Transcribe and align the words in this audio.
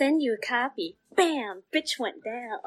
Send 0.00 0.22
you 0.22 0.32
a 0.32 0.38
copy. 0.38 0.96
Bam! 1.14 1.62
Bitch 1.70 1.98
went 1.98 2.24
down. 2.24 2.60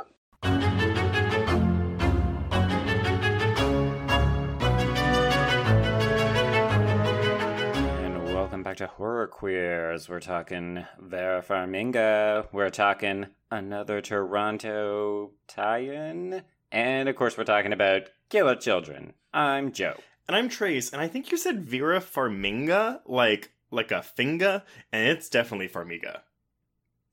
And 8.04 8.24
welcome 8.36 8.62
back 8.62 8.78
to 8.78 8.86
Horror 8.86 9.26
Queers. 9.26 10.08
We're 10.08 10.20
talking 10.20 10.86
Vera 11.00 11.42
Farminga. 11.42 12.50
We're 12.52 12.70
talking 12.70 13.26
another 13.50 14.00
Toronto 14.00 15.32
tie-in. 15.48 16.44
And 16.72 17.10
of 17.10 17.16
course, 17.16 17.36
we're 17.36 17.46
talking 17.46 17.74
about 17.74 18.10
Killer 18.30 18.58
Children. 18.58 19.14
I'm 19.34 19.72
Joe. 19.72 19.96
And 20.28 20.36
I'm 20.36 20.50
Trace, 20.50 20.94
and 20.94 21.02
I 21.02 21.08
think 21.08 21.32
you 21.32 21.38
said 21.38 21.66
Vera 21.66 22.00
Farminga, 22.00 23.00
like 23.08 23.54
like 23.72 23.90
a 23.90 24.06
finga, 24.16 24.62
and 24.92 25.08
it's 25.08 25.30
definitely 25.30 25.68
Farmiga. 25.68 26.20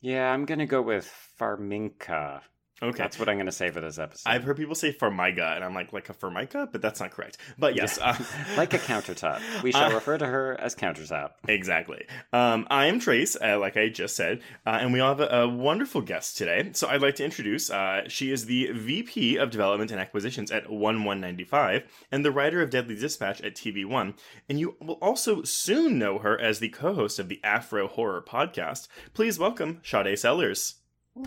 Yeah, 0.03 0.31
I'm 0.31 0.45
gonna 0.45 0.67
go 0.67 0.83
with 0.83 1.07
Farminka. 1.39 2.43
Okay. 2.83 2.97
That's 2.97 3.19
what 3.19 3.29
I'm 3.29 3.37
gonna 3.37 3.53
say 3.53 3.71
for 3.71 3.81
this 3.81 3.99
episode. 3.99 4.29
I've 4.31 4.43
heard 4.45 4.57
people 4.57 4.75
say 4.75 4.93
Farmiga, 4.93 5.55
and 5.55 5.63
I'm 5.65 5.75
like, 5.75 5.93
like 5.93 6.09
a 6.09 6.15
Formica, 6.15 6.69
but 6.73 6.81
that's 6.81 6.99
not 7.01 7.11
correct. 7.11 7.37
But 7.59 7.77
yes. 7.77 7.99
Uh, 7.99 8.17
like 8.57 8.73
a 8.73 8.79
countertop. 8.79 9.41
We 9.63 9.73
shall 9.73 9.91
Uh, 9.91 9.95
refer 9.95 10.17
to 10.19 10.27
her 10.27 10.59
as 10.59 10.75
countertop. 10.75 11.33
Exactly. 11.47 12.07
Um, 12.33 12.67
I 12.71 12.87
am 12.87 12.99
Trace, 12.99 13.37
uh, 13.43 13.59
like 13.59 13.77
I 13.77 13.89
just 13.91 14.17
said, 14.17 14.41
uh, 14.67 14.79
and 14.81 14.93
we 14.93 15.01
all 15.01 15.15
have 15.15 15.21
a, 15.21 15.41
a 15.43 15.49
wonderful 15.49 16.01
guest 16.01 16.39
today. 16.39 16.71
So 16.73 16.89
I'd 16.89 17.03
like 17.03 17.17
to 17.17 17.25
introduce. 17.25 17.71
Uh, 17.71 18.09
she 18.09 18.33
is 18.33 18.47
the 18.47 18.71
VP 18.73 19.37
of 19.37 19.51
Development 19.51 19.91
and 19.91 20.01
Acquisitions 20.01 20.51
at 20.51 20.71
1195 20.71 21.83
and 22.11 22.25
the 22.25 22.31
writer 22.33 22.63
of 22.63 22.71
Deadly 22.71 22.95
Dispatch 22.97 23.41
at 23.43 23.55
TV1. 23.55 24.15
And 24.49 24.59
you 24.59 24.77
will 24.81 24.95
also 25.03 25.43
soon 25.43 25.99
know 25.99 26.19
her 26.19 26.41
as 26.41 26.59
the 26.61 26.69
co-host 26.71 27.19
of 27.19 27.29
the 27.29 27.41
Afro 27.45 27.89
Horror 27.89 28.23
Podcast. 28.23 28.89
Please 29.13 29.39
welcome 29.39 29.81
Sade 29.85 30.19
Sellers. 30.19 30.77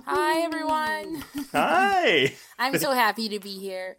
Hi, 0.05 0.41
everyone. 0.41 1.23
Hi. 1.51 2.33
I'm 2.59 2.77
so 2.77 2.91
happy 2.91 3.29
to 3.29 3.39
be 3.39 3.59
here. 3.59 3.95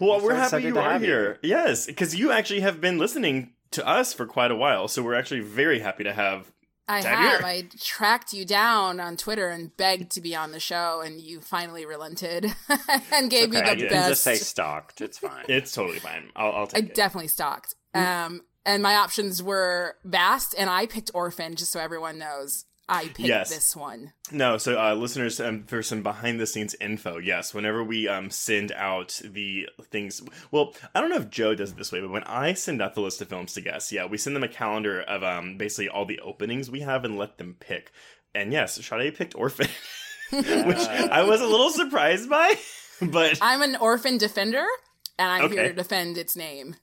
Well, 0.00 0.20
so 0.20 0.26
we're 0.26 0.34
happy 0.34 0.62
you 0.64 0.72
to 0.74 0.80
are 0.80 0.92
have 0.92 1.02
you. 1.02 1.08
here. 1.08 1.38
Yes, 1.42 1.86
because 1.86 2.14
you 2.14 2.32
actually 2.32 2.60
have 2.60 2.80
been 2.80 2.98
listening 2.98 3.52
to 3.72 3.86
us 3.86 4.12
for 4.12 4.26
quite 4.26 4.50
a 4.50 4.56
while, 4.56 4.88
so 4.88 5.02
we're 5.02 5.14
actually 5.14 5.40
very 5.40 5.80
happy 5.80 6.04
to 6.04 6.12
have. 6.12 6.50
I 6.88 7.02
Dad 7.02 7.14
have. 7.16 7.38
here. 7.40 7.46
I 7.46 7.68
tracked 7.78 8.32
you 8.32 8.44
down 8.44 8.98
on 8.98 9.16
Twitter 9.16 9.48
and 9.48 9.76
begged 9.76 10.10
to 10.12 10.20
be 10.20 10.34
on 10.34 10.50
the 10.52 10.60
show, 10.60 11.00
and 11.04 11.20
you 11.20 11.40
finally 11.40 11.86
relented 11.86 12.46
and 13.12 13.30
gave 13.30 13.48
Okay, 13.54 13.60
me 13.62 13.70
you 13.70 13.76
the 13.76 13.88
can 13.88 13.88
best. 13.88 14.08
just 14.08 14.22
say 14.24 14.34
stalked. 14.36 15.00
It's 15.00 15.18
fine. 15.18 15.44
It's 15.48 15.72
totally 15.72 16.00
fine. 16.00 16.30
I'll, 16.34 16.52
I'll 16.52 16.62
I 16.74 16.80
take 16.80 16.84
it. 16.90 16.94
definitely 16.94 17.28
stalked. 17.28 17.74
Um, 17.94 18.42
and 18.66 18.82
my 18.82 18.96
options 18.96 19.42
were 19.42 19.96
vast, 20.04 20.54
and 20.58 20.68
I 20.68 20.86
picked 20.86 21.10
Orphan, 21.14 21.54
just 21.54 21.70
so 21.72 21.78
everyone 21.80 22.18
knows. 22.18 22.64
I 22.92 23.04
picked 23.04 23.20
Yes. 23.20 23.50
this 23.50 23.76
one. 23.76 24.12
No, 24.32 24.58
so 24.58 24.76
uh, 24.78 24.94
listeners, 24.94 25.38
um, 25.38 25.62
for 25.62 25.80
some 25.80 26.02
behind 26.02 26.40
the 26.40 26.46
scenes 26.46 26.74
info, 26.80 27.18
yes, 27.18 27.54
whenever 27.54 27.84
we 27.84 28.08
um, 28.08 28.30
send 28.30 28.72
out 28.72 29.20
the 29.24 29.68
things, 29.84 30.20
well, 30.50 30.74
I 30.92 31.00
don't 31.00 31.08
know 31.08 31.16
if 31.16 31.30
Joe 31.30 31.54
does 31.54 31.70
it 31.70 31.76
this 31.76 31.92
way, 31.92 32.00
but 32.00 32.10
when 32.10 32.24
I 32.24 32.52
send 32.54 32.82
out 32.82 32.94
the 32.96 33.00
list 33.00 33.22
of 33.22 33.28
films 33.28 33.54
to 33.54 33.60
guests, 33.60 33.92
yeah, 33.92 34.06
we 34.06 34.18
send 34.18 34.34
them 34.34 34.42
a 34.42 34.48
calendar 34.48 35.00
of 35.02 35.22
um, 35.22 35.56
basically 35.56 35.88
all 35.88 36.04
the 36.04 36.18
openings 36.18 36.68
we 36.68 36.80
have 36.80 37.04
and 37.04 37.16
let 37.16 37.38
them 37.38 37.56
pick. 37.60 37.92
And 38.34 38.52
yes, 38.52 38.74
Sade 38.84 39.14
picked 39.14 39.36
Orphan, 39.36 39.68
which 40.32 40.78
I 40.78 41.22
was 41.22 41.40
a 41.40 41.46
little 41.46 41.70
surprised 41.70 42.28
by, 42.28 42.56
but 43.02 43.38
I'm 43.40 43.62
an 43.62 43.76
orphan 43.76 44.18
defender, 44.18 44.66
and 45.16 45.30
I'm 45.30 45.50
here 45.52 45.68
to 45.68 45.72
defend 45.74 46.18
its 46.18 46.34
name. 46.36 46.74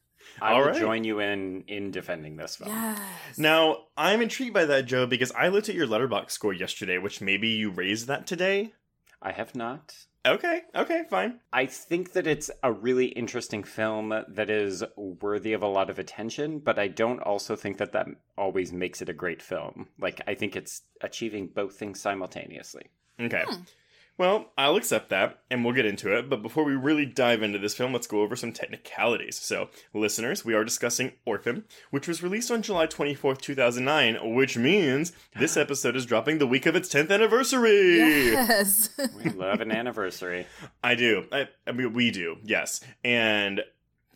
I 0.42 0.53
All 0.53 0.59
will 0.59 0.68
right. 0.68 0.80
join 0.80 1.03
you 1.03 1.20
in 1.20 1.64
in 1.68 1.92
defending 1.92 2.38
this 2.38 2.56
film. 2.58 2.70
Yes. 2.72 3.38
now 3.38 3.86
I'm 3.98 4.22
intrigued 4.22 4.53
by 4.53 4.66
that, 4.66 4.86
Joe, 4.86 5.06
because 5.06 5.31
I 5.31 5.48
looked 5.48 5.70
at 5.70 5.75
your 5.75 5.88
Letterboxd 5.88 6.31
score 6.31 6.53
yesterday, 6.53 6.98
which 6.98 7.22
maybe 7.22 7.48
you 7.48 7.72
raised 7.72 8.08
that 8.08 8.28
today. 8.28 8.74
I 9.22 9.31
have 9.31 9.56
not. 9.56 9.96
Okay, 10.25 10.64
okay, 10.75 11.03
fine. 11.09 11.40
I 11.53 11.68
think 11.68 12.12
that 12.12 12.28
it's 12.28 12.52
a 12.62 12.72
really 12.72 13.06
interesting 13.06 13.64
film 13.64 14.09
that 14.28 14.50
is 14.50 14.84
worthy 14.98 15.53
of 15.53 15.62
a 15.64 15.68
lot 15.68 15.90
of 15.90 16.00
attention, 16.00 16.59
but 16.59 16.78
I 16.78 16.90
don't 16.90 17.22
also 17.22 17.56
think 17.56 17.78
that 17.78 17.94
that 17.94 18.08
always 18.38 18.74
makes 18.74 19.02
it 19.02 19.08
a 19.08 19.14
great 19.14 19.42
film. 19.42 19.88
Like, 19.98 20.19
I 20.28 20.34
think 20.36 20.58
it's 20.58 20.81
achieving 21.02 21.48
both 21.48 21.75
things 21.75 22.02
simultaneously. 22.02 22.88
Okay. 23.19 23.44
Hmm. 23.48 23.62
Well, 24.18 24.52
I'll 24.58 24.78
accept 24.78 25.10
that, 25.10 25.42
and 25.52 25.64
we'll 25.64 25.76
get 25.76 25.86
into 25.86 26.16
it. 26.18 26.28
But 26.28 26.42
before 26.42 26.64
we 26.64 26.74
really 26.74 27.06
dive 27.06 27.44
into 27.44 27.60
this 27.60 27.76
film, 27.76 27.94
let's 27.94 28.08
go 28.08 28.22
over 28.22 28.36
some 28.36 28.52
technicalities. 28.52 29.36
So, 29.36 29.70
listeners, 29.94 30.44
we 30.44 30.56
are 30.56 30.64
discussing 30.64 31.12
Orphan, 31.26 31.66
which 31.92 32.08
was 32.08 32.24
released 32.24 32.50
on 32.50 32.64
July 32.64 32.88
24th, 32.88 33.42
2009, 33.42 34.34
which 34.34 34.58
means 34.58 35.12
this 35.38 35.56
episode 35.58 35.96
is 35.96 36.08
dropping 36.08 36.40
the 36.40 36.48
week 36.48 36.66
of 36.66 36.76
its 36.76 36.90
10th 36.90 37.12
anniversary. 37.12 37.98
Yes. 37.98 38.90
We 39.16 39.30
love 39.30 39.62
an 39.62 39.72
anniversary. 39.72 40.48
I 40.84 40.96
do. 40.96 41.26
I, 41.32 41.50
I 41.68 41.72
mean, 41.72 41.94
we 41.94 42.10
do, 42.10 42.38
yes. 42.44 42.82
And 43.04 43.62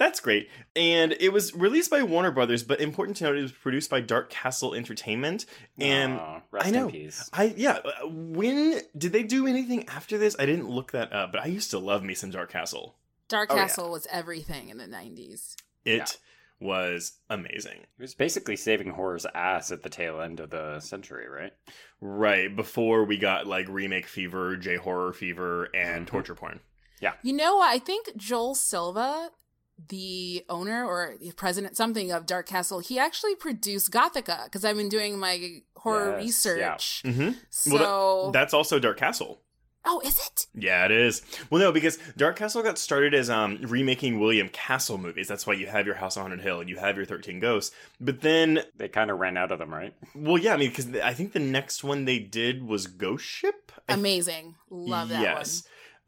that's 0.02 0.20
great. 0.20 0.50
And 0.76 1.14
it 1.20 1.32
was 1.32 1.54
released 1.56 1.92
by 1.92 2.02
Warner 2.04 2.32
Brothers, 2.32 2.64
but 2.64 2.82
important 2.82 3.18
to 3.18 3.26
note, 3.26 3.38
it 3.38 3.42
was 3.44 3.52
produced 3.52 3.90
by 3.90 4.02
Dark 4.02 4.30
Castle 4.30 4.74
Entertainment. 4.74 5.46
And 5.80 6.14
Aw, 6.14 6.42
rest 6.52 6.68
I 6.68 6.72
know. 6.72 6.86
in 6.88 6.92
peace. 6.92 7.30
I 7.32 7.54
yeah. 7.56 7.80
uh, 7.86 8.08
When 8.08 8.82
did 8.98 9.12
they 9.14 9.24
do 9.24 9.46
anything 9.48 9.88
after 9.90 10.18
this? 10.18 10.36
I 10.40 10.46
didn't 10.46 10.70
look 10.70 10.92
that 10.94 11.14
up, 11.14 11.32
but 11.32 11.42
I 11.42 11.46
used 11.46 11.70
to 11.72 11.80
love 11.80 12.04
me 12.04 12.14
some 12.16 12.32
Dark 12.32 12.52
Castle. 12.52 12.96
Dark 13.28 13.50
Oh, 13.52 13.56
yeah. 13.56 13.62
Castle 13.68 13.92
was 13.92 14.08
everything 14.12 14.70
in 14.70 14.78
the 14.78 14.88
90s. 14.88 15.56
It 15.86 16.18
was 16.60 17.14
amazing. 17.30 17.78
It 17.98 18.02
was 18.02 18.14
basically 18.14 18.56
saving 18.56 18.90
horror's 18.92 19.26
ass 19.34 19.72
at 19.72 19.84
the 19.84 19.90
tail 19.90 20.20
end 20.22 20.40
of 20.40 20.50
the 20.52 20.80
century, 20.80 21.28
right? 21.30 21.54
Right 22.02 22.56
before 22.56 23.04
we 23.06 23.18
got 23.18 23.48
like 23.48 23.68
remake 23.70 24.06
fever, 24.08 24.58
J 24.58 24.76
horror 24.78 25.14
fever, 25.14 25.70
and 25.76 26.06
Mhm. 26.06 26.10
torture 26.10 26.36
porn. 26.36 26.60
Yeah. 27.00 27.14
You 27.24 27.34
know, 27.34 27.60
I 27.62 27.80
think 27.80 28.16
Joel 28.16 28.54
Silver, 28.54 29.30
the 29.90 30.46
owner 30.50 30.86
or 30.86 31.16
the 31.20 31.32
president 31.32 31.78
something 31.78 32.12
of 32.12 32.26
Dark 32.26 32.48
Castle, 32.48 32.80
he 32.80 32.98
actually 33.00 33.36
produced 33.36 33.92
Gothika 33.92 34.46
because 34.46 34.64
I've 34.66 34.78
been 34.78 34.90
doing 34.90 35.18
my 35.20 35.62
horror 35.78 36.12
Yes, 36.18 36.24
research. 36.24 37.04
Mm-hmm. 37.06 37.32
So 37.50 38.32
That's 38.34 38.54
also 38.54 38.80
Dark 38.80 38.98
Castle. 38.98 39.42
Oh, 39.84 40.00
is 40.06 40.16
it? 40.20 40.46
Yeah, 40.54 40.86
it 40.86 40.92
is. 40.92 41.24
Well, 41.50 41.60
no, 41.60 41.72
because 41.72 41.98
Dark 42.16 42.36
Castle 42.36 42.62
got 42.62 42.78
started 42.78 43.16
as 43.16 43.32
um 43.32 43.58
remaking 43.64 44.20
William 44.20 44.48
Castle 44.50 45.00
movies. 45.00 45.28
That's 45.28 45.48
why 45.48 45.54
you 45.54 45.66
have 45.66 45.88
your 45.88 45.96
House 45.96 46.18
on 46.18 46.24
Haunted 46.30 46.42
Hill 46.42 46.60
and 46.60 46.70
you 46.70 46.78
have 46.78 46.98
your 46.98 47.06
Thirteen 47.08 47.40
Ghosts. 47.40 47.76
But 48.00 48.22
then, 48.22 48.62
They 48.78 48.90
kind 48.90 49.10
of 49.10 49.18
ran 49.20 49.38
out 49.38 49.52
of 49.52 49.58
them, 49.58 49.74
right? 49.74 49.96
well, 50.14 50.38
yeah, 50.38 50.54
I 50.54 50.58
mean, 50.58 50.70
because 50.70 50.94
I 50.98 51.14
think 51.16 51.34
the 51.34 51.40
next 51.40 51.84
one 51.84 52.06
they 52.06 52.20
did 52.20 52.62
was 52.64 52.86
Ghost 52.86 53.26
Ship. 53.26 53.72
I 53.90 53.94
Amazing. 53.96 54.54
Love 54.70 55.10
that 55.10 55.16
one. 55.16 55.24
yes, 55.24 55.64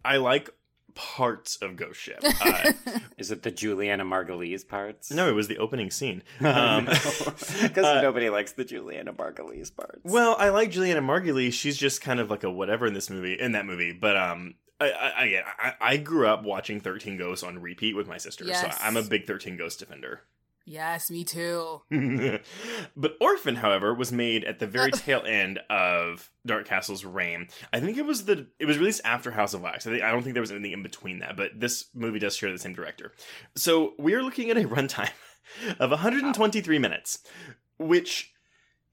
I 0.06 0.18
like 0.18 0.52
parts 0.96 1.56
of 1.58 1.76
Ghost 1.76 2.00
Ship. 2.00 2.22
Uh. 2.42 2.74
Is 3.18 3.32
it 3.32 3.44
the 3.44 3.52
Julianna 3.52 4.04
Margulies 4.06 4.68
parts? 4.68 5.12
no, 5.12 5.30
it 5.30 5.34
was 5.34 5.48
the 5.48 5.58
opening 5.58 5.90
scene. 5.92 6.24
Um, 6.44 6.86
Because 7.62 7.86
uh, 7.86 8.02
nobody 8.02 8.30
likes 8.30 8.52
the 8.54 8.66
Julianna 8.66 9.14
Margulies 9.14 9.74
parts. 9.76 10.02
Well, 10.04 10.36
I 10.38 10.50
like 10.50 10.72
Julianna 10.72 11.02
Margulies. 11.02 11.54
She's 11.54 11.78
just 11.78 12.02
kind 12.02 12.20
of 12.20 12.30
like 12.30 12.44
a 12.44 12.52
whatever 12.52 12.86
in 12.86 12.94
this 12.94 13.10
movie, 13.10 13.34
in 13.40 13.54
that 13.54 13.66
movie. 13.66 13.94
But 13.94 14.18
um, 14.18 14.56
I, 14.80 14.90
I, 14.92 15.26
again, 15.26 15.44
I, 15.60 15.74
I 15.82 15.98
grew 15.98 16.28
up 16.28 16.44
watching 16.44 16.80
Thirteen 16.80 17.18
Ghosts 17.18 17.44
on 17.44 17.60
repeat 17.60 17.96
with 17.96 18.08
my 18.08 18.18
sister, 18.18 18.44
Yes. 18.46 18.62
so 18.62 18.84
I'm 18.86 18.98
a 18.98 19.04
big 19.04 19.26
Thirteen 19.26 19.56
Ghost 19.58 19.80
defender. 19.80 20.22
Yes, 20.66 21.10
me 21.12 21.24
too. 21.24 21.82
but 22.96 23.16
Orphan, 23.20 23.56
however, 23.56 23.94
was 23.94 24.12
made 24.12 24.44
at 24.44 24.60
the 24.60 24.68
very 24.68 24.92
tail 24.94 25.24
end 25.26 25.60
of 25.70 26.30
Dark 26.46 26.68
Castle's 26.68 27.06
reign. 27.06 27.48
I 27.72 27.80
think 27.80 27.98
it 27.98 28.06
was 28.06 28.26
the 28.26 28.48
it 28.60 28.66
was 28.66 28.78
released 28.78 29.02
after 29.06 29.32
House 29.32 29.54
of 29.54 29.62
Wax. 29.62 29.86
I 29.88 29.92
think 29.92 30.04
I 30.04 30.12
don't 30.12 30.24
think 30.24 30.34
there 30.34 30.42
was 30.42 30.52
anything 30.52 30.72
in 30.74 30.84
between 30.84 31.20
that, 31.20 31.36
but 31.38 31.52
this 31.60 31.86
movie 31.94 32.20
does 32.20 32.36
share 32.36 32.52
the 32.52 32.60
same 32.60 32.74
director. 32.74 33.12
So 33.56 33.94
we 34.00 34.14
are 34.14 34.24
looking 34.24 34.50
at 34.50 34.58
a 34.58 34.62
runtime 34.68 35.10
of 35.80 35.90
123 35.90 36.80
minutes, 36.80 37.20
which 37.78 38.32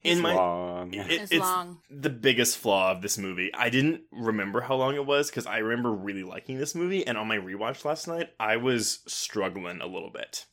in 0.03 0.13
It's 0.13 0.21
my 0.21 0.33
long. 0.33 0.93
it- 0.95 1.11
It's 1.11 1.31
it's 1.31 1.39
long. 1.39 1.79
the 1.91 2.09
biggest 2.09 2.57
flaw 2.57 2.91
of 2.91 3.01
this 3.03 3.17
movie. 3.19 3.51
I 3.53 3.69
didn't 3.69 4.01
remember 4.11 4.61
how 4.61 4.75
long 4.75 4.95
it 4.95 5.05
was 5.05 5.29
because 5.29 5.45
I 5.45 5.59
remember 5.59 5.91
really 5.91 6.23
liking 6.23 6.57
this 6.57 6.73
movie, 6.73 7.05
and 7.05 7.17
on 7.17 7.27
my 7.27 7.37
rewatch 7.37 7.85
last 7.85 8.07
night, 8.07 8.29
I 8.39 8.57
was 8.57 8.99
struggling 9.07 9.79
a 9.79 9.85
little 9.85 10.09
bit. 10.09 10.45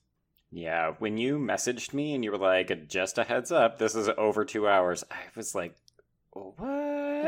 Yeah, 0.51 0.95
when 0.99 1.19
you 1.19 1.39
messaged 1.39 1.93
me 1.93 2.15
and 2.15 2.25
you 2.25 2.31
were 2.33 2.39
like, 2.39 2.89
just 2.89 3.19
a 3.19 3.25
heads 3.25 3.53
up, 3.53 3.79
this 3.79 3.95
is 3.95 4.09
over 4.17 4.45
two 4.45 4.67
hours, 4.67 5.05
I 5.11 5.17
was 5.37 5.55
like, 5.55 5.75
what? 6.33 6.55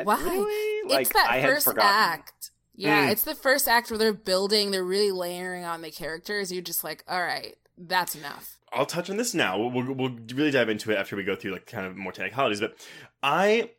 Why? 0.05 0.22
Really? 0.25 0.88
Like, 0.94 1.12
that 1.12 1.28
I 1.31 1.38
had 1.38 1.50
first 1.50 1.64
forgotten. 1.67 1.90
act. 1.90 2.50
Yeah, 2.75 3.08
Mm. 3.08 3.12
it's 3.12 3.25
the 3.25 3.34
first 3.34 3.69
act 3.69 3.90
where 3.90 3.99
they're 3.99 4.12
building, 4.14 4.70
they're 4.70 4.82
really 4.84 5.11
layering 5.12 5.64
on 5.64 5.82
the 5.82 5.90
characters. 5.90 6.50
You're 6.50 6.62
just 6.62 6.82
like, 6.82 7.05
all 7.06 7.20
right, 7.22 7.56
that's 7.76 8.14
enough. 8.14 8.56
I'll 8.72 8.87
touch 8.87 9.11
on 9.11 9.17
this 9.19 9.34
now. 9.34 9.58
We'll, 9.58 9.70
we'll, 9.70 9.93
we'll 9.93 10.16
really 10.34 10.50
dive 10.52 10.69
into 10.70 10.90
it 10.93 10.96
after 10.96 11.14
we 11.16 11.25
go 11.25 11.34
through 11.37 11.52
like 11.52 11.66
kind 11.66 11.87
of 11.87 11.96
more 11.96 12.12
technicalities. 12.12 12.61
But 12.61 12.76
I, 13.23 13.70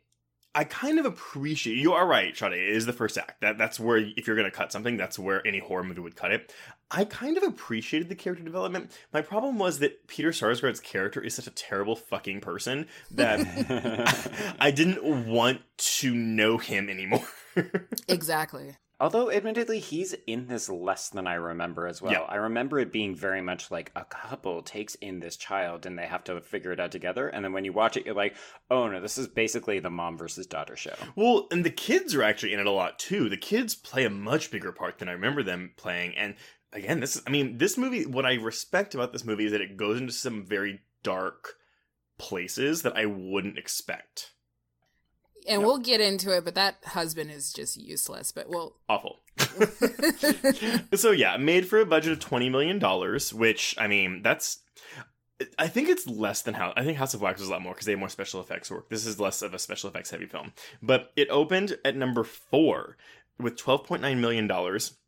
I 0.54 0.64
kind 0.64 0.98
of 1.00 1.06
appreciate. 1.06 1.78
You 1.78 1.94
are 1.94 2.06
right, 2.06 2.36
Sade. 2.36 2.52
It 2.52 2.68
is 2.68 2.84
the 2.86 2.92
first 2.92 3.16
act. 3.16 3.40
That 3.40 3.56
that's 3.58 3.80
where 3.80 3.96
if 3.96 4.26
you're 4.26 4.36
going 4.36 4.50
to 4.50 4.56
cut 4.56 4.70
something, 4.70 4.98
that's 4.98 5.18
where 5.18 5.44
any 5.46 5.58
horror 5.60 5.82
movie 5.82 6.02
would 6.02 6.14
cut 6.14 6.30
it. 6.30 6.52
I 6.94 7.06
kind 7.06 7.38
of 7.38 7.42
appreciated 7.42 8.10
the 8.10 8.14
character 8.14 8.44
development. 8.44 8.92
My 9.12 9.22
problem 9.22 9.58
was 9.58 9.78
that 9.78 10.06
Peter 10.06 10.28
Sarsgaard's 10.28 10.78
character 10.78 11.22
is 11.22 11.34
such 11.34 11.46
a 11.46 11.50
terrible 11.50 11.96
fucking 11.96 12.42
person 12.42 12.86
that 13.12 14.54
I 14.60 14.70
didn't 14.70 15.26
want 15.26 15.62
to 15.78 16.14
know 16.14 16.58
him 16.58 16.88
anymore. 16.88 17.26
Exactly. 18.08 18.76
Although, 18.98 19.30
admittedly, 19.30 19.78
he's 19.78 20.14
in 20.26 20.46
this 20.46 20.70
less 20.70 21.10
than 21.10 21.26
I 21.26 21.34
remember 21.34 21.86
as 21.86 22.00
well. 22.00 22.12
Yeah. 22.12 22.20
I 22.20 22.36
remember 22.36 22.78
it 22.78 22.92
being 22.92 23.14
very 23.14 23.42
much 23.42 23.70
like 23.70 23.90
a 23.94 24.06
couple 24.06 24.62
takes 24.62 24.94
in 24.94 25.20
this 25.20 25.36
child 25.36 25.84
and 25.84 25.98
they 25.98 26.06
have 26.06 26.24
to 26.24 26.40
figure 26.40 26.72
it 26.72 26.80
out 26.80 26.92
together. 26.92 27.28
And 27.28 27.44
then 27.44 27.52
when 27.52 27.64
you 27.64 27.74
watch 27.74 27.96
it, 27.98 28.06
you're 28.06 28.14
like, 28.14 28.36
oh 28.70 28.88
no, 28.88 29.00
this 29.00 29.18
is 29.18 29.28
basically 29.28 29.80
the 29.80 29.90
mom 29.90 30.16
versus 30.16 30.46
daughter 30.46 30.76
show. 30.76 30.94
Well, 31.14 31.46
and 31.50 31.62
the 31.62 31.70
kids 31.70 32.14
are 32.14 32.22
actually 32.22 32.54
in 32.54 32.60
it 32.60 32.66
a 32.66 32.70
lot 32.70 32.98
too. 32.98 33.28
The 33.28 33.36
kids 33.36 33.74
play 33.74 34.04
a 34.04 34.10
much 34.10 34.50
bigger 34.50 34.72
part 34.72 34.98
than 34.98 35.08
I 35.08 35.12
remember 35.12 35.42
them 35.42 35.72
playing. 35.76 36.16
And 36.16 36.36
again, 36.72 37.00
this 37.00 37.20
I 37.26 37.30
mean, 37.30 37.58
this 37.58 37.76
movie, 37.76 38.06
what 38.06 38.26
I 38.26 38.34
respect 38.34 38.94
about 38.94 39.12
this 39.12 39.24
movie 39.24 39.46
is 39.46 39.52
that 39.52 39.60
it 39.60 39.76
goes 39.76 40.00
into 40.00 40.12
some 40.12 40.44
very 40.44 40.80
dark 41.02 41.54
places 42.18 42.82
that 42.82 42.96
I 42.96 43.06
wouldn't 43.06 43.58
expect. 43.58 44.32
And 45.48 45.64
we'll 45.64 45.78
get 45.78 46.00
into 46.00 46.34
it, 46.36 46.44
but 46.44 46.54
that 46.54 46.76
husband 46.84 47.30
is 47.30 47.52
just 47.52 47.76
useless. 47.76 48.30
But 48.30 48.48
we'll. 48.48 48.76
Awful. 48.88 49.20
so, 50.94 51.10
yeah, 51.10 51.36
made 51.36 51.66
for 51.66 51.80
a 51.80 51.86
budget 51.86 52.12
of 52.12 52.18
$20 52.20 52.50
million, 52.50 52.80
which, 53.32 53.74
I 53.78 53.88
mean, 53.88 54.22
that's. 54.22 54.58
I 55.58 55.66
think 55.66 55.88
it's 55.88 56.06
less 56.06 56.42
than 56.42 56.54
House. 56.54 56.72
I 56.76 56.84
think 56.84 56.98
House 56.98 57.14
of 57.14 57.20
Wax 57.20 57.40
was 57.40 57.48
a 57.48 57.52
lot 57.52 57.62
more 57.62 57.72
because 57.72 57.86
they 57.86 57.92
have 57.92 57.98
more 57.98 58.08
special 58.08 58.40
effects 58.40 58.70
work. 58.70 58.88
This 58.88 59.04
is 59.04 59.18
less 59.18 59.42
of 59.42 59.52
a 59.52 59.58
special 59.58 59.90
effects 59.90 60.10
heavy 60.10 60.26
film, 60.26 60.52
but 60.80 61.10
it 61.16 61.28
opened 61.30 61.76
at 61.84 61.96
number 61.96 62.22
four 62.22 62.96
with 63.40 63.56
twelve 63.56 63.82
point 63.82 64.02
nine 64.02 64.20
million 64.20 64.46
dollars 64.46 64.98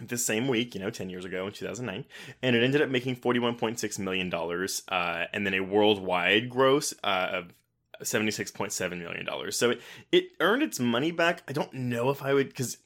this 0.00 0.24
same 0.24 0.48
week. 0.48 0.74
You 0.74 0.80
know, 0.80 0.90
ten 0.90 1.10
years 1.10 1.24
ago 1.24 1.46
in 1.46 1.52
two 1.52 1.66
thousand 1.66 1.86
nine, 1.86 2.04
and 2.42 2.56
it 2.56 2.62
ended 2.62 2.82
up 2.82 2.88
making 2.88 3.16
forty 3.16 3.38
one 3.38 3.56
point 3.56 3.78
six 3.78 3.98
million 3.98 4.30
dollars, 4.30 4.82
uh, 4.88 5.24
and 5.32 5.46
then 5.46 5.54
a 5.54 5.60
worldwide 5.60 6.50
gross 6.50 6.94
uh, 7.04 7.28
of 7.32 7.54
seventy 8.02 8.30
six 8.30 8.50
point 8.50 8.72
seven 8.72 8.98
million 8.98 9.24
dollars. 9.24 9.56
So 9.56 9.70
it 9.70 9.80
it 10.12 10.24
earned 10.40 10.62
its 10.62 10.80
money 10.80 11.10
back. 11.10 11.42
I 11.48 11.52
don't 11.52 11.72
know 11.72 12.10
if 12.10 12.22
I 12.22 12.34
would 12.34 12.48
because 12.48 12.78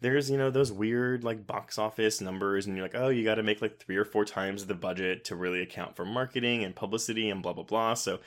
there's 0.00 0.30
you 0.30 0.38
know 0.38 0.50
those 0.50 0.72
weird 0.72 1.24
like 1.24 1.46
box 1.46 1.78
office 1.78 2.20
numbers 2.20 2.66
and 2.66 2.76
you're 2.76 2.84
like 2.84 2.94
oh 2.94 3.08
you 3.08 3.24
got 3.24 3.34
to 3.34 3.42
make 3.42 3.60
like 3.60 3.78
three 3.78 3.96
or 3.96 4.04
four 4.04 4.24
times 4.24 4.66
the 4.66 4.74
budget 4.74 5.24
to 5.24 5.34
really 5.36 5.60
account 5.60 5.96
for 5.96 6.04
marketing 6.04 6.62
and 6.64 6.76
publicity 6.76 7.28
and 7.30 7.42
blah 7.42 7.52
blah 7.52 7.64
blah 7.64 7.94
so 7.94 8.20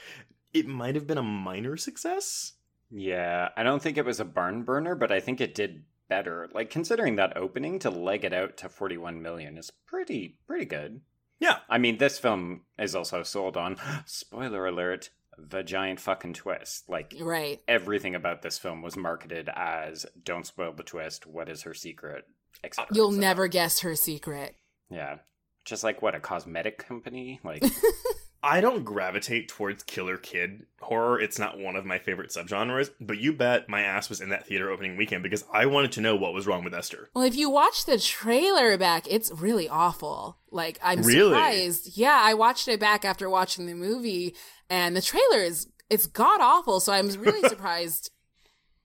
it 0.54 0.68
might 0.68 0.96
have 0.96 1.08
been 1.08 1.18
a 1.18 1.24
minor 1.24 1.78
success 1.78 2.54
Yeah, 2.90 3.50
I 3.56 3.64
don't 3.64 3.82
think 3.82 3.98
it 3.98 4.06
was 4.06 4.20
a 4.20 4.26
barn 4.26 4.64
burner, 4.64 4.96
but 4.96 5.12
I 5.12 5.22
think 5.22 5.40
it 5.40 5.56
did 5.56 5.84
better. 6.12 6.50
Like 6.54 6.70
considering 6.70 7.16
that 7.16 7.38
opening 7.38 7.80
to 7.80 7.90
leg 7.90 8.26
it 8.26 8.34
out 8.34 8.58
to 8.58 8.68
41 8.70 9.22
million 9.22 9.58
is 9.58 9.72
pretty 9.88 10.38
pretty 10.46 10.66
good. 10.66 11.00
Yeah. 11.40 11.60
I 11.70 11.78
mean, 11.78 11.98
this 12.00 12.20
film 12.20 12.64
is 12.78 12.96
also 12.96 13.24
sold 13.24 13.56
on 13.56 13.78
spoiler 14.06 14.68
alert, 14.68 15.10
the 15.38 15.64
giant 15.64 16.02
fucking 16.02 16.34
twist. 16.34 16.90
Like 16.90 17.16
Right. 17.20 17.62
everything 17.66 18.14
about 18.14 18.42
this 18.42 18.60
film 18.60 18.82
was 18.82 18.98
marketed 18.98 19.50
as 19.56 20.06
don't 20.22 20.46
spoil 20.46 20.74
the 20.74 20.84
twist, 20.84 21.26
what 21.26 21.48
is 21.48 21.62
her 21.62 21.74
secret, 21.74 22.26
etc. 22.62 22.90
You'll 22.94 23.08
etc. 23.08 23.22
never 23.22 23.48
guess 23.48 23.80
her 23.80 23.96
secret. 23.96 24.56
Yeah. 24.90 25.20
Just 25.64 25.84
like 25.86 26.02
what 26.02 26.14
a 26.16 26.20
cosmetic 26.20 26.78
company, 26.86 27.40
like 27.46 27.64
i 28.44 28.60
don't 28.62 28.84
gravitate 28.84 29.48
towards 29.48 29.84
killer 29.84 30.18
kid 30.18 30.66
horror 30.82 31.20
it's 31.20 31.38
not 31.38 31.60
one 31.60 31.76
of 31.76 31.86
my 31.86 32.00
favorite 32.00 32.30
subgenres 32.32 32.90
but 33.00 33.18
you 33.20 33.32
bet 33.34 33.70
my 33.70 33.82
ass 33.82 34.10
was 34.10 34.20
in 34.22 34.30
that 34.30 34.46
theater 34.48 34.70
opening 34.72 34.98
weekend 34.98 35.22
because 35.24 35.44
i 35.54 35.66
wanted 35.66 35.92
to 35.92 36.02
know 36.02 36.16
what 36.16 36.34
was 36.34 36.48
wrong 36.48 36.64
with 36.64 36.74
esther 36.74 37.10
Well, 37.14 37.24
if 37.26 37.36
you 37.36 37.50
watch 37.50 37.86
the 37.86 38.00
trailer 38.00 38.78
back, 38.78 39.06
it's 39.10 39.32
really 39.32 39.70
awful. 39.70 40.38
Like 40.50 40.80
I'm 40.84 41.02
Really? 41.04 41.32
surprised. 41.34 41.98
Yeah, 41.98 42.20
I 42.22 42.34
watched 42.34 42.68
it 42.68 42.80
back 42.80 43.06
after 43.06 43.30
watching 43.30 43.66
the 43.68 43.74
movie, 43.74 44.36
and 44.70 44.96
the 44.98 45.02
trailer 45.02 45.40
is 45.40 45.68
it's 45.90 46.08
god 46.08 46.42
awful. 46.42 46.80
So 46.80 46.92
I'm 46.94 47.08
really 47.10 47.48
surprised 47.50 48.12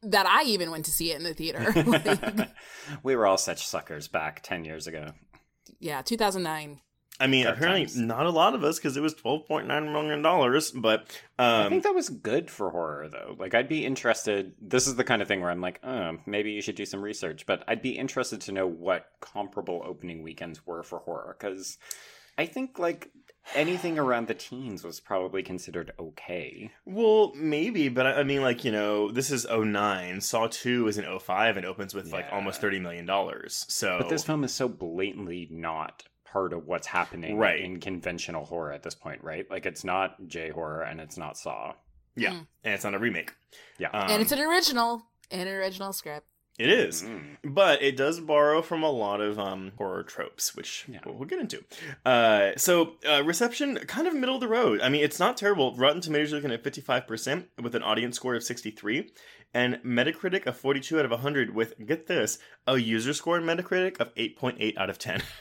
that 0.02 0.26
I 0.26 0.42
even 0.44 0.70
went 0.70 0.84
to 0.84 0.90
see 0.92 1.10
it 1.12 1.16
in 1.16 1.24
the 1.24 1.34
theater. 1.34 1.72
Like, 1.86 2.50
we 3.02 3.16
were 3.16 3.26
all 3.26 3.38
such 3.38 3.66
suckers 3.66 4.06
back 4.06 4.42
10 4.42 4.64
years 4.64 4.86
ago. 4.86 5.12
yeah, 5.80 6.02
2009. 6.02 6.80
I 7.20 7.26
mean 7.26 7.46
apparently 7.46 7.82
times. 7.82 7.96
not 7.96 8.26
a 8.26 8.30
lot 8.30 8.54
of 8.54 8.64
us 8.64 8.78
because 8.78 8.96
it 8.96 9.00
was 9.02 9.14
12.9 9.14 9.66
million 9.92 10.22
dollars 10.22 10.70
but 10.70 11.00
um 11.38 11.66
I 11.66 11.68
think 11.68 11.82
that 11.82 11.94
was 11.94 12.08
good 12.08 12.50
for 12.50 12.70
horror, 12.70 13.08
though. 13.08 13.36
Like, 13.38 13.54
I'd 13.54 13.68
be 13.68 13.84
interested. 13.84 14.54
This 14.60 14.86
is 14.86 14.96
the 14.96 15.04
kind 15.04 15.20
of 15.20 15.28
thing 15.28 15.40
where 15.40 15.50
I'm 15.50 15.60
like, 15.60 15.80
oh, 15.84 16.18
maybe 16.24 16.52
you 16.52 16.62
should 16.62 16.76
do 16.76 16.86
some 16.86 17.02
research. 17.02 17.44
But 17.44 17.62
I'd 17.68 17.82
be 17.82 17.98
interested 17.98 18.40
to 18.42 18.52
know 18.52 18.66
what 18.66 19.10
comparable 19.20 19.82
opening 19.84 20.22
weekends 20.22 20.66
were 20.66 20.82
for 20.82 21.00
horror, 21.00 21.36
because 21.38 21.78
I 22.38 22.46
think 22.46 22.78
like 22.78 23.10
anything 23.54 23.98
around 23.98 24.28
the 24.28 24.34
teens 24.34 24.82
was 24.82 25.00
probably 25.00 25.42
considered 25.42 25.92
okay. 25.98 26.70
Well, 26.84 27.32
maybe, 27.34 27.88
but 27.88 28.06
I 28.06 28.20
I 28.20 28.22
mean, 28.24 28.42
like, 28.42 28.64
you 28.64 28.72
know, 28.72 29.10
this 29.10 29.30
is 29.30 29.46
09. 29.48 30.20
Saw 30.20 30.46
2 30.48 30.88
is 30.88 30.98
in 30.98 31.18
05 31.18 31.56
and 31.56 31.66
opens 31.66 31.94
with, 31.94 32.12
like, 32.12 32.26
almost 32.32 32.60
$30 32.60 32.80
million. 32.80 33.08
So. 33.48 33.98
But 33.98 34.08
this 34.08 34.24
film 34.24 34.42
is 34.42 34.52
so 34.52 34.68
blatantly 34.68 35.48
not 35.50 36.04
part 36.32 36.52
of 36.52 36.66
what's 36.66 36.86
happening 36.86 37.36
Right. 37.38 37.60
in 37.60 37.80
conventional 37.80 38.44
horror 38.44 38.72
at 38.72 38.82
this 38.82 38.94
point, 38.94 39.22
right? 39.24 39.48
Like, 39.50 39.66
it's 39.66 39.84
not 39.84 40.26
J 40.26 40.50
horror 40.50 40.82
and 40.82 41.00
it's 41.00 41.16
not 41.16 41.36
Saw. 41.38 41.74
Yeah. 42.16 42.30
Mm. 42.30 42.46
And 42.64 42.74
it's 42.74 42.84
not 42.84 42.94
a 42.94 42.98
remake. 42.98 43.32
Yeah. 43.78 43.88
Um, 43.90 44.10
and 44.10 44.22
it's 44.22 44.32
an 44.32 44.40
original, 44.40 45.02
an 45.30 45.48
original 45.48 45.92
script. 45.92 46.26
It 46.58 46.70
is. 46.70 47.02
Mm. 47.02 47.36
But 47.44 47.82
it 47.82 47.98
does 47.98 48.18
borrow 48.18 48.62
from 48.62 48.82
a 48.82 48.90
lot 48.90 49.20
of 49.20 49.38
um, 49.38 49.72
horror 49.76 50.02
tropes, 50.02 50.54
which 50.56 50.86
Yeah. 50.88 51.00
we'll, 51.04 51.14
we'll 51.16 51.28
get 51.28 51.38
into. 51.38 51.62
Uh, 52.06 52.52
so, 52.56 52.94
uh, 53.06 53.22
reception, 53.24 53.76
kind 53.86 54.06
of 54.08 54.14
middle 54.14 54.36
of 54.36 54.40
the 54.40 54.48
road. 54.48 54.80
I 54.80 54.88
mean, 54.88 55.04
it's 55.04 55.18
not 55.20 55.36
terrible. 55.36 55.76
Rotten 55.76 56.00
Tomatoes 56.00 56.32
are 56.32 56.36
looking 56.36 56.52
at 56.52 56.62
55% 56.64 57.44
with 57.62 57.74
an 57.74 57.82
audience 57.82 58.16
score 58.16 58.34
of 58.34 58.42
63. 58.42 59.10
And 59.52 59.74
Metacritic 59.84 60.46
of 60.46 60.56
42 60.56 60.98
out 60.98 61.04
of 61.04 61.10
100 61.10 61.54
with, 61.54 61.74
get 61.86 62.06
this, 62.06 62.38
a 62.66 62.78
user 62.78 63.12
score 63.12 63.36
in 63.36 63.44
Metacritic 63.44 64.00
of 64.00 64.14
8.8 64.14 64.78
out 64.78 64.88
of 64.88 64.98
10. 64.98 65.22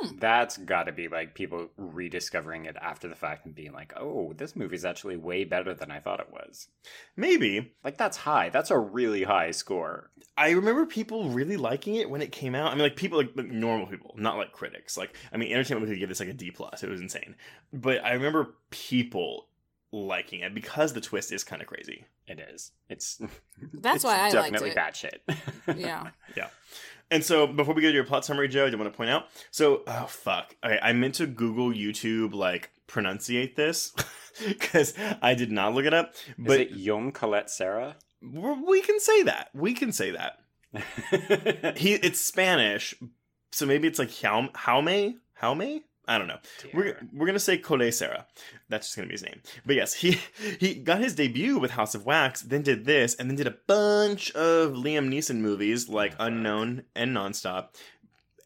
Hmm. 0.00 0.18
That's 0.18 0.56
got 0.56 0.84
to 0.84 0.92
be 0.92 1.08
like 1.08 1.34
people 1.34 1.68
rediscovering 1.76 2.64
it 2.64 2.76
after 2.80 3.08
the 3.08 3.14
fact 3.14 3.44
and 3.46 3.54
being 3.54 3.72
like, 3.72 3.92
"Oh, 3.96 4.32
this 4.36 4.56
movie's 4.56 4.84
actually 4.84 5.16
way 5.16 5.44
better 5.44 5.74
than 5.74 5.90
I 5.90 6.00
thought 6.00 6.20
it 6.20 6.32
was." 6.32 6.68
Maybe. 7.16 7.72
Like 7.84 7.98
that's 7.98 8.16
high. 8.18 8.48
That's 8.48 8.70
a 8.70 8.78
really 8.78 9.24
high 9.24 9.50
score. 9.50 10.10
I 10.36 10.50
remember 10.50 10.86
people 10.86 11.28
really 11.30 11.56
liking 11.56 11.96
it 11.96 12.08
when 12.08 12.22
it 12.22 12.32
came 12.32 12.54
out. 12.54 12.68
I 12.70 12.74
mean, 12.74 12.82
like 12.84 12.96
people, 12.96 13.18
like, 13.18 13.32
like 13.34 13.50
normal 13.50 13.86
people, 13.86 14.14
not 14.16 14.38
like 14.38 14.52
critics. 14.52 14.96
Like, 14.96 15.14
I 15.32 15.36
mean, 15.36 15.52
Entertainment 15.52 15.88
Weekly 15.88 16.00
gave 16.00 16.08
this 16.08 16.20
like 16.20 16.30
a 16.30 16.32
D 16.34 16.50
plus. 16.50 16.82
It 16.82 16.88
was 16.88 17.00
insane. 17.00 17.36
But 17.72 18.02
I 18.04 18.12
remember 18.12 18.54
people 18.70 19.48
liking 19.92 20.40
it 20.40 20.54
because 20.54 20.92
the 20.92 21.00
twist 21.00 21.32
is 21.32 21.44
kind 21.44 21.60
of 21.60 21.68
crazy. 21.68 22.04
It 22.26 22.40
is. 22.40 22.70
It's 22.88 23.20
That's 23.74 23.96
it's 23.96 24.04
why 24.04 24.16
I 24.16 24.22
liked 24.22 24.34
definitely 24.34 24.70
it. 24.70 24.74
bad 24.76 24.96
shit. 24.96 25.22
Yeah. 25.76 26.08
Yeah. 26.36 26.48
And 27.10 27.24
so, 27.24 27.46
before 27.46 27.74
we 27.74 27.82
go 27.82 27.88
to 27.88 27.94
your 27.94 28.04
plot 28.04 28.24
summary, 28.24 28.48
Joe, 28.48 28.66
I 28.66 28.70
do 28.70 28.78
want 28.78 28.92
to 28.92 28.96
point 28.96 29.10
out. 29.10 29.26
So, 29.50 29.82
oh 29.86 30.06
fuck, 30.06 30.54
okay, 30.64 30.78
I 30.82 30.92
meant 30.92 31.14
to 31.16 31.26
Google 31.26 31.70
YouTube 31.70 32.34
like 32.34 32.70
pronunciate 32.86 33.56
this 33.56 33.92
because 34.46 34.94
I 35.20 35.34
did 35.34 35.50
not 35.50 35.74
look 35.74 35.86
it 35.86 35.94
up. 35.94 36.12
Is 36.14 36.34
But 36.38 36.60
it 36.60 36.72
Jaume 36.76 37.12
Collet-Serra? 37.12 37.96
we 38.22 38.80
can 38.82 39.00
say 39.00 39.22
that. 39.24 39.48
We 39.54 39.74
can 39.74 39.92
say 39.92 40.12
that. 40.12 40.38
He, 41.76 41.94
it's 41.94 42.20
Spanish, 42.20 42.94
so 43.50 43.66
maybe 43.66 43.88
it's 43.88 43.98
like 43.98 44.10
Jaume, 44.10 44.52
Jaume, 44.52 45.14
Jaume. 45.42 45.82
I 46.10 46.18
don't 46.18 46.26
know. 46.26 46.38
We're, 46.74 46.98
we're 47.12 47.26
gonna 47.26 47.38
say 47.38 47.56
Cole 47.56 47.92
Serra. 47.92 48.26
That's 48.68 48.88
just 48.88 48.96
gonna 48.96 49.06
be 49.06 49.14
his 49.14 49.22
name. 49.22 49.42
But 49.64 49.76
yes, 49.76 49.94
he 49.94 50.18
he 50.58 50.74
got 50.74 50.98
his 50.98 51.14
debut 51.14 51.56
with 51.56 51.70
House 51.70 51.94
of 51.94 52.04
Wax, 52.04 52.42
then 52.42 52.62
did 52.62 52.84
this, 52.84 53.14
and 53.14 53.30
then 53.30 53.36
did 53.36 53.46
a 53.46 53.56
bunch 53.68 54.32
of 54.32 54.72
Liam 54.72 55.08
Neeson 55.08 55.36
movies 55.36 55.88
like. 55.88 56.16
Unknown 56.18 56.82
and 56.96 57.16
Nonstop, 57.16 57.68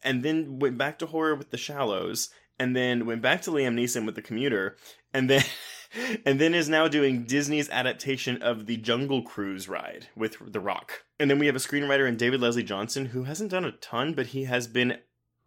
and 0.03 0.21
then 0.21 0.59
went 0.59 0.77
back 0.77 0.99
to 0.99 1.07
horror 1.07 1.33
with 1.33 1.49
The 1.49 1.57
Shallows, 1.57 2.29
and 2.59 2.75
then 2.75 3.07
went 3.07 3.23
back 3.23 3.41
to 3.41 3.51
Liam 3.51 3.73
Neeson 3.73 4.05
with 4.05 4.13
The 4.13 4.21
Commuter, 4.21 4.77
and 5.11 5.27
then 5.27 5.43
and 6.25 6.39
then 6.39 6.53
is 6.53 6.69
now 6.69 6.87
doing 6.87 7.23
Disney's 7.23 7.71
adaptation 7.71 8.43
of 8.43 8.67
the 8.67 8.77
Jungle 8.77 9.23
Cruise 9.23 9.67
ride 9.67 10.09
with 10.15 10.37
The 10.53 10.59
Rock. 10.59 11.03
And 11.19 11.31
then 11.31 11.39
we 11.39 11.47
have 11.47 11.55
a 11.55 11.59
screenwriter 11.59 12.07
in 12.07 12.15
David 12.15 12.41
Leslie 12.41 12.61
Johnson 12.61 13.07
who 13.07 13.23
hasn't 13.23 13.49
done 13.49 13.65
a 13.65 13.71
ton, 13.71 14.13
but 14.13 14.27
he 14.27 14.43
has 14.43 14.67
been 14.67 14.99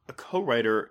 a 0.09 0.13
co-writer 0.13 0.91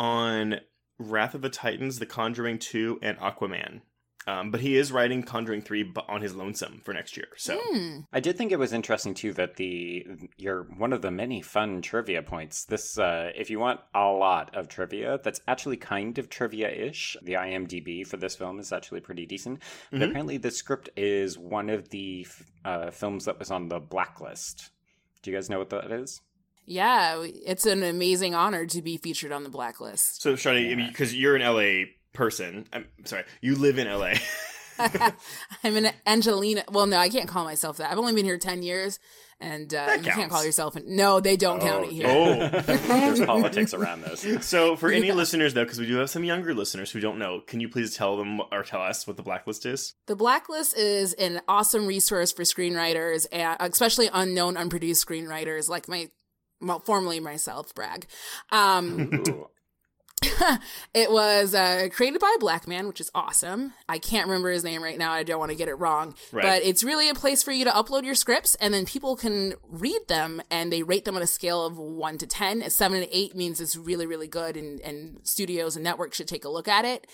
on 0.00 0.60
Wrath 0.98 1.34
of 1.34 1.42
the 1.42 1.50
Titans, 1.50 1.98
The 1.98 2.06
Conjuring 2.06 2.58
2, 2.58 2.98
and 3.02 3.18
Aquaman. 3.18 3.82
Um, 4.26 4.50
but 4.50 4.60
he 4.60 4.76
is 4.76 4.92
writing 4.92 5.22
Conjuring 5.22 5.62
3 5.62 5.92
on 6.08 6.20
his 6.20 6.34
lonesome 6.34 6.82
for 6.84 6.92
next 6.92 7.16
year. 7.16 7.28
So 7.36 7.58
Hmm. 7.62 8.00
I 8.12 8.20
did 8.20 8.36
think 8.36 8.52
it 8.52 8.58
was 8.58 8.72
interesting 8.72 9.14
too 9.14 9.32
that 9.32 9.56
the 9.56 10.06
your 10.36 10.64
one 10.76 10.92
of 10.92 11.00
the 11.00 11.10
many 11.10 11.40
fun 11.40 11.80
trivia 11.80 12.22
points. 12.22 12.64
This, 12.66 12.98
uh, 12.98 13.30
if 13.34 13.48
you 13.48 13.58
want 13.58 13.80
a 13.94 14.04
lot 14.12 14.54
of 14.54 14.68
trivia, 14.68 15.18
that's 15.24 15.40
actually 15.48 15.78
kind 15.78 16.18
of 16.18 16.28
trivia-ish. 16.28 17.16
The 17.22 17.32
IMDb 17.34 18.06
for 18.06 18.18
this 18.18 18.36
film 18.36 18.60
is 18.60 18.72
actually 18.72 19.00
pretty 19.00 19.24
decent. 19.24 19.62
But 19.90 20.00
Mhm. 20.00 20.08
apparently, 20.10 20.36
the 20.36 20.50
script 20.50 20.90
is 20.96 21.38
one 21.38 21.70
of 21.70 21.88
the 21.88 22.26
f- 22.28 22.42
uh, 22.64 22.90
films 22.90 23.24
that 23.24 23.38
was 23.38 23.50
on 23.50 23.68
the 23.68 23.80
blacklist. 23.80 24.70
Do 25.22 25.30
you 25.30 25.36
guys 25.36 25.48
know 25.48 25.58
what 25.58 25.70
that 25.70 25.90
is? 25.90 26.20
Yeah, 26.66 27.24
it's 27.24 27.66
an 27.66 27.82
amazing 27.82 28.34
honor 28.34 28.66
to 28.66 28.82
be 28.82 28.96
featured 28.96 29.32
on 29.32 29.42
the 29.44 29.50
blacklist. 29.50 30.22
So, 30.22 30.36
Shawnee, 30.36 30.70
Yeah. 30.70 30.86
because 30.88 31.14
you're 31.14 31.36
an 31.36 31.42
LA 31.42 31.86
person, 32.12 32.66
I'm 32.72 32.86
sorry, 33.04 33.24
you 33.40 33.56
live 33.56 33.78
in 33.78 33.86
LA. 33.88 34.14
I'm 35.62 35.76
an 35.76 35.90
Angeleno. 36.06 36.62
Well, 36.72 36.86
no, 36.86 36.96
I 36.96 37.10
can't 37.10 37.28
call 37.28 37.44
myself 37.44 37.76
that. 37.78 37.90
I've 37.90 37.98
only 37.98 38.14
been 38.14 38.24
here 38.24 38.38
10 38.38 38.62
years, 38.62 38.98
and 39.38 39.74
uh, 39.74 39.98
you 40.02 40.10
can't 40.10 40.30
call 40.30 40.42
yourself. 40.42 40.74
An, 40.74 40.84
no, 40.86 41.20
they 41.20 41.36
don't 41.36 41.60
count 41.60 41.84
it 41.84 41.92
here. 41.92 42.06
Oh. 42.08 42.48
There's 42.66 43.20
politics 43.20 43.74
around 43.74 44.00
this. 44.02 44.24
So, 44.46 44.76
for 44.76 44.90
any 44.90 45.08
Yeah. 45.08 45.14
listeners, 45.14 45.52
though, 45.52 45.64
because 45.64 45.78
we 45.78 45.86
do 45.86 45.96
have 45.96 46.08
some 46.08 46.24
younger 46.24 46.54
listeners 46.54 46.90
who 46.90 46.98
don't 47.00 47.18
know, 47.18 47.40
can 47.46 47.60
you 47.60 47.68
please 47.68 47.94
tell 47.94 48.16
them 48.16 48.40
or 48.50 48.62
tell 48.62 48.80
us 48.80 49.06
what 49.06 49.18
the 49.18 49.22
blacklist 49.22 49.66
is? 49.66 49.92
The 50.06 50.16
Blacklist 50.16 50.74
is 50.78 51.12
an 51.14 51.42
awesome 51.46 51.86
resource 51.86 52.32
for 52.32 52.44
screenwriters, 52.44 53.26
and 53.32 53.56
especially 53.60 54.08
unknown, 54.10 54.56
unproduced 54.56 55.06
screenwriters 55.06 55.68
like 55.68 55.88
my, 55.88 56.08
well, 56.60 56.80
formerly 56.80 57.20
myself, 57.20 57.74
brag. 57.74 58.06
Um, 58.50 59.24
it 60.94 61.10
was 61.10 61.54
uh, 61.54 61.88
created 61.92 62.20
by 62.20 62.32
a 62.36 62.38
black 62.38 62.68
man, 62.68 62.86
which 62.86 63.00
is 63.00 63.10
awesome. 63.14 63.72
I 63.88 63.98
can't 63.98 64.26
remember 64.26 64.50
his 64.50 64.64
name 64.64 64.82
right 64.82 64.98
now. 64.98 65.12
I 65.12 65.22
don't 65.22 65.38
want 65.38 65.50
to 65.50 65.56
get 65.56 65.68
it 65.68 65.74
wrong. 65.74 66.14
Right. 66.30 66.42
But 66.42 66.62
it's 66.62 66.84
really 66.84 67.08
a 67.08 67.14
place 67.14 67.42
for 67.42 67.52
you 67.52 67.64
to 67.64 67.70
upload 67.70 68.04
your 68.04 68.14
scripts, 68.14 68.54
and 68.56 68.74
then 68.74 68.84
people 68.84 69.16
can 69.16 69.54
read 69.68 70.00
them, 70.08 70.42
and 70.50 70.70
they 70.70 70.82
rate 70.82 71.06
them 71.06 71.16
on 71.16 71.22
a 71.22 71.26
scale 71.26 71.64
of 71.64 71.78
one 71.78 72.18
to 72.18 72.26
ten. 72.26 72.60
A 72.60 72.70
seven 72.70 73.00
to 73.00 73.16
eight 73.16 73.34
means 73.34 73.60
it's 73.60 73.76
really, 73.76 74.06
really 74.06 74.28
good, 74.28 74.56
and, 74.56 74.80
and 74.80 75.20
studios 75.22 75.74
and 75.76 75.84
networks 75.84 76.18
should 76.18 76.28
take 76.28 76.44
a 76.44 76.50
look 76.50 76.68
at 76.68 76.84
it. 76.84 77.06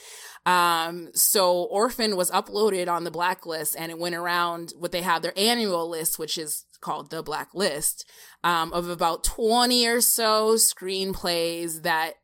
Um, 0.45 1.11
so 1.15 1.63
Orphan 1.63 2.17
was 2.17 2.31
uploaded 2.31 2.89
on 2.89 3.05
the 3.05 3.11
blacklist, 3.13 3.77
and 3.79 3.93
it 3.93 3.99
went 3.99 4.17
around 4.17 4.73
what 4.77 4.91
they 4.91 5.03
have 5.03 5.23
their 5.23 5.35
annual 5.37 5.89
list, 5.89 6.19
which 6.19 6.39
is 6.39 6.65
called 6.87 7.11
the 7.11 7.23
blacklist, 7.23 8.09
um, 8.45 8.73
of 8.73 8.89
about 8.89 9.25
twenty 9.25 9.87
or 9.87 10.01
so 10.01 10.55
screenplays 10.55 11.83
that 11.83 12.15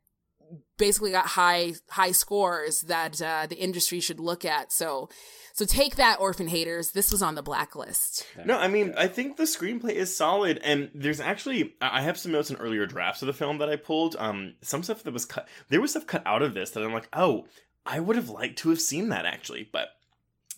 basically 0.78 1.10
got 1.10 1.26
high 1.26 1.74
high 1.90 2.12
scores 2.12 2.82
that 2.82 3.20
uh, 3.20 3.46
the 3.48 3.56
industry 3.56 4.00
should 4.00 4.20
look 4.20 4.44
at. 4.44 4.72
So 4.72 5.08
so 5.54 5.64
take 5.64 5.96
that, 5.96 6.20
orphan 6.20 6.48
haters. 6.48 6.92
This 6.92 7.12
was 7.12 7.22
on 7.22 7.34
the 7.34 7.42
blacklist. 7.42 8.24
No, 8.44 8.56
I 8.58 8.68
mean, 8.68 8.94
I 8.96 9.06
think 9.06 9.36
the 9.36 9.44
screenplay 9.44 9.92
is 9.92 10.16
solid, 10.16 10.60
and 10.64 10.90
there's 10.94 11.20
actually 11.20 11.74
I 11.80 11.98
I 11.98 12.00
have 12.02 12.18
some 12.18 12.32
notes 12.32 12.50
in 12.50 12.56
earlier 12.56 12.86
drafts 12.86 13.22
of 13.22 13.26
the 13.26 13.32
film 13.32 13.58
that 13.58 13.68
I 13.68 13.76
pulled. 13.76 14.16
Um, 14.18 14.54
some 14.62 14.82
stuff 14.82 15.02
that 15.02 15.12
was 15.12 15.24
cut. 15.24 15.48
There 15.68 15.80
was 15.80 15.90
stuff 15.90 16.06
cut 16.06 16.22
out 16.24 16.42
of 16.42 16.54
this 16.54 16.70
that 16.70 16.84
I'm 16.84 16.92
like, 16.92 17.08
oh, 17.12 17.46
I 17.84 18.00
would 18.00 18.16
have 18.16 18.28
liked 18.28 18.58
to 18.58 18.70
have 18.70 18.80
seen 18.80 19.08
that 19.10 19.26
actually, 19.26 19.68
but 19.72 19.88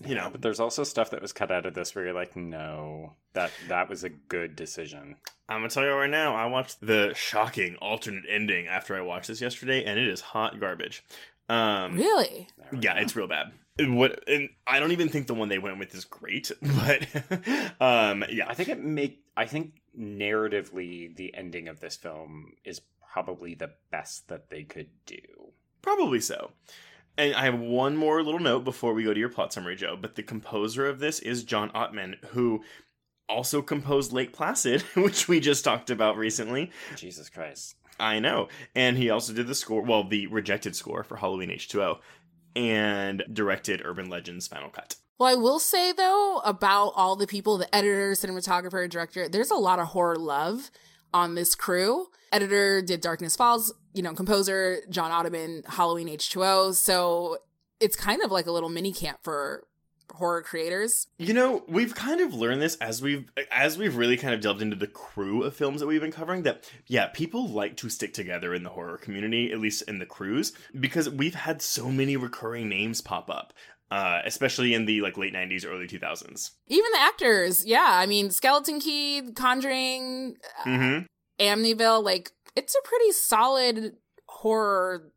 you 0.06 0.14
know, 0.14 0.28
but 0.30 0.42
there's 0.42 0.61
also 0.61 0.84
stuff 0.84 1.11
that 1.11 1.23
was 1.23 1.32
cut 1.32 1.50
out 1.50 1.66
of 1.66 1.75
this 1.75 1.94
where 1.94 2.04
you're 2.04 2.14
like, 2.14 2.37
no, 2.37 3.14
that 3.34 3.50
that 3.68 3.88
was 3.88 4.04
a 4.04 4.08
good 4.08 4.56
decision. 4.56 5.16
I'm 5.48 5.58
gonna 5.58 5.68
tell 5.68 5.84
you 5.84 5.90
right 5.90 6.10
now. 6.10 6.34
I 6.34 6.46
watched 6.46 6.80
the 6.80 7.12
shocking 7.14 7.76
alternate 7.76 8.24
ending 8.28 8.66
after 8.66 8.96
I 8.96 9.02
watched 9.02 9.28
this 9.28 9.40
yesterday, 9.40 9.84
and 9.84 9.98
it 9.98 10.08
is 10.08 10.20
hot 10.20 10.58
garbage. 10.58 11.04
Um, 11.48 11.96
Really? 11.96 12.48
Yeah, 12.80 12.94
it's 12.94 13.14
real 13.14 13.28
bad. 13.28 13.52
What? 13.78 14.26
And 14.28 14.48
I 14.66 14.80
don't 14.80 14.92
even 14.92 15.08
think 15.08 15.26
the 15.26 15.34
one 15.34 15.48
they 15.48 15.58
went 15.58 15.78
with 15.78 15.94
is 15.94 16.04
great, 16.04 16.50
but 16.62 17.06
um, 17.80 18.24
yeah, 18.30 18.48
I 18.48 18.54
think 18.54 18.68
it 18.68 18.82
make. 18.82 19.20
I 19.36 19.46
think 19.46 19.72
narratively, 19.98 21.14
the 21.14 21.34
ending 21.34 21.68
of 21.68 21.80
this 21.80 21.96
film 21.96 22.52
is 22.64 22.80
probably 23.12 23.54
the 23.54 23.72
best 23.90 24.28
that 24.28 24.48
they 24.48 24.62
could 24.62 24.90
do. 25.06 25.18
Probably 25.82 26.20
so. 26.20 26.52
And 27.16 27.34
I 27.34 27.44
have 27.44 27.58
one 27.58 27.96
more 27.96 28.22
little 28.22 28.40
note 28.40 28.64
before 28.64 28.92
we 28.92 29.04
go 29.04 29.14
to 29.14 29.20
your 29.20 29.28
plot 29.28 29.52
summary, 29.52 29.76
Joe. 29.76 29.96
But 30.00 30.16
the 30.16 30.22
composer 30.22 30.88
of 30.88 30.98
this 30.98 31.20
is 31.20 31.44
John 31.44 31.70
Ottman, 31.70 32.24
who 32.26 32.64
also 33.28 33.62
composed 33.62 34.12
Lake 34.12 34.33
Placid, 34.33 34.83
which 34.95 35.28
we 35.28 35.40
just 35.40 35.64
talked 35.64 35.90
about 35.90 36.16
recently. 36.16 36.71
Jesus 36.97 37.28
Christ. 37.28 37.76
I 37.99 38.19
know. 38.19 38.49
And 38.75 38.97
he 38.97 39.11
also 39.11 39.33
did 39.33 39.47
the 39.47 39.54
score, 39.54 39.83
well, 39.83 40.04
the 40.04 40.26
rejected 40.26 40.75
score 40.75 41.04
for 41.04 41.16
Halloween 41.16 41.50
H2O, 41.50 41.99
and 42.57 43.23
directed 43.33 43.83
Urban 43.85 44.09
Legends 44.09 44.49
Final 44.49 44.69
Cut. 44.69 44.97
Well, 45.19 45.28
I 45.28 45.37
will 45.37 45.61
say 45.61 45.93
though 45.93 46.40
about 46.45 46.93
all 46.97 47.14
the 47.14 47.26
people, 47.26 47.57
the 47.57 47.73
editor, 47.75 48.12
cinematographer, 48.12 48.88
director, 48.88 49.28
there's 49.28 49.50
a 49.50 49.57
lot 49.57 49.78
of 49.78 49.88
horror 49.88 50.16
love 50.16 50.71
on 51.12 51.37
this 51.37 51.54
crew. 51.54 52.09
Editor 52.33 52.83
did 52.83 53.00
Darkness 53.00 53.37
Falls, 53.37 53.73
you 53.93 54.02
know, 54.02 54.12
composer 54.12 54.81
John 54.90 55.12
Ottman, 55.12 55.64
Halloween 55.66 56.09
H2O. 56.09 56.75
So 56.75 57.38
it's 57.78 57.95
kind 57.95 58.23
of 58.23 58.33
like 58.33 58.47
a 58.47 58.52
little 58.52 58.69
mini 58.69 58.93
camp 58.93 59.19
for 59.23 59.64
horror 60.12 60.42
creators. 60.42 61.06
You 61.18 61.34
know, 61.34 61.64
we've 61.68 61.94
kind 61.94 62.20
of 62.20 62.34
learned 62.34 62.62
this 62.62 62.76
as 62.76 63.02
we've 63.02 63.28
as 63.50 63.78
we've 63.78 63.96
really 63.96 64.16
kind 64.16 64.34
of 64.34 64.40
delved 64.40 64.62
into 64.62 64.76
the 64.76 64.87
crew 64.87 65.42
of 65.42 65.54
films 65.54 65.80
that 65.80 65.87
we've 65.87 66.00
been 66.00 66.12
covering 66.12 66.42
that 66.42 66.70
yeah, 66.87 67.06
people 67.06 67.49
like 67.49 67.76
to 67.78 67.88
stick 67.88 68.14
together 68.14 68.54
in 68.54 68.62
the 68.62 68.70
horror 68.70 68.99
community, 68.99 69.52
at 69.52 69.58
least 69.58 69.82
in 69.82 69.99
the 69.99 70.06
crews, 70.06 70.52
because 70.78 71.08
we've 71.08 71.34
had 71.34 71.62
so 71.62 71.90
many 71.90 72.16
recurring 72.16 72.68
names 72.68 73.00
pop 73.00 73.30
up. 73.30 73.52
Uh, 73.90 74.23
especially 74.25 74.75
in 74.75 74.87
the 74.87 75.02
like 75.02 75.18
late 75.18 75.34
90s 75.34 75.64
early 75.64 75.87
2000s 75.87 76.52
Even 76.66 76.90
the 76.92 77.00
actors, 77.00 77.64
yeah. 77.64 77.87
I 77.90 78.06
mean, 78.06 78.30
Skeleton 78.30 78.80
Key, 78.80 79.30
Conjuring, 79.37 80.37
uh, 80.61 80.68
mm-hmm. 80.68 81.04
Amityville, 81.38 82.02
like 82.02 82.32
it's 82.56 82.75
a 82.75 82.88
pretty 82.88 83.12
solid 83.12 83.96
horror, 84.26 85.12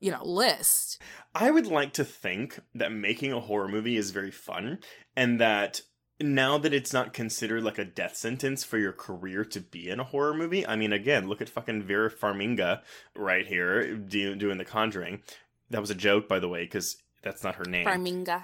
you 0.00 0.10
know, 0.10 0.24
list. 0.24 1.00
I 1.34 1.50
would 1.50 1.66
like 1.66 1.92
to 1.94 2.04
think 2.04 2.60
that 2.74 2.92
making 2.92 3.32
a 3.32 3.40
horror 3.40 3.68
movie 3.68 3.96
is 3.96 4.10
very 4.10 4.30
fun 4.30 4.78
and 5.16 5.40
that 5.40 5.80
now 6.20 6.58
that 6.58 6.74
it's 6.74 6.92
not 6.92 7.12
considered 7.12 7.62
like 7.62 7.78
a 7.78 7.84
death 7.84 8.16
sentence 8.16 8.64
for 8.64 8.76
your 8.78 8.92
career 8.92 9.44
to 9.44 9.60
be 9.60 9.88
in 9.88 10.00
a 10.00 10.04
horror 10.04 10.34
movie. 10.34 10.66
I 10.66 10.74
mean, 10.76 10.92
again, 10.92 11.28
look 11.28 11.40
at 11.40 11.48
fucking 11.48 11.82
Vera 11.82 12.10
Farminga 12.10 12.82
right 13.14 13.46
here 13.46 13.94
do, 13.96 14.34
doing 14.34 14.58
The 14.58 14.64
Conjuring. 14.64 15.22
That 15.70 15.80
was 15.80 15.90
a 15.90 15.94
joke, 15.94 16.28
by 16.28 16.38
the 16.40 16.48
way, 16.48 16.64
because 16.64 16.96
that's 17.22 17.44
not 17.44 17.56
her 17.56 17.64
name. 17.64 17.86
Farminga. 17.86 18.42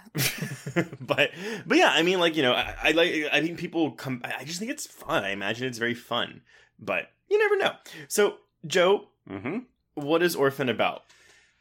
but 1.00 1.30
but 1.66 1.78
yeah, 1.78 1.90
I 1.92 2.02
mean, 2.02 2.20
like 2.20 2.36
you 2.36 2.42
know, 2.42 2.52
I, 2.52 2.74
I 2.82 2.90
like. 2.92 3.24
I 3.32 3.40
think 3.40 3.58
people 3.58 3.92
come. 3.92 4.20
I 4.24 4.34
I 4.40 4.44
just 4.44 4.58
think 4.58 4.70
it's 4.70 4.86
fun. 4.86 5.24
I 5.24 5.30
imagine 5.30 5.66
it's 5.66 5.78
very 5.78 5.94
fun, 5.94 6.42
but 6.78 7.06
you 7.30 7.38
never 7.38 7.56
know. 7.56 7.72
So, 8.08 8.34
Joe, 8.66 9.08
Mm-hmm. 9.30 9.58
what 9.94 10.22
is 10.22 10.36
Orphan 10.36 10.68
about? 10.68 11.02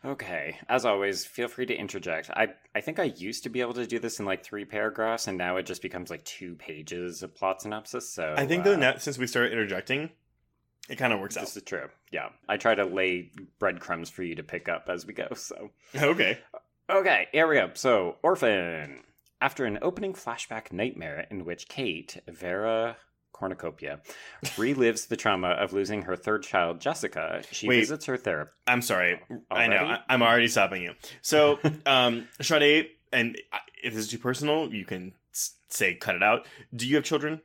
Okay, 0.05 0.57
as 0.67 0.83
always, 0.85 1.25
feel 1.25 1.47
free 1.47 1.65
to 1.65 1.73
interject. 1.75 2.29
I 2.29 2.49
I 2.75 2.81
think 2.81 2.99
I 2.99 3.03
used 3.03 3.43
to 3.43 3.49
be 3.49 3.61
able 3.61 3.73
to 3.75 3.87
do 3.87 3.99
this 3.99 4.19
in 4.19 4.25
like 4.25 4.43
three 4.43 4.65
paragraphs, 4.65 5.27
and 5.27 5.37
now 5.37 5.55
it 5.57 5.65
just 5.65 5.81
becomes 5.81 6.09
like 6.09 6.23
two 6.25 6.55
pages 6.55 7.23
of 7.23 7.33
plot 7.35 7.61
synopsis. 7.61 8.09
So 8.09 8.33
I 8.37 8.45
think 8.45 8.61
uh, 8.61 8.71
though 8.71 8.75
now 8.75 8.97
since 8.97 9.17
we 9.17 9.27
started 9.27 9.53
interjecting, 9.53 10.09
it 10.89 10.97
kind 10.97 11.13
of 11.13 11.19
works 11.21 11.37
out. 11.37 11.41
this 11.41 11.55
is 11.55 11.63
true. 11.63 11.87
Yeah, 12.11 12.29
I 12.49 12.57
try 12.57 12.75
to 12.75 12.83
lay 12.85 13.31
breadcrumbs 13.59 14.09
for 14.09 14.23
you 14.23 14.35
to 14.35 14.43
pick 14.43 14.67
up 14.67 14.89
as 14.89 15.05
we 15.05 15.13
go. 15.13 15.29
So 15.35 15.69
Okay. 15.95 16.37
okay, 16.89 17.27
here 17.31 17.47
we 17.47 17.55
go. 17.55 17.71
So 17.73 18.17
Orphan. 18.23 19.03
After 19.39 19.65
an 19.65 19.79
opening 19.81 20.13
flashback 20.13 20.71
nightmare 20.71 21.27
in 21.29 21.43
which 21.43 21.67
Kate 21.67 22.17
Vera 22.29 22.95
cornucopia 23.43 23.99
relives 24.55 25.09
the 25.09 25.17
trauma 25.17 25.49
of 25.49 25.73
losing 25.73 26.03
her 26.03 26.15
third 26.15 26.43
child, 26.43 26.79
Jessica, 26.79 27.43
she 27.51 27.67
Wait. 27.67 27.81
visits 27.81 28.05
her 28.05 28.15
therapist. 28.15 28.55
I'm 28.65 28.81
sorry. 28.81 29.19
I 29.51 29.67
know. 29.67 29.83
I, 29.83 29.99
I'm 30.07 30.21
already 30.21 30.47
stopping 30.47 30.81
you. 30.81 30.93
So, 31.21 31.59
um, 31.85 32.29
Sade, 32.41 32.87
and 33.11 33.37
if 33.83 33.93
this 33.93 34.05
is 34.05 34.07
too 34.07 34.17
personal, 34.17 34.73
you 34.73 34.85
can 34.85 35.11
say 35.67 35.95
cut 35.95 36.15
it 36.15 36.23
out. 36.23 36.45
Do 36.73 36.87
you 36.87 36.95
have 36.95 37.03
children? 37.03 37.41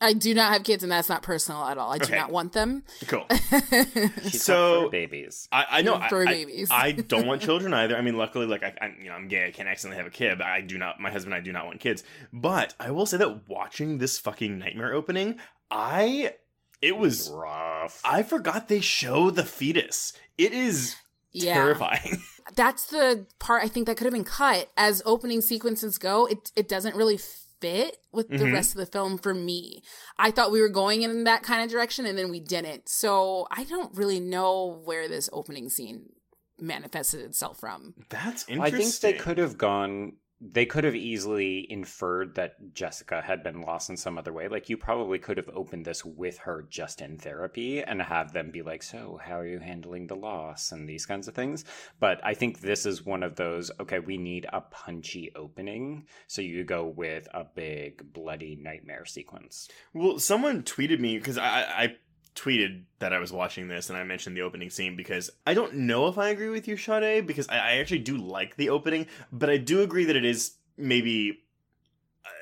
I 0.00 0.12
do 0.12 0.32
not 0.34 0.52
have 0.52 0.62
kids, 0.64 0.82
and 0.82 0.92
that's 0.92 1.08
not 1.08 1.22
personal 1.22 1.64
at 1.64 1.76
all. 1.78 1.92
I 1.92 1.98
do 1.98 2.04
Okay. 2.04 2.16
not 2.16 2.30
want 2.30 2.52
them. 2.52 2.84
Cool. 3.08 3.26
She's 4.22 4.42
So- 4.42 4.82
got 4.82 4.92
babies. 4.92 5.48
I, 5.50 5.66
I 5.70 5.82
know. 5.82 5.94
I, 5.96 6.08
Fur 6.08 6.22
I- 6.22 6.26
babies. 6.26 6.68
I 6.70 6.92
don't 7.12 7.26
want 7.26 7.42
children 7.42 7.74
either. 7.74 7.96
I 7.96 8.02
mean, 8.02 8.16
luckily, 8.16 8.46
like 8.46 8.62
I, 8.62 8.74
I, 8.80 8.94
you 9.00 9.08
know, 9.08 9.14
I'm 9.14 9.28
gay. 9.28 9.46
I 9.46 9.50
can't 9.50 9.68
accidentally 9.68 9.98
have 10.02 10.06
a 10.06 10.14
kid. 10.14 10.38
But 10.38 10.46
I 10.46 10.60
do 10.60 10.78
not. 10.78 11.00
My 11.00 11.10
husband 11.10 11.34
and 11.34 11.40
I 11.42 11.44
do 11.44 11.52
not 11.52 11.66
want 11.66 11.80
kids. 11.80 12.04
But 12.32 12.74
I 12.78 12.90
will 12.90 13.06
say 13.06 13.16
that 13.16 13.48
watching 13.48 13.98
this 13.98 14.18
fucking 14.18 14.58
nightmare 14.58 14.92
opening, 14.94 15.38
I, 15.70 16.34
it 16.80 16.96
was. 16.96 17.30
rough. 17.30 18.00
I 18.04 18.22
forgot 18.22 18.68
they 18.68 18.80
show 18.80 19.30
the 19.30 19.44
fetus. 19.44 20.12
It 20.36 20.52
is 20.52 20.94
yeah. 21.32 21.54
terrifying. 21.54 22.22
that's 22.54 22.86
the 22.86 23.26
part 23.40 23.62
I 23.64 23.68
think 23.68 23.86
that 23.86 23.96
could 23.96 24.04
have 24.04 24.14
been 24.14 24.24
cut. 24.24 24.70
As 24.76 25.02
opening 25.04 25.40
sequences 25.40 25.98
go, 25.98 26.26
it 26.26 26.52
it 26.54 26.68
doesn't 26.68 26.94
really 26.94 27.18
fit 27.60 27.96
with 28.12 28.28
the 28.28 28.36
Mhm. 28.38 28.52
rest 28.52 28.70
of 28.72 28.78
the 28.78 28.86
film 28.86 29.18
for 29.18 29.34
me. 29.34 29.82
I 30.16 30.30
thought 30.30 30.50
we 30.52 30.60
were 30.60 30.68
going 30.68 31.02
in 31.02 31.24
that 31.24 31.42
kind 31.42 31.62
of 31.62 31.70
direction 31.70 32.06
and 32.06 32.16
then 32.16 32.30
we 32.30 32.40
didn't. 32.40 32.88
So 32.88 33.46
I 33.50 33.64
don't 33.64 33.94
really 33.96 34.20
know 34.20 34.80
where 34.84 35.08
this 35.08 35.28
opening 35.32 35.68
scene 35.68 36.10
manifested 36.58 37.20
itself 37.20 37.60
from. 37.60 37.94
That's 38.08 38.44
interesting. 38.48 38.60
I 38.62 38.70
think 38.78 38.94
they 39.00 39.12
could 39.14 39.38
have 39.38 39.56
gone. 39.58 40.14
They 40.40 40.66
could 40.66 40.84
have 40.84 40.94
easily 40.94 41.66
inferred 41.70 42.36
that 42.36 42.72
Jessica 42.72 43.20
had 43.20 43.42
been 43.42 43.60
lost 43.60 43.90
in 43.90 43.96
some 43.96 44.16
other 44.16 44.32
way. 44.32 44.46
Like 44.48 44.68
you 44.68 44.76
probably 44.76 45.18
could 45.18 45.36
have 45.36 45.48
opened 45.52 45.84
this 45.84 46.04
with 46.04 46.38
her 46.38 46.64
just 46.68 47.00
in 47.00 47.18
therapy 47.18 47.82
and 47.82 48.00
have 48.00 48.32
them 48.32 48.50
be 48.50 48.62
like, 48.62 48.82
"So, 48.82 49.18
how 49.22 49.40
are 49.40 49.46
you 49.46 49.58
handling 49.58 50.06
the 50.06 50.14
loss?" 50.14 50.70
and 50.70 50.88
these 50.88 51.06
kinds 51.06 51.26
of 51.26 51.34
things. 51.34 51.64
But 51.98 52.20
I 52.24 52.34
think 52.34 52.60
this 52.60 52.86
is 52.86 53.04
one 53.04 53.22
of 53.22 53.36
those. 53.36 53.70
Okay, 53.80 53.98
we 53.98 54.16
need 54.16 54.46
a 54.52 54.60
punchy 54.60 55.32
opening, 55.34 56.06
so 56.28 56.40
you 56.40 56.62
go 56.62 56.86
with 56.86 57.26
a 57.34 57.44
big 57.44 58.12
bloody 58.12 58.54
nightmare 58.54 59.06
sequence. 59.06 59.68
Well, 59.92 60.18
someone 60.20 60.62
tweeted 60.62 61.00
me 61.00 61.18
because 61.18 61.38
I, 61.38 61.62
I 61.62 61.96
tweeted 62.38 62.82
that 62.98 63.12
I 63.12 63.18
was 63.18 63.32
watching 63.32 63.68
this 63.68 63.88
and 63.90 63.98
I 63.98 64.04
mentioned 64.04 64.36
the 64.36 64.42
opening 64.42 64.70
scene 64.70 64.96
because 64.96 65.30
I 65.46 65.54
don't 65.54 65.74
know 65.74 66.06
if 66.08 66.18
I 66.18 66.28
agree 66.28 66.48
with 66.50 66.68
you, 66.68 66.76
Sade, 66.76 67.26
because 67.26 67.48
I, 67.48 67.56
I 67.58 67.72
actually 67.78 68.00
do 68.00 68.16
like 68.16 68.56
the 68.56 68.70
opening, 68.70 69.06
but 69.32 69.50
I 69.50 69.56
do 69.56 69.82
agree 69.82 70.04
that 70.04 70.16
it 70.16 70.24
is 70.24 70.52
maybe 70.76 71.40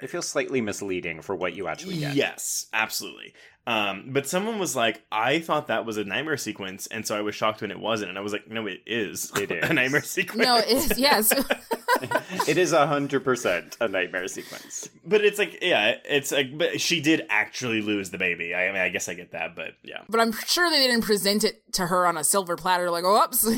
It 0.02 0.10
feels 0.10 0.28
slightly 0.28 0.60
misleading 0.60 1.22
for 1.22 1.34
what 1.34 1.54
you 1.54 1.68
actually 1.68 1.98
get. 1.98 2.14
yes, 2.14 2.66
absolutely. 2.72 3.32
Um, 3.66 4.10
but 4.12 4.28
someone 4.28 4.58
was 4.60 4.76
like, 4.76 5.02
I 5.10 5.40
thought 5.40 5.66
that 5.68 5.84
was 5.84 5.96
a 5.96 6.04
nightmare 6.04 6.36
sequence, 6.36 6.86
and 6.86 7.04
so 7.06 7.16
I 7.16 7.20
was 7.22 7.34
shocked 7.34 7.62
when 7.62 7.70
it 7.72 7.80
wasn't, 7.80 8.10
and 8.10 8.18
I 8.18 8.20
was 8.20 8.32
like, 8.32 8.48
no, 8.48 8.66
it 8.66 8.80
is. 8.86 9.32
It 9.36 9.50
is 9.50 9.68
a 9.68 9.72
nightmare 9.72 10.02
sequence. 10.02 10.44
No, 10.44 10.56
it's 10.64 10.96
yes. 10.98 11.32
it 12.48 12.58
is 12.58 12.72
a 12.72 12.86
hundred 12.86 13.24
percent 13.24 13.76
a 13.80 13.88
nightmare 13.88 14.28
sequence. 14.28 14.88
but 15.04 15.24
it's 15.24 15.38
like, 15.38 15.58
yeah, 15.62 15.96
it's 16.04 16.30
like, 16.30 16.56
but 16.56 16.80
she 16.80 17.00
did 17.00 17.26
actually 17.28 17.80
lose 17.82 18.10
the 18.10 18.18
baby. 18.18 18.54
I, 18.54 18.68
I 18.68 18.72
mean, 18.72 18.82
I 18.82 18.88
guess 18.88 19.08
I 19.08 19.14
get 19.14 19.32
that, 19.32 19.56
but 19.56 19.72
yeah. 19.82 20.02
but 20.08 20.20
I'm 20.20 20.32
sure 20.32 20.70
they 20.70 20.86
didn't 20.86 21.02
present 21.04 21.42
it 21.42 21.62
to 21.74 21.86
her 21.86 22.06
on 22.06 22.16
a 22.16 22.24
silver 22.24 22.56
platter 22.56 22.90
like, 22.90 23.04
"Oops, 23.04 23.48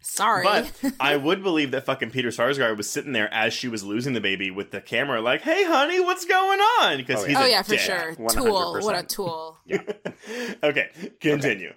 sorry." 0.00 0.44
But 0.44 0.72
I 1.00 1.16
would 1.16 1.42
believe 1.42 1.72
that 1.72 1.84
fucking 1.84 2.10
Peter 2.10 2.28
Sarsgaard 2.28 2.76
was 2.76 2.88
sitting 2.88 3.12
there 3.12 3.32
as 3.34 3.52
she 3.52 3.68
was 3.68 3.84
losing 3.84 4.12
the 4.14 4.20
baby 4.20 4.50
with 4.50 4.70
the 4.70 4.80
camera, 4.80 5.20
like, 5.20 5.42
"Hey, 5.42 5.64
honey, 5.64 6.00
what's 6.00 6.24
going 6.24 6.60
on?" 6.60 6.96
Because 6.96 7.24
Oh, 7.24 7.26
he's 7.26 7.36
oh 7.36 7.42
a 7.42 7.50
yeah, 7.50 7.62
for 7.62 7.70
dick. 7.72 7.80
sure. 7.80 8.14
100%. 8.14 8.32
Tool. 8.32 8.78
What 8.80 8.98
a 8.98 9.02
tool. 9.02 9.57
okay, 10.62 10.88
continue. 11.20 11.72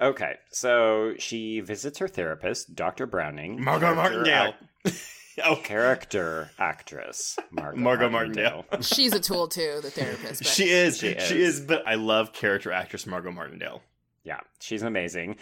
Okay, 0.00 0.34
so 0.50 1.14
she 1.18 1.60
visits 1.60 1.98
her 1.98 2.08
therapist, 2.08 2.74
Dr. 2.74 3.06
Browning. 3.06 3.62
Margo 3.62 3.94
Martindale. 3.94 4.54
ac- 4.86 4.96
oh, 5.44 5.56
character 5.56 6.50
actress, 6.58 7.38
Margo, 7.50 7.78
Margo 7.78 8.08
Martindale. 8.08 8.64
She's 8.80 9.12
a 9.12 9.20
tool 9.20 9.46
too, 9.48 9.78
the 9.82 9.90
therapist. 9.90 10.40
But 10.42 10.46
she 10.46 10.70
is, 10.70 10.98
She 10.98 11.10
she 11.18 11.42
is. 11.42 11.58
is. 11.58 11.66
But 11.66 11.86
I 11.86 11.94
love 11.96 12.32
character 12.32 12.72
actress 12.72 13.06
Margo 13.06 13.30
Martindale. 13.30 13.82
Yeah, 14.24 14.40
she's 14.58 14.82
amazing. 14.82 15.36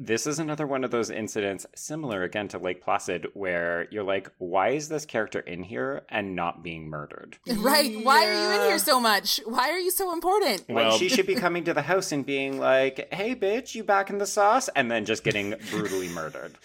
This 0.00 0.26
is 0.26 0.38
another 0.38 0.66
one 0.66 0.84
of 0.84 0.90
those 0.90 1.10
incidents, 1.10 1.66
similar 1.74 2.22
again 2.22 2.46
to 2.48 2.58
Lake 2.58 2.82
Placid, 2.82 3.26
where 3.34 3.88
you're 3.90 4.04
like, 4.04 4.30
why 4.38 4.70
is 4.70 4.88
this 4.88 5.04
character 5.04 5.40
in 5.40 5.64
here 5.64 6.02
and 6.08 6.36
not 6.36 6.62
being 6.62 6.88
murdered? 6.88 7.36
Right. 7.56 8.04
Why 8.04 8.26
are 8.26 8.32
you 8.32 8.60
in 8.62 8.68
here 8.68 8.78
so 8.78 9.00
much? 9.00 9.40
Why 9.44 9.70
are 9.70 9.78
you 9.78 9.90
so 9.90 10.12
important? 10.12 10.64
Well- 10.68 10.90
like, 10.90 10.98
she 10.98 11.08
should 11.08 11.26
be 11.26 11.34
coming 11.34 11.64
to 11.64 11.74
the 11.74 11.82
house 11.82 12.12
and 12.12 12.24
being 12.24 12.58
like, 12.58 13.12
hey, 13.12 13.34
bitch, 13.34 13.74
you 13.74 13.82
back 13.82 14.08
in 14.08 14.18
the 14.18 14.26
sauce? 14.26 14.68
And 14.76 14.90
then 14.90 15.04
just 15.04 15.24
getting 15.24 15.54
brutally 15.70 16.08
murdered. 16.08 16.56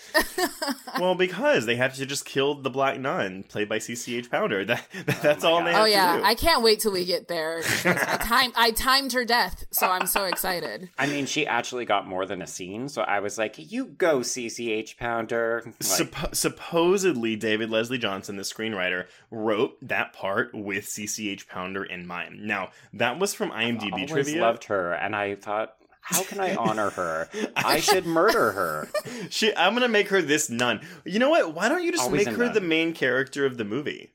well, 1.00 1.16
because 1.16 1.66
they 1.66 1.76
had 1.76 1.94
to 1.96 2.06
just 2.06 2.26
kill 2.26 2.56
the 2.56 2.70
black 2.70 3.00
nun, 3.00 3.44
played 3.44 3.68
by 3.68 3.80
CCH 3.80 4.30
Pounder. 4.30 4.64
That, 4.66 4.86
that's 5.22 5.44
oh 5.44 5.50
my 5.50 5.54
all 5.54 5.60
God. 5.60 5.66
they 5.66 5.72
oh, 5.72 5.74
had 5.74 5.82
Oh 5.82 5.86
to 5.86 5.92
yeah, 5.92 6.18
do. 6.18 6.24
I 6.24 6.36
can't 6.36 6.64
wait 6.64 6.80
till 6.80 6.92
we 6.92 7.04
get 7.04 7.28
there. 7.28 7.62
I 7.84 7.94
time 8.22 8.52
I 8.56 8.72
timed 8.72 9.14
her 9.14 9.26
death, 9.26 9.66
so 9.72 9.88
I'm 9.88 10.06
so 10.06 10.26
excited. 10.26 10.90
I 10.98 11.08
mean, 11.08 11.26
she 11.26 11.48
actually 11.48 11.86
got 11.86 12.08
more 12.08 12.26
than 12.26 12.42
a 12.42 12.48
scene, 12.48 12.88
so 12.90 13.02
I 13.02 13.20
was 13.24 13.38
like, 13.40 13.56
you 13.58 13.86
go, 13.88 14.20
CCH 14.20 14.98
Pounder. 14.98 15.64
Like, 15.66 15.80
Suppo- 15.80 16.36
supposedly, 16.36 17.36
David 17.36 17.70
Leslie 17.72 17.98
Johnson, 17.98 18.36
the 18.36 18.44
screenwriter, 18.44 19.06
wrote 19.32 19.78
that 19.82 20.14
part 20.14 20.54
with 20.54 20.86
CCH 20.86 21.48
Pounder 21.48 21.84
in 21.84 22.06
mind. 22.06 22.44
Now, 22.46 22.70
that 22.94 23.18
was 23.18 23.34
from 23.34 23.50
IMDb 23.52 23.92
always 23.94 24.10
trivia. 24.12 24.42
loved 24.42 24.66
her, 24.66 24.94
and 24.94 25.16
I 25.16 25.36
thought, 25.36 25.74
how 26.02 26.22
can 26.24 26.40
I 26.40 26.56
honor 26.56 26.90
her? 26.92 27.30
I 27.56 27.80
should 27.80 28.06
murder 28.06 28.52
her. 28.52 28.90
She, 29.30 29.56
I'm 29.56 29.74
gonna 29.74 29.88
make 29.88 30.10
her 30.10 30.22
this 30.22 30.50
nun. 30.50 30.82
You 31.06 31.18
know 31.18 31.30
what? 31.30 31.54
Why 31.56 31.70
don't 31.70 31.82
you 31.84 31.92
just 31.92 32.04
Always 32.04 32.26
make 32.26 32.36
her 32.36 32.46
nun. 32.46 32.54
the 32.54 32.62
main 32.62 32.94
character 32.94 33.46
of 33.46 33.58
the 33.58 33.64
movie? 33.64 34.12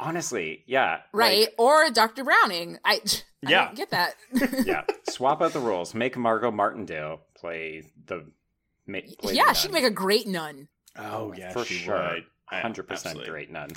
Honestly, 0.00 0.64
yeah. 0.66 1.00
Right. 1.12 1.40
like, 1.40 1.54
or 1.58 1.90
Dr. 1.90 2.24
Browning. 2.24 2.78
I, 2.84 3.00
I 3.46 3.50
Yeah. 3.50 3.72
get 3.74 3.90
that. 3.90 4.14
yeah. 4.66 4.84
Swap 5.08 5.42
out 5.42 5.52
the 5.52 5.60
roles. 5.60 5.94
Make 5.94 6.16
Margo 6.16 6.50
Martindale 6.50 7.20
play 7.36 7.84
the. 8.06 8.24
Ma- 8.86 8.98
play 9.20 9.34
yeah, 9.34 9.48
the 9.48 9.54
she'd 9.54 9.72
make 9.72 9.84
a 9.84 9.90
great 9.90 10.26
nun. 10.26 10.68
Oh 10.98 11.32
yeah, 11.36 11.52
for 11.52 11.64
she 11.64 11.74
sure. 11.74 11.94
would. 11.94 12.24
Hundred 12.46 12.88
percent 12.88 13.12
absolutely. 13.18 13.30
great 13.30 13.50
nun. 13.52 13.68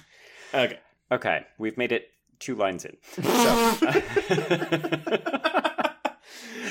Okay. 0.54 0.80
Okay, 1.12 1.46
we've 1.60 1.78
made 1.78 1.92
it 1.92 2.08
two 2.40 2.56
lines 2.56 2.86
in. 2.86 2.98
So. 3.12 3.22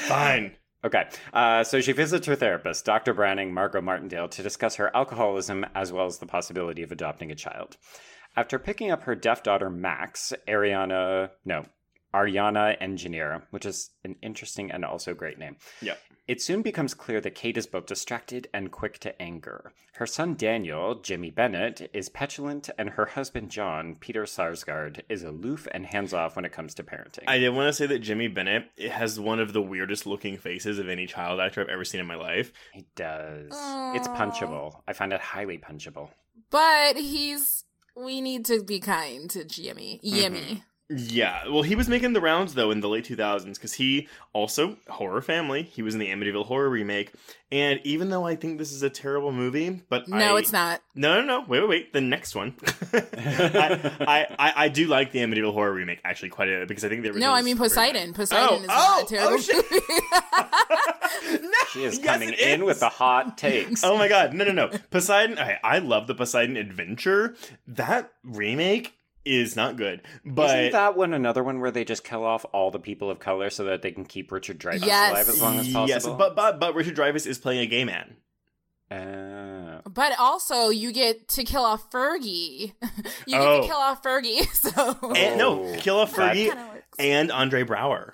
Fine. 0.08 0.56
Okay, 0.84 1.04
uh, 1.32 1.62
so 1.62 1.80
she 1.80 1.92
visits 1.92 2.26
her 2.26 2.34
therapist, 2.34 2.84
Dr. 2.84 3.14
Browning, 3.14 3.54
Margo 3.54 3.80
Martindale, 3.80 4.26
to 4.30 4.42
discuss 4.42 4.74
her 4.76 4.90
alcoholism 4.96 5.64
as 5.76 5.92
well 5.92 6.06
as 6.06 6.18
the 6.18 6.26
possibility 6.26 6.82
of 6.82 6.90
adopting 6.90 7.30
a 7.30 7.36
child. 7.36 7.76
After 8.36 8.58
picking 8.58 8.90
up 8.90 9.02
her 9.04 9.14
deaf 9.14 9.42
daughter 9.42 9.68
Max, 9.70 10.32
Aryana, 10.48 11.30
no, 11.44 11.64
Aryana 12.14 12.76
Engineer, 12.80 13.42
which 13.50 13.66
is 13.66 13.90
an 14.04 14.16
interesting 14.22 14.70
and 14.70 14.84
also 14.84 15.14
great 15.14 15.38
name, 15.38 15.56
Yep. 15.82 15.98
it 16.28 16.40
soon 16.42 16.62
becomes 16.62 16.94
clear 16.94 17.20
that 17.20 17.34
Kate 17.34 17.56
is 17.56 17.66
both 17.66 17.86
distracted 17.86 18.48
and 18.54 18.70
quick 18.70 18.98
to 19.00 19.20
anger. 19.20 19.72
Her 19.96 20.06
son 20.06 20.34
Daniel, 20.34 20.94
Jimmy 20.94 21.30
Bennett, 21.30 21.90
is 21.92 22.08
petulant, 22.08 22.70
and 22.78 22.90
her 22.90 23.04
husband 23.06 23.50
John, 23.50 23.96
Peter 23.96 24.22
Sarsgaard, 24.24 25.02
is 25.10 25.22
aloof 25.22 25.68
and 25.70 25.86
hands 25.86 26.14
off 26.14 26.34
when 26.34 26.46
it 26.46 26.52
comes 26.52 26.74
to 26.74 26.82
parenting. 26.82 27.24
I 27.26 27.38
did 27.38 27.50
want 27.50 27.68
to 27.68 27.72
say 27.74 27.86
that 27.86 27.98
Jimmy 27.98 28.28
Bennett 28.28 28.64
has 28.90 29.20
one 29.20 29.38
of 29.40 29.52
the 29.52 29.60
weirdest 29.62 30.06
looking 30.06 30.38
faces 30.38 30.78
of 30.78 30.88
any 30.88 31.06
child 31.06 31.38
actor 31.40 31.60
I've 31.60 31.68
ever 31.68 31.84
seen 31.84 32.00
in 32.00 32.06
my 32.06 32.14
life. 32.16 32.52
He 32.72 32.86
does. 32.96 33.50
It's 33.94 34.08
punchable. 34.08 34.80
I 34.88 34.94
find 34.94 35.12
it 35.12 35.20
highly 35.20 35.58
punchable. 35.58 36.08
But 36.50 36.96
he's 36.96 37.64
we 37.94 38.20
need 38.20 38.44
to 38.46 38.62
be 38.62 38.80
kind 38.80 39.28
to 39.30 39.44
Jimmy. 39.44 40.00
Mm-hmm. 40.04 40.16
Yimmy. 40.16 40.62
Yeah, 40.94 41.48
well, 41.48 41.62
he 41.62 41.74
was 41.74 41.88
making 41.88 42.12
the 42.12 42.20
rounds 42.20 42.54
though 42.54 42.70
in 42.70 42.80
the 42.80 42.88
late 42.88 43.04
2000s 43.04 43.54
because 43.54 43.72
he 43.74 44.08
also 44.32 44.76
horror 44.88 45.22
family. 45.22 45.62
He 45.62 45.82
was 45.82 45.94
in 45.94 46.00
the 46.00 46.08
Amityville 46.08 46.46
Horror 46.46 46.68
remake, 46.70 47.12
and 47.50 47.80
even 47.84 48.10
though 48.10 48.26
I 48.26 48.36
think 48.36 48.58
this 48.58 48.72
is 48.72 48.82
a 48.82 48.90
terrible 48.90 49.32
movie, 49.32 49.82
but 49.88 50.08
No, 50.08 50.36
I- 50.36 50.38
it's 50.40 50.52
not. 50.52 50.82
No, 50.94 51.20
no, 51.20 51.26
no. 51.26 51.40
Wait, 51.46 51.60
wait, 51.60 51.68
wait. 51.68 51.92
The 51.92 52.00
next 52.00 52.34
one. 52.34 52.54
I, 52.92 53.90
I, 54.00 54.26
I, 54.38 54.52
I 54.64 54.68
do 54.68 54.86
like 54.86 55.12
the 55.12 55.20
Amityville 55.20 55.52
Horror 55.52 55.72
remake 55.72 56.00
actually 56.04 56.28
quite 56.30 56.48
a 56.48 56.58
bit 56.60 56.68
because 56.68 56.84
I 56.84 56.88
think 56.88 57.02
the 57.02 57.08
original. 57.08 57.28
No, 57.30 57.34
I 57.34 57.42
mean 57.42 57.56
Poseidon. 57.56 58.08
bad. 58.10 58.14
Poseidon 58.16 58.48
Oh, 58.50 58.56
is 58.62 58.64
oh, 58.64 58.66
not 58.66 59.00
a 59.00 59.04
oh, 59.04 59.08
terrible 59.08 59.34
oh, 59.34 59.38
shit. 59.38 59.70
movie. 59.70 61.48
No, 61.48 61.48
She 61.72 61.84
is 61.84 61.98
yes, 61.98 62.04
coming 62.04 62.30
in 62.30 62.60
is. 62.60 62.66
with 62.66 62.80
the 62.80 62.88
hot 62.90 63.38
takes. 63.38 63.82
Oh 63.82 63.96
my 63.96 64.08
god, 64.08 64.34
no, 64.34 64.44
no, 64.44 64.52
no. 64.52 64.68
Poseidon. 64.90 65.38
Okay, 65.38 65.56
I 65.64 65.78
love 65.78 66.06
the 66.06 66.14
Poseidon 66.14 66.56
Adventure. 66.56 67.34
That 67.66 68.12
remake 68.24 68.92
is 69.24 69.54
not 69.56 69.76
good, 69.76 70.02
but 70.24 70.58
Isn't 70.58 70.72
that 70.72 70.96
one 70.96 71.12
another 71.14 71.42
one 71.44 71.60
where 71.60 71.70
they 71.70 71.84
just 71.84 72.04
kill 72.04 72.24
off 72.24 72.44
all 72.52 72.70
the 72.70 72.78
people 72.80 73.10
of 73.10 73.18
color 73.20 73.50
so 73.50 73.64
that 73.64 73.82
they 73.82 73.90
can 73.92 74.04
keep 74.04 74.30
Richard 74.32 74.58
Dreyfuss 74.58 74.84
Yes. 74.86 75.10
alive 75.12 75.28
as 75.28 75.40
long 75.42 75.58
as 75.58 75.66
possible? 75.68 75.88
yes, 75.88 76.06
but 76.06 76.34
but 76.36 76.58
but 76.60 76.74
Richard 76.74 76.96
Dreyfuss 76.96 77.26
is 77.26 77.38
playing 77.38 77.60
a 77.60 77.66
gay 77.66 77.84
man. 77.84 78.16
Oh. 78.90 79.80
But 79.90 80.12
also, 80.18 80.68
you 80.68 80.92
get 80.92 81.28
to 81.28 81.44
kill 81.44 81.62
off 81.64 81.90
Fergie. 81.90 82.72
you 83.26 83.32
get 83.38 83.40
Oh. 83.40 83.62
to 83.62 83.66
kill 83.66 83.76
off 83.76 84.02
Fergie. 84.02 84.46
So 84.54 85.14
And 85.16 85.38
no, 85.38 85.64
Oh, 85.64 85.76
kill 85.78 85.96
off 85.98 86.14
Fergie 86.14 86.54
and 86.98 87.30
Andre 87.32 87.64
Braugher. 87.64 88.12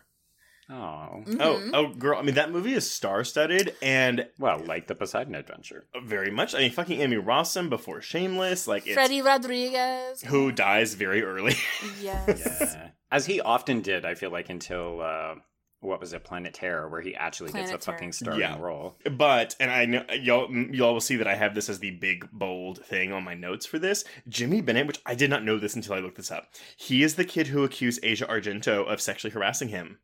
Oh. 0.70 1.22
Mhm. 1.26 1.36
Oh, 1.40 1.70
oh, 1.72 1.86
girl. 1.94 2.18
I 2.18 2.22
mean, 2.22 2.34
that 2.34 2.50
movie 2.50 2.74
is 2.74 2.88
star-studded 2.90 3.74
and 3.80 4.28
Well, 4.38 4.58
like 4.64 4.86
the 4.86 4.94
Poseidon 4.94 5.34
Adventure. 5.34 5.86
very 6.02 6.30
much. 6.30 6.54
I 6.54 6.58
mean, 6.58 6.70
fucking 6.72 7.00
Emmy 7.00 7.16
Rossum 7.16 7.70
before 7.70 8.02
Shameless, 8.02 8.66
like 8.68 8.86
it's 8.86 8.94
Freddy 8.94 9.22
Rodriguez. 9.22 10.22
who 10.22 10.52
dies 10.52 10.94
very 10.94 11.22
early. 11.22 11.54
Yes. 12.02 12.58
Yeah. 12.60 12.90
As 13.10 13.24
he 13.24 13.40
often 13.40 13.80
did, 13.80 14.04
I 14.04 14.14
feel 14.14 14.30
like 14.30 14.50
until 14.50 15.00
uh, 15.00 15.36
what 15.80 15.98
was 16.00 16.12
it, 16.12 16.24
Planet 16.24 16.52
Terror, 16.52 16.88
where 16.90 17.00
he 17.00 17.14
actually 17.14 17.50
gets 17.52 17.70
a 17.70 17.78
Terror. 17.78 17.94
fucking 17.96 18.12
starring 18.12 18.40
Yeah. 18.40 18.58
role. 18.60 18.98
But 19.10 19.56
and 19.58 19.70
I 19.70 19.86
know 19.86 20.04
y'all 20.12 20.52
y'all 20.52 20.92
will 20.92 21.00
see 21.00 21.16
that 21.16 21.26
I 21.26 21.34
have 21.34 21.54
this 21.54 21.70
as 21.70 21.78
the 21.78 21.92
big 21.92 22.28
bold 22.30 22.84
thing 22.84 23.12
on 23.12 23.24
my 23.24 23.32
notes 23.32 23.64
for 23.64 23.78
this. 23.78 24.04
Jimmy 24.28 24.60
Bennett, 24.60 24.86
which 24.86 25.00
I 25.06 25.14
did 25.14 25.30
not 25.30 25.44
know 25.44 25.56
this 25.58 25.74
until 25.74 25.94
I 25.94 26.00
looked 26.00 26.18
this 26.18 26.30
up. 26.30 26.48
He 26.76 27.02
is 27.02 27.14
the 27.14 27.24
kid 27.24 27.46
who 27.46 27.64
accused 27.64 28.00
Asia 28.02 28.26
Argento 28.26 28.86
of 28.86 29.00
sexually 29.00 29.32
harassing 29.32 29.68
him. 29.68 30.00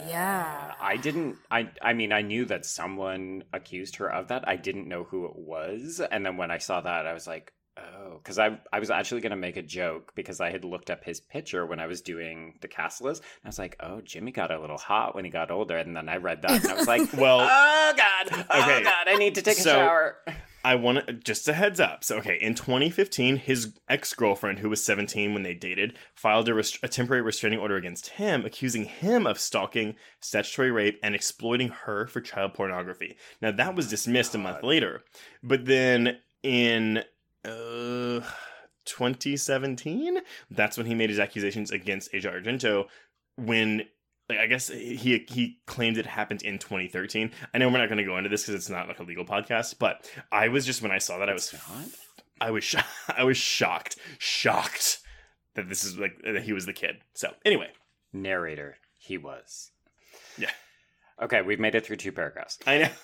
Yeah. 0.00 0.08
Yeah. 0.08 0.72
I 0.80 0.96
didn't 0.96 1.36
I 1.50 1.68
I 1.82 1.92
mean 1.92 2.12
I 2.12 2.22
knew 2.22 2.44
that 2.46 2.64
someone 2.66 3.44
accused 3.52 3.96
her 3.96 4.10
of 4.10 4.28
that. 4.28 4.46
I 4.48 4.56
didn't 4.56 4.88
know 4.88 5.04
who 5.04 5.26
it 5.26 5.36
was. 5.36 6.00
And 6.10 6.24
then 6.24 6.36
when 6.36 6.50
I 6.50 6.58
saw 6.58 6.80
that 6.80 7.06
I 7.06 7.12
was 7.12 7.26
like, 7.26 7.52
oh, 7.76 8.20
cuz 8.22 8.38
I 8.38 8.58
I 8.72 8.78
was 8.78 8.90
actually 8.90 9.20
going 9.20 9.30
to 9.30 9.36
make 9.36 9.56
a 9.56 9.62
joke 9.62 10.12
because 10.14 10.40
I 10.40 10.50
had 10.50 10.64
looked 10.64 10.90
up 10.90 11.02
his 11.04 11.20
picture 11.20 11.66
when 11.66 11.80
I 11.80 11.86
was 11.86 12.00
doing 12.02 12.54
the 12.60 12.68
cast 12.68 13.00
list. 13.02 13.22
And 13.22 13.46
I 13.46 13.48
was 13.48 13.58
like, 13.58 13.76
"Oh, 13.80 14.00
Jimmy 14.00 14.30
got 14.30 14.50
a 14.52 14.60
little 14.60 14.78
hot 14.78 15.14
when 15.14 15.24
he 15.24 15.30
got 15.30 15.50
older." 15.50 15.76
And 15.76 15.96
then 15.96 16.08
I 16.08 16.16
read 16.18 16.42
that 16.42 16.62
and 16.62 16.66
I 16.72 16.74
was 16.74 16.86
like, 16.86 17.12
Well, 17.16 17.40
"Oh 17.40 17.92
god. 17.96 18.46
Oh 18.50 18.62
Okay. 18.62 18.82
god, 18.84 19.08
I 19.08 19.16
need 19.16 19.34
to 19.36 19.42
take 19.42 19.56
So- 19.56 19.70
a 19.70 19.74
shower." 19.74 20.16
I 20.64 20.76
want 20.76 21.06
to 21.06 21.12
just 21.12 21.46
a 21.46 21.52
heads 21.52 21.78
up. 21.78 22.02
So, 22.02 22.16
okay, 22.16 22.38
in 22.40 22.54
2015, 22.54 23.36
his 23.36 23.78
ex 23.88 24.14
girlfriend, 24.14 24.60
who 24.60 24.70
was 24.70 24.82
17 24.82 25.34
when 25.34 25.42
they 25.42 25.52
dated, 25.52 25.98
filed 26.14 26.48
a, 26.48 26.54
rest- 26.54 26.78
a 26.82 26.88
temporary 26.88 27.22
restraining 27.22 27.58
order 27.58 27.76
against 27.76 28.08
him, 28.08 28.46
accusing 28.46 28.84
him 28.84 29.26
of 29.26 29.38
stalking, 29.38 29.94
statutory 30.20 30.70
rape, 30.70 30.98
and 31.02 31.14
exploiting 31.14 31.68
her 31.68 32.06
for 32.06 32.22
child 32.22 32.54
pornography. 32.54 33.16
Now, 33.42 33.52
that 33.52 33.76
was 33.76 33.90
dismissed 33.90 34.34
a 34.34 34.38
month 34.38 34.62
later. 34.62 35.04
But 35.42 35.66
then 35.66 36.18
in 36.42 37.04
uh, 37.44 38.20
2017, 38.86 40.20
that's 40.50 40.78
when 40.78 40.86
he 40.86 40.94
made 40.94 41.10
his 41.10 41.18
accusations 41.18 41.70
against 41.70 42.14
Asia 42.14 42.30
Argento. 42.30 42.86
When 43.36 43.82
like, 44.28 44.38
I 44.38 44.46
guess 44.46 44.68
he 44.68 45.24
he 45.28 45.58
claimed 45.66 45.98
it 45.98 46.06
happened 46.06 46.42
in 46.42 46.58
2013. 46.58 47.30
I 47.52 47.58
know 47.58 47.68
we're 47.68 47.78
not 47.78 47.88
going 47.88 47.98
to 47.98 48.04
go 48.04 48.16
into 48.16 48.30
this 48.30 48.42
because 48.42 48.54
it's 48.54 48.70
not 48.70 48.88
like 48.88 48.98
a 48.98 49.02
legal 49.02 49.24
podcast, 49.24 49.78
but 49.78 50.10
I 50.32 50.48
was 50.48 50.64
just 50.64 50.82
when 50.82 50.90
I 50.90 50.98
saw 50.98 51.18
that 51.18 51.28
I 51.28 51.32
was 51.34 51.52
not? 51.52 51.86
I 52.40 52.50
was 52.50 52.64
sho- 52.64 52.80
I 53.16 53.24
was 53.24 53.36
shocked, 53.36 53.96
shocked 54.18 54.98
that 55.54 55.68
this 55.68 55.84
is 55.84 55.98
like 55.98 56.20
that 56.24 56.42
he 56.42 56.52
was 56.52 56.66
the 56.66 56.72
kid. 56.72 56.96
So 57.14 57.32
anyway, 57.44 57.70
Narrator, 58.12 58.76
he 58.98 59.18
was. 59.18 59.70
Yeah. 60.38 60.50
Okay, 61.22 61.42
we've 61.42 61.60
made 61.60 61.74
it 61.74 61.84
through 61.86 61.96
two 61.96 62.12
paragraphs. 62.12 62.58
I 62.66 62.78
know. 62.78 62.88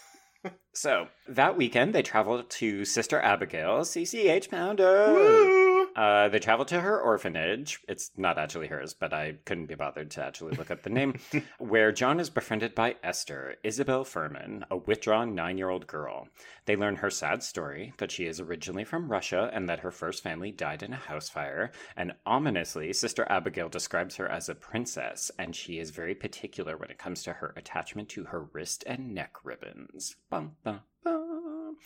So 0.73 1.09
that 1.29 1.59
weekend, 1.59 1.95
they 1.95 2.01
traveled 2.01 2.49
to 2.49 2.87
Sister 2.87 3.21
Abigail, 3.21 3.81
CCH 3.81 4.49
Pounder. 4.51 5.13
Woo! 5.13 5.60
Uh, 5.97 6.29
they 6.29 6.39
travel 6.39 6.65
to 6.67 6.81
her 6.81 7.01
orphanage. 7.01 7.81
It's 7.89 8.11
not 8.17 8.39
actually 8.39 8.69
hers, 8.69 8.95
but 8.95 9.13
I 9.13 9.35
couldn't 9.45 9.67
be 9.67 9.75
bothered 9.75 10.11
to 10.13 10.25
actually 10.25 10.57
look 10.57 10.71
up 10.71 10.83
the 10.83 10.91
name. 10.91 11.19
where 11.59 11.93
John 11.93 12.21
is 12.21 12.31
befriended 12.31 12.75
by 12.75 12.97
Esther, 13.03 13.57
Isabelle 13.63 14.05
Fuhrman, 14.05 14.65
a 14.71 14.77
withdrawn 14.77 15.35
nine 15.35 15.59
year 15.59 15.69
old 15.69 15.87
girl. 15.87 16.29
They 16.67 16.77
learn 16.77 16.97
her 16.97 17.11
sad 17.11 17.43
story 17.43 17.93
that 17.99 18.11
she 18.11 18.27
is 18.27 18.41
originally 18.41 18.85
from 18.85 19.11
Russia 19.11 19.51
and 19.53 19.69
that 19.69 19.81
her 19.81 19.91
first 19.91 20.23
family 20.23 20.53
died 20.53 20.83
in 20.83 20.93
a 20.93 20.97
house 20.97 21.29
fire. 21.29 21.73
And 21.97 22.15
ominously, 22.25 22.93
Sister 22.93 23.27
Abigail 23.29 23.69
describes 23.69 24.17
her 24.17 24.29
as 24.29 24.49
a 24.49 24.55
princess, 24.55 25.31
and 25.39 25.55
she 25.55 25.79
is 25.79 25.91
very 25.91 26.15
particular 26.15 26.77
when 26.77 26.91
it 26.91 26.99
comes 26.99 27.23
to 27.25 27.35
her 27.35 27.53
attachment 27.57 28.09
to 28.11 28.25
her 28.25 28.49
wrist 28.53 28.85
and 28.87 29.15
neck 29.15 29.37
ribbons. 29.45 30.17
Bum, 30.29 30.53
bum, 30.63 30.81
bum. 31.05 31.77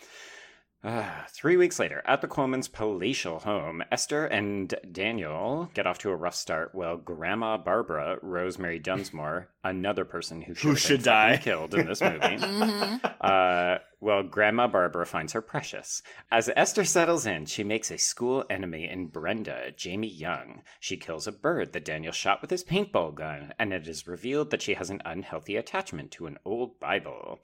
Ah, 0.87 1.25
three 1.31 1.57
weeks 1.57 1.79
later, 1.79 2.03
at 2.05 2.20
the 2.20 2.29
Coleman's 2.29 2.68
palatial 2.68 3.38
home, 3.38 3.83
Esther 3.90 4.27
and 4.27 4.75
Daniel 4.92 5.70
get 5.73 5.87
off 5.87 5.97
to 6.01 6.11
a 6.11 6.16
rough 6.16 6.35
start 6.35 6.75
while 6.75 6.99
Grandma 6.99 7.57
Barbara, 7.57 8.18
Rosemary 8.20 8.79
Dunsmore, 8.79 9.49
another 9.64 10.05
person 10.05 10.42
who 10.42 10.55
should, 10.55 10.68
Who 10.68 10.77
should 10.77 11.03
die. 11.03 11.38
killed 11.38 11.75
in 11.75 11.87
this 11.87 12.03
movie, 12.03 12.37
hmm 12.38 12.97
uh, 13.18 13.79
well, 14.01 14.23
Grandma 14.23 14.66
Barbara 14.68 15.07
finds 15.07 15.33
her 15.33 15.40
precious. 15.40 16.03
As 16.31 16.51
Esther 16.55 16.85
settles 16.85 17.25
in, 17.25 17.47
she 17.47 17.64
makes 17.64 17.90
a 17.90 17.97
school 17.97 18.44
enemy 18.51 18.87
in 18.87 19.07
Brenda, 19.07 19.73
Jamie 19.75 20.07
Young. 20.07 20.61
She 20.81 20.99
kills 20.99 21.27
a 21.27 21.33
bird 21.33 21.73
that 21.73 21.87
Daniel 21.87 22.12
shot 22.12 22.42
with 22.42 22.51
his 22.51 22.62
paintball 22.62 23.14
gun, 23.14 23.55
and 23.59 23.73
it 23.73 23.88
is 23.88 24.07
revealed 24.07 24.51
that 24.51 24.61
she 24.61 24.75
has 24.75 24.90
an 24.90 25.01
unhealthy 25.07 25.57
attachment 25.57 26.11
to 26.11 26.27
an 26.27 26.38
old 26.44 26.79
Bible. 26.79 27.38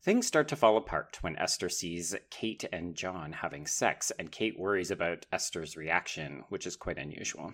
Things 0.00 0.26
start 0.28 0.46
to 0.48 0.56
fall 0.56 0.76
apart 0.76 1.18
when 1.22 1.36
Esther 1.36 1.68
sees 1.68 2.14
Kate 2.30 2.64
and 2.72 2.94
John 2.94 3.32
having 3.32 3.66
sex, 3.66 4.12
and 4.18 4.30
Kate 4.30 4.58
worries 4.58 4.92
about 4.92 5.26
Esther's 5.32 5.76
reaction, 5.76 6.44
which 6.50 6.66
is 6.66 6.76
quite 6.76 6.98
unusual. 6.98 7.52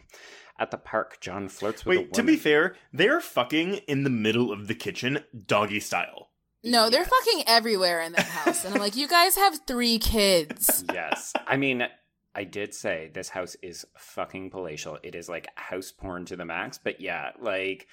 At 0.58 0.70
the 0.70 0.76
park, 0.76 1.20
John 1.20 1.48
flirts 1.48 1.84
with 1.86 1.96
a 1.96 2.00
Wait, 2.00 2.10
woman. 2.10 2.12
to 2.14 2.22
be 2.22 2.36
fair, 2.36 2.76
they're 2.92 3.20
fucking 3.22 3.76
in 3.88 4.04
the 4.04 4.10
middle 4.10 4.52
of 4.52 4.68
the 4.68 4.74
kitchen, 4.74 5.24
doggy 5.46 5.80
style. 5.80 6.30
No, 6.62 6.90
they're 6.90 7.00
Yes. 7.00 7.10
fucking 7.10 7.44
everywhere 7.46 8.02
in 8.02 8.12
that 8.12 8.26
house. 8.26 8.64
And 8.64 8.74
I'm 8.74 8.80
like, 8.80 8.94
you 8.96 9.08
guys 9.08 9.36
have 9.36 9.60
three 9.66 9.98
kids. 9.98 10.84
yes. 10.92 11.32
I 11.46 11.56
mean, 11.56 11.86
I 12.34 12.44
did 12.44 12.74
say 12.74 13.10
this 13.12 13.30
house 13.30 13.56
is 13.62 13.86
fucking 13.96 14.50
palatial. 14.50 14.98
It 15.02 15.14
is 15.14 15.28
like 15.28 15.48
house 15.56 15.92
porn 15.92 16.24
to 16.26 16.36
the 16.36 16.44
max. 16.44 16.78
But 16.82 17.00
yeah, 17.00 17.30
like 17.38 17.86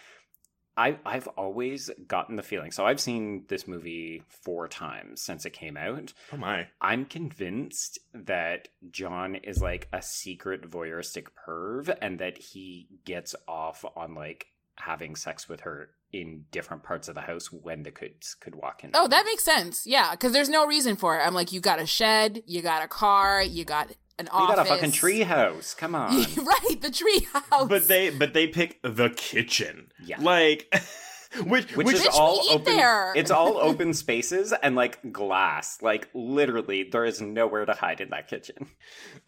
I 0.78 0.98
I've 1.06 1.28
always 1.30 1.90
gotten 2.08 2.36
the 2.36 2.44
feeling. 2.44 2.72
So 2.72 2.86
I've 2.86 3.00
seen 3.00 3.46
this 3.48 3.68
movie 3.68 4.24
four 4.28 4.68
times 4.68 5.22
since 5.22 5.46
it 5.46 5.54
came 5.54 5.78
out. 5.78 6.14
Oh 6.32 6.38
my. 6.38 6.68
I'm 6.80 7.06
convinced 7.06 8.00
that 8.14 8.70
John 8.90 9.36
is 9.36 9.62
like 9.62 9.88
a 9.92 10.02
secret 10.02 10.70
voyeuristic 10.70 11.28
perv 11.48 11.96
and 12.02 12.20
that 12.20 12.38
he 12.38 12.88
gets 13.06 13.36
off 13.48 13.84
on 13.96 14.16
like 14.16 14.48
having 14.76 15.16
sex 15.16 15.48
with 15.48 15.62
her 15.62 15.90
in 16.12 16.46
different 16.52 16.84
parts 16.84 17.08
of 17.08 17.16
the 17.16 17.22
house 17.22 17.52
when 17.52 17.84
the 17.84 17.92
kids 17.92 18.36
could 18.36 18.56
walk 18.56 18.84
in. 18.84 18.92
Oh, 18.94 19.08
that 19.08 19.26
makes 19.26 19.44
sense. 19.44 19.86
Yeah, 19.86 20.12
because 20.12 20.34
there's 20.34 20.50
no 20.50 20.66
reason 20.66 20.96
for 20.96 21.18
it. 21.18 21.22
I'm 21.22 21.34
like, 21.34 21.54
you 21.54 21.62
got 21.62 21.80
a 21.80 21.86
shed, 21.86 22.44
you 22.46 22.62
got 22.62 22.84
a 22.84 22.88
car, 22.88 23.42
you 23.42 23.64
got 23.64 23.92
an 24.22 24.28
You 24.34 24.40
office. 24.40 24.56
got 24.56 24.66
a 24.66 24.70
fucking 24.70 24.92
tree 24.92 25.22
house. 25.22 25.74
Come 25.74 25.96
on. 26.02 26.16
right, 26.16 26.82
the 26.82 26.92
tree 26.92 27.28
house. 27.34 27.68
But 27.68 27.88
they 27.88 28.10
but 28.10 28.34
they 28.34 28.48
pick 28.48 28.80
the 28.82 29.10
kitchen. 29.10 29.92
Yeah. 30.06 30.18
Like 30.22 30.74
which 31.46 31.76
which, 31.76 31.88
which, 31.88 31.96
is 31.96 32.02
Bitch, 32.04 32.14
we 32.14 32.20
all 32.20 32.42
eat 32.46 32.52
open. 32.56 32.76
there. 32.76 33.14
It's 33.16 33.32
all 33.32 33.58
open 33.62 33.94
spaces 33.94 34.54
and 34.64 34.76
like 34.76 35.12
glass. 35.12 35.82
Like 35.82 36.10
literally, 36.14 36.84
there 36.84 37.06
is 37.06 37.22
nowhere 37.22 37.66
to 37.66 37.74
hide 37.74 38.02
in 38.02 38.10
that 38.10 38.28
kitchen. 38.28 38.68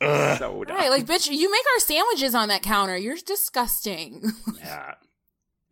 Ugh. 0.01 0.37
So 0.37 0.63
dumb. 0.63 0.75
Right, 0.77 0.89
like, 0.89 1.05
bitch, 1.05 1.29
you 1.31 1.49
make 1.51 1.65
our 1.75 1.79
sandwiches 1.79 2.35
on 2.35 2.47
that 2.49 2.61
counter. 2.61 2.97
You're 2.97 3.15
disgusting. 3.25 4.31
yeah. 4.59 4.95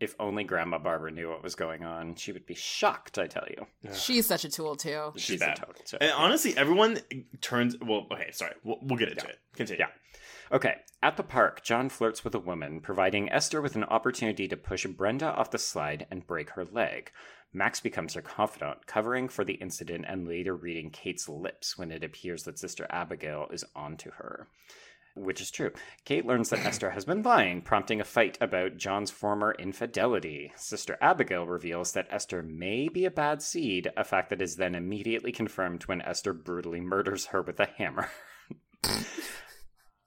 If 0.02 0.16
only 0.20 0.44
Grandma 0.44 0.80
Barbara 0.80 1.12
knew 1.12 1.30
what 1.30 1.44
was 1.44 1.54
going 1.56 1.86
on, 1.86 2.16
she 2.16 2.32
would 2.32 2.46
be 2.48 2.56
shocked. 2.56 3.20
I 3.20 3.28
tell 3.28 3.46
you, 3.50 3.68
She's 3.94 4.26
such 4.26 4.44
a 4.44 4.50
tool, 4.50 4.76
too. 4.76 5.12
She's 5.16 5.24
she's 5.24 5.40
bad. 5.40 5.60
a 5.60 5.66
total. 5.66 5.84
And 6.02 6.12
honestly, 6.12 6.58
everyone 6.58 7.00
turns. 7.40 7.78
Well, 7.80 8.08
okay, 8.12 8.32
sorry. 8.32 8.54
We'll, 8.64 8.80
we'll 8.82 8.98
get 8.98 9.10
into 9.10 9.26
Yeah. 9.26 9.32
it. 9.34 9.40
Continue. 9.56 9.80
Yeah. 9.82 10.56
Okay, 10.56 10.76
at 11.02 11.16
the 11.16 11.24
park, 11.24 11.64
John 11.64 11.88
flirts 11.88 12.24
with 12.26 12.36
a 12.36 12.40
woman, 12.40 12.82
providing 12.82 13.32
Esther 13.32 13.62
with 13.62 13.76
an 13.78 13.86
opportunity 13.86 14.48
to 14.50 14.58
push 14.58 14.86
Brenda 14.86 15.28
off 15.28 15.52
the 15.52 15.58
slide 15.60 16.08
and 16.12 16.28
break 16.28 16.50
her 16.52 16.66
leg. 16.66 17.12
Max 17.54 17.80
becomes 17.80 18.16
her 18.16 18.22
confidant, 18.22 18.86
covering 18.88 19.30
for 19.30 19.46
the 19.46 19.54
incident 19.56 20.06
and 20.08 20.28
later 20.28 20.56
reading 20.56 20.90
Kate's 20.90 21.30
lips 21.30 21.78
when 21.78 21.92
it 21.92 22.04
appears 22.04 22.44
that 22.44 22.58
Sister 22.60 22.88
Abigail 22.90 23.48
is 23.54 23.64
onto 23.76 24.12
her. 24.12 24.48
Which 25.16 25.42
is 25.42 25.52
true. 25.52 25.72
Kate 26.06 26.26
learns 26.26 26.50
that 26.50 26.66
Esther 26.66 26.92
has 26.92 27.06
been 27.06 27.22
lying, 27.22 27.62
prompting 27.62 28.02
a 28.02 28.06
fight 28.06 28.38
about 28.42 28.78
John's 28.78 29.12
former 29.12 29.56
infidelity. 29.60 30.52
Sister 30.56 30.98
Abigail 31.02 31.46
reveals 31.46 31.94
that 31.94 32.08
Esther 32.10 32.42
may 32.44 32.88
be 32.88 33.06
a 33.06 33.12
bad 33.12 33.42
seed, 33.42 33.92
a 33.98 34.04
fact 34.04 34.30
that 34.30 34.42
is 34.42 34.56
then 34.56 34.76
immediately 34.76 35.32
confirmed 35.32 35.84
when 35.84 36.02
Esther 36.02 36.34
brutally 36.34 36.82
murders 36.82 37.28
her 37.28 37.42
with 37.42 37.60
a 37.60 37.68
hammer. 37.78 38.10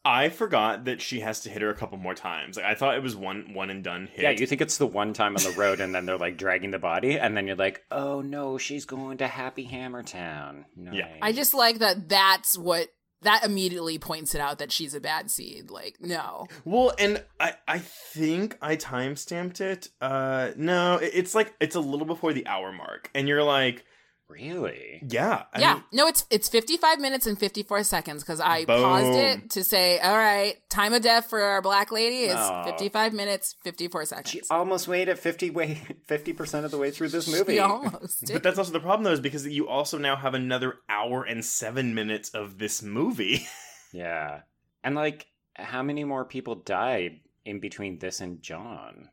I 0.07 0.29
forgot 0.29 0.85
that 0.85 1.01
she 1.01 1.21
has 1.21 1.41
to 1.41 1.51
hit 1.51 1.63
her 1.63 1.71
a 1.71 1.75
couple 1.75 1.97
more 1.97 2.15
times. 2.15 2.57
Like 2.57 2.67
I 2.67 2.75
thought 2.75 2.95
it 2.95 3.03
was 3.03 3.17
one 3.17 3.55
one 3.55 3.71
and 3.71 3.83
done 3.83 4.07
hit. 4.07 4.23
Yeah, 4.23 4.31
you 4.31 4.47
think 4.47 4.61
it's 4.61 4.77
the 4.77 4.87
one 4.87 5.15
time 5.15 5.35
on 5.35 5.43
the 5.43 5.59
road, 5.59 5.81
and 5.81 5.95
then 5.95 6.05
they're 6.05 6.19
like 6.19 6.37
dragging 6.37 6.73
the 6.73 6.79
body, 6.79 7.19
and 7.19 7.35
then 7.35 7.47
you're 7.47 7.57
like, 7.57 7.83
oh 7.91 8.21
no, 8.21 8.59
she's 8.59 8.85
going 8.85 9.19
to 9.19 9.27
Happy 9.27 9.65
Hammer 9.65 10.03
Town. 10.03 10.67
Nice. 10.77 10.97
Yeah. 10.97 11.09
I 11.23 11.33
just 11.33 11.55
like 11.55 11.79
that 11.79 12.09
that's 12.11 12.59
what 12.59 12.89
that 13.25 13.45
immediately 13.45 13.99
points 13.99 14.35
it 14.35 14.41
out 14.41 14.59
that 14.59 14.73
she's 14.73 14.95
a 14.95 15.01
bad 15.01 15.31
seed. 15.31 15.71
Like, 15.71 15.97
no. 16.01 16.47
Well, 16.65 16.93
and 16.99 17.23
I 17.41 17.55
I 17.69 17.79
think 17.81 18.57
I 18.63 18.77
time 18.77 19.17
stamped 19.17 19.61
it. 19.61 19.89
Uh 20.01 20.51
no, 20.57 20.97
it- 20.97 21.11
it's 21.15 21.35
like 21.35 21.55
it's 21.61 21.75
a 21.77 21.81
little 21.81 22.07
before 22.07 22.33
the 22.33 22.47
hour 22.47 22.73
mark, 22.73 23.11
and 23.15 23.27
you're 23.29 23.43
like, 23.43 23.85
really. 24.29 25.03
yeah, 25.09 25.45
I 25.53 25.61
yeah. 25.61 25.75
mean, 25.75 25.85
no, 25.93 26.07
it's 26.07 26.25
it's 26.31 26.49
55 26.49 27.01
minutes 27.01 27.27
and 27.27 27.39
54 27.39 27.85
seconds 27.85 28.23
because 28.23 28.41
I 28.41 28.65
Boom. 28.65 28.83
paused 28.83 29.19
it 29.19 29.51
to 29.51 29.65
say, 29.65 29.99
all 29.99 30.17
right, 30.17 30.57
time 30.71 30.93
of 30.95 31.03
death 31.03 31.27
for 31.31 31.41
our 31.41 31.63
black 31.63 31.93
lady 31.93 32.25
is 32.25 32.35
Aw. 32.37 32.65
55 32.65 33.13
minutes, 33.13 33.57
54 33.65 34.05
seconds. 34.07 34.31
She 34.31 34.43
almost 34.51 34.89
made 34.89 35.09
it 35.09 35.19
50 35.19 35.51
way 35.51 35.81
50% 36.09 36.65
of 36.65 36.71
the 36.71 36.79
way 36.79 36.91
through 36.91 37.09
this 37.09 37.29
movie. 37.31 37.55
She 37.55 37.59
almost 37.59 38.25
did. 38.25 38.33
But 38.35 38.43
that's 38.43 38.59
also 38.59 38.73
the 38.73 38.81
problem, 38.81 39.05
though, 39.05 39.13
is 39.13 39.21
because 39.21 39.47
you 39.47 39.69
also 39.69 39.99
now 39.99 40.17
have 40.17 40.35
another 40.35 40.77
hour 40.89 41.25
and 41.25 41.45
seven 41.45 41.95
minutes 41.95 42.31
of 42.31 42.59
this 42.59 42.83
movie. 42.83 43.47
Yeah. 43.95 44.41
And 44.83 44.97
like 44.97 45.29
how 45.55 45.83
many 45.85 46.03
more 46.03 46.25
people 46.25 46.57
died 46.57 47.21
in 47.45 47.61
between 47.61 48.01
this 48.01 48.21
and 48.21 48.43
John? 48.43 49.09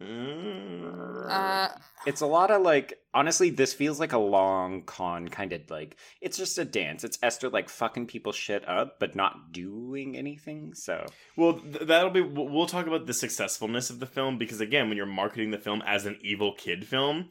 Uh, 0.00 1.68
It's 2.06 2.20
a 2.20 2.26
lot 2.26 2.50
of 2.50 2.62
like 2.62 2.94
honestly 3.14 3.50
this 3.50 3.72
feels 3.72 3.98
like 4.00 4.12
a 4.12 4.18
long 4.18 4.82
con 4.82 5.28
kind 5.28 5.52
of 5.52 5.62
like 5.70 5.96
it's 6.20 6.36
just 6.36 6.58
a 6.58 6.64
dance. 6.64 7.04
It's 7.04 7.18
Esther 7.22 7.48
like 7.48 7.68
fucking 7.68 8.06
people 8.06 8.32
shit 8.32 8.66
up 8.68 8.98
but 9.00 9.14
not 9.14 9.52
doing 9.52 10.16
anything. 10.16 10.74
So 10.74 11.06
well, 11.36 11.54
th- 11.54 11.86
that'll 11.86 12.10
be. 12.10 12.20
We'll 12.20 12.48
we'll 12.48 12.66
talk 12.66 12.86
about 12.86 13.06
the 13.06 13.14
successfulness 13.14 13.88
of 13.90 14.00
the 14.00 14.06
film 14.06 14.36
because 14.38 14.60
again, 14.60 14.88
when 14.88 14.96
you're 14.96 15.06
marketing 15.06 15.50
the 15.50 15.58
film 15.58 15.82
as 15.86 16.06
an 16.06 16.18
evil 16.22 16.52
kid 16.54 16.86
film, 16.86 17.28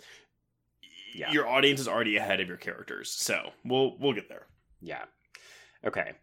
Yeah. 1.15 1.31
your 1.31 1.47
audience 1.47 1.79
is 1.81 1.87
already 1.87 2.17
ahead 2.17 2.39
of 2.39 2.47
your 2.47 2.57
characters. 2.57 3.11
So 3.11 3.51
we'll 3.65 3.97
we'll 3.99 4.13
get 4.13 4.29
there. 4.29 4.47
Yeah. 4.81 5.03
Okay. 5.85 6.13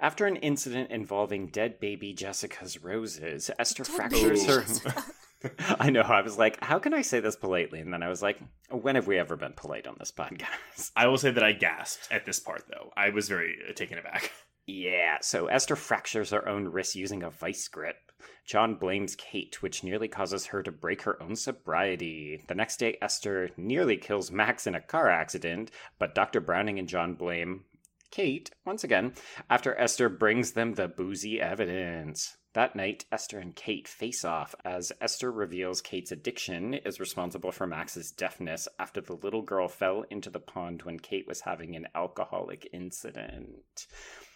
After 0.00 0.26
an 0.26 0.36
incident 0.36 0.90
involving 0.90 1.48
dead 1.48 1.78
baby 1.78 2.12
Jessica's 2.12 2.82
roses, 2.82 3.50
Esther 3.58 3.84
Dead 3.84 3.92
fractures 3.92 4.44
baby 4.46 4.90
her. 4.96 5.02
I 5.78 5.90
know. 5.90 6.02
I 6.02 6.22
was 6.22 6.38
like, 6.38 6.62
how 6.62 6.78
can 6.78 6.94
I 6.94 7.02
say 7.02 7.20
this 7.20 7.36
politely? 7.36 7.80
And 7.80 7.92
then 7.92 8.02
I 8.02 8.08
was 8.08 8.22
like, 8.22 8.38
when 8.70 8.94
have 8.94 9.06
we 9.06 9.18
ever 9.18 9.36
been 9.36 9.52
polite 9.54 9.86
on 9.86 9.96
this 9.98 10.12
podcast? 10.12 10.90
I 10.96 11.06
will 11.06 11.18
say 11.18 11.30
that 11.30 11.42
I 11.44 11.52
gasped 11.52 12.08
at 12.10 12.24
this 12.24 12.40
part, 12.40 12.64
though. 12.68 12.90
I 12.96 13.10
was 13.10 13.28
very 13.28 13.56
uh, 13.68 13.72
taken 13.72 13.98
aback. 13.98 14.30
Yeah, 14.64 15.18
so 15.20 15.46
Esther 15.46 15.74
fractures 15.74 16.30
her 16.30 16.48
own 16.48 16.68
wrist 16.68 16.94
using 16.94 17.24
a 17.24 17.30
vice 17.30 17.66
grip. 17.66 18.12
John 18.46 18.76
blames 18.76 19.16
Kate, 19.16 19.60
which 19.60 19.82
nearly 19.82 20.06
causes 20.06 20.46
her 20.46 20.62
to 20.62 20.70
break 20.70 21.02
her 21.02 21.20
own 21.20 21.34
sobriety. 21.34 22.44
The 22.46 22.54
next 22.54 22.76
day, 22.76 22.96
Esther 23.02 23.50
nearly 23.56 23.96
kills 23.96 24.30
Max 24.30 24.68
in 24.68 24.76
a 24.76 24.80
car 24.80 25.10
accident, 25.10 25.72
but 25.98 26.14
Dr. 26.14 26.40
Browning 26.40 26.78
and 26.78 26.88
John 26.88 27.14
blame 27.14 27.64
Kate, 28.12 28.50
once 28.66 28.84
again, 28.84 29.14
after 29.48 29.74
Esther 29.78 30.10
brings 30.10 30.52
them 30.52 30.74
the 30.74 30.86
boozy 30.86 31.40
evidence. 31.40 32.36
That 32.52 32.76
night, 32.76 33.06
Esther 33.10 33.38
and 33.38 33.56
Kate 33.56 33.88
face 33.88 34.22
off 34.22 34.54
as 34.66 34.92
Esther 35.00 35.32
reveals 35.32 35.80
Kate's 35.80 36.12
addiction 36.12 36.74
is 36.74 37.00
responsible 37.00 37.52
for 37.52 37.66
Max's 37.66 38.10
deafness 38.12 38.68
after 38.78 39.00
the 39.00 39.14
little 39.14 39.40
girl 39.40 39.66
fell 39.66 40.04
into 40.10 40.28
the 40.28 40.40
pond 40.40 40.82
when 40.82 40.98
Kate 40.98 41.26
was 41.26 41.40
having 41.40 41.74
an 41.74 41.88
alcoholic 41.94 42.68
incident. 42.74 43.86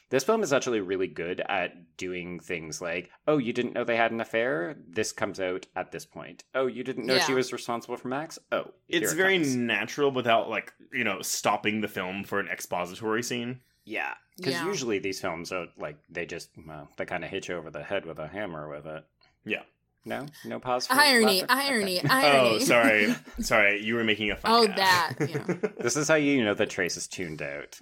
This 0.08 0.22
film 0.24 0.42
is 0.42 0.52
actually 0.52 0.80
really 0.80 1.08
good 1.08 1.40
at 1.48 1.96
doing 1.96 2.38
things 2.38 2.80
like, 2.80 3.10
oh, 3.26 3.38
you 3.38 3.52
didn't 3.52 3.72
know 3.74 3.82
they 3.84 3.96
had 3.96 4.12
an 4.12 4.20
affair? 4.20 4.76
This 4.88 5.10
comes 5.12 5.40
out 5.40 5.66
at 5.74 5.90
this 5.90 6.06
point. 6.06 6.44
Oh, 6.54 6.66
you 6.66 6.84
didn't 6.84 7.06
know 7.06 7.18
she 7.18 7.34
was 7.34 7.52
responsible 7.52 7.96
for 7.96 8.06
Max? 8.08 8.38
Oh, 8.52 8.70
It's 8.88 9.10
here 9.12 9.18
it 9.18 9.22
very 9.22 9.38
comes. 9.38 9.56
natural 9.56 10.12
without 10.12 10.48
like 10.48 10.72
you 10.92 11.02
know 11.04 11.22
stopping 11.22 11.80
the 11.80 11.88
film 11.88 12.22
for 12.22 12.38
an 12.38 12.48
expository 12.48 13.22
scene. 13.22 13.60
Yeah. 13.84 14.14
Because 14.36 14.52
Yeah. 14.54 14.66
usually 14.66 14.98
these 14.98 15.20
films 15.20 15.50
are 15.52 15.66
like, 15.78 15.96
they 16.10 16.26
just, 16.26 16.50
well, 16.66 16.88
they 16.98 17.04
kind 17.06 17.24
of 17.24 17.30
hit 17.30 17.48
you 17.48 17.56
over 17.56 17.70
the 17.70 17.82
head 17.82 18.04
with 18.04 18.18
a 18.18 18.28
hammer 18.28 18.68
with 18.68 18.84
it. 18.86 19.04
Yeah. 19.44 19.62
No? 20.04 20.26
No 20.44 20.60
pause 20.60 20.86
for 20.86 20.94
irony, 20.94 21.40
laughter? 21.40 21.46
irony, 21.72 21.98
Okay. 21.98 22.08
irony. 22.10 22.48
Oh, 22.50 22.58
sorry, 22.60 23.14
sorry. 23.40 23.82
You 23.82 23.94
were 23.96 24.04
making 24.04 24.30
a 24.30 24.36
fun. 24.36 24.52
Oh, 24.52 24.66
gag. 24.68 24.76
that, 25.18 25.30
yeah. 25.30 25.70
This 25.82 25.96
is 25.96 26.06
how 26.06 26.14
you 26.14 26.44
know 26.44 26.54
that 26.54 26.70
Trace 26.70 26.96
is 26.96 27.08
tuned 27.08 27.42
out. 27.42 27.80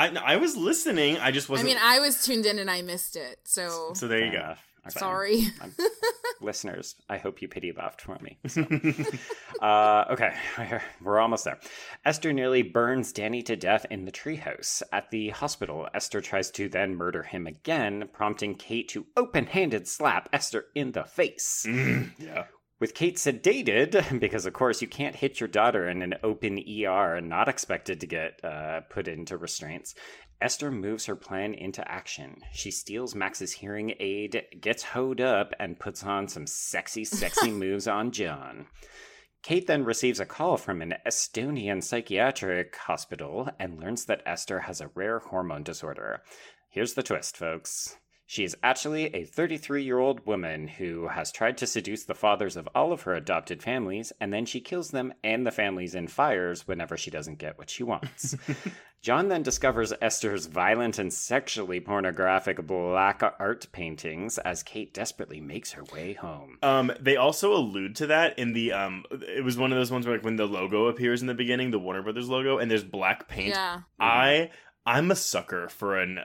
I 0.00 0.34
I 0.34 0.36
was 0.36 0.56
listening. 0.56 1.18
I 1.18 1.30
just 1.30 1.48
wasn't. 1.48 1.68
I 1.68 1.72
mean, 1.72 1.82
I 1.82 2.00
was 2.00 2.24
tuned 2.24 2.46
in 2.46 2.58
and 2.58 2.70
I 2.70 2.82
missed 2.82 3.16
it. 3.16 3.40
So, 3.44 3.92
so 3.94 4.08
there 4.08 4.24
you 4.24 4.32
go. 4.32 4.38
enough. 4.38 4.66
Okay. 4.86 4.98
sorry. 4.98 5.46
Listeners, 6.40 6.96
I 7.08 7.18
hope 7.18 7.42
you 7.42 7.48
pity 7.48 7.70
laughed 7.72 8.00
for 8.00 8.18
me. 8.20 8.38
So. 8.46 8.62
uh, 9.60 10.06
okay, 10.10 10.34
we're 11.02 11.18
almost 11.18 11.44
there. 11.44 11.58
Esther 12.06 12.32
nearly 12.32 12.62
burns 12.62 13.12
Danny 13.12 13.42
to 13.42 13.56
death 13.56 13.84
in 13.90 14.06
the 14.06 14.12
treehouse. 14.12 14.82
At 14.90 15.10
the 15.10 15.30
hospital, 15.30 15.86
Esther 15.92 16.22
tries 16.22 16.50
to 16.52 16.70
then 16.70 16.94
murder 16.94 17.22
him 17.22 17.46
again, 17.46 18.08
prompting 18.12 18.54
Kate 18.54 18.88
to 18.88 19.06
open 19.18 19.44
handed 19.44 19.86
slap 19.86 20.30
Esther 20.32 20.64
in 20.74 20.92
the 20.92 21.04
face. 21.04 21.66
Mm, 21.68 22.12
yeah. 22.18 22.44
With 22.80 22.94
Kate 22.94 23.16
sedated, 23.16 24.18
because 24.20 24.46
of 24.46 24.54
course 24.54 24.80
you 24.80 24.88
can't 24.88 25.14
hit 25.14 25.38
your 25.38 25.48
daughter 25.48 25.86
in 25.86 26.00
an 26.00 26.14
open 26.22 26.58
ER 26.58 27.14
and 27.14 27.28
not 27.28 27.46
expected 27.48 28.00
to 28.00 28.06
get 28.06 28.42
uh, 28.42 28.80
put 28.88 29.06
into 29.06 29.36
restraints, 29.36 29.94
Esther 30.40 30.70
moves 30.70 31.04
her 31.04 31.14
plan 31.14 31.52
into 31.52 31.86
action. 31.86 32.38
She 32.52 32.70
steals 32.70 33.14
Max's 33.14 33.52
hearing 33.52 33.92
aid, 34.00 34.42
gets 34.58 34.82
hoed 34.82 35.20
up, 35.20 35.52
and 35.60 35.78
puts 35.78 36.02
on 36.02 36.26
some 36.26 36.46
sexy, 36.46 37.04
sexy 37.04 37.50
moves 37.52 37.86
on 37.86 38.12
John. 38.12 38.66
Kate 39.42 39.66
then 39.66 39.84
receives 39.84 40.18
a 40.18 40.24
call 40.24 40.56
from 40.56 40.80
an 40.80 40.94
Estonian 41.06 41.82
psychiatric 41.82 42.74
hospital 42.76 43.50
and 43.58 43.78
learns 43.78 44.06
that 44.06 44.22
Esther 44.24 44.60
has 44.60 44.80
a 44.80 44.90
rare 44.94 45.18
hormone 45.18 45.62
disorder. 45.62 46.22
Here's 46.70 46.94
the 46.94 47.02
twist, 47.02 47.36
folks. 47.36 47.96
She 48.30 48.44
is 48.44 48.56
actually 48.62 49.12
a 49.12 49.24
33 49.24 49.82
year 49.82 49.98
old 49.98 50.24
woman 50.24 50.68
who 50.68 51.08
has 51.08 51.32
tried 51.32 51.58
to 51.58 51.66
seduce 51.66 52.04
the 52.04 52.14
fathers 52.14 52.56
of 52.56 52.68
all 52.76 52.92
of 52.92 53.02
her 53.02 53.12
adopted 53.12 53.60
families, 53.60 54.12
and 54.20 54.32
then 54.32 54.46
she 54.46 54.60
kills 54.60 54.92
them 54.92 55.12
and 55.24 55.44
the 55.44 55.50
families 55.50 55.96
in 55.96 56.06
fires 56.06 56.68
whenever 56.68 56.96
she 56.96 57.10
doesn't 57.10 57.40
get 57.40 57.58
what 57.58 57.68
she 57.68 57.82
wants. 57.82 58.36
John 59.02 59.30
then 59.30 59.42
discovers 59.42 59.92
Esther's 60.00 60.46
violent 60.46 60.96
and 61.00 61.12
sexually 61.12 61.80
pornographic 61.80 62.64
black 62.64 63.20
art 63.40 63.66
paintings 63.72 64.38
as 64.38 64.62
Kate 64.62 64.94
desperately 64.94 65.40
makes 65.40 65.72
her 65.72 65.82
way 65.92 66.12
home. 66.12 66.58
Um, 66.62 66.92
they 67.00 67.16
also 67.16 67.52
allude 67.52 67.96
to 67.96 68.06
that 68.06 68.38
in 68.38 68.52
the 68.52 68.72
um. 68.72 69.06
It 69.10 69.42
was 69.42 69.58
one 69.58 69.72
of 69.72 69.76
those 69.76 69.90
ones 69.90 70.06
where 70.06 70.14
like 70.14 70.24
when 70.24 70.36
the 70.36 70.46
logo 70.46 70.86
appears 70.86 71.20
in 71.20 71.26
the 71.26 71.34
beginning, 71.34 71.72
the 71.72 71.80
Warner 71.80 72.02
Brothers 72.02 72.28
logo, 72.28 72.58
and 72.58 72.70
there's 72.70 72.84
black 72.84 73.26
paint. 73.26 73.48
Yeah. 73.48 73.80
I 73.98 74.50
I'm 74.86 75.10
a 75.10 75.16
sucker 75.16 75.68
for 75.68 75.98
an. 75.98 76.20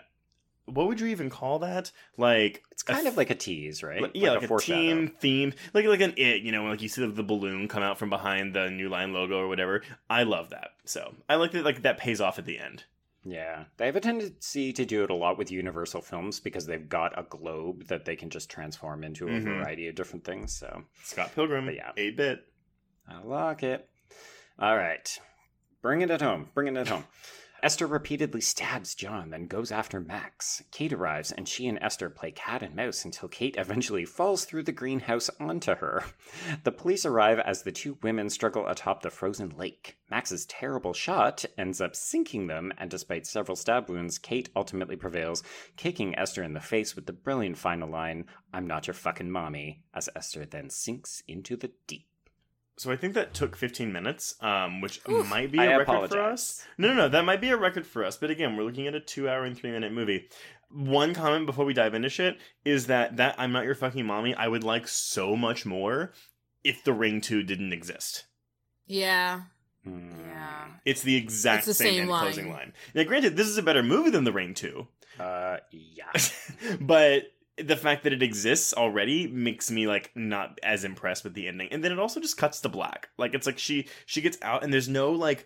What 0.65 0.87
would 0.87 0.99
you 0.99 1.07
even 1.07 1.29
call 1.29 1.59
that? 1.59 1.91
Like 2.17 2.63
It's 2.71 2.81
kind 2.83 3.05
of 3.07 3.17
like 3.17 3.29
a 3.29 3.35
tease, 3.35 3.83
right? 3.83 4.01
Like, 4.01 4.11
yeah, 4.15 4.31
like, 4.31 4.43
a, 4.43 4.47
foreshadow. 4.47 4.79
team 4.79 5.11
themed, 5.21 5.55
like 5.73 5.85
like 5.85 6.01
an 6.01 6.13
it, 6.17 6.41
you 6.41 6.51
know, 6.51 6.63
like 6.65 6.81
you 6.81 6.89
see 6.89 7.01
the, 7.01 7.07
the 7.11 7.23
balloon 7.23 7.67
come 7.67 7.83
out 7.83 7.97
from 7.99 8.09
behind 8.09 8.53
the 8.55 8.69
New 8.71 8.89
Line 8.89 9.13
logo 9.13 9.37
or 9.39 9.47
whatever. 9.47 9.81
I 10.09 10.23
love 10.23 10.49
that. 10.49 10.69
So 10.85 11.13
I 11.29 11.35
like 11.35 11.51
that. 11.51 11.63
Like 11.65 11.83
that 11.83 11.97
pays 11.99 12.19
off 12.21 12.39
at 12.39 12.45
the 12.45 12.57
end. 12.59 12.83
Yeah, 13.27 13.63
they 13.77 13.87
have 13.87 13.95
a 13.95 13.99
tendency 14.01 14.71
to 14.73 14.85
do 14.85 15.03
it 15.03 15.09
a 15.09 15.15
lot 15.15 15.37
with 15.39 15.49
Universal 15.51 16.01
films 16.01 16.39
because 16.39 16.67
they've 16.67 16.87
got 16.87 17.17
a 17.17 17.23
globe 17.23 17.85
that 17.87 18.05
they 18.05 18.15
can 18.15 18.29
just 18.29 18.51
transform 18.51 19.03
into 19.03 19.27
a 19.27 19.31
Mhm. 19.31 19.43
variety 19.43 19.87
of 19.87 19.95
different 19.95 20.23
things. 20.25 20.53
So 20.53 20.83
Scott 21.03 21.31
Pilgrim, 21.33 21.65
But 21.65 21.75
yeah. 21.75 21.91
eight 21.97 22.17
bit. 22.17 22.45
I 23.07 23.21
like 23.23 23.63
it. 23.63 23.89
All 24.59 24.75
right, 24.77 25.07
bringing 25.81 26.09
it 26.09 26.11
at 26.11 26.21
home, 26.21 26.49
bringing 26.53 26.75
it 26.75 26.81
at 26.81 26.87
home. 26.87 27.05
Esther 27.65 27.87
repeatedly 27.87 28.41
stabs 28.41 28.93
John, 28.93 29.31
then 29.31 29.47
goes 29.47 29.71
after 29.71 29.99
Max. 29.99 30.61
Kate 30.69 30.93
arrives, 30.93 31.31
and 31.31 31.49
she 31.49 31.65
and 31.65 31.79
Esther 31.81 32.11
play 32.11 32.29
cat 32.29 32.61
and 32.61 32.75
mouse 32.75 33.03
until 33.03 33.27
Kate 33.27 33.55
eventually 33.57 34.05
falls 34.05 34.45
through 34.45 34.61
the 34.61 34.71
greenhouse 34.71 35.31
onto 35.39 35.73
her. 35.73 36.03
The 36.63 36.71
police 36.71 37.07
arrive 37.07 37.39
as 37.39 37.63
the 37.63 37.71
two 37.71 37.97
women 38.03 38.29
struggle 38.29 38.67
atop 38.67 39.01
the 39.01 39.09
frozen 39.09 39.49
lake. 39.49 39.97
Max's 40.11 40.45
terrible 40.45 40.93
shot 40.93 41.43
ends 41.57 41.81
up 41.81 41.95
sinking 41.95 42.45
them, 42.45 42.71
and 42.77 42.91
despite 42.91 43.25
several 43.25 43.55
stab 43.55 43.89
wounds, 43.89 44.19
Kate 44.19 44.49
ultimately 44.55 44.95
prevails, 44.95 45.41
kicking 45.75 46.15
Esther 46.15 46.43
in 46.43 46.53
the 46.53 46.59
face 46.59 46.95
with 46.95 47.07
the 47.07 47.13
brilliant 47.13 47.57
final 47.57 47.89
line, 47.89 48.27
I'm 48.53 48.67
not 48.67 48.85
your 48.85 48.93
fucking 48.93 49.31
mommy, 49.31 49.81
as 49.91 50.07
Esther 50.15 50.45
then 50.45 50.69
sinks 50.69 51.23
into 51.27 51.55
the 51.55 51.71
deep. 51.87 52.05
So 52.77 52.91
I 52.91 52.97
think 52.97 53.13
that 53.13 53.33
took 53.33 53.55
15 53.55 53.91
minutes, 53.93 54.35
um, 54.41 54.81
which 54.81 54.99
Oof. 55.09 55.29
might 55.29 55.49
be 55.51 55.59
I 55.59 55.65
a 55.65 55.69
record 55.79 55.81
apologize. 55.93 56.11
for 56.11 56.21
us. 56.21 56.67
No, 56.77 56.89
no, 56.89 56.93
no, 56.93 57.07
that 57.09 57.23
might 57.23 57.39
be 57.39 57.49
a 57.49 57.55
record 57.57 57.87
for 57.87 58.03
us. 58.03 58.17
But 58.17 58.31
again, 58.31 58.57
we're 58.57 58.63
looking 58.63 58.85
at 58.87 58.93
a 58.95 58.99
two-hour 58.99 59.45
and 59.45 59.57
three-minute 59.57 59.93
movie. 59.93 60.27
One 60.69 61.13
comment 61.13 61.45
before 61.45 61.63
we 61.63 61.73
dive 61.73 61.93
into 61.93 62.09
shit 62.09 62.37
is 62.65 62.87
that 62.87 63.15
that 63.17 63.35
I'm 63.37 63.53
not 63.53 63.63
your 63.65 63.75
fucking 63.75 64.05
mommy. 64.05 64.35
I 64.35 64.47
would 64.49 64.63
like 64.63 64.87
so 64.89 65.35
much 65.37 65.65
more 65.65 66.11
if 66.65 66.83
the 66.83 66.91
Ring 66.91 67.21
Two 67.21 67.43
didn't 67.43 67.71
exist. 67.71 68.25
Yeah. 68.87 69.41
Hmm. 69.85 70.09
Yeah. 70.19 70.65
It's 70.83 71.01
the 71.01 71.15
exact 71.15 71.59
It's 71.59 71.67
the 71.67 71.73
same, 71.75 71.93
same 71.93 72.07
line. 72.09 72.23
closing 72.23 72.51
line. 72.51 72.73
Now, 72.93 73.03
granted, 73.03 73.37
this 73.37 73.47
is 73.47 73.57
a 73.57 73.63
better 73.63 73.83
movie 73.83 74.09
than 74.09 74.23
the 74.25 74.33
Ring 74.33 74.53
Two, 74.53 74.87
Uh, 75.19 75.57
yeah. 75.71 76.11
but 76.81 77.23
the 77.57 77.77
fact 77.77 78.03
that 78.03 78.13
it 78.13 78.21
exists 78.21 78.73
already 78.73 79.27
makes 79.27 79.71
me 79.71 79.87
like 79.87 80.11
not 80.15 80.59
as 80.61 80.83
impressed 80.83 81.23
with 81.23 81.33
the 81.33 81.47
ending. 81.47 81.69
And 81.71 81.83
then 81.83 81.91
it 81.91 81.99
also 81.99 82.19
just 82.19 82.37
cuts 82.37 82.59
to 82.61 82.69
black. 82.69 83.09
Like 83.17 83.33
it's 83.33 83.45
like 83.47 83.57
she 83.57 83.87
she 84.05 84.21
gets 84.21 84.37
out 84.41 84.63
and 84.63 84.73
there's 84.73 84.89
no 84.89 85.11
like 85.11 85.45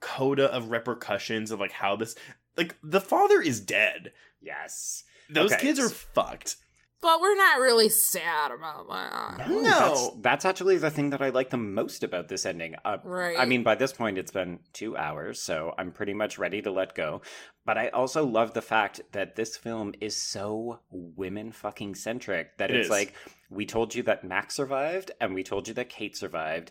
coda 0.00 0.46
of 0.52 0.70
repercussions 0.70 1.50
of 1.50 1.60
like 1.60 1.72
how 1.72 1.96
this 1.96 2.14
like 2.56 2.76
the 2.82 3.00
father 3.00 3.40
is 3.40 3.60
dead. 3.60 4.12
yes. 4.40 5.04
Those 5.28 5.52
Okay, 5.52 5.62
kids 5.62 5.78
are 5.78 5.88
fucked. 5.88 6.56
But 7.02 7.20
we're 7.22 7.36
not 7.36 7.60
really 7.60 7.88
sad 7.88 8.50
about 8.50 8.86
that. 8.90 9.48
No. 9.48 9.62
That's, 9.62 10.10
that's 10.20 10.44
actually 10.44 10.76
the 10.76 10.90
thing 10.90 11.10
that 11.10 11.22
I 11.22 11.30
like 11.30 11.48
the 11.48 11.56
most 11.56 12.04
about 12.04 12.28
this 12.28 12.44
ending. 12.44 12.74
Uh, 12.84 12.98
Right. 13.04 13.38
I 13.38 13.46
mean, 13.46 13.62
by 13.62 13.74
this 13.74 13.92
point, 13.92 14.18
it's 14.18 14.30
been 14.32 14.58
two 14.74 14.96
hours, 14.98 15.40
so 15.42 15.72
I'm 15.78 15.92
pretty 15.92 16.12
much 16.12 16.38
ready 16.38 16.60
to 16.60 16.70
let 16.70 16.94
go. 16.94 17.22
But 17.64 17.78
I 17.78 17.88
also 17.88 18.26
love 18.26 18.52
the 18.52 18.60
fact 18.62 19.00
that 19.12 19.34
this 19.36 19.56
film 19.56 19.94
is 20.00 20.14
so 20.16 20.80
women 20.90 21.52
fucking 21.52 21.94
centric 21.94 22.58
that 22.58 22.70
It 22.70 22.76
it's 22.76 22.86
is. 22.86 22.90
like, 22.90 23.14
we 23.48 23.64
told 23.64 23.94
you 23.94 24.02
that 24.04 24.22
Max 24.24 24.54
survived, 24.54 25.10
and 25.20 25.34
we 25.34 25.42
told 25.42 25.68
you 25.68 25.74
that 25.74 25.88
Kate 25.88 26.16
survived. 26.16 26.70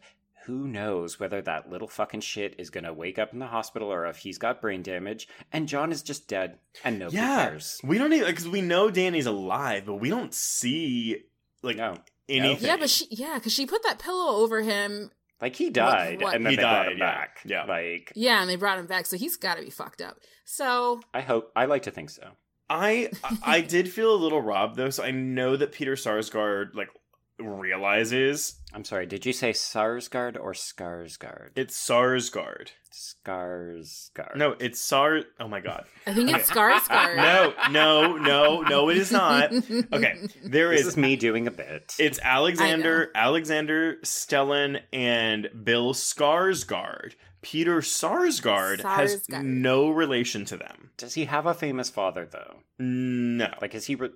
Who 0.50 0.68
knows 0.68 1.20
whether 1.20 1.44
that 1.44 1.70
little 1.70 1.88
fucking 1.88 2.22
shit 2.22 2.56
is 2.58 2.72
gonna 2.72 2.92
wake 2.92 3.20
up 3.20 3.34
in 3.34 3.38
the 3.40 3.46
hospital 3.46 3.94
or 3.94 4.08
if 4.08 4.18
he's 4.18 4.40
got 4.40 4.62
brain 4.62 4.82
damage, 4.82 5.28
and 5.54 5.68
John 5.68 5.92
is 5.92 6.02
just 6.02 6.28
dead, 6.28 6.58
and 6.84 6.98
nobody 6.98 7.18
yeah. 7.18 7.50
cares. 7.50 7.80
We 7.84 8.00
don't 8.00 8.12
even 8.14 8.28
because 8.28 8.48
we 8.50 8.62
know 8.62 8.90
Danny's 8.90 9.28
alive, 9.28 9.84
but 9.86 9.96
we 9.98 10.10
don't 10.10 10.34
see 10.34 11.18
like 11.62 11.76
No. 11.78 11.98
anything. 12.28 12.66
Yeah, 12.68 12.78
but 12.78 12.90
she 12.90 13.06
yeah, 13.12 13.36
because 13.36 13.54
she 13.54 13.68
put 13.68 13.84
that 13.84 14.00
pillow 14.00 14.38
over 14.38 14.62
him. 14.62 15.12
Like, 15.40 15.56
he 15.56 15.70
died, 15.70 16.20
what- 16.22 16.34
and 16.36 16.44
then 16.44 16.52
He 16.52 16.58
they 16.58 16.64
brought 16.64 16.92
him 16.92 16.98
yeah. 16.98 17.12
back. 17.14 17.40
Yeah. 17.46 17.64
Like, 17.66 18.12
Yeah, 18.16 18.42
and 18.42 18.50
they 18.50 18.56
brought 18.58 18.80
him 18.80 18.88
back, 18.88 19.06
so 19.06 19.18
he's 19.18 19.38
got 19.38 19.56
to 19.56 19.64
be 19.64 19.70
fucked 19.70 20.02
up. 20.02 20.18
So 20.46 21.00
I 21.14 21.22
hope, 21.22 21.52
I 21.56 21.64
like 21.66 21.84
to 21.84 21.92
think 21.92 22.10
so. 22.10 22.32
I 22.72 23.10
I 23.44 23.62
did 23.62 23.90
feel 23.90 24.14
a 24.14 24.18
little 24.18 24.42
robbed 24.42 24.78
though, 24.78 24.90
so 24.90 25.04
I 25.04 25.12
know 25.12 25.56
that 25.56 25.72
Peter 25.74 25.94
Sarsgaard 25.94 26.74
like 26.74 26.90
realizes 27.40 28.60
I'm 28.74 28.86
sorry, 28.86 29.06
did 29.08 29.26
you 29.26 29.34
say 29.34 29.52
Sarsgaard 29.52 30.40
or 30.40 30.54
Skarsgård? 30.54 31.50
it's 31.56 31.76
Sarsgaard. 31.78 32.70
Skarsgård. 32.94 34.36
No, 34.36 34.56
it's 34.60 34.80
Sar. 34.80 35.22
Oh 35.40 35.48
my 35.48 35.60
god. 35.60 35.86
I 36.06 36.14
think 36.14 36.30
it's 36.32 36.50
Skarsgård. 36.50 37.16
No, 37.18 37.54
no, 37.72 38.18
no, 38.18 38.62
no. 38.62 38.90
It 38.90 38.98
is 38.98 39.12
not. 39.12 39.52
Okay, 39.94 40.16
there 40.44 40.70
This 40.70 40.82
is. 40.82 40.88
is 40.88 40.98
me 40.98 41.16
doing 41.16 41.48
a 41.48 41.52
bit. 41.52 41.96
It's 42.00 42.20
Alexander, 42.22 43.10
Alexander 43.16 43.96
Stellan, 44.04 44.82
and 44.94 45.50
Bill 45.64 45.94
Skarsgård. 45.94 47.14
Peter 47.42 47.78
Sarsgaard 47.82 48.82
has 48.84 49.24
no 49.30 49.90
relation 49.90 50.44
to 50.46 50.58
them. 50.58 50.90
Does 50.98 51.14
he 51.14 51.26
have 51.26 51.46
a 51.46 51.54
famous 51.54 51.90
father, 51.90 52.28
though? 52.30 52.58
No, 52.78 53.50
Like, 53.62 53.74
is 53.76 53.86
he. 53.86 53.96
Re- 53.96 54.10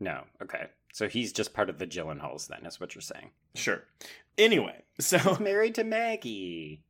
no. 0.00 0.24
Okay. 0.42 0.66
So 0.92 1.08
he's 1.08 1.32
just 1.32 1.54
part 1.54 1.70
of 1.70 1.78
the 1.78 1.86
Gyllenhaals, 1.86 2.46
then, 2.48 2.64
is 2.66 2.78
what 2.78 2.94
you're 2.94 3.02
saying. 3.02 3.30
sure. 3.54 3.84
Anyway, 4.38 4.82
so 5.00 5.18
He's 5.18 5.40
married 5.40 5.74
to 5.76 5.84
Maggie. 5.84 6.82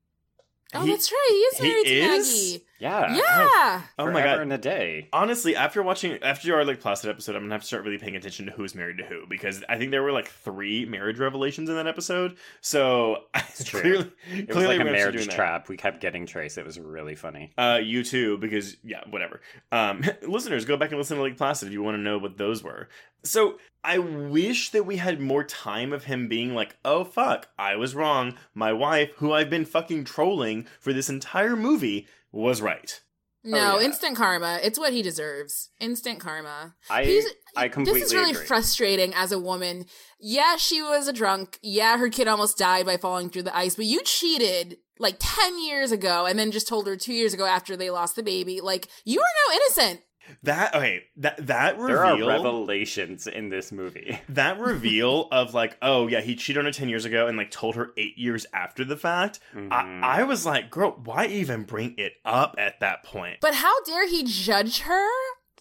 Oh, 0.74 0.84
He- 0.84 0.90
that's 0.90 1.10
right. 1.10 1.28
He 1.30 1.36
is 1.36 1.58
he 1.58 1.68
married 1.68 1.86
to 1.86 1.92
is? 1.92 2.52
Maggie. 2.52 2.64
Yeah. 2.82 3.14
Yeah. 3.14 3.82
oh 3.98 4.10
my 4.10 4.22
god. 4.22 4.40
in 4.40 4.50
a 4.50 4.58
day. 4.58 5.08
Honestly, 5.12 5.54
after 5.54 5.82
watching 5.82 6.20
after 6.22 6.54
our 6.56 6.64
like 6.64 6.80
Placid 6.80 7.08
episode, 7.10 7.36
I'm 7.36 7.42
gonna 7.42 7.54
have 7.54 7.60
to 7.60 7.66
start 7.66 7.84
really 7.84 7.98
paying 7.98 8.16
attention 8.16 8.46
to 8.46 8.52
who's 8.52 8.74
married 8.74 8.98
to 8.98 9.04
who 9.04 9.24
because 9.28 9.62
I 9.68 9.78
think 9.78 9.92
there 9.92 10.02
were 10.02 10.10
like 10.10 10.28
three 10.28 10.84
marriage 10.84 11.18
revelations 11.20 11.68
in 11.68 11.76
that 11.76 11.86
episode. 11.86 12.36
So 12.60 13.24
it's 13.34 13.62
true. 13.64 13.80
clearly, 13.80 14.12
It 14.32 14.48
was 14.48 14.56
like 14.56 14.64
a 14.64 14.68
we're 14.68 14.78
gonna 14.78 14.78
start 14.78 14.92
marriage 14.92 15.14
doing 15.14 15.28
that. 15.28 15.34
trap. 15.36 15.68
We 15.68 15.76
kept 15.76 16.00
getting 16.00 16.26
Trace. 16.26 16.58
It 16.58 16.64
was 16.66 16.80
really 16.80 17.14
funny. 17.14 17.52
Uh, 17.56 17.78
you 17.82 18.02
too, 18.02 18.36
because 18.38 18.76
yeah, 18.82 19.02
whatever. 19.08 19.40
Um, 19.70 20.02
listeners, 20.22 20.64
go 20.64 20.76
back 20.76 20.90
and 20.90 20.98
listen 20.98 21.16
to 21.18 21.22
Lake 21.22 21.36
Placid 21.36 21.68
if 21.68 21.72
you 21.72 21.82
want 21.82 21.96
to 21.96 22.02
know 22.02 22.18
what 22.18 22.36
those 22.36 22.64
were. 22.64 22.88
So 23.24 23.58
I 23.84 23.98
wish 23.98 24.70
that 24.70 24.86
we 24.86 24.96
had 24.96 25.20
more 25.20 25.44
time 25.44 25.92
of 25.92 26.04
him 26.04 26.26
being 26.26 26.54
like, 26.54 26.74
"Oh 26.84 27.04
fuck, 27.04 27.46
I 27.56 27.76
was 27.76 27.94
wrong. 27.94 28.34
My 28.54 28.72
wife, 28.72 29.12
who 29.18 29.32
I've 29.32 29.50
been 29.50 29.64
fucking 29.64 30.04
trolling 30.04 30.66
for 30.80 30.92
this 30.92 31.08
entire 31.08 31.54
movie, 31.54 32.08
was 32.32 32.60
right." 32.62 33.00
Oh, 33.44 33.48
no, 33.50 33.58
Oh, 33.74 33.78
yeah. 33.80 33.86
instant 33.86 34.16
karma. 34.16 34.60
It's 34.62 34.78
what 34.78 34.92
he 34.92 35.02
deserves. 35.02 35.70
Instant 35.80 36.20
karma. 36.20 36.76
I, 36.88 37.04
He's- 37.04 37.26
I 37.56 37.66
completely 37.68 38.00
this 38.02 38.10
is 38.10 38.14
really 38.14 38.30
agree. 38.30 38.46
frustrating 38.46 39.12
as 39.14 39.32
a 39.32 39.38
woman. 39.38 39.86
Yeah, 40.20 40.54
she 40.56 40.80
was 40.80 41.08
a 41.08 41.12
drunk. 41.12 41.58
Yeah, 41.60 41.98
her 41.98 42.08
kid 42.08 42.28
almost 42.28 42.56
died 42.56 42.86
by 42.86 42.96
falling 42.98 43.30
through 43.30 43.42
the 43.42 43.56
ice, 43.56 43.74
but 43.74 43.84
you 43.86 44.00
cheated 44.04 44.76
like 45.00 45.16
10 45.18 45.60
years 45.64 45.90
ago 45.90 46.24
and 46.24 46.38
then 46.38 46.52
just 46.52 46.68
told 46.68 46.86
her 46.86 46.96
two 46.96 47.12
years 47.14 47.34
ago 47.34 47.44
after 47.44 47.76
they 47.76 47.90
lost 47.90 48.14
the 48.14 48.22
baby. 48.22 48.60
Like, 48.60 48.86
you 49.04 49.18
are 49.18 49.22
now 49.50 49.56
innocent. 49.56 50.00
That 50.42 50.74
okay, 50.74 51.04
that 51.16 51.46
that 51.46 51.78
reveal 51.78 51.86
there 51.86 52.04
are 52.04 52.18
revelations 52.28 53.26
in 53.26 53.48
this 53.48 53.72
movie. 53.72 54.18
that 54.28 54.58
reveal 54.58 55.28
of 55.32 55.54
like, 55.54 55.76
oh 55.82 56.06
yeah, 56.08 56.20
he 56.20 56.34
cheated 56.36 56.58
on 56.60 56.64
her 56.66 56.72
ten 56.72 56.88
years 56.88 57.04
ago 57.04 57.26
and 57.26 57.36
like 57.36 57.50
told 57.50 57.76
her 57.76 57.90
eight 57.96 58.16
years 58.18 58.46
after 58.52 58.84
the 58.84 58.96
fact. 58.96 59.40
Mhm. 59.54 59.72
I, 59.72 60.20
I 60.20 60.22
was 60.24 60.44
like, 60.46 60.70
girl, 60.70 60.98
why 61.04 61.26
even 61.26 61.64
bring 61.64 61.94
it 61.98 62.14
up 62.24 62.54
at 62.58 62.80
that 62.80 63.04
point? 63.04 63.38
But 63.40 63.54
how 63.54 63.82
dare 63.84 64.08
he 64.08 64.24
judge 64.24 64.80
her? 64.80 65.06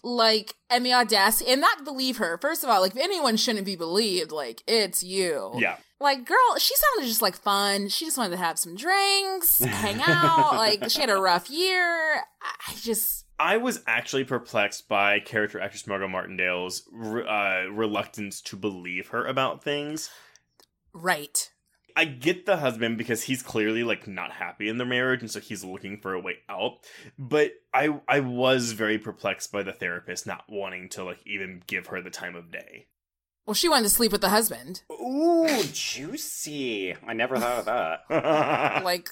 Like, 0.04 0.54
and 0.68 0.84
the 0.84 0.92
audacity, 0.94 1.52
and 1.52 1.60
not 1.60 1.84
believe 1.84 2.16
her. 2.16 2.36
First 2.38 2.64
of 2.64 2.70
all, 2.70 2.80
like, 2.80 2.90
if 2.96 3.00
anyone 3.00 3.36
shouldn't 3.36 3.64
be 3.64 3.76
believed, 3.76 4.32
like, 4.32 4.60
it's 4.66 5.00
you. 5.04 5.52
yeah, 5.58 5.76
Like, 6.00 6.26
girl, 6.26 6.56
she 6.58 6.74
sounded 6.74 7.06
just 7.06 7.22
like 7.22 7.36
fun. 7.36 7.88
She 7.88 8.04
just 8.06 8.18
wanted 8.18 8.32
to 8.32 8.36
have 8.38 8.58
some 8.58 8.74
drinks, 8.74 9.60
hang 9.60 10.00
out. 10.04 10.54
like, 10.56 10.90
she 10.90 11.00
had 11.00 11.08
a 11.08 11.14
rough 11.20 11.48
year. 11.48 12.16
I 12.16 12.22
I 12.66 12.74
just, 12.80 13.26
I 13.42 13.56
was 13.56 13.82
actually 13.88 14.22
perplexed 14.22 14.88
by 14.88 15.18
character 15.18 15.60
actress 15.60 15.84
Margo 15.88 16.06
Martindale's 16.06 16.88
re- 16.92 17.26
uh, 17.26 17.68
reluctance 17.72 18.40
to 18.42 18.56
believe 18.56 19.08
her 19.08 19.26
about 19.26 19.64
things. 19.64 20.10
right. 20.92 21.50
I 21.94 22.04
get 22.06 22.46
the 22.46 22.56
husband 22.56 22.96
because 22.96 23.24
he's 23.24 23.42
clearly 23.42 23.82
like 23.84 24.06
not 24.06 24.30
happy 24.30 24.68
in 24.68 24.78
their 24.78 24.86
marriage, 24.86 25.20
and 25.20 25.30
so 25.30 25.40
he's 25.40 25.62
looking 25.64 25.98
for 26.00 26.14
a 26.14 26.20
way 26.20 26.36
out. 26.48 26.78
But 27.18 27.52
I 27.74 28.00
I 28.08 28.20
was 28.20 28.72
very 28.72 28.98
perplexed 28.98 29.50
by 29.52 29.62
the 29.62 29.72
therapist 29.72 30.26
not 30.26 30.44
wanting 30.48 30.88
to 30.90 31.04
like 31.04 31.18
even 31.26 31.62
give 31.66 31.88
her 31.88 32.00
the 32.00 32.10
time 32.10 32.36
of 32.36 32.50
day. 32.50 32.86
Well, 33.44 33.54
she 33.54 33.68
wanted 33.68 33.84
to 33.84 33.90
sleep 33.90 34.12
with 34.12 34.20
the 34.20 34.28
husband. 34.28 34.82
Ooh, 34.90 35.62
juicy. 35.72 36.94
I 37.06 37.12
never 37.12 37.36
thought 37.36 37.58
of 37.58 37.64
that. 37.66 38.84
Like, 38.84 39.10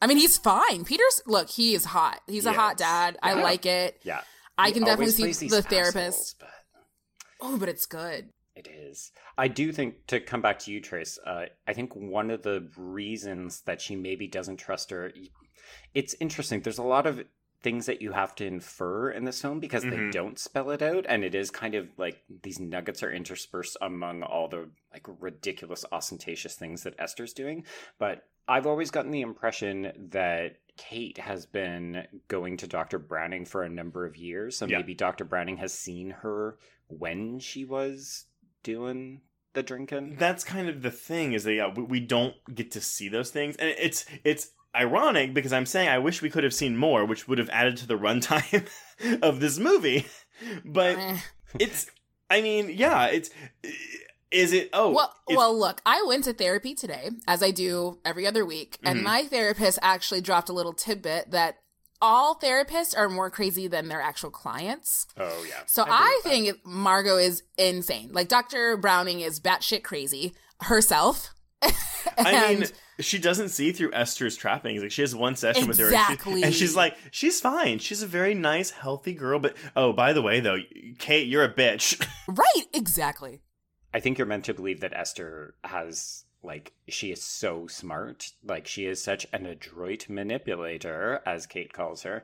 I 0.00 0.06
mean, 0.06 0.16
he's 0.18 0.38
fine. 0.38 0.84
Peter's, 0.84 1.22
look, 1.26 1.48
he 1.50 1.74
is 1.74 1.84
hot. 1.86 2.20
He's 2.26 2.46
a 2.46 2.52
hot 2.52 2.76
Yes. 2.78 2.88
dad. 2.88 3.18
I 3.22 3.34
like 3.34 3.66
it. 3.66 4.00
Yeah. 4.04 4.20
I 4.56 4.68
He 4.68 4.72
can 4.74 4.84
definitely 4.84 5.12
see 5.12 5.22
plays 5.22 5.40
the 5.40 5.62
therapist. 5.62 5.96
assholes, 5.96 6.34
but 6.38 6.48
Oh, 7.40 7.56
but 7.58 7.68
it's 7.68 7.86
good. 7.86 8.30
It 8.56 8.66
is. 8.66 9.12
I 9.36 9.46
do 9.46 9.70
think 9.72 10.06
to 10.08 10.18
come 10.18 10.42
back 10.42 10.58
to 10.60 10.72
you, 10.72 10.80
Trace. 10.80 11.18
Uh, 11.24 11.46
I 11.68 11.72
think 11.72 11.94
one 11.94 12.30
of 12.32 12.42
the 12.42 12.68
reasons 12.76 13.60
that 13.62 13.80
she 13.80 13.94
maybe 13.94 14.26
doesn't 14.26 14.56
trust 14.56 14.90
her. 14.90 15.12
It's 15.94 16.14
interesting. 16.20 16.60
There's 16.60 16.78
a 16.78 16.82
lot 16.82 17.06
of 17.06 17.22
things 17.62 17.86
that 17.86 18.00
you 18.02 18.12
have 18.12 18.34
to 18.36 18.44
infer 18.46 19.10
in 19.10 19.24
this 19.24 19.40
film 19.42 19.58
because 19.60 19.82
they 19.82 19.90
Mhm. 19.90 20.12
don't 20.12 20.38
spell 20.38 20.70
it 20.70 20.82
out, 20.82 21.04
and 21.08 21.24
it 21.24 21.34
is 21.34 21.50
kind 21.50 21.74
of 21.76 21.88
like 21.96 22.22
these 22.28 22.58
nuggets 22.60 23.02
are 23.02 23.12
interspersed 23.12 23.76
among 23.80 24.22
all 24.24 24.48
the 24.48 24.70
like 24.92 25.06
ridiculous, 25.20 25.84
ostentatious 25.92 26.54
things 26.56 26.82
that 26.84 26.94
Esther's 26.98 27.32
doing. 27.32 27.64
But 27.98 28.28
I've 28.48 28.66
always 28.66 28.90
gotten 28.90 29.10
the 29.10 29.20
impression 29.20 30.08
that 30.10 30.56
Kate 30.76 31.18
has 31.18 31.44
been 31.44 32.06
going 32.28 32.56
to 32.58 32.66
Dr. 32.66 32.98
Browning 32.98 33.44
for 33.44 33.62
a 33.62 33.68
number 33.68 34.06
of 34.06 34.16
years. 34.16 34.56
So 34.56 34.66
Yeah. 34.66 34.78
maybe 34.78 34.94
Dr. 34.94 35.24
Browning 35.24 35.56
has 35.58 35.72
seen 35.74 36.10
her 36.10 36.56
when 36.86 37.40
she 37.40 37.64
was 37.64 38.24
doing 38.62 39.20
the 39.54 39.62
drinking. 39.62 40.16
That's 40.18 40.44
kind 40.44 40.68
of 40.68 40.82
the 40.82 40.90
thing 40.90 41.32
is 41.32 41.44
that 41.44 41.52
yeah, 41.54 41.72
we, 41.74 41.82
we 41.82 42.00
don't 42.00 42.34
get 42.54 42.70
to 42.72 42.80
see 42.80 43.08
those 43.08 43.30
things, 43.30 43.56
and 43.56 43.68
it's 43.78 44.04
it's 44.24 44.50
ironic 44.74 45.34
because 45.34 45.52
I'm 45.52 45.66
saying 45.66 45.88
I 45.88 45.98
wish 45.98 46.22
we 46.22 46.30
could 46.30 46.44
have 46.44 46.54
seen 46.54 46.76
more, 46.76 47.04
which 47.04 47.26
would 47.26 47.38
have 47.38 47.48
added 47.50 47.76
to 47.78 47.86
the 47.86 47.98
runtime 47.98 48.66
of 49.22 49.40
this 49.40 49.58
movie. 49.58 50.06
But 50.64 50.96
Eh. 50.98 51.16
it's, 51.58 51.90
I 52.30 52.40
mean, 52.42 52.70
yeah, 52.70 53.06
it's. 53.06 53.30
Is 54.30 54.52
it? 54.52 54.68
Oh, 54.72 54.90
well, 54.90 55.14
well, 55.28 55.58
look, 55.58 55.80
I 55.86 56.02
went 56.06 56.24
to 56.24 56.32
therapy 56.34 56.74
today, 56.74 57.10
as 57.26 57.42
I 57.42 57.50
do 57.50 57.98
every 58.04 58.26
other 58.26 58.44
week, 58.44 58.76
and 58.82 59.00
Mhm. 59.00 59.02
my 59.04 59.22
therapist 59.24 59.78
actually 59.80 60.20
dropped 60.20 60.48
a 60.50 60.52
little 60.52 60.74
tidbit 60.74 61.30
that 61.30 61.56
all 62.00 62.38
therapists 62.38 62.96
are 62.96 63.08
more 63.08 63.30
crazy 63.30 63.66
than 63.68 63.88
their 63.88 64.00
actual 64.02 64.30
clients. 64.30 65.06
oh 65.16 65.44
yeah. 65.48 65.62
So 65.66 65.82
agree 65.82 65.94
I, 65.94 66.20
think 66.22 66.58
Margo 66.64 67.16
is 67.16 67.42
insane. 67.56 68.10
Like 68.12 68.28
Dr. 68.28 68.76
Browning 68.76 69.20
is 69.20 69.40
batshit 69.40 69.82
crazy 69.82 70.34
herself. 70.60 71.30
I 72.18 72.54
mean, 72.54 72.66
she 73.00 73.18
doesn't 73.18 73.48
see 73.48 73.72
through 73.72 73.92
Esther's 73.92 74.36
trappings. 74.36 74.82
Like 74.82 74.92
she 74.92 75.02
has 75.02 75.14
one 75.14 75.34
session 75.36 75.66
with 75.66 75.78
her, 75.78 75.86
and, 75.86 75.94
she- 75.96 76.12
Exactly. 76.12 76.42
and 76.44 76.54
she's 76.54 76.76
like, 76.76 76.96
she's 77.10 77.40
fine. 77.40 77.78
She's 77.78 78.02
a 78.02 78.06
very 78.06 78.34
nice, 78.34 78.70
healthy 78.70 79.12
girl. 79.14 79.38
But 79.40 79.56
oh, 79.74 79.92
by 79.92 80.12
the 80.12 80.22
way, 80.22 80.38
though, 80.40 80.58
Kate, 80.98 81.26
you're 81.28 81.44
a 81.44 81.52
bitch. 81.52 82.04
Right, 82.28 82.64
exactly. 82.74 83.40
I 83.92 84.00
think 84.00 84.18
you're 84.18 84.26
meant 84.26 84.44
to 84.46 84.54
believe 84.54 84.80
that 84.80 84.92
Esther 84.92 85.54
has 85.64 86.24
like 86.42 86.72
she 86.88 87.10
is 87.10 87.22
so 87.22 87.66
smart, 87.66 88.32
like 88.44 88.66
she 88.66 88.86
is 88.86 89.02
such 89.02 89.26
an 89.32 89.46
adroit 89.46 90.08
manipulator, 90.08 91.20
as 91.26 91.46
Kate 91.46 91.72
calls 91.72 92.02
her, 92.02 92.22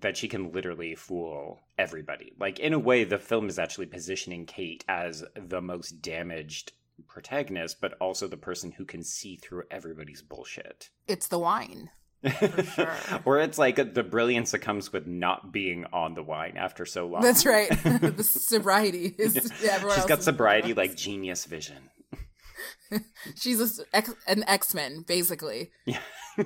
that 0.00 0.16
she 0.16 0.28
can 0.28 0.52
literally 0.52 0.94
fool 0.94 1.60
everybody. 1.78 2.32
Like 2.38 2.58
in 2.58 2.72
a 2.72 2.78
way, 2.78 3.04
the 3.04 3.18
film 3.18 3.48
is 3.48 3.58
actually 3.58 3.86
positioning 3.86 4.46
Kate 4.46 4.84
as 4.88 5.24
the 5.34 5.62
most 5.62 6.02
damaged 6.02 6.72
protagonist, 7.08 7.80
but 7.80 7.94
also 7.94 8.28
the 8.28 8.36
person 8.36 8.72
who 8.72 8.84
can 8.84 9.02
see 9.02 9.36
through 9.36 9.64
everybody's 9.70 10.22
bullshit. 10.22 10.90
It's 11.08 11.28
the 11.28 11.38
wine. 11.38 11.90
sure. 12.74 12.92
or 13.24 13.38
it's 13.40 13.58
like 13.58 13.94
the 13.94 14.02
brilliance 14.02 14.50
that 14.52 14.60
comes 14.60 14.92
with 14.92 15.06
not 15.06 15.52
being 15.52 15.84
on 15.92 16.14
the 16.14 16.22
wine 16.22 16.54
after 16.56 16.86
so 16.86 17.06
long. 17.06 17.22
That's 17.22 17.44
right. 17.46 17.68
the 17.82 18.24
sobriety 18.24 19.14
is 19.18 19.36
everyone 19.62 19.96
She's 19.96 20.06
got 20.06 20.22
sobriety 20.22 20.72
drugs. 20.72 20.88
like 20.90 20.96
genius 20.96 21.44
vision. 21.44 21.90
she's 23.34 23.60
a 23.60 23.64
s 23.64 23.80
ex- 23.92 24.14
an 24.26 24.44
X 24.46 24.74
Men 24.74 25.04
basically. 25.06 25.70
Yeah, 25.84 25.98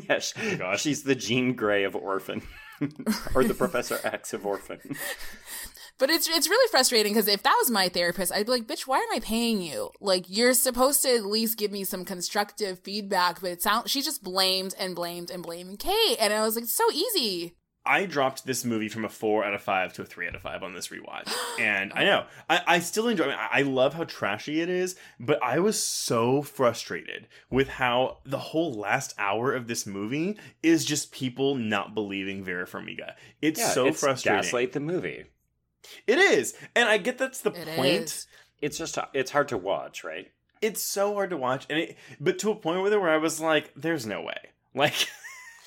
yeah 0.09 0.19
she- 0.19 0.35
Oh 0.41 0.57
gosh. 0.57 0.83
she's 0.83 1.03
the 1.03 1.15
Jean 1.15 1.55
Grey 1.55 1.85
of 1.85 1.95
Orphan, 1.95 2.43
or 3.35 3.45
the 3.45 3.55
Professor 3.55 3.99
X 4.05 4.33
of 4.33 4.47
Orphan. 4.47 4.81
But 5.99 6.11
it's 6.11 6.29
it's 6.29 6.49
really 6.49 6.71
frustrating 6.71 7.13
because 7.13 7.29
if 7.29 7.43
that 7.43 7.57
was 7.61 7.71
my 7.71 7.89
therapist, 7.89 8.33
I'd 8.33 8.47
be 8.47 8.53
like, 8.53 8.67
"Bitch, 8.67 8.87
why 8.87 8.99
am 8.99 9.09
I 9.13 9.19
paying 9.19 9.61
you? 9.61 9.91
Like, 10.01 10.27
you're 10.29 10.55
supposed 10.55 11.03
to 11.03 11.15
at 11.15 11.27
least 11.27 11.59
give 11.59 11.73
me 11.73 11.85
some 11.85 12.05
constructive 12.05 12.79
feedback." 12.79 13.41
But 13.41 13.51
it 13.51 13.63
sounds 13.63 13.91
she 13.91 14.01
just 14.01 14.23
blamed 14.23 14.75
and 14.79 14.95
blamed 14.95 15.31
and 15.31 15.43
blamed 15.43 15.81
Kate, 15.81 16.17
and 16.21 16.33
I 16.33 16.43
was 16.43 16.55
like, 16.55 16.67
"So 16.67 16.85
easy." 16.93 17.57
I 17.89 18.05
dropped 18.05 18.45
this 18.45 18.67
movie 18.67 18.91
from 18.91 19.07
a 19.07 19.09
four 19.09 19.45
out 19.45 19.55
of 19.55 19.63
five 19.63 19.95
to 19.95 20.03
a 20.03 20.05
three 20.05 20.29
out 20.29 20.35
of 20.35 20.43
five 20.43 20.63
on 20.63 20.75
this 20.75 20.89
rewatch, 20.89 21.33
and 21.59 21.93
I 21.95 22.05
know 22.05 22.27
I, 22.49 22.61
I 22.67 22.79
still 22.79 23.09
enjoy. 23.09 23.25
I, 23.25 23.29
mean, 23.29 23.37
I 23.37 23.49
I 23.51 23.63
love 23.63 23.95
how 23.95 24.05
trashy 24.05 24.61
it 24.61 24.69
is, 24.69 24.95
but 25.19 25.43
I 25.43 25.59
was 25.59 25.83
so 25.83 26.43
frustrated 26.43 27.27
with 27.51 27.69
how 27.69 28.19
the 28.25 28.39
whole 28.39 28.73
last 28.73 29.15
hour 29.19 29.53
of 29.53 29.67
this 29.67 29.87
movie 29.87 30.39
is 30.63 30.85
just 30.85 31.11
people 31.11 31.57
not 31.57 31.95
believing 31.95 32.45
Vera 32.45 32.67
Farmiga. 32.67 33.15
It's 33.43 33.59
Yeah, 33.59 33.71
so 33.71 33.87
it's 33.87 33.99
frustrating. 33.99 34.43
Gaslight 34.43 34.73
the 34.75 34.81
movie. 34.81 35.25
It 36.07 36.19
is, 36.19 36.55
and 36.75 36.89
I 36.89 36.99
get 36.99 37.19
that's 37.19 37.41
the 37.41 37.51
It 37.51 37.69
point. 37.77 38.05
is. 38.05 38.27
It's 38.61 38.77
just 38.79 38.99
it's 39.15 39.31
hard 39.31 39.49
to 39.49 39.57
watch, 39.57 40.05
right? 40.05 40.31
It's 40.61 40.83
so 40.83 41.15
hard 41.15 41.31
to 41.31 41.37
watch, 41.37 41.67
and 41.71 41.79
it, 41.79 41.97
but 42.19 42.39
to 42.41 42.51
a 42.51 42.57
point 42.57 42.83
where 42.83 43.01
where 43.01 43.11
I 43.11 43.19
was 43.19 43.41
like, 43.41 43.73
"There's 43.77 44.07
no 44.07 44.23
way." 44.23 44.37
Like, 44.75 45.09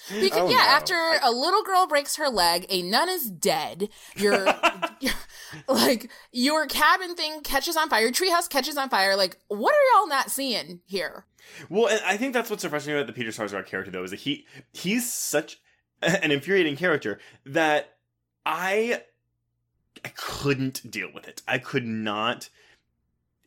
Because 0.09 0.39
Oh, 0.39 0.49
yeah, 0.49 0.57
no. 0.57 0.64
after 0.64 0.95
a 1.22 1.32
little 1.32 1.64
girl 1.64 1.86
breaks 1.88 2.16
her 2.16 2.30
leg, 2.30 2.66
a 2.70 2.82
nun 2.82 3.09
is 3.09 3.30
dead. 3.30 3.89
Your 4.16 4.45
like 5.68 6.09
your 6.32 6.66
cabin 6.68 7.16
thing 7.16 7.41
catches 7.41 7.76
on 7.78 7.89
fire. 7.89 8.03
Your 8.03 8.12
treehouse 8.12 8.49
catches 8.49 8.78
on 8.78 8.89
fire. 8.89 9.16
Like, 9.16 9.38
what 9.47 9.74
are 9.74 9.99
y'all 9.99 10.07
not 10.07 10.32
seeing 10.32 10.82
here? 10.86 11.26
Well, 11.70 11.88
and 11.88 11.99
I 12.05 12.18
think 12.18 12.34
that's 12.34 12.49
what's 12.49 12.64
so 12.64 12.70
frustrating 12.70 13.01
about 13.01 13.07
the 13.07 13.14
Peter 13.14 13.32
Sarsgaard 13.32 13.66
character, 13.66 13.91
though, 13.91 14.03
is 14.03 14.12
that 14.12 14.20
he 14.22 14.45
he's 14.74 15.12
such 15.12 15.59
an 16.01 16.32
infuriating 16.32 16.78
character 16.78 17.20
that 17.45 17.97
I 18.45 19.03
I 20.06 20.10
couldn't 20.10 20.89
deal 20.89 21.10
with 21.14 21.28
it. 21.28 21.42
I 21.48 21.58
could 21.58 21.86
not 21.86 22.50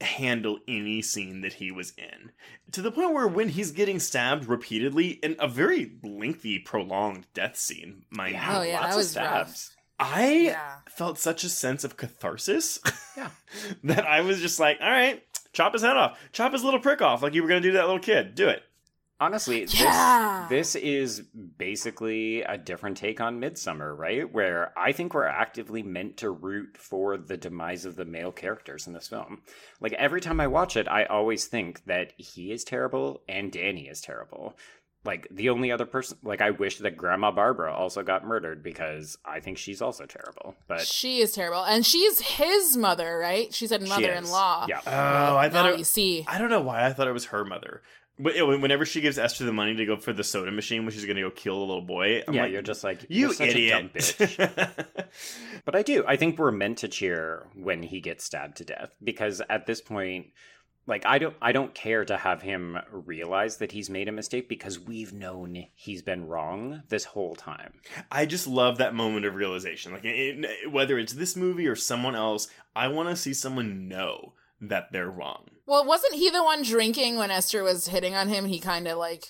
handle 0.00 0.58
any 0.66 1.00
scene 1.00 1.40
that 1.40 1.54
he 1.54 1.70
was 1.70 1.92
in 1.96 2.32
to 2.72 2.82
the 2.82 2.90
point 2.90 3.12
where 3.14 3.28
when 3.28 3.48
he's 3.50 3.70
getting 3.70 3.98
stabbed 4.00 4.44
repeatedly 4.46 5.08
in 5.22 5.36
a 5.38 5.46
very 5.48 5.92
lengthy 6.02 6.58
prolonged 6.58 7.24
death 7.32 7.56
scene 7.56 8.04
mind 8.10 8.36
Oh, 8.46 8.62
you 8.62 8.70
yeah, 8.70 8.80
lots 8.80 8.86
that 8.88 8.90
of 8.90 8.96
was 8.96 9.16
rough. 9.16 9.48
stabs. 9.48 9.76
i 10.00 10.32
Yeah. 10.46 10.74
felt 10.90 11.18
such 11.18 11.44
a 11.44 11.48
sense 11.48 11.84
of 11.84 11.96
catharsis 11.96 12.80
Yeah. 13.16 13.30
that 13.84 14.04
i 14.04 14.20
was 14.20 14.40
just 14.40 14.58
like 14.58 14.78
all 14.82 14.90
right 14.90 15.22
chop 15.52 15.72
his 15.72 15.82
head 15.82 15.96
off 15.96 16.18
chop 16.32 16.52
his 16.52 16.64
little 16.64 16.80
prick 16.80 17.00
off 17.00 17.22
like 17.22 17.32
you 17.32 17.42
were 17.42 17.48
gonna 17.48 17.60
do 17.60 17.70
to 17.70 17.76
that 17.78 17.86
little 17.86 18.00
kid 18.00 18.34
do 18.34 18.48
it 18.48 18.64
Honestly, 19.20 19.64
Yeah. 19.68 20.46
this 20.50 20.72
this 20.72 20.82
is 20.82 21.20
basically 21.58 22.42
a 22.42 22.56
different 22.58 22.96
take 22.96 23.20
on 23.20 23.40
Midsommar, 23.40 23.96
right? 23.96 24.30
Where 24.32 24.72
I 24.78 24.92
think 24.92 25.14
we're 25.14 25.26
actively 25.26 25.82
meant 25.82 26.16
to 26.18 26.30
root 26.30 26.76
for 26.78 27.16
the 27.16 27.36
demise 27.36 27.84
of 27.84 27.96
the 27.96 28.04
male 28.04 28.32
characters 28.32 28.86
in 28.86 28.92
this 28.92 29.08
film. 29.08 29.42
Like 29.80 29.92
every 29.94 30.20
time 30.20 30.40
I 30.40 30.46
watch 30.46 30.76
it, 30.76 30.88
I 30.88 31.04
always 31.04 31.46
think 31.46 31.84
that 31.84 32.12
he 32.16 32.50
is 32.52 32.64
terrible 32.64 33.22
and 33.28 33.52
Danny 33.52 33.88
is 33.88 34.00
terrible. 34.00 34.56
Like 35.04 35.28
the 35.30 35.50
only 35.50 35.70
other 35.70 35.84
person, 35.84 36.16
like 36.22 36.40
I 36.40 36.50
wish 36.50 36.78
that 36.78 36.96
Grandma 36.96 37.30
Barbara 37.30 37.74
also 37.74 38.02
got 38.02 38.24
murdered 38.26 38.62
because 38.62 39.18
I 39.24 39.38
think 39.40 39.58
she's 39.58 39.82
also 39.82 40.06
terrible. 40.06 40.54
But 40.66 40.80
She 40.80 41.20
is 41.20 41.32
terrible, 41.32 41.62
and 41.62 41.84
she's 41.84 42.20
his 42.20 42.74
mother, 42.76 43.18
right? 43.18 43.52
She 43.52 43.66
said 43.66 43.80
she 43.82 43.84
is. 43.84 43.90
mother-in-law. 43.90 44.66
Yeah. 44.68 44.80
oh 44.86 45.36
i 45.36 45.50
thought 45.50 45.66
Now 45.66 45.72
it, 45.74 45.78
you 45.78 45.84
see. 45.84 46.24
I 46.26 46.38
don't 46.38 46.48
know 46.48 46.62
why 46.62 46.86
I 46.86 46.92
thought 46.94 47.06
it 47.06 47.12
was 47.12 47.26
her 47.26 47.44
mother. 47.44 47.82
But 48.18 48.34
whenever 48.60 48.86
she 48.86 49.00
gives 49.00 49.18
Esther 49.18 49.44
the 49.44 49.52
money 49.52 49.74
to 49.74 49.86
go 49.86 49.96
for 49.96 50.12
the 50.12 50.22
soda 50.22 50.52
machine, 50.52 50.84
when 50.84 50.92
she's 50.92 51.04
going 51.04 51.16
to 51.16 51.22
go 51.22 51.30
kill 51.30 51.58
the 51.60 51.66
little 51.66 51.82
boy, 51.82 52.22
I'm 52.28 52.34
yeah, 52.34 52.42
like, 52.42 52.52
you're 52.52 52.62
just 52.62 52.84
like 52.84 53.02
you 53.08 53.22
you're 53.22 53.32
such 53.34 53.48
a 53.54 53.70
dumb 53.70 53.90
idiot. 53.92 53.94
bitch. 53.94 55.06
But 55.64 55.74
I 55.74 55.82
do. 55.82 56.04
I 56.06 56.16
think 56.16 56.38
we're 56.38 56.52
meant 56.52 56.78
to 56.78 56.88
cheer 56.88 57.46
when 57.54 57.82
he 57.82 58.00
gets 58.00 58.24
stabbed 58.24 58.58
to 58.58 58.64
death 58.64 58.94
because 59.02 59.40
at 59.48 59.66
this 59.66 59.80
point 59.80 60.26
like 60.86 61.06
I 61.06 61.18
don't 61.18 61.34
I 61.40 61.52
don't 61.52 61.74
care 61.74 62.04
to 62.04 62.16
have 62.18 62.42
him 62.42 62.78
realize 62.90 63.56
that 63.56 63.72
he's 63.72 63.88
made 63.88 64.06
a 64.08 64.12
mistake 64.12 64.48
because 64.48 64.78
we've 64.78 65.12
known 65.14 65.66
he's 65.74 66.02
been 66.02 66.26
wrong 66.26 66.82
this 66.90 67.04
whole 67.04 67.34
time. 67.34 67.74
I 68.12 68.26
just 68.26 68.46
love 68.46 68.78
that 68.78 68.94
moment 68.94 69.24
of 69.24 69.34
realization. 69.34 69.92
Like, 69.92 70.04
it- 70.04 70.70
whether 70.70 70.98
it's 70.98 71.14
this 71.14 71.36
movie 71.36 71.66
or 71.66 71.76
someone 71.76 72.14
else, 72.14 72.48
I 72.76 72.88
want 72.88 73.08
to 73.08 73.16
see 73.16 73.32
someone 73.32 73.88
know 73.88 74.34
that 74.60 74.92
they're 74.92 75.10
wrong. 75.10 75.46
Well, 75.66 75.84
wasn't 75.84 76.14
he 76.14 76.30
the 76.30 76.44
one 76.44 76.62
drinking 76.62 77.16
when 77.16 77.30
Esther 77.30 77.62
was 77.62 77.88
hitting 77.88 78.14
on 78.14 78.28
him? 78.28 78.46
He 78.46 78.58
kind 78.60 78.86
of 78.86 78.98
like 78.98 79.24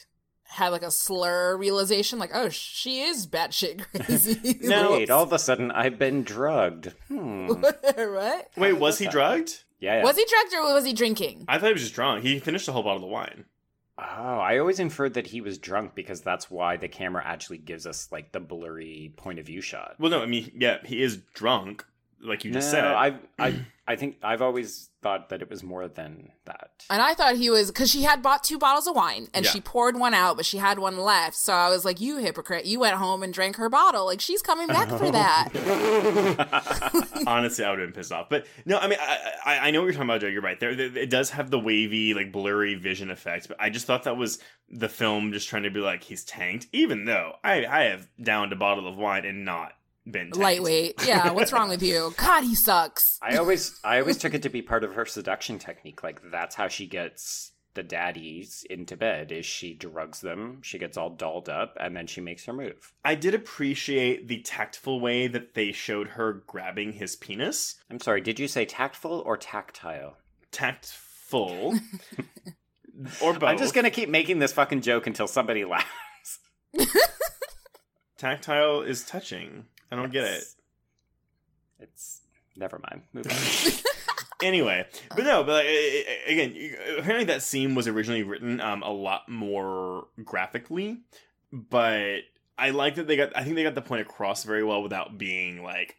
had 0.45 0.69
like 0.69 0.83
a 0.83 0.91
slur 0.91 1.57
realization, 1.57 2.19
like, 2.19 2.31
oh, 2.35 2.49
she 2.49 3.03
is 3.03 3.27
batshit 3.27 3.85
crazy. 3.93 4.59
No. 4.69 4.93
Wait, 4.93 5.11
all 5.11 5.23
of 5.23 5.33
a 5.33 5.39
sudden 5.39 5.71
I've 5.71 5.99
been 5.99 6.23
drugged. 6.23 6.93
Hmm. 7.09 7.47
what? 7.49 8.49
Wait, 8.57 8.73
was 8.75 8.99
he 8.99 9.05
that? 9.07 9.13
drugged? 9.13 9.65
Yeah. 9.81 9.99
yeah. 9.99 10.03
Was 10.05 10.17
he 10.17 10.25
drugged 10.25 10.55
or 10.55 10.75
was 10.75 10.85
he 10.85 10.93
drinking? 10.93 11.45
I 11.49 11.59
thought 11.59 11.67
he 11.69 11.73
was 11.73 11.83
just 11.83 11.95
drunk. 11.95 12.23
He 12.25 12.39
finished 12.39 12.69
a 12.69 12.73
whole 12.73 12.83
bottle 12.83 13.05
of 13.05 13.11
wine. 13.11 13.45
Oh, 13.97 14.03
I 14.03 14.59
always 14.59 14.81
inferred 14.81 15.15
that 15.15 15.29
he 15.29 15.41
was 15.41 15.59
drunk 15.59 15.95
because 15.95 16.21
that's 16.21 16.51
why 16.51 16.77
the 16.77 16.89
camera 16.89 17.23
actually 17.25 17.59
gives 17.59 17.87
us 17.87 18.09
like 18.11 18.33
the 18.33 18.41
blurry 18.41 19.13
point 19.17 19.39
of 19.39 19.47
view 19.47 19.61
shot. 19.61 19.95
Well, 20.01 20.11
no, 20.11 20.21
I 20.21 20.27
mean, 20.27 20.51
yeah, 20.57 20.79
he 20.85 21.01
is 21.01 21.19
drunk, 21.35 21.85
like 22.25 22.45
you 22.45 22.51
just 22.53 22.71
said. 22.71 22.85
I 22.85 23.17
I 23.39 23.65
I 23.87 23.97
think 23.97 24.17
I've 24.23 24.41
always 24.41 24.89
thought 25.03 25.29
that 25.29 25.43
it 25.43 25.51
was 25.51 25.63
more 25.63 25.87
than 25.89 26.31
that. 26.47 26.71
And 26.89 27.03
I 27.03 27.13
thought 27.13 27.37
he 27.37 27.51
was 27.51 27.71
because 27.71 27.91
she 27.91 28.03
had 28.03 28.23
bought 28.23 28.43
two 28.43 28.59
bottles 28.59 28.87
of 28.87 28.97
wine 28.97 29.29
and 29.35 29.45
Yeah. 29.45 29.51
she 29.51 29.61
poured 29.61 29.99
one 30.01 30.15
out, 30.15 30.37
but 30.37 30.47
she 30.47 30.57
had 30.57 30.79
one 30.79 30.97
left. 30.99 31.37
So 31.37 31.53
I 31.53 31.69
was 31.69 31.85
like, 31.85 32.01
"You 32.01 32.17
hypocrite! 32.17 32.65
You 32.65 32.81
went 32.81 32.97
home 32.97 33.23
and 33.23 33.33
drank 33.35 33.57
her 33.57 33.69
bottle. 33.69 34.07
Like 34.07 34.21
she's 34.23 34.41
coming 34.43 34.69
back 34.69 34.89
for 34.89 35.11
that." 35.13 35.51
Honestly, 37.27 37.65
I 37.65 37.71
would 37.71 37.79
have 37.81 37.89
been 37.89 37.95
pissed 37.95 38.13
off. 38.13 38.29
But 38.29 38.47
no, 38.65 38.79
I 38.79 38.89
mean, 38.89 38.99
I, 39.01 39.33
I, 39.45 39.59
I 39.59 39.71
know 39.71 39.81
what 39.81 39.87
you're 39.87 39.93
talking 39.95 40.09
about, 40.09 40.21
Joe. 40.21 40.29
You're 40.29 40.43
right. 40.43 40.59
There, 40.59 40.75
there- 40.75 40.97
it 40.97 41.11
does 41.11 41.31
have 41.31 41.51
the 41.51 41.59
wavy, 41.59 42.15
like 42.15 42.33
blurry 42.33 42.75
vision 42.75 43.11
effect. 43.11 43.49
But 43.49 43.59
I 43.61 43.71
just 43.71 43.87
thought 43.87 44.05
that 44.05 44.17
was 44.17 44.39
the 44.71 44.89
film 44.89 45.33
just 45.33 45.49
trying 45.49 45.65
to 45.65 45.71
be 45.71 45.81
like 45.81 46.03
he's 46.03 46.25
tanked. 46.25 46.67
Even 46.73 47.05
though 47.05 47.35
I, 47.45 47.67
I 47.67 47.83
have 47.85 48.09
downed 48.23 48.53
a 48.53 48.57
bottle 48.57 48.89
of 48.89 48.97
wine 48.97 49.25
and 49.25 49.45
not 49.45 49.73
been 50.07 50.31
tanked. 50.31 50.39
Lightweight. 50.39 51.07
Yeah. 51.07 51.31
What's 51.33 51.53
wrong 51.53 51.69
with 51.69 51.83
you? 51.83 52.15
God, 52.19 52.43
he 52.43 52.55
sucks. 52.55 53.19
I 53.23 53.37
always 53.37 53.79
I 53.85 54.01
always 54.01 54.19
took 54.19 54.35
it 54.35 54.43
to 54.43 54.49
be 54.49 54.63
part 54.63 54.85
of 54.85 54.95
her 54.95 55.07
seduction 55.07 55.59
technique. 55.59 56.03
Like 56.03 56.21
that's 56.31 56.55
how 56.55 56.69
she 56.69 56.87
gets 56.87 57.53
the 57.75 57.83
daddies 57.83 58.65
into 58.71 58.97
bed 58.97 59.33
is 59.33 59.45
she 59.45 59.75
drugs 59.75 60.21
them, 60.21 60.61
she 60.63 60.79
gets 60.79 60.97
all 60.97 61.11
dolled 61.11 61.49
up, 61.49 61.77
and 61.81 61.97
then 61.97 62.07
she 62.07 62.21
makes 62.21 62.45
her 62.45 62.53
move. 62.53 62.93
I 63.05 63.17
did 63.17 63.35
appreciate 63.35 64.29
the 64.29 64.41
tactful 64.43 65.01
way 65.01 65.27
that 65.27 65.55
they 65.55 65.73
showed 65.73 66.09
her 66.11 66.45
grabbing 66.47 66.93
his 66.93 67.17
penis. 67.17 67.77
I'm 67.91 68.01
sorry, 68.01 68.21
did 68.21 68.39
you 68.39 68.49
say 68.49 68.65
tactful 68.65 69.23
or 69.27 69.37
tactile? 69.37 70.17
Tactful. 70.53 71.75
or 73.23 73.33
both. 73.33 73.43
I'm 73.43 73.59
just 73.59 73.75
gonna 73.75 73.91
keep 73.91 74.09
making 74.09 74.39
this 74.39 74.53
fucking 74.53 74.83
joke 74.83 75.07
until 75.07 75.27
somebody 75.27 75.65
laughs. 75.65 76.39
Tactile 78.19 78.83
is 78.83 79.05
touching. 79.05 79.67
I 79.91 79.97
don't 79.97 80.13
get 80.13 80.25
it. 80.25 80.29
It's- 80.29 80.57
It's 81.81 82.21
never 82.57 82.81
mind. 82.91 83.03
Move 83.13 83.27
on. 83.31 83.73
anyway, 84.43 84.87
but 85.15 85.25
no, 85.25 85.45
but 85.45 85.53
like, 85.53 85.67
a- 85.67 86.29
a- 86.29 86.33
again, 86.33 86.77
apparently 86.99 87.27
that 87.27 87.43
scene 87.43 87.75
was 87.75 87.87
originally 87.89 88.23
written 88.23 88.61
um, 88.61 88.83
a 88.83 88.91
lot 88.91 89.29
more 89.29 90.07
graphically, 90.25 91.01
but 91.53 92.19
I 92.59 92.71
like 92.71 92.95
that 92.97 93.07
they 93.07 93.17
got. 93.17 93.37
I 93.37 93.43
think 93.45 93.57
they 93.57 93.63
got 93.63 93.75
the 93.75 93.83
point 93.83 94.03
across 94.03 94.45
very 94.45 94.63
well 94.65 94.83
without 94.83 95.19
being 95.19 95.63
like 95.63 95.97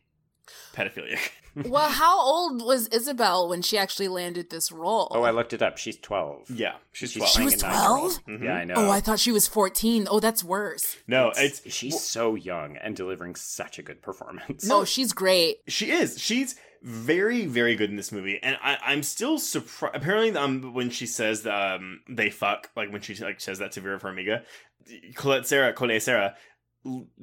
pedophilic. 0.74 1.20
well, 1.56 1.90
how 1.90 2.20
old 2.20 2.62
was 2.62 2.88
Isabelle 2.90 3.48
when 3.48 3.62
she 3.62 3.78
actually 3.78 4.08
landed 4.08 4.50
this 4.50 4.72
role? 4.72 5.08
Oh, 5.12 5.24
I 5.24 5.32
looked 5.32 5.54
it 5.54 5.62
up. 5.62 5.78
She's 5.78 5.98
12. 5.98 6.50
yeah, 6.52 6.76
she's 6.92 7.12
She's 7.12 7.20
twelve. 7.22 7.32
She 7.32 7.44
was 7.44 7.56
playing 7.56 7.76
a 7.76 7.78
nine-year-old. 7.78 8.22
12? 8.26 8.44
Yeah, 8.44 8.54
I 8.54 8.64
know. 8.66 8.74
Oh, 8.78 8.90
I 8.92 9.00
thought 9.00 9.20
she 9.20 9.32
was 9.32 9.48
14. 9.48 10.08
Oh, 10.10 10.20
that's 10.20 10.44
worse. 10.44 10.98
no, 11.08 11.32
it's 11.36 11.62
She's 11.72 12.02
so 12.02 12.36
young 12.36 12.78
and 12.78 12.96
delivering 12.96 13.36
such 13.36 13.80
a 13.80 13.84
good 13.84 14.02
performance. 14.02 14.66
No, 14.66 14.84
she's 14.86 15.14
great. 15.14 15.58
She 15.68 15.92
is. 15.92 16.20
She's 16.20 16.56
very, 16.82 17.46
very 17.46 17.76
good 17.76 17.90
in 17.90 17.96
this 17.96 18.12
movie, 18.12 18.40
and 18.44 18.58
I, 18.62 18.78
I'm 18.84 19.02
still 19.02 19.40
surprised. 19.40 19.96
Apparently, 19.96 20.38
um, 20.38 20.74
when 20.74 20.92
she 20.92 21.08
says 21.08 21.48
um 21.48 22.02
they 22.08 22.30
fuck, 22.30 22.70
like 22.76 22.92
when 22.92 23.02
she 23.02 23.16
like 23.16 23.42
says 23.42 23.58
that 23.60 23.72
to 23.72 23.82
Vera 23.82 24.00
Farmiga, 24.00 24.44
Collet-Serra, 25.16 25.74
Colette 25.74 26.04
Sarah, 26.04 26.36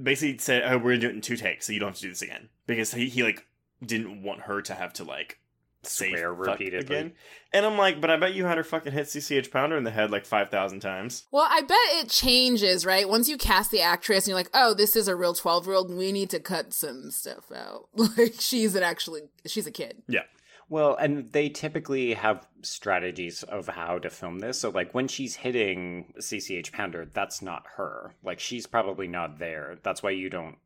basically 0.01 0.39
said, 0.39 0.63
"Oh, 0.65 0.79
we're 0.79 0.93
gonna 0.93 0.99
do 0.99 1.09
it 1.09 1.15
in 1.15 1.21
two 1.21 1.37
takes, 1.37 1.67
so 1.67 1.73
you 1.73 1.79
don't 1.79 1.91
have 1.91 1.97
to 1.97 2.03
do 2.03 2.09
this 2.09 2.23
again," 2.23 2.49
because 2.67 2.93
he, 2.93 3.09
he 3.09 3.23
like 3.23 3.47
didn't 3.85 4.23
want 4.23 4.43
her 4.43 4.63
to 4.63 4.75
have 4.75 4.93
to 4.95 5.05
like 5.05 5.39
say 5.85 6.11
Swear 6.11 6.35
fuck 6.37 6.59
repeatedly. 6.61 6.79
again. 6.97 7.13
And 7.53 7.67
I'm 7.67 7.77
like, 7.77 8.01
but 8.01 8.11
I 8.11 8.17
bet 8.17 8.35
you 8.35 8.45
had 8.45 8.57
her 8.57 8.65
fucking 8.65 8.93
hit 8.93 9.07
CCH 9.07 9.51
Pounder 9.51 9.77
in 9.77 9.85
the 9.85 9.91
head 9.91 10.11
like 10.11 10.25
five 10.25 10.49
thousand 10.49 10.81
times. 10.81 11.25
Well, 11.33 11.47
I 11.49 11.61
bet 11.63 11.77
it 11.95 12.09
changes, 12.09 12.87
right? 12.87 13.09
Once 13.09 13.29
you 13.29 13.37
cast 13.37 13.71
the 13.71 13.81
actress 13.81 14.25
and 14.25 14.29
you're 14.29 14.37
like, 14.39 14.51
oh, 14.55 14.75
this 14.75 14.95
is 14.95 15.09
a 15.09 15.17
real 15.17 15.35
12 15.35 15.67
year 15.67 15.75
old, 15.75 15.89
and 15.89 15.99
we 15.99 16.13
need 16.13 16.31
to 16.31 16.39
cut 16.41 16.73
some 16.73 17.11
stuff 17.11 17.51
out. 17.55 17.89
Like, 18.17 18.35
she's 18.39 18.75
an 18.77 18.83
actually, 18.83 19.23
she's 19.47 19.67
a 19.67 19.71
kid. 19.73 20.03
Yeah. 20.09 20.23
Well, 20.69 20.95
and 20.97 21.31
they 21.33 21.49
typically 21.51 22.15
have 22.15 22.47
strategies 22.63 23.43
of 23.43 23.67
how 23.69 23.99
to 23.99 24.09
film 24.09 24.39
this. 24.39 24.61
So, 24.61 24.71
like, 24.71 24.95
when 24.95 25.07
she's 25.09 25.35
hitting 25.37 26.15
CCH 26.19 26.73
Pounder, 26.73 27.07
that's 27.13 27.43
not 27.43 27.65
her. 27.77 28.15
Like, 28.23 28.41
she's 28.41 28.67
probably 28.67 29.07
not 29.07 29.39
there. 29.39 29.79
That's 29.83 30.03
why 30.03 30.11
you 30.11 30.31
don't. 30.31 30.57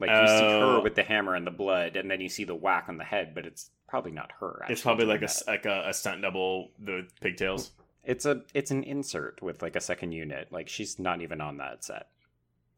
Like, 0.00 0.10
you 0.10 0.26
see 0.26 0.44
Oh. 0.44 0.76
her 0.76 0.80
with 0.80 0.94
the 0.94 1.02
hammer 1.02 1.34
and 1.34 1.46
the 1.46 1.50
blood, 1.50 1.96
and 1.96 2.10
then 2.10 2.20
you 2.20 2.28
see 2.28 2.44
the 2.44 2.54
whack 2.54 2.86
on 2.88 2.96
the 2.96 3.04
head, 3.04 3.34
but 3.34 3.44
it's 3.46 3.70
probably 3.86 4.12
not 4.12 4.32
her. 4.40 4.64
It's 4.68 4.82
probably 4.82 5.04
like 5.06 5.22
a 5.22 5.28
like 5.46 5.66
a, 5.66 5.84
a 5.88 5.92
stunt 5.94 6.22
double 6.22 6.70
the 6.78 7.06
pigtails. 7.20 7.70
It's 8.02 8.24
a 8.24 8.42
it's 8.54 8.70
an 8.70 8.82
insert 8.82 9.42
with 9.42 9.60
like 9.62 9.76
a 9.76 9.80
second 9.80 10.12
unit. 10.12 10.48
Like 10.50 10.68
she's 10.68 10.98
not 10.98 11.20
even 11.20 11.40
on 11.40 11.58
that 11.58 11.84
set. 11.84 12.08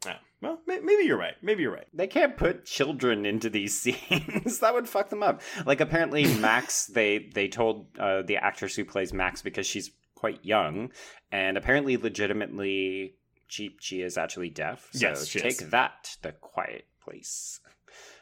Yeah. 0.05 0.17
Well, 0.41 0.59
may- 0.67 0.81
maybe 0.81 1.05
you're 1.05 1.17
right. 1.17 1.35
Maybe 1.43 1.63
you're 1.63 1.73
right. 1.73 1.87
They 1.95 2.09
can't 2.09 2.37
put 2.37 2.65
children 2.65 3.25
into 3.25 3.49
these 3.49 3.73
scenes. 3.81 4.59
that 4.59 4.75
would 4.75 4.89
fuck 4.89 5.11
them 5.11 5.23
up. 5.23 5.41
Like 5.65 5.81
apparently 5.81 6.25
Max, 6.41 6.87
they 6.87 7.31
they 7.33 7.47
told 7.47 7.87
uh, 8.01 8.23
the 8.23 8.39
actress 8.39 8.75
who 8.75 8.85
plays 8.85 9.13
Max 9.13 9.43
because 9.43 9.65
she's 9.67 9.93
quite 10.17 10.45
young, 10.45 10.91
and 11.31 11.57
apparently 11.57 11.97
legitimately 11.97 13.15
she 13.47 13.77
she 13.81 14.01
is 14.03 14.17
actually 14.19 14.49
deaf. 14.51 14.89
So 14.93 15.07
Yes, 15.09 15.27
she 15.29 15.39
take 15.41 15.63
is. 15.63 15.71
that, 15.71 16.17
the 16.23 16.33
quiet 16.33 16.87
place. 17.05 17.61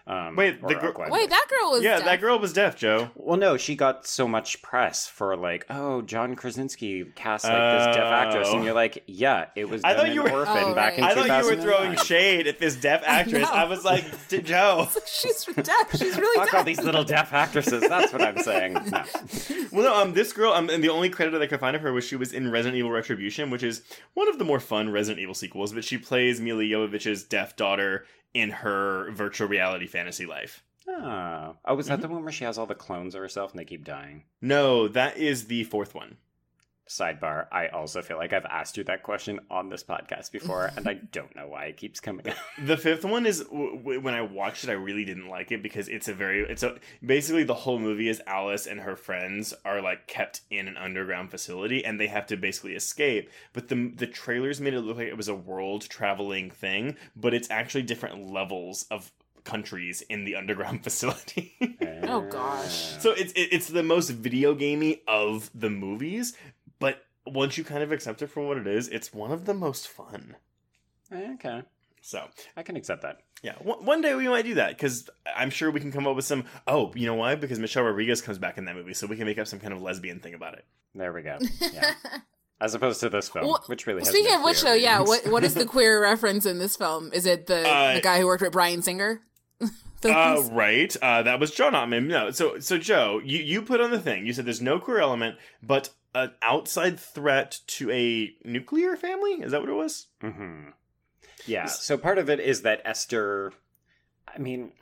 Um, 0.06 0.34
Wait, 0.34 0.60
the 0.66 0.74
gr- 0.74 0.90
Wait, 1.10 1.30
that 1.30 1.46
girl 1.48 1.72
was. 1.72 1.82
yeah, 1.84 1.96
deaf. 1.98 2.04
that 2.06 2.20
girl 2.20 2.38
was 2.40 2.52
deaf, 2.52 2.74
Joe. 2.74 3.10
Well, 3.14 3.36
no, 3.36 3.56
she 3.56 3.76
got 3.76 4.06
so 4.06 4.26
much 4.26 4.60
press 4.62 5.06
for 5.06 5.36
like, 5.36 5.66
oh, 5.70 6.02
John 6.02 6.34
Krasinski 6.34 7.04
cast 7.14 7.44
like 7.44 7.52
this 7.52 7.96
deaf 7.96 8.06
actress, 8.10 8.48
Oh. 8.50 8.56
and 8.56 8.64
you're 8.64 8.74
like, 8.74 9.04
yeah, 9.06 9.46
it 9.54 9.68
was 9.68 9.84
I 9.84 9.94
thought 9.94 10.12
you 10.12 10.22
were- 10.24 10.30
Orphan 10.32 10.56
Oh, 10.58 10.74
back 10.74 10.92
right. 10.92 10.98
in 10.98 11.04
I 11.04 11.14
thought 11.14 11.44
you 11.44 11.54
were 11.56 11.62
throwing 11.62 11.96
shade 11.98 12.48
at 12.48 12.58
this 12.58 12.74
deaf 12.76 13.02
actress. 13.06 13.42
know. 13.42 13.50
I, 13.52 13.64
was 13.66 13.84
like, 13.84 14.04
"D- 14.28 14.40
Joe. 14.42 14.88
She's 15.06 15.44
deaf. 15.44 15.90
She's 15.96 16.16
really 16.16 16.34
Fuck 16.36 16.46
deaf. 16.50 16.54
all 16.58 16.64
these 16.64 16.82
little 16.82 17.04
deaf 17.04 17.32
actresses. 17.32 17.82
That's 17.86 18.12
what 18.12 18.22
I'm 18.22 18.38
saying. 18.38 18.78
No. 18.90 19.04
Well, 19.70 19.84
no, 19.84 19.94
um, 20.02 20.14
this 20.14 20.32
girl, 20.32 20.52
um, 20.52 20.68
and 20.70 20.82
the 20.82 20.88
only 20.88 21.10
credit 21.10 21.30
that 21.32 21.42
I 21.42 21.46
could 21.46 21.60
find 21.60 21.76
of 21.76 21.82
her 21.82 21.92
was 21.92 22.02
she 22.04 22.16
was 22.16 22.32
in 22.32 22.50
Resident 22.50 22.76
Evil 22.78 22.90
Retribution, 22.90 23.50
which 23.50 23.62
is 23.62 23.82
one 24.14 24.28
of 24.28 24.38
the 24.38 24.44
more 24.44 24.58
fun 24.58 24.90
Resident 24.90 25.20
Evil 25.22 25.34
sequels. 25.34 25.72
But 25.72 25.84
she 25.84 25.98
plays 25.98 26.40
Milla 26.40 26.64
Jovovich's 26.64 27.22
deaf 27.22 27.54
daughter 27.54 28.04
in 28.34 28.50
her 28.50 29.10
virtual 29.12 29.48
reality 29.48 29.86
fantasy 29.86 30.26
life. 30.26 30.62
Oh. 30.88 31.56
oh, 31.64 31.74
was 31.74 31.86
that 31.86 31.94
mm-hmm. 31.94 32.02
the 32.02 32.08
one 32.08 32.22
where 32.24 32.32
she 32.32 32.44
has 32.44 32.58
all 32.58 32.66
the 32.66 32.74
clones 32.74 33.14
of 33.14 33.20
herself 33.20 33.52
and 33.52 33.60
they 33.60 33.64
keep 33.64 33.84
dying? 33.84 34.24
No, 34.40 34.88
that 34.88 35.16
is 35.16 35.46
the 35.46 35.64
fourth 35.64 35.94
one. 35.94 36.16
Sidebar, 36.90 37.46
I 37.52 37.68
also 37.68 38.02
feel 38.02 38.16
like 38.16 38.32
I've 38.32 38.44
asked 38.46 38.76
you 38.76 38.82
that 38.84 39.04
question 39.04 39.38
on 39.48 39.68
this 39.68 39.84
podcast 39.84 40.32
before, 40.32 40.72
and 40.76 40.88
I 40.88 40.94
don't 41.12 41.34
know 41.36 41.46
why 41.46 41.66
it 41.66 41.76
keeps 41.76 42.00
coming 42.00 42.28
up. 42.28 42.34
The 42.64 42.76
fifth 42.76 43.04
one 43.04 43.26
is 43.26 43.44
w- 43.44 43.76
w- 43.76 44.00
when 44.00 44.12
I 44.12 44.22
watched 44.22 44.64
it, 44.64 44.70
I 44.70 44.74
really 44.74 45.04
didn't 45.04 45.28
like 45.28 45.52
it 45.52 45.62
because 45.62 45.88
it's 45.88 46.08
a 46.08 46.14
very 46.14 46.40
it's 46.40 46.64
a 46.64 46.78
basically 47.06 47.44
the 47.44 47.54
whole 47.54 47.78
movie 47.78 48.08
is 48.08 48.20
Alice 48.26 48.66
and 48.66 48.80
her 48.80 48.96
friends 48.96 49.54
are 49.64 49.80
like 49.80 50.08
kept 50.08 50.40
in 50.50 50.66
an 50.66 50.76
underground 50.76 51.30
facility 51.30 51.84
and 51.84 52.00
they 52.00 52.08
have 52.08 52.26
to 52.26 52.36
basically 52.36 52.74
escape. 52.74 53.30
But 53.52 53.68
the 53.68 53.92
the 53.94 54.08
trailers 54.08 54.60
made 54.60 54.74
it 54.74 54.80
look 54.80 54.96
like 54.96 55.06
it 55.06 55.16
was 55.16 55.28
a 55.28 55.34
world 55.34 55.82
traveling 55.88 56.50
thing, 56.50 56.96
but 57.14 57.34
it's 57.34 57.48
actually 57.50 57.82
different 57.82 58.32
levels 58.32 58.86
of 58.90 59.12
countries 59.42 60.02
in 60.10 60.24
the 60.24 60.36
underground 60.36 60.82
facility. 60.84 61.54
Oh, 62.02 62.20
gosh. 62.22 63.00
so 63.00 63.12
it's 63.12 63.32
it, 63.32 63.48
it's 63.52 63.68
the 63.68 63.82
most 63.82 64.10
video 64.10 64.54
gamey 64.54 65.02
of 65.08 65.50
the 65.54 65.70
movies, 65.70 66.36
but 66.59 66.59
once 67.32 67.56
you 67.58 67.64
kind 67.64 67.82
of 67.82 67.92
accept 67.92 68.22
it 68.22 68.28
for 68.28 68.46
what 68.46 68.56
it 68.56 68.66
is, 68.66 68.88
it's 68.88 69.12
one 69.12 69.32
of 69.32 69.44
the 69.44 69.54
most 69.54 69.88
fun. 69.88 70.36
Okay. 71.12 71.62
So 72.02 72.24
I 72.56 72.62
can 72.62 72.76
accept 72.76 73.02
that. 73.02 73.18
yeah, 73.42 73.54
one, 73.60 73.84
one 73.84 74.00
day 74.00 74.14
we 74.14 74.26
might 74.28 74.44
do 74.46 74.54
that 74.54 74.70
because 74.70 75.10
I'm 75.36 75.50
sure 75.50 75.70
we 75.70 75.80
can 75.80 75.92
come 75.92 76.06
up 76.06 76.16
with 76.16 76.24
some. 76.24 76.44
Oh, 76.66 76.92
you 76.94 77.06
know 77.06 77.14
why? 77.14 77.34
Because 77.34 77.58
Michelle 77.58 77.82
Rodriguez 77.82 78.22
comes 78.22 78.38
back 78.38 78.56
in 78.58 78.64
that 78.66 78.74
movie, 78.74 78.94
so 78.94 79.06
we 79.06 79.16
can 79.16 79.26
make 79.26 79.38
up 79.38 79.46
some 79.46 79.60
kind 79.60 79.72
of 79.74 79.82
lesbian 79.82 80.20
thing 80.20 80.34
about 80.34 80.54
it. 80.54 80.64
There 80.94 81.12
we 81.12 81.22
go. 81.22 81.38
Yeah. 81.72 81.94
As 82.62 82.74
opposed 82.74 83.00
to 83.00 83.08
this 83.08 83.30
film, 83.30 83.46
Well, 83.46 83.62
which 83.68 83.86
really 83.86 84.00
has 84.00 84.08
Speaking 84.10 84.32
no 84.32 84.38
of 84.40 84.44
which, 84.44 84.60
clear 84.60 84.72
though, 84.74 84.78
yeah, 84.78 85.00
what 85.00 85.26
what 85.28 85.44
is 85.44 85.54
the 85.54 85.64
queer 85.74 86.02
reference 86.02 86.44
in 86.44 86.58
this 86.58 86.76
film? 86.76 87.10
Is 87.14 87.24
it 87.24 87.46
the 87.46 87.66
Uh, 87.66 87.94
the 87.94 88.00
guy 88.02 88.18
who 88.20 88.26
worked 88.26 88.42
with 88.42 88.52
Bryan 88.52 88.82
Singer? 88.82 89.20
Uh, 90.02 90.42
right. 90.52 90.96
Uh, 91.02 91.22
that 91.22 91.38
was 91.38 91.50
John 91.50 91.74
Ottman. 91.74 92.06
No, 92.06 92.30
so 92.30 92.58
so 92.58 92.78
Joe, 92.78 93.20
you 93.22 93.38
you 93.38 93.60
put 93.60 93.82
on 93.82 93.90
the 93.90 93.98
thing. 94.00 94.24
You 94.26 94.32
said 94.32 94.46
there's 94.46 94.62
no 94.62 94.78
queer 94.78 94.98
element, 94.98 95.36
but 95.62 95.90
an 96.14 96.32
outside 96.42 96.98
threat 96.98 97.60
to 97.66 97.90
a 97.90 98.34
nuclear 98.44 98.96
family. 98.96 99.32
Is 99.42 99.52
that 99.52 99.60
what 99.60 99.70
it 99.70 99.74
was? 99.74 100.06
hmm 100.20 100.70
Yeah. 101.46 101.66
So 101.66 101.96
part 101.96 102.18
of 102.18 102.28
it 102.28 102.40
is 102.40 102.62
that 102.62 102.82
Esther. 102.84 103.52
I 104.32 104.38
mean, 104.38 104.72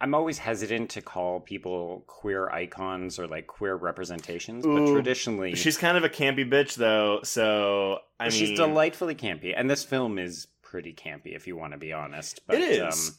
I'm 0.00 0.14
always 0.14 0.38
hesitant 0.38 0.90
to 0.90 1.00
call 1.02 1.40
people 1.40 2.04
queer 2.06 2.50
icons 2.50 3.18
or 3.18 3.26
like 3.26 3.46
queer 3.46 3.76
representations, 3.76 4.66
but 4.66 4.92
traditionally, 4.92 5.54
She's 5.54 5.78
kind 5.78 5.96
of 5.96 6.04
a 6.04 6.08
campy 6.08 6.48
bitch, 6.48 6.74
though. 6.74 7.20
So 7.22 7.98
I 8.18 8.24
mean, 8.24 8.32
she's 8.32 8.56
delightfully 8.56 9.14
campy, 9.14 9.54
and 9.56 9.70
this 9.70 9.84
film 9.84 10.18
is 10.18 10.48
pretty 10.62 10.92
campy, 10.92 11.36
if 11.36 11.46
you 11.46 11.56
want 11.56 11.72
to 11.72 11.78
be 11.78 11.92
honest. 11.92 12.40
But, 12.46 12.56
It 12.56 12.62
is. 12.62 12.80
Um, 13.10 13.14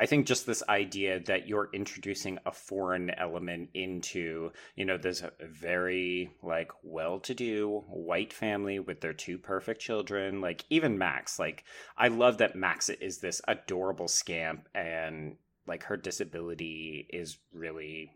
I 0.00 0.06
think 0.06 0.26
just 0.26 0.46
this 0.46 0.62
idea 0.68 1.20
that 1.20 1.48
you're 1.48 1.70
introducing 1.72 2.38
a 2.46 2.52
foreign 2.52 3.10
element 3.10 3.70
into, 3.74 4.52
you 4.76 4.84
know, 4.84 4.96
this 4.96 5.22
uh, 5.22 5.30
very 5.40 6.30
like 6.42 6.70
well-to-do 6.82 7.84
white 7.88 8.32
family 8.32 8.78
with 8.78 9.00
their 9.00 9.12
two 9.12 9.38
perfect 9.38 9.80
children. 9.80 10.40
Like 10.40 10.64
even 10.70 10.98
Max, 10.98 11.38
like 11.38 11.64
I 11.96 12.08
love 12.08 12.38
that 12.38 12.56
Max 12.56 12.88
is 12.88 13.18
this 13.18 13.40
adorable 13.48 14.08
scamp, 14.08 14.68
and 14.74 15.36
like 15.66 15.84
her 15.84 15.96
disability 15.96 17.06
is 17.10 17.38
really 17.52 18.12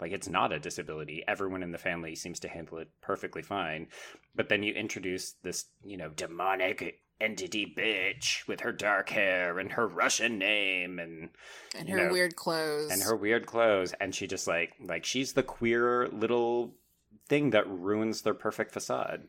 like 0.00 0.12
it's 0.12 0.28
not 0.28 0.52
a 0.52 0.58
disability. 0.58 1.22
Everyone 1.26 1.62
in 1.62 1.72
the 1.72 1.78
family 1.78 2.14
seems 2.14 2.40
to 2.40 2.48
handle 2.48 2.78
it 2.78 2.88
perfectly 3.00 3.42
fine. 3.42 3.88
But 4.34 4.48
then 4.48 4.62
you 4.62 4.72
introduce 4.74 5.32
this, 5.42 5.66
you 5.84 5.96
know, 5.96 6.10
demonic 6.10 7.00
entity 7.20 7.72
bitch 7.76 8.46
with 8.46 8.60
her 8.60 8.72
dark 8.72 9.08
hair 9.10 9.58
and 9.58 9.72
her 9.72 9.86
Russian 9.86 10.38
name 10.38 10.98
and 10.98 11.30
and 11.76 11.88
her 11.88 12.06
know, 12.06 12.12
weird 12.12 12.36
clothes. 12.36 12.90
and 12.90 13.02
her 13.02 13.16
weird 13.16 13.46
clothes 13.46 13.94
and 14.00 14.14
she 14.14 14.26
just 14.26 14.46
like 14.46 14.74
like 14.80 15.04
she's 15.04 15.32
the 15.32 15.42
queer 15.42 16.08
little 16.08 16.74
thing 17.28 17.50
that 17.50 17.68
ruins 17.68 18.22
their 18.22 18.34
perfect 18.34 18.72
facade. 18.72 19.28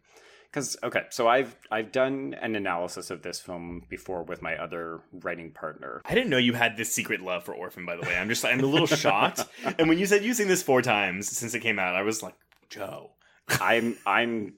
Cuz 0.51 0.77
okay, 0.83 1.03
so 1.09 1.27
I've 1.27 1.55
I've 1.71 1.91
done 1.91 2.35
an 2.41 2.55
analysis 2.55 3.09
of 3.09 3.21
this 3.21 3.39
film 3.39 3.83
before 3.89 4.23
with 4.23 4.41
my 4.41 4.55
other 4.57 5.01
writing 5.11 5.51
partner. 5.51 6.01
I 6.05 6.13
didn't 6.13 6.29
know 6.29 6.37
you 6.37 6.53
had 6.53 6.77
this 6.77 6.93
secret 6.93 7.21
love 7.21 7.43
for 7.43 7.53
Orphan. 7.53 7.85
By 7.85 7.95
the 7.95 8.01
way, 8.03 8.17
I'm 8.17 8.29
just 8.29 8.45
I'm 8.45 8.59
a 8.59 8.65
little 8.65 8.87
shocked. 9.05 9.45
And 9.77 9.87
when 9.89 9.97
you 9.97 10.05
said 10.05 10.23
you've 10.23 10.37
seen 10.37 10.47
this 10.47 10.63
four 10.63 10.81
times 10.81 11.29
since 11.29 11.53
it 11.53 11.59
came 11.59 11.79
out, 11.79 11.95
I 11.95 12.01
was 12.01 12.21
like, 12.23 12.35
Joe. 12.69 13.11
I'm 13.49 13.97
I'm 14.05 14.53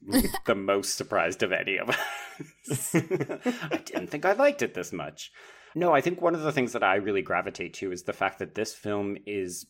the 0.45 0.55
most 0.55 0.95
surprised 0.95 1.43
of 1.43 1.51
any 1.51 1.77
of 1.77 1.89
us. 1.89 2.95
I 2.95 3.81
didn't 3.85 4.07
think 4.07 4.25
I 4.25 4.33
liked 4.33 4.61
it 4.61 4.73
this 4.73 4.91
much. 4.91 5.31
No, 5.75 5.93
I 5.93 6.01
think 6.01 6.21
one 6.21 6.35
of 6.35 6.41
the 6.41 6.51
things 6.51 6.73
that 6.73 6.83
I 6.83 6.95
really 6.95 7.21
gravitate 7.21 7.75
to 7.75 7.91
is 7.91 8.03
the 8.03 8.13
fact 8.13 8.39
that 8.39 8.55
this 8.55 8.73
film 8.73 9.17
is 9.25 9.67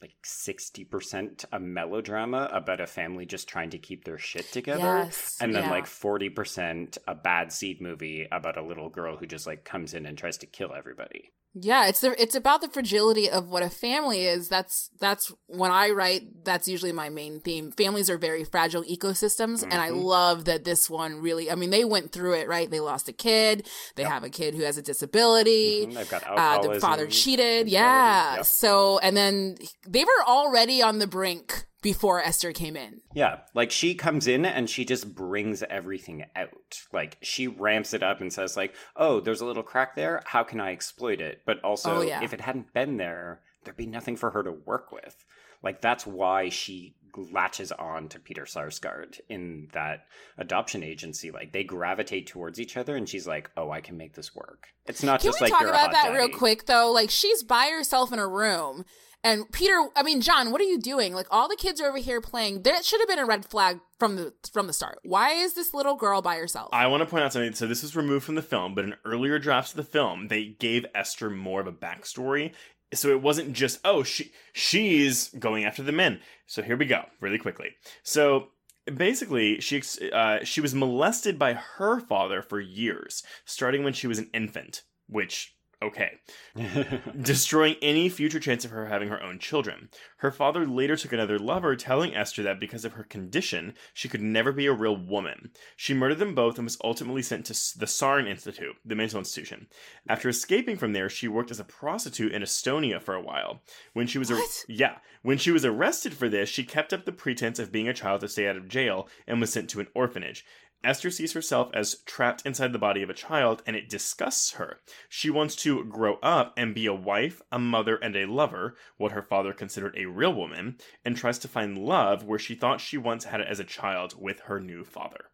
like 0.00 0.14
60% 0.24 1.44
a 1.50 1.58
melodrama 1.58 2.48
about 2.52 2.80
a 2.80 2.86
family 2.86 3.26
just 3.26 3.48
trying 3.48 3.70
to 3.70 3.78
keep 3.78 4.04
their 4.04 4.18
shit 4.18 4.52
together. 4.52 4.80
Yes, 4.80 5.36
and 5.40 5.52
then 5.52 5.64
yeah. 5.64 5.70
like 5.70 5.86
40% 5.86 6.98
a 7.08 7.14
bad 7.14 7.52
seed 7.52 7.80
movie 7.80 8.28
about 8.30 8.56
a 8.56 8.62
little 8.62 8.90
girl 8.90 9.16
who 9.16 9.26
just 9.26 9.46
like 9.46 9.64
comes 9.64 9.94
in 9.94 10.06
and 10.06 10.16
tries 10.16 10.38
to 10.38 10.46
kill 10.46 10.72
everybody. 10.72 11.32
Yeah, 11.54 11.86
it's 11.86 12.00
the 12.00 12.20
it's 12.20 12.34
about 12.34 12.60
the 12.60 12.68
fragility 12.68 13.28
of 13.28 13.48
what 13.48 13.62
a 13.62 13.70
family 13.70 14.26
is. 14.26 14.48
That's 14.48 14.90
that's 15.00 15.32
when 15.46 15.70
I 15.70 15.90
write. 15.90 16.44
That's 16.44 16.68
usually 16.68 16.92
my 16.92 17.08
main 17.08 17.40
theme. 17.40 17.72
Families 17.72 18.10
are 18.10 18.18
very 18.18 18.44
fragile 18.44 18.84
ecosystems, 18.84 19.60
mm-hmm. 19.60 19.72
and 19.72 19.80
I 19.80 19.88
mm-hmm. 19.90 20.00
love 20.00 20.44
that 20.44 20.64
this 20.64 20.88
one 20.90 21.20
really. 21.20 21.50
I 21.50 21.54
mean, 21.54 21.70
they 21.70 21.84
went 21.84 22.12
through 22.12 22.34
it, 22.34 22.48
right? 22.48 22.70
They 22.70 22.80
lost 22.80 23.08
a 23.08 23.12
kid. 23.12 23.66
They 23.96 24.02
yep. 24.02 24.12
have 24.12 24.24
a 24.24 24.30
kid 24.30 24.54
who 24.54 24.62
has 24.62 24.78
a 24.78 24.82
disability. 24.82 25.86
Mm-hmm. 25.86 25.94
They've 25.94 26.10
got 26.10 26.22
alcoholism. 26.24 26.70
Uh, 26.70 26.74
the 26.74 26.80
father 26.80 27.06
cheated. 27.06 27.68
Yeah. 27.68 28.36
Yep. 28.36 28.44
So, 28.44 28.98
and 28.98 29.16
then 29.16 29.56
they 29.86 30.04
were 30.04 30.24
already 30.26 30.82
on 30.82 30.98
the 30.98 31.06
brink 31.06 31.66
before 31.82 32.20
Esther 32.20 32.52
came 32.52 32.76
in. 32.76 33.00
Yeah, 33.14 33.40
like 33.54 33.70
she 33.70 33.94
comes 33.94 34.26
in 34.26 34.44
and 34.44 34.68
she 34.68 34.84
just 34.84 35.14
brings 35.14 35.62
everything 35.62 36.24
out. 36.34 36.80
Like 36.92 37.18
she 37.22 37.46
ramps 37.46 37.94
it 37.94 38.02
up 38.02 38.20
and 38.20 38.32
says 38.32 38.56
like, 38.56 38.74
"Oh, 38.96 39.20
there's 39.20 39.40
a 39.40 39.46
little 39.46 39.62
crack 39.62 39.94
there. 39.94 40.22
How 40.26 40.42
can 40.42 40.60
I 40.60 40.72
exploit 40.72 41.20
it?" 41.20 41.42
But 41.46 41.62
also, 41.62 41.98
oh, 41.98 42.02
yeah. 42.02 42.22
if 42.22 42.32
it 42.32 42.40
hadn't 42.40 42.72
been 42.72 42.96
there, 42.96 43.40
there'd 43.64 43.76
be 43.76 43.86
nothing 43.86 44.16
for 44.16 44.30
her 44.30 44.42
to 44.42 44.52
work 44.52 44.92
with. 44.92 45.24
Like 45.62 45.80
that's 45.80 46.06
why 46.06 46.48
she 46.48 46.94
latches 47.16 47.72
on 47.72 48.08
to 48.08 48.20
Peter 48.20 48.44
Sarsgaard 48.44 49.18
in 49.28 49.68
that 49.72 50.06
adoption 50.36 50.82
agency. 50.82 51.30
Like 51.30 51.52
they 51.52 51.64
gravitate 51.64 52.26
towards 52.26 52.60
each 52.60 52.76
other, 52.76 52.96
and 52.96 53.08
she's 53.08 53.26
like, 53.26 53.50
"Oh, 53.56 53.70
I 53.70 53.80
can 53.80 53.96
make 53.96 54.14
this 54.14 54.34
work." 54.34 54.68
It's 54.86 55.02
not 55.02 55.20
can 55.20 55.28
just 55.28 55.40
like 55.40 55.52
want 55.52 55.60
to 55.62 55.66
talk 55.66 55.74
about 55.74 55.92
that 55.92 56.12
daddy. 56.12 56.16
real 56.16 56.28
quick 56.28 56.66
though. 56.66 56.90
Like 56.90 57.10
she's 57.10 57.42
by 57.42 57.70
herself 57.72 58.12
in 58.12 58.18
a 58.18 58.26
room 58.26 58.84
and 59.24 59.50
Peter, 59.52 59.88
I 59.96 60.02
mean 60.02 60.20
John, 60.20 60.52
what 60.52 60.60
are 60.60 60.64
you 60.64 60.78
doing? 60.78 61.14
Like 61.14 61.26
all 61.30 61.48
the 61.48 61.56
kids 61.56 61.80
are 61.80 61.88
over 61.88 61.98
here 61.98 62.20
playing. 62.20 62.62
That 62.62 62.84
should 62.84 63.00
have 63.00 63.08
been 63.08 63.18
a 63.18 63.26
red 63.26 63.44
flag 63.44 63.80
from 63.98 64.16
the 64.16 64.32
from 64.52 64.66
the 64.66 64.72
start. 64.72 65.00
Why 65.04 65.32
is 65.32 65.54
this 65.54 65.74
little 65.74 65.96
girl 65.96 66.22
by 66.22 66.36
herself? 66.36 66.68
I 66.72 66.86
want 66.86 67.02
to 67.02 67.06
point 67.06 67.24
out 67.24 67.32
something. 67.32 67.54
So 67.54 67.66
this 67.66 67.82
was 67.82 67.96
removed 67.96 68.24
from 68.24 68.36
the 68.36 68.42
film, 68.42 68.74
but 68.74 68.84
in 68.84 68.94
earlier 69.04 69.38
drafts 69.38 69.72
of 69.72 69.76
the 69.76 69.82
film, 69.82 70.28
they 70.28 70.56
gave 70.58 70.86
Esther 70.94 71.30
more 71.30 71.60
of 71.60 71.66
a 71.66 71.72
backstory. 71.72 72.52
So 72.94 73.10
it 73.10 73.20
wasn't 73.20 73.52
just 73.52 73.80
oh 73.84 74.02
she 74.02 74.32
she's 74.52 75.28
going 75.30 75.64
after 75.64 75.82
the 75.82 75.92
men. 75.92 76.20
So 76.46 76.62
here 76.62 76.76
we 76.76 76.86
go, 76.86 77.02
really 77.20 77.38
quickly. 77.38 77.70
So 78.02 78.48
basically 78.94 79.60
she 79.60 79.82
uh, 80.12 80.44
she 80.44 80.60
was 80.60 80.74
molested 80.74 81.38
by 81.38 81.54
her 81.54 82.00
father 82.00 82.42
for 82.42 82.60
years, 82.60 83.22
starting 83.44 83.84
when 83.84 83.92
she 83.92 84.06
was 84.06 84.18
an 84.18 84.30
infant, 84.32 84.82
which 85.08 85.54
okay, 85.82 86.18
destroying 87.22 87.76
any 87.80 88.08
future 88.08 88.40
chance 88.40 88.64
of 88.64 88.70
her 88.70 88.86
having 88.86 89.08
her 89.08 89.22
own 89.22 89.38
children. 89.38 89.88
Her 90.18 90.30
father 90.30 90.66
later 90.66 90.96
took 90.96 91.12
another 91.12 91.38
lover, 91.38 91.76
telling 91.76 92.14
Esther 92.14 92.42
that 92.42 92.60
because 92.60 92.84
of 92.84 92.92
her 92.94 93.04
condition, 93.04 93.74
she 93.94 94.08
could 94.08 94.22
never 94.22 94.52
be 94.52 94.66
a 94.66 94.72
real 94.72 94.96
woman. 94.96 95.50
She 95.76 95.94
murdered 95.94 96.18
them 96.18 96.34
both 96.34 96.58
and 96.58 96.66
was 96.66 96.78
ultimately 96.82 97.22
sent 97.22 97.46
to 97.46 97.52
the 97.78 97.86
Saarne 97.86 98.28
Institute, 98.28 98.76
the 98.84 98.96
mental 98.96 99.18
institution. 99.18 99.68
After 100.08 100.28
escaping 100.28 100.76
from 100.76 100.92
there, 100.92 101.08
she 101.08 101.28
worked 101.28 101.50
as 101.50 101.60
a 101.60 101.64
prostitute 101.64 102.32
in 102.32 102.42
Estonia 102.42 103.00
for 103.00 103.14
a 103.14 103.22
while. 103.22 103.62
When 103.92 104.06
she 104.06 104.18
was 104.18 104.30
what? 104.30 104.64
yeah, 104.68 104.96
when 105.22 105.38
she 105.38 105.50
was 105.50 105.64
arrested 105.64 106.14
for 106.14 106.28
this, 106.28 106.48
she 106.48 106.64
kept 106.64 106.92
up 106.92 107.04
the 107.04 107.12
pretense 107.12 107.58
of 107.58 107.72
being 107.72 107.88
a 107.88 107.94
child 107.94 108.20
to 108.22 108.28
stay 108.28 108.48
out 108.48 108.56
of 108.56 108.68
jail 108.68 109.08
and 109.26 109.40
was 109.40 109.52
sent 109.52 109.70
to 109.70 109.80
an 109.80 109.88
orphanage. 109.94 110.44
Esther 110.84 111.10
sees 111.10 111.32
herself 111.32 111.70
as 111.74 111.96
trapped 112.06 112.46
inside 112.46 112.72
the 112.72 112.78
body 112.78 113.02
of 113.02 113.10
a 113.10 113.14
child 113.14 113.62
and 113.66 113.74
it 113.74 113.88
disgusts 113.88 114.52
her. 114.52 114.80
She 115.08 115.28
wants 115.28 115.56
to 115.56 115.84
grow 115.84 116.18
up 116.22 116.54
and 116.56 116.74
be 116.74 116.86
a 116.86 116.94
wife, 116.94 117.42
a 117.50 117.58
mother, 117.58 117.96
and 117.96 118.14
a 118.14 118.26
lover, 118.26 118.76
what 118.96 119.12
her 119.12 119.22
father 119.22 119.52
considered 119.52 119.94
a 119.96 120.06
real 120.06 120.32
woman, 120.32 120.78
and 121.04 121.16
tries 121.16 121.38
to 121.40 121.48
find 121.48 121.78
love 121.78 122.24
where 122.24 122.38
she 122.38 122.54
thought 122.54 122.80
she 122.80 122.96
once 122.96 123.24
had 123.24 123.40
it 123.40 123.48
as 123.48 123.58
a 123.58 123.64
child 123.64 124.14
with 124.18 124.40
her 124.40 124.60
new 124.60 124.84
father. 124.84 125.26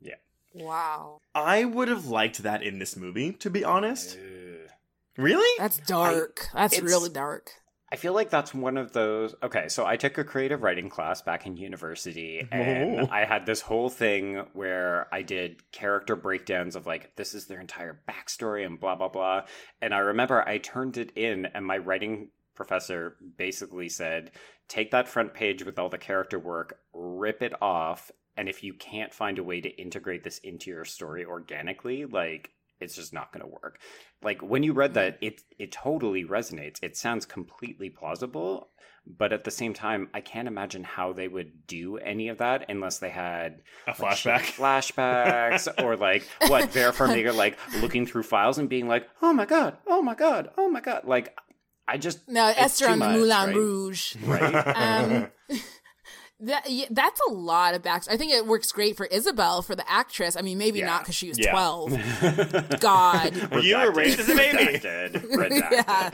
Yeah. 0.00 0.14
Wow. 0.54 1.20
I 1.34 1.64
would 1.64 1.88
have 1.88 2.06
liked 2.06 2.42
that 2.42 2.62
in 2.62 2.78
this 2.78 2.96
movie, 2.96 3.32
to 3.32 3.50
be 3.50 3.64
honest. 3.64 4.18
Really? 5.16 5.58
That's 5.58 5.78
dark. 5.78 6.48
I, 6.54 6.62
That's 6.62 6.80
really 6.80 7.10
dark. 7.10 7.52
I 7.92 7.96
feel 7.96 8.12
like 8.12 8.30
that's 8.30 8.54
one 8.54 8.76
of 8.76 8.92
those. 8.92 9.34
Okay, 9.42 9.68
so 9.68 9.84
I 9.84 9.96
took 9.96 10.16
a 10.16 10.24
creative 10.24 10.62
writing 10.62 10.88
class 10.88 11.22
back 11.22 11.46
in 11.46 11.56
university, 11.56 12.46
and 12.52 13.08
I 13.10 13.24
had 13.24 13.46
this 13.46 13.60
whole 13.60 13.88
thing 13.88 14.44
where 14.52 15.08
I 15.12 15.22
did 15.22 15.70
character 15.72 16.14
breakdowns 16.14 16.76
of 16.76 16.86
like, 16.86 17.16
this 17.16 17.34
is 17.34 17.46
their 17.46 17.60
entire 17.60 18.00
backstory 18.08 18.64
and 18.64 18.78
blah, 18.78 18.94
blah, 18.94 19.08
blah. 19.08 19.42
And 19.82 19.92
I 19.92 19.98
remember 19.98 20.46
I 20.48 20.58
turned 20.58 20.98
it 20.98 21.12
in, 21.16 21.46
and 21.46 21.66
my 21.66 21.78
writing 21.78 22.28
professor 22.54 23.16
basically 23.36 23.88
said, 23.88 24.30
take 24.68 24.92
that 24.92 25.08
front 25.08 25.34
page 25.34 25.64
with 25.64 25.78
all 25.78 25.88
the 25.88 25.98
character 25.98 26.38
work, 26.38 26.78
rip 26.94 27.42
it 27.42 27.54
off, 27.60 28.12
and 28.36 28.48
if 28.48 28.62
you 28.62 28.72
can't 28.72 29.12
find 29.12 29.38
a 29.38 29.42
way 29.42 29.60
to 29.60 29.68
integrate 29.80 30.22
this 30.22 30.38
into 30.38 30.70
your 30.70 30.84
story 30.84 31.24
organically, 31.24 32.04
like, 32.04 32.52
it's 32.80 32.94
just 32.94 33.12
not 33.12 33.32
going 33.32 33.42
to 33.42 33.46
work. 33.62 33.78
Like 34.22 34.42
when 34.42 34.62
you 34.62 34.72
read 34.72 34.94
that, 34.94 35.18
it 35.20 35.42
it 35.58 35.72
totally 35.72 36.24
resonates. 36.24 36.82
It 36.82 36.96
sounds 36.96 37.26
completely 37.26 37.90
plausible, 37.90 38.68
but 39.06 39.32
at 39.32 39.44
the 39.44 39.50
same 39.50 39.74
time, 39.74 40.08
I 40.14 40.20
can't 40.20 40.48
imagine 40.48 40.84
how 40.84 41.12
they 41.12 41.28
would 41.28 41.66
do 41.66 41.96
any 41.96 42.28
of 42.28 42.38
that 42.38 42.66
unless 42.68 42.98
they 42.98 43.10
had 43.10 43.62
a 43.86 43.92
flashback, 43.92 44.42
flashbacks, 44.56 45.68
or 45.84 45.96
like 45.96 46.26
what 46.46 46.70
Vera 46.70 46.92
Farmiga 46.92 47.34
like 47.34 47.58
looking 47.80 48.06
through 48.06 48.24
files 48.24 48.58
and 48.58 48.68
being 48.68 48.88
like, 48.88 49.08
"Oh 49.22 49.32
my 49.32 49.46
god, 49.46 49.78
oh 49.86 50.02
my 50.02 50.14
god, 50.14 50.50
oh 50.58 50.68
my 50.68 50.80
god!" 50.80 51.02
Like 51.04 51.36
I 51.88 51.98
just 51.98 52.28
no 52.28 52.46
Esther 52.56 52.88
on 52.88 52.98
the 52.98 53.06
much, 53.06 53.16
Moulin 53.16 53.46
right? 53.46 53.56
Rouge, 53.56 54.16
right? 54.24 54.54
um, 54.76 55.28
that 56.40 56.70
yeah, 56.70 56.86
that's 56.90 57.20
a 57.28 57.32
lot 57.32 57.74
of 57.74 57.82
back. 57.82 58.04
I 58.10 58.16
think 58.16 58.32
it 58.32 58.46
works 58.46 58.72
great 58.72 58.96
for 58.96 59.06
Isabelle 59.06 59.62
for 59.62 59.74
the 59.74 59.88
actress. 59.90 60.36
I 60.36 60.42
mean, 60.42 60.58
maybe 60.58 60.80
yeah. 60.80 60.86
not 60.86 61.02
because 61.02 61.14
she 61.14 61.28
was 61.28 61.38
yeah. 61.38 61.52
twelve. 61.52 61.90
God, 62.80 63.62
you 63.62 63.76
were 63.76 63.92
raised 63.92 64.20
as 64.20 64.28
a 64.28 64.34
baby. 64.34 64.78
Redacted. 64.78 65.70
yeah. 65.70 66.10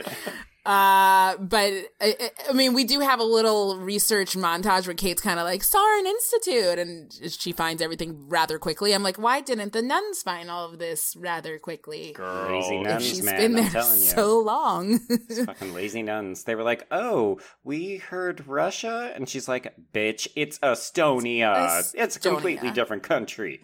Uh, 0.66 1.36
but 1.36 1.72
I, 2.00 2.30
I, 2.50 2.52
mean, 2.52 2.74
we 2.74 2.82
do 2.82 2.98
have 2.98 3.20
a 3.20 3.24
little 3.24 3.78
research 3.78 4.34
montage 4.34 4.88
where 4.88 4.96
Kate's 4.96 5.22
kind 5.22 5.38
of 5.38 5.44
like 5.44 5.62
Saarne 5.62 6.06
Institute, 6.06 6.80
and 6.80 7.12
she 7.30 7.52
finds 7.52 7.80
everything 7.80 8.28
rather 8.28 8.58
quickly. 8.58 8.92
I'm 8.92 9.04
like, 9.04 9.16
why 9.16 9.40
didn't 9.40 9.72
the 9.72 9.80
nuns 9.80 10.22
find 10.22 10.50
all 10.50 10.64
of 10.64 10.80
this 10.80 11.14
rather 11.16 11.60
quickly? 11.60 12.14
Girl, 12.14 12.50
lazy 12.50 12.80
nuns, 12.80 13.06
she's 13.06 13.22
man, 13.22 13.36
been 13.36 13.52
there 13.52 13.82
so 13.82 14.40
long. 14.40 14.98
fucking 15.46 15.72
lazy 15.72 16.02
nuns. 16.02 16.42
They 16.42 16.56
were 16.56 16.64
like, 16.64 16.84
oh, 16.90 17.38
we 17.62 17.98
heard 17.98 18.44
Russia, 18.48 19.12
and 19.14 19.28
she's 19.28 19.46
like, 19.46 19.72
bitch, 19.92 20.26
it's 20.34 20.58
Estonia. 20.58 21.54
Estonia. 21.54 21.94
It's 21.94 22.16
a 22.16 22.18
completely 22.20 22.72
different 22.72 23.04
country. 23.04 23.60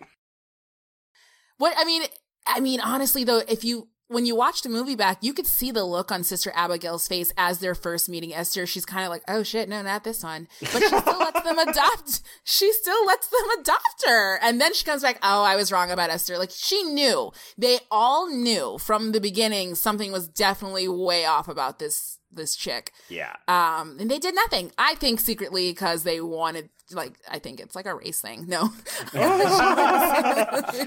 What 1.59 1.75
I 1.77 1.85
mean, 1.85 2.05
I 2.47 2.61
mean, 2.61 2.79
honestly 2.81 3.25
though, 3.25 3.43
if 3.49 3.65
you 3.65 3.89
when 4.13 4.27
you 4.27 4.37
watch 4.37 4.63
the 4.63 4.69
movie 4.69 4.95
back, 4.95 5.19
you 5.21 5.33
could 5.33 5.47
see 5.47 5.71
the 5.71 5.85
look 5.85 6.13
on 6.13 6.23
Sister 6.23 6.53
Abigail's 6.55 7.09
face 7.09 7.33
as 7.37 7.59
they're 7.59 7.75
first 7.75 8.09
meeting 8.09 8.35
Esther. 8.35 8.67
She's 8.67 8.85
kind 8.85 9.05
of 9.05 9.11
like, 9.11 9.23
"Oh 9.27 9.43
shit, 9.43 9.69
no, 9.69 9.83
not 9.83 10.05
this 10.05 10.23
one." 10.23 10.49
But 10.61 10.83
she 10.83 10.89
still 10.89 11.19
lets 11.19 11.43
them 11.43 11.59
adopt. 11.59 12.23
She 12.45 12.73
still 12.73 13.07
lets 13.07 13.29
them 13.29 13.61
adopt 13.61 14.05
her, 14.07 14.37
and 14.43 14.61
then 14.61 14.75
she 14.75 14.85
comes 14.85 15.03
back. 15.03 15.19
Oh, 15.23 15.43
I 15.43 15.57
was 15.57 15.71
wrong 15.71 15.91
about 15.91 16.11
Esther. 16.11 16.39
Like 16.39 16.51
she 16.51 16.83
knew. 16.83 17.33
They 17.57 17.79
all 17.91 18.29
knew 18.29 18.79
from 18.79 19.13
the 19.13 19.21
beginning 19.21 19.75
something 19.75 20.13
was 20.13 20.29
definitely 20.29 20.89
way 20.89 21.25
off 21.25 21.49
about 21.49 21.79
this 21.79 22.19
this 22.33 22.57
chick. 22.57 22.93
Yeah. 23.09 23.35
Um, 23.49 23.97
and 24.01 24.11
they 24.11 24.19
did 24.19 24.35
nothing. 24.35 24.73
I 24.79 24.95
think 24.97 25.21
secretly 25.21 25.71
because 25.71 26.03
they 26.03 26.21
wanted, 26.21 26.71
like, 26.93 27.19
I 27.31 27.39
think 27.39 27.61
it's 27.61 27.75
like 27.75 27.87
a 27.87 27.95
race 27.95 28.21
thing. 28.21 28.47
No. 28.47 28.71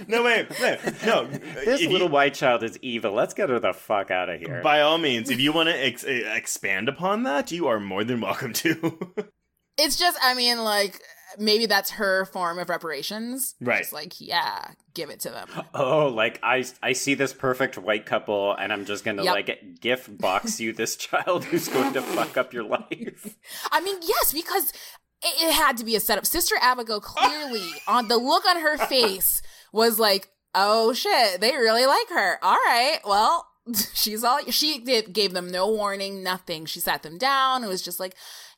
no, 0.08 0.24
wait, 0.24 0.48
wait, 0.60 0.80
no. 1.06 1.28
This 1.28 1.82
if 1.82 1.92
little 1.92 2.08
you, 2.08 2.14
white 2.14 2.34
child 2.34 2.64
is 2.64 2.78
evil. 2.82 3.14
Let's 3.14 3.34
get 3.34 3.50
her 3.50 3.60
the 3.60 3.74
fuck 3.74 4.12
out 4.12 4.30
of 4.30 4.40
here. 4.40 4.62
By 4.62 4.82
all 4.82 4.98
means, 4.98 5.30
if 5.30 5.40
you 5.40 5.54
want 5.54 5.70
to 5.70 5.76
ex- 5.76 6.04
expand 6.04 6.90
upon 6.90 7.24
that, 7.24 7.52
you 7.52 7.68
are 7.68 7.80
more 7.80 8.04
than 8.04 8.22
welcome 8.22 8.54
to. 8.54 9.14
it's 9.78 9.98
just, 9.98 10.18
I 10.22 10.34
mean, 10.34 10.64
like, 10.64 11.02
maybe 11.38 11.66
that's 11.66 11.92
her 11.92 12.26
form 12.26 12.60
of 12.60 12.70
reparations. 12.70 13.56
Right. 13.62 13.80
Just 13.80 13.94
like, 13.94 14.20
yeah, 14.20 14.72
give 14.94 15.10
it 15.10 15.20
to 15.22 15.30
them. 15.30 15.48
Oh, 15.74 16.08
like 16.08 16.40
I 16.44 16.66
I 16.82 16.94
see 16.94 17.14
this 17.14 17.34
perfect 17.34 17.78
white 17.78 18.06
couple 18.06 18.54
and 18.54 18.72
I'm 18.72 18.86
just 18.86 19.04
gonna 19.04 19.24
yep. 19.24 19.34
like 19.34 19.80
gift 19.80 20.18
box 20.18 20.60
you 20.60 20.74
this 20.74 20.96
child 20.96 21.46
who's 21.46 21.68
going 21.68 21.94
to 21.94 22.02
fuck 22.02 22.38
up 22.38 22.54
your 22.54 22.64
life. 22.64 23.38
I 23.72 23.82
mean, 23.82 23.98
yes, 24.02 24.34
because 24.34 24.72
it, 25.24 25.44
it 25.44 25.54
had 25.54 25.78
to 25.78 25.86
be 25.86 25.96
a 25.96 26.00
setup. 26.00 26.26
Sister 26.26 26.56
Abigail 26.62 27.02
clearly 27.02 27.70
on 27.88 28.08
the 28.08 28.18
look 28.18 28.46
on 28.46 28.62
her 28.62 28.78
face 28.78 29.42
was 29.72 30.00
like, 30.00 30.30
oh 30.54 30.94
shit, 30.94 31.42
they 31.42 31.52
really 31.52 31.86
like 31.86 32.10
her. 32.10 32.44
All 32.44 32.56
right, 32.56 33.00
well, 33.06 33.48
she's 33.94 34.24
all 34.24 34.40
she 34.50 34.80
did 34.80 35.14
gave 35.14 35.34
them 35.34 35.50
no 35.50 35.68
warning, 35.68 36.24
nothing. 36.24 36.66
She 36.66 36.80
sat 36.80 37.04
them 37.04 37.18
down. 37.18 37.64
It 37.64 37.68
was 37.68 37.82
just 37.82 38.00
like, 38.00 38.16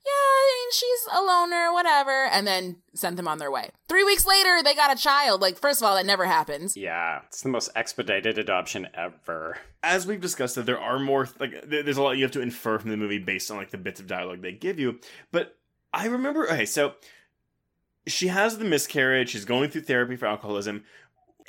yeah, 0.08 0.14
I 0.14 0.62
mean, 0.62 0.72
she's 0.72 1.08
a 1.14 1.22
loner, 1.22 1.74
whatever, 1.74 2.26
and 2.26 2.48
then 2.48 2.78
sent 2.94 3.18
them 3.18 3.28
on 3.28 3.40
their 3.40 3.52
way. 3.52 3.72
Three 3.90 4.04
weeks 4.06 4.26
later, 4.26 4.62
they 4.64 4.74
got 4.74 4.96
a 4.96 5.02
child. 5.02 5.42
Like, 5.42 5.58
first 5.58 5.82
of 5.82 5.88
all, 5.88 5.96
that 5.96 6.06
never 6.06 6.26
happens. 6.26 6.78
Yeah, 6.78 7.22
it's 7.28 7.42
the 7.42 7.50
most 7.50 7.70
expedited 7.76 8.38
adoption 8.38 8.88
ever. 8.94 9.58
As 9.84 10.08
we've 10.08 10.22
discussed, 10.22 10.56
that 10.56 10.66
there 10.66 10.80
are 10.80 11.00
more 11.00 11.28
like 11.40 11.70
there's 11.70 11.98
a 11.98 12.02
lot 12.02 12.18
you 12.18 12.24
have 12.24 12.32
to 12.32 12.42
infer 12.42 12.80
from 12.80 12.92
the 12.92 12.98
movie 12.98 13.18
based 13.18 13.52
on 13.52 13.58
like 13.58 13.72
the 13.72 13.78
bits 13.78 14.00
of 14.00 14.08
dialogue 14.08 14.42
they 14.42 14.54
give 14.54 14.80
you. 14.80 15.00
But 15.32 15.58
I 15.94 16.06
remember, 16.08 16.50
okay, 16.50 16.66
so 16.66 16.94
she 18.06 18.28
has 18.28 18.58
the 18.58 18.66
miscarriage. 18.66 19.30
She's 19.30 19.46
going 19.46 19.70
through 19.70 19.82
therapy 19.82 20.16
for 20.16 20.28
alcoholism. 20.28 20.84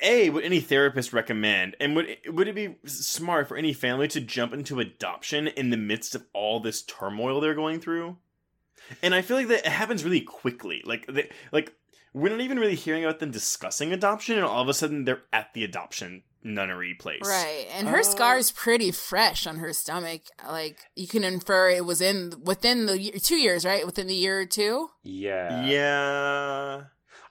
a 0.03 0.31
would 0.31 0.45
any 0.45 0.61
therapist 0.61 1.13
recommend, 1.13 1.77
and 1.79 1.95
would 1.95 2.17
would 2.27 2.49
it 2.49 2.55
be 2.55 2.77
smart 2.87 3.47
for 3.47 3.57
any 3.57 3.73
family 3.73 4.09
to 4.09 4.21
jump 4.21 4.53
into 4.53 4.81
adoption 4.81 5.47
in 5.47 5.71
the 5.71 5.77
midst 5.77 6.15
of 6.15 6.25
all 6.33 6.59
this 6.61 6.83
turmoil 6.83 7.41
they're 7.41 7.55
going 7.55 7.81
through? 7.81 8.17
And 9.03 9.15
I 9.15 9.23
feel 9.23 9.37
like 9.37 9.49
that 9.49 9.67
it 9.67 9.73
happens 9.73 10.05
really 10.05 10.21
quickly. 10.21 10.83
Like 10.85 11.07
they, 11.07 11.31
like 11.53 11.73
we're 12.15 12.31
not 12.31 12.41
even 12.41 12.59
really 12.59 12.75
hearing 12.75 13.05
about 13.05 13.19
them 13.21 13.31
discussing 13.31 13.93
adoption, 13.93 14.37
and 14.37 14.45
all 14.45 14.63
of 14.63 14.69
a 14.69 14.75
sudden 14.75 15.05
they're 15.05 15.23
at 15.33 15.53
the 15.55 15.65
adoption 15.65 16.23
nunnery 16.43 16.95
place. 16.95 17.21
Right. 17.25 17.67
And 17.73 17.89
her 17.89 17.99
Uh, 17.99 18.37
is 18.37 18.53
pretty 18.53 18.91
fresh 18.93 19.47
on 19.47 19.57
her 19.57 19.73
stomach. 19.73 20.23
Like 20.47 20.79
you 20.95 21.07
can 21.07 21.25
infer 21.25 21.71
it 21.71 21.85
was 21.85 22.01
in 22.01 22.33
within 22.45 22.87
the 22.87 22.99
year, 23.01 23.13
2 23.21 23.37
years, 23.37 23.65
right? 23.65 23.85
Within 23.85 24.07
the 24.07 24.15
year 24.15 24.41
or 24.41 24.47
two. 24.47 24.91
Yeah. 25.03 25.65
Yeah. 25.67 26.85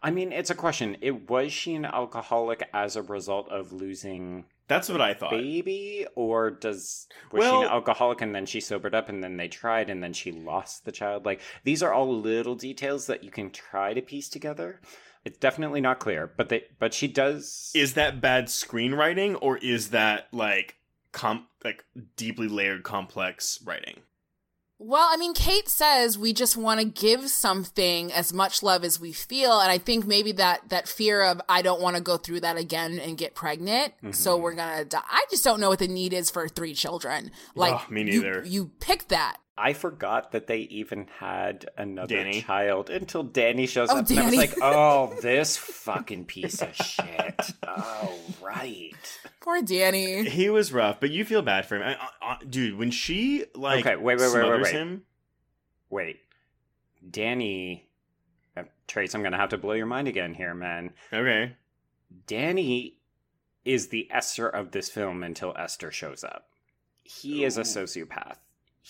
I 0.03 0.11
mean, 0.11 0.31
it's 0.31 0.49
a 0.51 0.55
question. 0.55 0.97
It 1.01 1.29
was 1.29 1.51
she 1.51 1.73
an 1.73 1.85
alcoholic 1.85 2.67
as 2.73 2.95
a 2.95 3.01
result 3.01 3.49
of 3.49 3.71
losing 3.71 4.45
That's 4.67 4.89
what 4.89 5.01
I 5.01 5.13
thought. 5.13 5.31
baby, 5.31 6.05
or 6.15 6.51
does 6.51 7.07
was 7.31 7.43
she 7.43 7.49
Well- 7.49 7.61
an 7.63 7.69
alcoholic 7.69 8.21
and 8.21 8.35
then 8.35 8.45
she 8.45 8.59
sobered 8.59 8.93
up 8.93 9.07
and 9.09 9.23
then 9.23 9.37
they 9.37 9.47
tried 9.47 9.89
and 9.89 10.03
then 10.03 10.13
she 10.13 10.31
lost 10.31 10.85
the 10.85 10.91
child? 10.91 11.25
Like 11.25 11.41
these 11.63 11.81
are 11.81 11.93
all 11.93 12.13
little 12.19 12.55
details 12.55 13.07
that 13.07 13.23
you 13.23 13.31
can 13.31 13.49
try 13.51 13.93
to 13.93 14.01
piece 14.01 14.29
together. 14.29 14.81
It's 15.25 15.37
definitely 15.37 15.81
not 15.81 15.99
clear, 15.99 16.27
but 16.27 16.49
they 16.49 16.65
but 16.79 16.93
she 16.93 17.07
does. 17.07 17.71
Is 17.75 17.93
that 17.95 18.21
bad 18.21 18.45
screenwriting 18.47 19.37
or 19.41 19.57
is 19.57 19.89
that 19.89 20.27
like 20.33 20.75
com 21.11 21.47
like 21.63 21.83
deeply 22.15 22.47
layered 22.47 22.83
complex 22.83 23.59
writing? 23.65 24.01
Well, 24.79 25.07
I 25.09 25.17
mean, 25.17 25.33
Kate 25.33 25.67
says 25.67 26.19
we 26.19 26.33
just 26.33 26.55
want 26.55 26.79
to 26.79 26.85
give 26.85 27.29
something 27.29 28.11
as 28.13 28.31
much 28.31 28.61
love 28.61 28.83
as 28.83 28.99
we 28.99 29.11
feel, 29.11 29.59
and 29.59 29.71
I 29.71 29.79
think 29.79 30.05
maybe 30.05 30.33
that 30.33 30.69
that 30.69 30.87
fear 30.87 31.23
of 31.23 31.41
I 31.49 31.63
don't 31.63 31.81
want 31.81 31.95
to 31.95 32.01
go 32.01 32.17
through 32.17 32.41
that 32.41 32.57
again 32.57 32.99
and 32.99 33.17
get 33.17 33.33
pregnant, 33.33 33.93
so 34.11 34.37
Mhm. 34.37 34.41
we're 34.41 34.53
gonna 34.53 34.85
die. 34.85 35.01
I 35.09 35.25
just 35.31 35.43
don't 35.43 35.59
know 35.59 35.69
what 35.69 35.79
the 35.79 35.87
need 35.87 36.13
is 36.13 36.29
for 36.29 36.47
three 36.47 36.75
children. 36.75 37.31
Like, 37.55 37.73
Ugh, 37.73 37.89
me 37.91 38.01
you- 38.03 38.21
neither. 38.21 38.43
You, 38.45 38.71
pick 38.79 39.07
that. 39.07 39.37
I 39.59 39.73
forgot 39.73 40.33
that 40.33 40.45
they 40.47 40.59
even 40.59 41.07
had 41.19 41.69
another 41.77 42.15
Danny. 42.15 42.41
child 42.43 42.89
until 42.91 43.23
Danny 43.23 43.65
shows 43.65 43.89
Oh, 43.89 43.97
up. 43.99 44.09
And 44.09 44.19
I 44.19 44.25
was 44.25 44.35
like, 44.35 44.53
oh, 44.61 45.15
this 45.21 45.57
fucking 45.57 46.25
piece 46.25 46.61
of 46.61 46.75
shit. 46.75 47.39
Oh, 47.67 48.13
right. 48.41 48.93
Poor 49.41 49.61
Danny. 49.63 50.29
He 50.29 50.49
was 50.51 50.71
rough, 50.71 50.99
but 50.99 51.09
you 51.09 51.25
feel 51.25 51.41
bad 51.41 51.65
for 51.65 51.75
him, 51.77 51.81
I, 51.81 51.95
I, 51.95 52.33
I- 52.39 52.43
dude. 52.47 52.77
When 52.77 52.91
she 52.91 53.45
like 53.55 53.85
Okay, 53.85 53.95
wait, 53.95 54.19
wait, 54.19 54.31
wait, 54.33 54.43
wait, 54.49 54.61
wait. 54.61 54.71
him, 54.73 55.03
Wait. 55.89 56.19
Danny. 57.09 57.87
Uh, 58.55 58.63
Trace, 58.87 59.13
I'm 59.15 59.21
going 59.21 59.31
to 59.31 59.37
have 59.37 59.49
to 59.49 59.57
blow 59.57 59.73
your 59.73 59.85
mind 59.85 60.07
again 60.07 60.33
here, 60.33 60.53
man. 60.53 60.91
okay, 61.13 61.55
Danny 62.25 62.99
is 63.65 63.87
the 63.87 64.07
Esther 64.11 64.47
of 64.47 64.71
this 64.71 64.89
film 64.89 65.23
until 65.23 65.53
Esther 65.57 65.91
shows 65.91 66.23
up. 66.23 66.47
He 67.03 67.43
is 67.43 67.57
a 67.57 67.61
sociopath. 67.61 68.37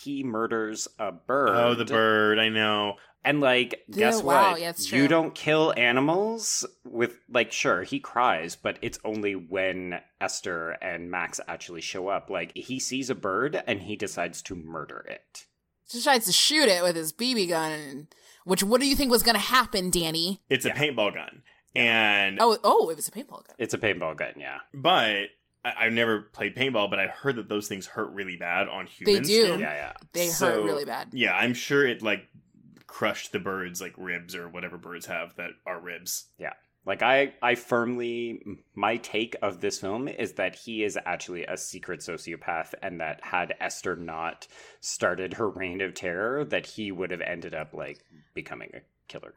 He 0.04 0.24
murders 0.24 0.88
a 1.00 1.12
bird. 1.12 1.50
oh 1.50 1.74
the 1.76 1.86
bird, 1.86 2.40
I 2.40 2.50
know. 2.50 2.96
And 3.24 3.42
like, 3.42 3.82
Yeah, 3.90 3.98
guess 4.12 4.22
wow, 4.24 4.52
what? 4.52 4.62
yeah, 4.62 4.74
You 4.78 5.08
don't 5.08 5.36
kill 5.36 5.74
animals 5.76 6.66
with 6.86 7.18
like 7.30 7.52
sure, 7.52 7.84
he 7.84 8.00
cries, 8.00 8.56
but 8.56 8.78
it's 8.82 9.00
only 9.04 9.34
when 9.34 10.00
Esther 10.22 10.72
and 10.82 11.12
Max 11.12 11.40
actually 11.48 11.82
show 11.82 12.08
up. 12.08 12.30
Like 12.30 12.54
he 12.56 12.80
sees 12.80 13.10
a 13.10 13.16
bird 13.16 13.62
and 13.68 13.82
he 13.82 13.96
decides 13.96 14.42
to 14.44 14.56
murder 14.56 15.06
it. 15.10 15.46
Just 15.90 16.04
tries 16.06 16.26
to 16.26 16.32
shoot 16.32 16.70
it 16.70 16.84
with 16.84 16.96
his 16.96 17.12
BB 17.12 17.50
gun. 17.50 18.08
Which, 18.46 18.64
what 18.64 18.80
do 18.80 18.88
you 18.88 18.96
think 18.96 19.12
was 19.12 19.24
going 19.24 19.36
to 19.36 19.42
happen, 19.42 19.90
Danny? 19.90 20.42
It's 20.50 20.66
a 20.66 20.70
paintball 20.70 21.14
gun, 21.16 21.42
and 21.76 22.38
Oh, 22.42 22.58
oh, 22.64 22.90
it 22.90 22.96
was 22.96 23.08
a 23.10 23.12
paintball 23.12 23.46
gun. 23.46 23.56
It's 23.58 23.74
a 23.74 23.78
paintball 23.78 24.16
gun, 24.16 24.34
yeah. 24.38 24.60
but 24.74 25.24
I, 25.68 25.86
I've 25.86 25.94
never 25.94 26.22
played 26.22 26.56
paintball, 26.56 26.90
but 26.90 27.00
I 27.00 27.08
heard 27.08 27.36
that 27.38 27.50
those 27.50 27.68
things 27.68 27.86
hurt 27.88 28.12
really 28.12 28.36
bad 28.38 28.68
on 28.70 28.86
humans. 28.88 29.28
They 29.28 29.34
humans. 29.34 29.58
do. 29.58 29.62
Yeah, 29.64 29.74
yeah. 29.74 29.94
They 30.14 30.28
So- 30.28 30.48
hurt 30.48 30.64
really 30.64 30.86
bad. 30.86 31.10
Yeah, 31.12 31.36
I'm 31.36 31.54
sure 31.54 31.86
it 31.86 32.02
like 32.02 32.28
crushed 32.88 33.32
the 33.32 33.40
birds 33.40 33.82
like 33.82 33.94
ribs 33.98 34.36
or 34.36 34.48
whatever 34.50 34.78
birds 34.78 35.06
have 35.08 35.36
that 35.36 35.52
are 35.66 35.80
ribs. 35.80 36.26
Yeah. 36.40 36.54
Like 36.86 37.02
I, 37.02 37.34
I 37.42 37.56
firmly, 37.56 38.42
my 38.74 38.96
take 38.96 39.36
of 39.42 39.60
this 39.60 39.82
film 39.82 40.08
is 40.08 40.34
that 40.34 40.56
he 40.56 40.86
is 40.86 40.98
actually 41.06 41.44
a 41.46 41.58
secret 41.58 42.00
sociopath, 42.00 42.74
and 42.82 43.02
that 43.02 43.20
had 43.26 43.54
Esther 43.60 43.98
not 43.98 44.48
started 44.80 45.34
her 45.34 45.50
reign 45.50 45.82
of 45.82 45.94
terror, 45.96 46.46
that 46.46 46.66
he 46.66 46.94
would 46.94 47.12
have 47.12 47.20
ended 47.20 47.54
up 47.54 47.74
like 47.74 48.00
becoming 48.34 48.72
a 48.74 48.80
killer. 49.10 49.34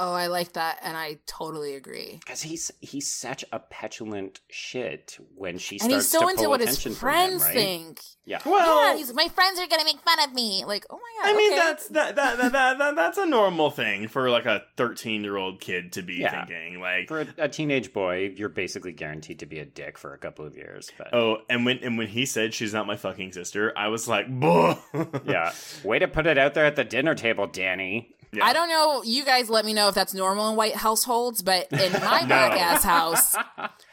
Oh, 0.00 0.12
I 0.12 0.28
like 0.28 0.52
that, 0.52 0.78
and 0.82 0.96
I 0.96 1.18
totally 1.26 1.74
agree. 1.74 2.18
Because 2.20 2.40
he's 2.42 2.70
he's 2.80 3.10
such 3.10 3.44
a 3.50 3.58
petulant 3.58 4.40
shit 4.48 5.18
when 5.34 5.58
she 5.58 5.74
And 5.76 5.90
starts 5.90 5.94
he's 5.94 6.08
so 6.08 6.20
to 6.20 6.28
into 6.28 6.42
pull 6.42 6.50
what 6.50 6.60
his 6.60 6.70
attention 6.70 6.92
from 6.92 7.00
friends 7.00 7.42
him, 7.42 7.48
right? 7.48 7.54
think. 7.54 8.00
Yeah. 8.24 8.38
Well, 8.46 8.92
yeah, 8.92 8.96
he's 8.96 9.12
my 9.12 9.26
friends 9.28 9.58
are 9.58 9.66
gonna 9.66 9.84
make 9.84 10.00
fun 10.00 10.20
of 10.20 10.32
me. 10.34 10.64
Like, 10.64 10.86
oh 10.90 10.96
my 10.98 11.24
god. 11.24 11.34
I 11.34 11.36
mean 11.36 11.52
okay. 11.52 11.60
that's 11.60 11.88
that, 11.88 12.14
that, 12.16 12.36
that, 12.38 12.52
that, 12.52 12.78
that 12.78 12.94
that's 12.94 13.18
a 13.18 13.26
normal 13.26 13.70
thing 13.70 14.06
for 14.06 14.30
like 14.30 14.46
a 14.46 14.62
13 14.76 15.24
year 15.24 15.36
old 15.36 15.60
kid 15.60 15.92
to 15.94 16.02
be 16.02 16.14
Yeah. 16.16 16.44
thinking 16.46 16.80
like 16.80 17.08
For 17.08 17.22
a, 17.22 17.26
a 17.38 17.48
teenage 17.48 17.92
boy, 17.92 18.32
you're 18.36 18.50
basically 18.50 18.92
guaranteed 18.92 19.40
to 19.40 19.46
be 19.46 19.58
a 19.58 19.64
dick 19.64 19.98
for 19.98 20.14
a 20.14 20.18
couple 20.18 20.44
of 20.46 20.54
years. 20.56 20.92
But 20.96 21.12
oh 21.12 21.38
and 21.48 21.64
when 21.64 21.78
and 21.78 21.98
when 21.98 22.06
he 22.08 22.24
said 22.26 22.54
she's 22.54 22.72
not 22.72 22.86
my 22.86 22.96
fucking 22.96 23.32
sister 23.32 23.72
I 23.76 23.88
was 23.88 24.06
like 24.06 24.26
Buh. 24.38 24.76
yeah, 25.24 25.52
way 25.82 25.98
to 25.98 26.06
put 26.06 26.26
it 26.26 26.38
out 26.38 26.54
there 26.54 26.66
at 26.66 26.76
the 26.76 26.84
dinner 26.84 27.14
table, 27.16 27.46
Danny. 27.48 28.14
Yeah. 28.32 28.44
I 28.44 28.52
don't 28.52 28.68
know. 28.68 29.02
You 29.04 29.24
guys 29.24 29.48
let 29.48 29.64
me 29.64 29.72
know 29.74 29.88
if 29.88 29.94
that's 29.94 30.12
normal 30.14 30.50
in 30.50 30.56
white 30.56 30.74
households, 30.76 31.42
but 31.42 31.70
in 31.72 31.92
my 32.02 32.20
No. 32.20 32.26
black 32.26 32.52
ass 32.60 32.84
house, 32.84 33.34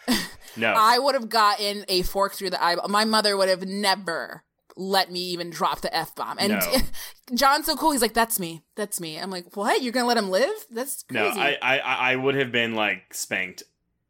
no 0.58 0.74
I 0.78 1.00
would 1.00 1.16
have 1.16 1.30
gotten 1.30 1.86
a 1.88 2.02
fork 2.04 2.34
through 2.34 2.50
the 2.52 2.64
eyeball. 2.64 2.88
My 2.90 3.06
mother 3.06 3.36
would 3.38 3.50
have 3.50 3.66
never 3.66 4.44
let 4.78 5.10
me 5.10 5.22
even 5.22 5.50
drop 5.52 5.80
the 5.82 5.96
f 5.96 6.14
bomb. 6.16 6.38
And 6.40 6.54
No. 6.54 6.78
John's 7.34 7.66
so 7.66 7.76
cool. 7.76 7.92
He's 7.92 8.02
like, 8.02 8.14
"That's 8.14 8.40
me. 8.40 8.62
That's 8.76 9.00
me." 9.00 9.18
I'm 9.18 9.32
like, 9.32 9.56
"What? 9.56 9.82
You're 9.82 9.94
gonna 9.94 10.06
let 10.08 10.18
him 10.18 10.30
live? 10.30 10.54
That's 10.70 11.06
no. 11.10 11.26
I, 11.26 11.58
I 11.62 11.78
I 11.80 12.16
would 12.16 12.36
have 12.36 12.52
been 12.52 12.76
like 12.76 13.14
spanked 13.14 13.64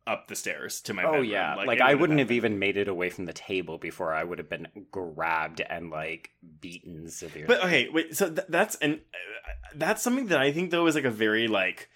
up 0.07 0.27
the 0.27 0.35
stairs 0.35 0.81
to 0.81 0.93
my 0.93 1.03
Oh 1.03 1.13
bedroom. 1.13 1.29
yeah, 1.31 1.55
like, 1.55 1.79
it 1.79 1.81
I 1.83 1.93
would 1.93 2.01
wouldn't 2.01 2.19
have 2.19 2.31
even 2.31 2.59
made 2.59 2.77
it 2.77 2.87
away 2.87 3.09
from 3.09 3.25
the 3.25 3.33
table 3.33 3.77
before 3.77 4.13
I 4.13 4.23
would 4.23 4.37
have 4.37 4.49
been 4.49 4.67
grabbed 4.91 5.61
and 5.61 5.89
like 5.89 6.31
beaten 6.61 7.09
severely. 7.09 7.47
But 7.47 7.63
okay, 7.63 7.89
wait. 7.89 8.15
So 8.15 8.29
th- 8.31 8.47
that's 8.47 8.75
and 8.75 8.95
uh, 8.95 9.49
that's 9.75 10.01
something 10.01 10.27
that 10.27 10.39
I 10.39 10.51
think 10.51 10.71
though 10.71 10.85
is 10.87 10.95
like 10.95 11.05
a 11.05 11.11
very 11.11 11.47
like 11.47 11.89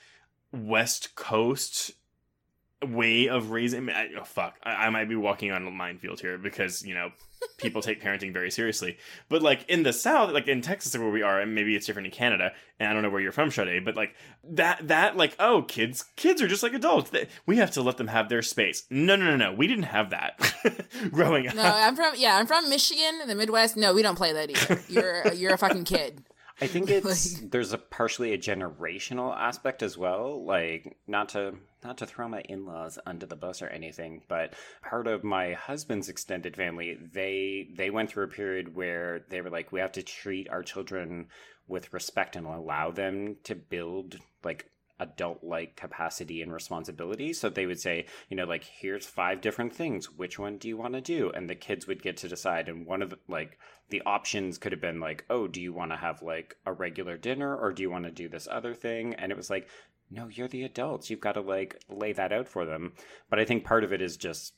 West 0.51 1.15
Coast 1.15 1.91
way 2.81 3.27
of 3.27 3.51
raising. 3.51 3.89
I, 3.89 4.09
oh 4.19 4.23
fuck, 4.23 4.55
I, 4.63 4.87
I 4.87 4.89
might 4.89 5.09
be 5.09 5.15
walking 5.15 5.51
on 5.51 5.65
a 5.67 5.71
minefield 5.71 6.19
here 6.19 6.37
because 6.37 6.83
you 6.83 6.95
know 6.95 7.11
people 7.57 7.81
take 7.81 8.01
parenting 8.01 8.33
very 8.33 8.51
seriously. 8.51 8.97
But 9.27 9.41
like 9.41 9.65
in 9.69 9.83
the 9.83 9.93
South, 9.93 10.31
like 10.31 10.47
in 10.47 10.61
Texas 10.61 10.97
where 10.97 11.09
we 11.09 11.21
are, 11.21 11.39
and 11.39 11.53
maybe 11.55 11.75
it's 11.75 11.85
different 11.85 12.07
in 12.07 12.11
Canada, 12.11 12.51
and 12.79 12.89
I 12.89 12.93
don't 12.93 13.03
know 13.03 13.09
where 13.09 13.21
you're 13.21 13.31
from, 13.31 13.51
Sade, 13.51 13.85
but 13.85 13.95
like 13.95 14.15
that 14.43 14.87
that 14.87 15.17
like 15.17 15.35
oh 15.39 15.63
kids 15.63 16.05
kids 16.15 16.41
are 16.41 16.47
just 16.47 16.63
like 16.63 16.73
adults. 16.73 17.11
We 17.45 17.57
have 17.57 17.71
to 17.71 17.81
let 17.81 17.97
them 17.97 18.07
have 18.07 18.29
their 18.29 18.41
space. 18.41 18.83
No 18.89 19.15
no 19.15 19.25
no 19.25 19.35
no, 19.35 19.53
we 19.53 19.67
didn't 19.67 19.83
have 19.83 20.09
that 20.11 20.39
growing 21.11 21.47
up. 21.47 21.55
no, 21.55 21.63
I'm 21.63 21.95
from 21.95 22.13
yeah, 22.17 22.37
I'm 22.37 22.47
from 22.47 22.69
Michigan, 22.69 23.27
the 23.27 23.35
Midwest. 23.35 23.77
No, 23.77 23.93
we 23.93 24.01
don't 24.01 24.15
play 24.15 24.33
that 24.33 24.49
either. 24.49 24.81
You're 24.87 25.33
you're 25.33 25.53
a 25.53 25.57
fucking 25.57 25.83
kid. 25.83 26.23
I 26.61 26.67
think 26.67 26.89
it's 26.89 27.41
Like- 27.41 27.51
there's 27.51 27.73
a 27.73 27.77
partially 27.77 28.33
a 28.33 28.37
generational 28.37 29.35
aspect 29.35 29.81
as 29.83 29.97
well. 29.97 30.43
Like 30.45 30.97
not 31.07 31.29
to 31.29 31.55
not 31.83 31.97
to 31.99 32.05
throw 32.05 32.27
my 32.27 32.41
in-laws 32.41 32.99
under 33.05 33.25
the 33.25 33.35
bus 33.37 33.61
or 33.61 33.67
anything, 33.67 34.23
but 34.27 34.53
part 34.81 35.07
of 35.07 35.23
my 35.23 35.53
husband's 35.53 36.09
extended 36.09 36.55
family, 36.55 36.97
they 37.13 37.69
they 37.75 37.89
went 37.89 38.09
through 38.11 38.25
a 38.25 38.29
period 38.29 38.75
where 38.75 39.21
they 39.29 39.41
were 39.41 39.49
like, 39.49 39.71
we 39.71 39.79
have 39.79 39.93
to 39.93 40.03
treat 40.03 40.49
our 40.49 40.63
children 40.63 41.27
with 41.67 41.93
respect 41.93 42.35
and 42.35 42.47
allow 42.47 42.91
them 42.91 43.37
to 43.43 43.55
build 43.55 44.17
like 44.43 44.65
adult 44.99 45.43
like 45.43 45.75
capacity 45.75 46.41
and 46.41 46.51
responsibility. 46.51 47.33
So 47.33 47.49
they 47.49 47.65
would 47.65 47.79
say, 47.79 48.05
you 48.29 48.37
know, 48.37 48.45
like 48.45 48.63
here's 48.63 49.05
five 49.05 49.41
different 49.41 49.73
things. 49.73 50.11
Which 50.11 50.37
one 50.37 50.57
do 50.57 50.67
you 50.67 50.77
want 50.77 50.93
to 50.93 51.01
do? 51.01 51.31
And 51.31 51.49
the 51.49 51.55
kids 51.55 51.87
would 51.87 52.03
get 52.03 52.17
to 52.17 52.27
decide. 52.27 52.69
And 52.69 52.85
one 52.85 53.01
of 53.01 53.11
the, 53.11 53.19
like 53.27 53.57
the 53.89 54.01
options 54.05 54.57
could 54.57 54.71
have 54.71 54.81
been 54.81 54.99
like, 54.99 55.25
oh, 55.29 55.47
do 55.47 55.61
you 55.61 55.73
want 55.73 55.91
to 55.91 55.97
have 55.97 56.21
like 56.21 56.55
a 56.65 56.73
regular 56.73 57.17
dinner 57.17 57.55
or 57.55 57.71
do 57.71 57.81
you 57.81 57.89
want 57.89 58.05
to 58.05 58.11
do 58.11 58.29
this 58.29 58.47
other 58.49 58.73
thing? 58.73 59.13
And 59.15 59.31
it 59.31 59.37
was 59.37 59.49
like, 59.49 59.67
no, 60.11 60.27
you're 60.27 60.47
the 60.47 60.63
adults. 60.63 61.09
You've 61.09 61.19
got 61.19 61.33
to 61.33 61.41
like 61.41 61.81
lay 61.89 62.13
that 62.13 62.31
out 62.31 62.47
for 62.47 62.65
them. 62.65 62.93
But 63.29 63.39
I 63.39 63.45
think 63.45 63.63
part 63.63 63.83
of 63.83 63.93
it 63.93 64.01
is 64.01 64.17
just 64.17 64.53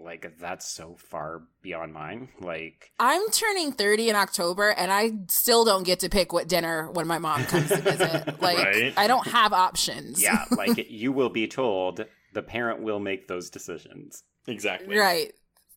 like 0.00 0.38
that's 0.38 0.68
so 0.68 0.96
far 0.98 1.42
beyond 1.62 1.92
mine. 1.92 2.28
Like 2.40 2.92
I'm 2.98 3.28
turning 3.30 3.72
30 3.72 4.10
in 4.10 4.16
October, 4.16 4.70
and 4.70 4.90
I 4.92 5.12
still 5.28 5.64
don't 5.64 5.84
get 5.84 6.00
to 6.00 6.08
pick 6.08 6.32
what 6.32 6.48
dinner 6.48 6.90
when 6.90 7.06
my 7.06 7.18
mom 7.18 7.44
comes 7.44 7.68
to 7.68 7.76
visit. 7.78 8.36
Like, 8.40 8.58
Right. 8.58 8.94
I 8.96 9.06
don't 9.06 9.26
have 9.26 9.52
options. 9.52 10.22
yeah, 10.22 10.44
like 10.56 10.90
you 10.90 11.12
will 11.12 11.30
be 11.30 11.48
told 11.48 12.04
the 12.34 12.42
parent 12.42 12.80
will 12.82 13.00
make 13.00 13.26
those 13.28 13.50
decisions. 13.50 14.22
Exactly. 14.46 14.96
Right. 14.96 15.32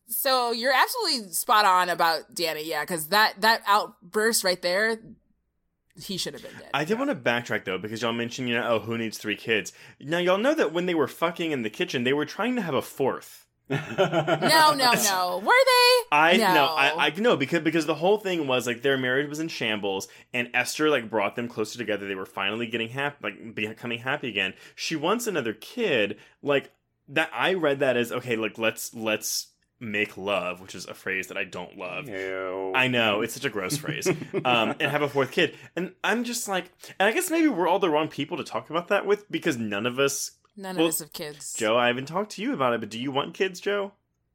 So 0.08 0.52
you're 0.52 0.72
absolutely 0.72 1.32
spot 1.32 1.64
on 1.64 1.88
about 1.88 2.34
Danny, 2.34 2.64
yeah, 2.68 2.82
because 2.82 3.08
that 3.08 3.40
that 3.40 3.62
outburst 3.66 4.44
right 4.44 4.60
there, 4.60 4.98
he 6.00 6.16
should 6.16 6.34
have 6.34 6.42
been 6.42 6.52
dead. 6.58 6.70
I 6.74 6.84
did 6.84 6.98
want 6.98 7.10
to 7.10 7.16
backtrack 7.16 7.64
though 7.64 7.78
because 7.78 8.02
y'all 8.02 8.12
mentioned, 8.12 8.48
you 8.48 8.54
know, 8.54 8.66
oh, 8.68 8.78
who 8.80 8.96
needs 8.98 9.18
three 9.18 9.36
kids? 9.36 9.72
Now 10.00 10.18
y'all 10.18 10.38
know 10.38 10.54
that 10.54 10.72
when 10.72 10.86
they 10.86 10.94
were 10.94 11.08
fucking 11.08 11.50
in 11.52 11.62
the 11.62 11.70
kitchen, 11.70 12.04
they 12.04 12.12
were 12.12 12.26
trying 12.26 12.56
to 12.56 12.62
have 12.62 12.74
a 12.74 12.82
fourth. 12.82 13.41
No, 13.72 14.74
no, 14.74 14.92
no. 15.04 15.42
Were 15.44 15.52
they? 15.52 16.16
I 16.16 16.36
no. 16.36 16.54
no, 16.54 16.64
I, 16.66 17.06
I 17.06 17.10
know 17.10 17.36
because 17.36 17.60
because 17.60 17.86
the 17.86 17.94
whole 17.94 18.18
thing 18.18 18.46
was 18.46 18.66
like 18.66 18.82
their 18.82 18.98
marriage 18.98 19.28
was 19.28 19.40
in 19.40 19.48
shambles, 19.48 20.08
and 20.32 20.48
Esther 20.54 20.90
like 20.90 21.08
brought 21.10 21.36
them 21.36 21.48
closer 21.48 21.78
together. 21.78 22.06
They 22.06 22.14
were 22.14 22.26
finally 22.26 22.66
getting 22.66 22.88
happy, 22.88 23.16
like 23.22 23.54
becoming 23.54 23.98
happy 23.98 24.28
again. 24.28 24.54
She 24.74 24.96
wants 24.96 25.26
another 25.26 25.54
kid, 25.54 26.18
like 26.42 26.70
that. 27.08 27.30
I 27.32 27.54
read 27.54 27.80
that 27.80 27.96
as 27.96 28.12
okay, 28.12 28.36
like 28.36 28.58
let's 28.58 28.94
let's 28.94 29.48
make 29.82 30.16
love, 30.16 30.60
which 30.60 30.74
is 30.74 30.86
a 30.86 30.94
phrase 30.94 31.26
that 31.26 31.36
I 31.36 31.44
don't 31.44 31.76
love. 31.76 32.08
Ew. 32.08 32.72
I 32.74 32.86
know 32.88 33.20
it's 33.20 33.34
such 33.34 33.44
a 33.44 33.50
gross 33.50 33.76
phrase, 33.76 34.06
um, 34.44 34.74
and 34.78 34.82
have 34.82 35.02
a 35.02 35.08
fourth 35.08 35.32
kid. 35.32 35.56
And 35.76 35.92
I'm 36.04 36.24
just 36.24 36.48
like, 36.48 36.70
and 36.98 37.08
I 37.08 37.12
guess 37.12 37.30
maybe 37.30 37.48
we're 37.48 37.68
all 37.68 37.80
the 37.80 37.90
wrong 37.90 38.08
people 38.08 38.36
to 38.36 38.44
talk 38.44 38.70
about 38.70 38.88
that 38.88 39.04
with 39.04 39.30
because 39.30 39.58
none 39.58 39.86
of 39.86 39.98
us. 39.98 40.32
None 40.56 40.76
Well, 40.76 40.86
of 40.86 40.90
us 40.90 40.98
have 41.00 41.12
kids. 41.12 41.54
Joe, 41.54 41.76
I 41.78 41.86
haven't 41.86 42.06
talked 42.06 42.32
to 42.32 42.42
you 42.42 42.52
about 42.52 42.74
it, 42.74 42.80
but 42.80 42.90
do 42.90 43.00
you 43.00 43.10
want 43.10 43.34
kids, 43.34 43.60
Joe? 43.60 43.92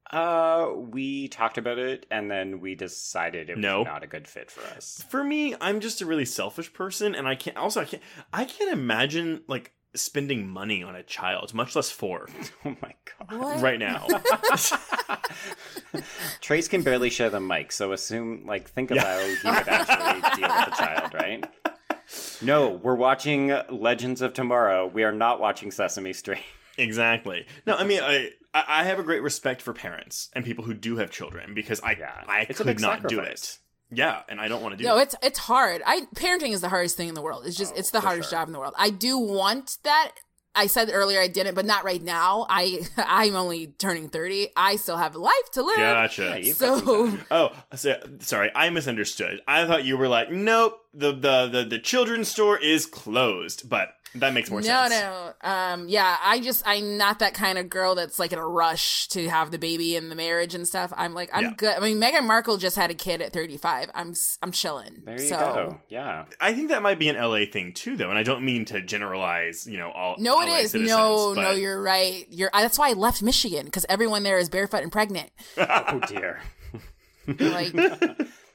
Uh, 0.10 0.72
we 0.76 1.28
talked 1.28 1.58
about 1.58 1.78
it, 1.78 2.06
and 2.10 2.32
then 2.32 2.62
we 2.62 2.76
decided 2.76 3.50
it 3.50 3.58
No. 3.58 3.80
was 3.80 3.86
not 3.88 4.04
a 4.04 4.08
good 4.08 4.28
fit 4.28 4.50
for 4.50 4.62
us. 4.76 5.04
For 5.10 5.24
me, 5.24 5.54
I'm 5.60 5.80
just 5.82 6.02
a 6.02 6.06
really 6.06 6.26
selfish 6.26 6.72
person, 6.74 7.14
and 7.14 7.28
I 7.28 7.36
can't. 7.36 7.58
Also, 7.58 7.82
I 7.82 7.86
can't. 7.86 8.02
I 8.32 8.46
can't 8.46 8.72
imagine 8.72 9.42
like 9.48 9.74
spending 9.96 10.48
money 10.48 10.82
on 10.84 10.96
a 10.96 11.04
child, 11.04 11.54
much 11.54 11.76
less 11.76 11.90
four, 11.92 12.30
Oh 12.66 12.76
my 12.82 12.94
god. 13.20 13.38
What? 13.40 13.62
right 13.62 13.80
now. 13.80 14.08
Trace 16.42 16.68
can 16.68 16.84
barely 16.84 17.10
share 17.10 17.30
the 17.30 17.40
mic, 17.40 17.72
so 17.72 17.92
assume, 17.92 18.46
like, 18.46 18.70
think 18.70 18.92
Yeah. 18.92 19.02
about 19.02 19.38
he 19.40 19.50
would 19.50 19.68
actually 19.68 20.22
deal 20.36 20.56
with 20.56 20.68
a 20.68 20.72
child, 20.78 21.14
right? 21.14 21.44
No, 22.42 22.70
we're 22.70 22.96
watching 22.96 23.54
Legends 23.70 24.22
of 24.22 24.34
Tomorrow. 24.34 24.88
We 24.88 25.04
are 25.04 25.12
not 25.12 25.40
watching 25.40 25.72
Sesame 25.72 26.14
Street. 26.14 26.40
exactly. 26.78 27.46
No, 27.66 27.76
I 27.76 27.84
mean, 27.84 28.02
I 28.02 28.32
I 28.54 28.64
I 28.68 28.84
have 28.84 29.00
a 29.00 29.04
great 29.04 29.22
respect 29.22 29.62
for 29.62 29.74
parents 29.74 30.30
and 30.34 30.46
people 30.46 30.64
who 30.64 30.74
do 30.74 30.98
have 30.98 31.10
children 31.12 31.54
because 31.54 31.80
I 31.82 31.92
Yeah. 32.00 32.24
I 32.28 32.46
It's 32.50 32.58
could 32.58 32.68
big 32.68 32.80
not 32.80 33.08
do 33.08 33.20
it. 33.20 33.60
Yeah, 33.90 34.22
and 34.28 34.40
I 34.42 34.48
don't 34.50 34.62
want 34.62 34.74
to 34.74 34.78
do 34.78 34.84
No, 34.84 34.98
it. 34.98 35.04
it's 35.04 35.16
it's 35.24 35.40
hard. 35.40 35.82
I 35.86 36.02
parenting 36.16 36.52
is 36.52 36.62
the 36.62 36.70
hardest 36.70 36.98
thing 36.98 37.08
in 37.08 37.16
the 37.16 37.22
world. 37.22 37.44
It's 37.46 37.56
just 37.58 37.74
Oh, 37.74 37.80
it's 37.80 37.92
the 37.92 38.02
hardest 38.02 38.30
sure. 38.30 38.40
job 38.40 38.48
in 38.50 38.54
the 38.54 38.60
world. 38.60 38.74
I 38.78 38.90
do 38.90 39.18
want 39.18 39.78
that. 39.84 40.12
I 40.56 40.66
said 40.66 40.90
earlier 40.92 41.22
I 41.22 41.28
didn't, 41.28 41.54
but 41.54 41.66
not 41.66 41.84
right 41.86 42.02
now. 42.02 42.48
I 42.50 42.82
I'm 42.98 43.36
only 43.36 43.68
turning 43.68 44.10
30. 44.10 44.50
I 44.58 44.76
still 44.78 44.98
have 44.98 45.16
a 45.16 45.20
life 45.20 45.52
to 45.54 45.62
live. 45.64 45.78
Gotcha. 45.78 46.24
Yeah, 46.24 46.36
you've 46.38 46.60
got 46.60 46.84
some 46.84 47.18
So. 47.20 47.26
Oh, 47.32 47.50
so, 47.76 47.96
sorry, 48.20 48.52
I 48.56 48.70
misunderstood. 48.72 49.40
I 49.48 49.66
thought 49.68 49.86
you 49.86 49.98
were 49.98 50.08
like, 50.08 50.32
nope, 50.32 50.80
the 50.98 51.12
the 51.14 51.48
the, 51.52 51.66
the 51.70 51.80
children's 51.80 52.28
store 52.28 52.58
is 52.58 52.86
closed, 52.86 53.70
but 53.70 53.90
that 54.16 54.34
makes 54.34 54.50
more 54.50 54.62
no, 54.62 54.66
sense. 54.88 54.92
no. 54.92 55.34
No. 55.44 55.50
Um, 55.50 55.90
yeah, 55.90 56.18
I 56.24 56.40
just 56.40 56.64
I'm 56.66 56.98
not 56.98 57.20
that 57.20 57.34
kind 57.34 57.58
of 57.58 57.70
girl 57.70 57.94
that's 57.94 58.18
like 58.18 58.32
in 58.34 58.40
a 58.40 58.48
rush 58.48 59.08
to 59.10 59.30
have 59.30 59.52
the 59.52 59.60
baby 59.60 59.96
and 59.96 60.10
the 60.10 60.16
marriage 60.16 60.56
and 60.56 60.68
stuff. 60.68 60.92
I'm 60.96 61.14
like 61.14 61.30
I'm 61.34 61.44
Yeah. 61.44 61.54
good. 61.58 61.76
I 61.78 61.80
mean, 61.82 62.00
Meghan 62.02 62.26
Markle 62.26 62.58
just 62.58 62.76
had 62.78 62.90
a 62.90 62.94
kid 62.96 63.22
at 63.22 63.32
35. 63.34 63.92
I'm 63.94 64.12
s- 64.12 64.38
I'm 64.42 64.52
chilling. 64.52 65.04
There 65.06 65.22
you 65.22 65.28
so, 65.28 65.38
go. 65.38 65.82
Yeah. 65.90 66.26
I 66.40 66.54
think 66.54 66.70
that 66.70 66.82
might 66.82 66.98
be 67.00 67.10
an 67.10 67.16
LA 67.18 67.46
thing 67.46 67.74
too, 67.74 67.96
though, 67.98 68.10
and 68.10 68.18
I 68.18 68.24
don't 68.24 68.44
mean 68.44 68.66
to 68.66 68.82
generalize, 68.82 69.68
you 69.68 69.78
know, 69.78 69.92
all. 69.92 70.16
No, 70.18 70.42
it 70.42 70.48
LA 70.50 70.56
is. 70.60 70.72
citizens, 70.72 70.90
No, 70.98 71.36
but- 71.36 71.42
no, 71.42 71.52
you're 71.52 71.82
right. 71.82 72.26
You're. 72.32 72.50
I, 72.54 72.62
that's 72.64 72.80
why 72.80 72.90
I 72.90 72.94
left 72.94 73.22
Michigan 73.22 73.66
because 73.66 73.86
everyone 73.90 74.24
there 74.24 74.40
is 74.40 74.50
barefoot 74.50 74.82
and 74.84 74.92
pregnant. 74.92 75.30
Oh 75.58 76.00
dear. 76.08 76.42
Like, 77.28 77.74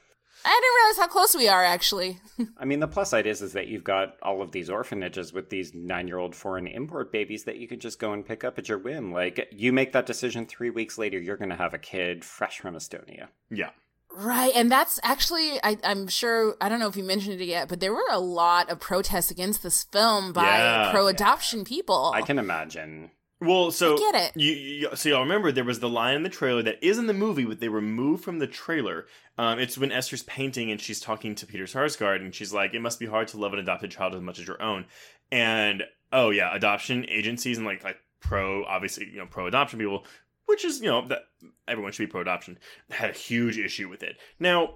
I 0.45 0.49
didn't 0.61 0.75
realize 0.83 0.97
how 0.97 1.07
close 1.07 1.35
we 1.35 1.47
are. 1.47 1.63
Actually, 1.63 2.19
I 2.57 2.65
mean, 2.65 2.79
the 2.79 2.87
plus 2.87 3.09
side 3.09 3.25
is 3.27 3.41
is 3.41 3.53
that 3.53 3.67
you've 3.67 3.83
got 3.83 4.17
all 4.21 4.41
of 4.41 4.51
these 4.51 4.69
orphanages 4.69 5.33
with 5.33 5.49
these 5.49 5.73
nine-year-old 5.73 6.35
foreign 6.35 6.67
import 6.67 7.11
babies 7.11 7.43
that 7.45 7.57
you 7.57 7.67
could 7.67 7.81
just 7.81 7.99
go 7.99 8.13
and 8.13 8.25
pick 8.25 8.43
up 8.43 8.57
at 8.57 8.67
your 8.69 8.77
whim. 8.77 9.11
Like, 9.11 9.47
you 9.51 9.71
make 9.73 9.93
that 9.93 10.05
decision 10.05 10.45
three 10.45 10.69
weeks 10.69 10.97
later, 10.97 11.19
you're 11.19 11.37
going 11.37 11.49
to 11.49 11.55
have 11.55 11.73
a 11.73 11.79
kid 11.79 12.23
fresh 12.25 12.59
from 12.59 12.75
Estonia. 12.75 13.27
Yeah, 13.49 13.69
right? 14.15 14.51
And 14.55 14.71
that's 14.71 14.99
actually. 15.03 15.59
I, 15.63 15.77
I'm 15.83 16.07
sure. 16.07 16.55
I 16.61 16.69
don't 16.69 16.79
know 16.79 16.87
if 16.89 16.97
you 16.97 17.03
mentioned 17.03 17.39
it 17.41 17.45
yet, 17.45 17.67
but 17.69 17.79
there 17.79 17.93
were 17.93 18.09
a 18.11 18.19
lot 18.19 18.69
of 18.69 18.79
protests 18.79 19.31
against 19.31 19.63
this 19.63 19.83
film 19.83 20.33
by 20.33 20.43
Yeah. 20.43 20.91
pro-adoption 20.91 21.63
people. 21.63 22.11
I 22.13 22.21
can 22.21 22.37
imagine. 22.39 23.11
Well, 23.43 23.71
so 23.71 23.95
I 23.95 23.97
get 23.97 24.15
it. 24.15 24.31
You, 24.35 24.51
you, 24.53 24.89
so 24.95 25.09
y'all 25.09 25.21
remember 25.21 25.51
there 25.51 25.63
was 25.63 25.79
the 25.79 25.89
line 25.89 26.15
in 26.15 26.23
the 26.23 26.29
trailer 26.29 26.63
that 26.63 26.83
is 26.83 26.97
in 26.97 27.07
the 27.07 27.13
movie, 27.13 27.45
but 27.45 27.59
they 27.59 27.67
removed 27.67 28.23
from 28.23 28.39
the 28.39 28.47
trailer. 28.47 29.05
Um, 29.37 29.59
it's 29.59 29.77
when 29.77 29.91
Esther's 29.91 30.23
painting 30.23 30.71
and 30.71 30.79
she's 30.79 30.99
talking 30.99 31.35
to 31.35 31.45
Peter 31.45 31.65
Sarsgaard, 31.65 32.21
and 32.21 32.33
she's 32.33 32.53
like, 32.53 32.73
"It 32.73 32.81
must 32.81 32.99
be 32.99 33.05
hard 33.05 33.27
to 33.29 33.37
love 33.37 33.53
an 33.53 33.59
adopted 33.59 33.91
child 33.91 34.15
as 34.15 34.21
much 34.21 34.39
as 34.39 34.47
your 34.47 34.61
own." 34.61 34.85
And 35.31 35.83
oh 36.11 36.29
yeah, 36.29 36.55
adoption 36.55 37.05
agencies 37.09 37.57
and 37.57 37.67
like 37.67 37.83
like 37.83 37.97
pro, 38.19 38.63
obviously 38.63 39.09
you 39.09 39.17
know 39.17 39.25
pro 39.25 39.47
adoption 39.47 39.79
people, 39.79 40.05
which 40.45 40.63
is 40.63 40.81
you 40.81 40.87
know 40.87 41.07
that 41.07 41.23
everyone 41.67 41.91
should 41.91 42.07
be 42.07 42.11
pro 42.11 42.21
adoption, 42.21 42.57
had 42.89 43.09
a 43.09 43.13
huge 43.13 43.57
issue 43.57 43.89
with 43.89 44.03
it. 44.03 44.17
Now, 44.39 44.75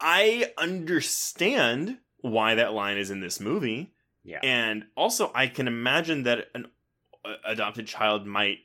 I 0.00 0.52
understand 0.58 1.98
why 2.18 2.54
that 2.56 2.74
line 2.74 2.98
is 2.98 3.10
in 3.10 3.20
this 3.20 3.40
movie. 3.40 3.94
Yeah. 4.22 4.40
And 4.42 4.84
also, 4.96 5.30
I 5.34 5.46
can 5.46 5.66
imagine 5.66 6.24
that 6.24 6.48
an 6.54 6.64
a- 6.64 6.68
adopted 7.44 7.86
child 7.86 8.26
might 8.26 8.58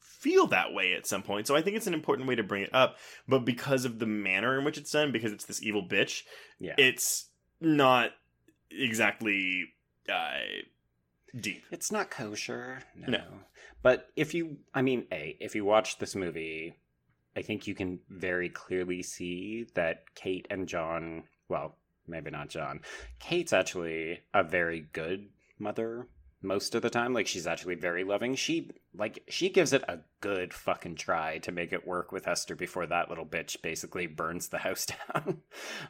feel 0.00 0.48
that 0.48 0.72
way 0.72 0.94
at 0.94 1.06
some 1.06 1.22
point. 1.22 1.46
So 1.46 1.54
I 1.54 1.62
think 1.62 1.76
it's 1.76 1.86
an 1.86 1.94
important 1.94 2.28
way 2.28 2.34
to 2.34 2.42
bring 2.42 2.62
it 2.62 2.74
up. 2.74 2.96
But 3.28 3.44
because 3.44 3.84
of 3.84 3.98
the 3.98 4.06
manner 4.06 4.58
in 4.58 4.64
which 4.64 4.78
it's 4.78 4.90
done, 4.90 5.12
because 5.12 5.32
it's 5.32 5.44
this 5.44 5.62
evil 5.62 5.86
bitch, 5.86 6.22
yeah. 6.58 6.74
it's 6.76 7.28
not 7.60 8.10
exactly 8.70 9.66
uh, 10.08 10.38
deep. 11.40 11.64
It's 11.70 11.92
not 11.92 12.10
kosher. 12.10 12.80
No. 12.96 13.12
No. 13.12 13.24
But 13.82 14.08
if 14.16 14.34
you, 14.34 14.56
I 14.74 14.82
mean, 14.82 15.06
A, 15.12 15.36
if 15.40 15.54
you 15.54 15.64
watch 15.64 15.98
this 15.98 16.16
movie, 16.16 16.74
I 17.36 17.42
think 17.42 17.68
you 17.68 17.74
can 17.74 18.00
very 18.08 18.48
clearly 18.48 19.02
see 19.02 19.66
that 19.74 20.14
Kate 20.16 20.48
and 20.50 20.66
John, 20.66 21.24
well, 21.48 21.76
maybe 22.08 22.30
not 22.30 22.48
John, 22.48 22.80
Kate's 23.20 23.52
actually 23.52 24.20
a 24.34 24.42
very 24.42 24.88
good 24.92 25.28
mother 25.60 26.08
most 26.42 26.74
of 26.74 26.82
the 26.82 26.90
time. 26.90 27.12
Like, 27.12 27.26
she's 27.26 27.46
actually 27.46 27.74
very 27.74 28.04
loving. 28.04 28.34
She, 28.34 28.70
like, 28.94 29.24
she 29.28 29.48
gives 29.48 29.72
it 29.72 29.82
a 29.88 30.00
good 30.20 30.54
fucking 30.54 30.96
try 30.96 31.38
to 31.38 31.52
make 31.52 31.72
it 31.72 31.86
work 31.86 32.12
with 32.12 32.28
Esther 32.28 32.54
before 32.54 32.86
that 32.86 33.08
little 33.08 33.26
bitch 33.26 33.60
basically 33.62 34.06
burns 34.06 34.48
the 34.48 34.58
house 34.58 34.86
down. 35.14 35.42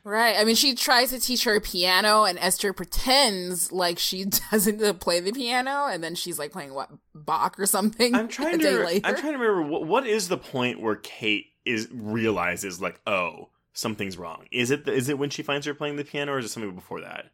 Right. 0.04 0.36
I 0.38 0.44
mean, 0.44 0.56
she 0.56 0.74
tries 0.74 1.10
to 1.10 1.20
teach 1.20 1.44
her 1.44 1.60
piano, 1.60 2.24
and 2.24 2.38
Esther 2.38 2.72
pretends 2.72 3.72
like 3.72 3.98
she 3.98 4.24
doesn't 4.50 5.00
play 5.00 5.20
the 5.20 5.32
piano, 5.32 5.86
and 5.86 6.02
then 6.02 6.14
she's 6.14 6.38
like 6.38 6.52
playing 6.52 6.74
what 6.74 6.90
Bach 7.14 7.58
or 7.58 7.66
something. 7.66 8.14
I'm 8.14 8.28
trying 8.28 8.54
a 8.54 8.58
to. 8.58 8.64
day 8.64 8.84
later. 8.84 9.06
I'm 9.06 9.16
trying 9.16 9.32
to 9.32 9.38
remember 9.38 9.62
what, 9.62 9.86
what 9.86 10.06
is 10.06 10.28
the 10.28 10.38
point 10.38 10.80
where 10.80 10.96
Kate 10.96 11.46
is 11.64 11.88
realizes 11.92 12.80
like, 12.80 13.00
oh, 13.06 13.50
something's 13.72 14.18
wrong. 14.18 14.46
Is 14.50 14.70
it 14.70 14.84
the, 14.84 14.92
is 14.92 15.08
it 15.08 15.18
when 15.18 15.30
she 15.30 15.42
finds 15.42 15.66
her 15.66 15.74
playing 15.74 15.96
the 15.96 16.04
piano, 16.04 16.32
or 16.32 16.38
is 16.38 16.46
it 16.46 16.48
something 16.48 16.74
before 16.74 17.00
that? 17.02 17.26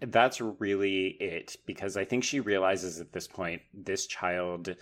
That's 0.00 0.40
really 0.40 1.08
it 1.20 1.56
because 1.66 1.96
I 1.96 2.04
think 2.04 2.24
she 2.24 2.40
realizes 2.40 3.00
at 3.00 3.12
this 3.12 3.26
point 3.26 3.62
this 3.74 4.06
child 4.06 4.76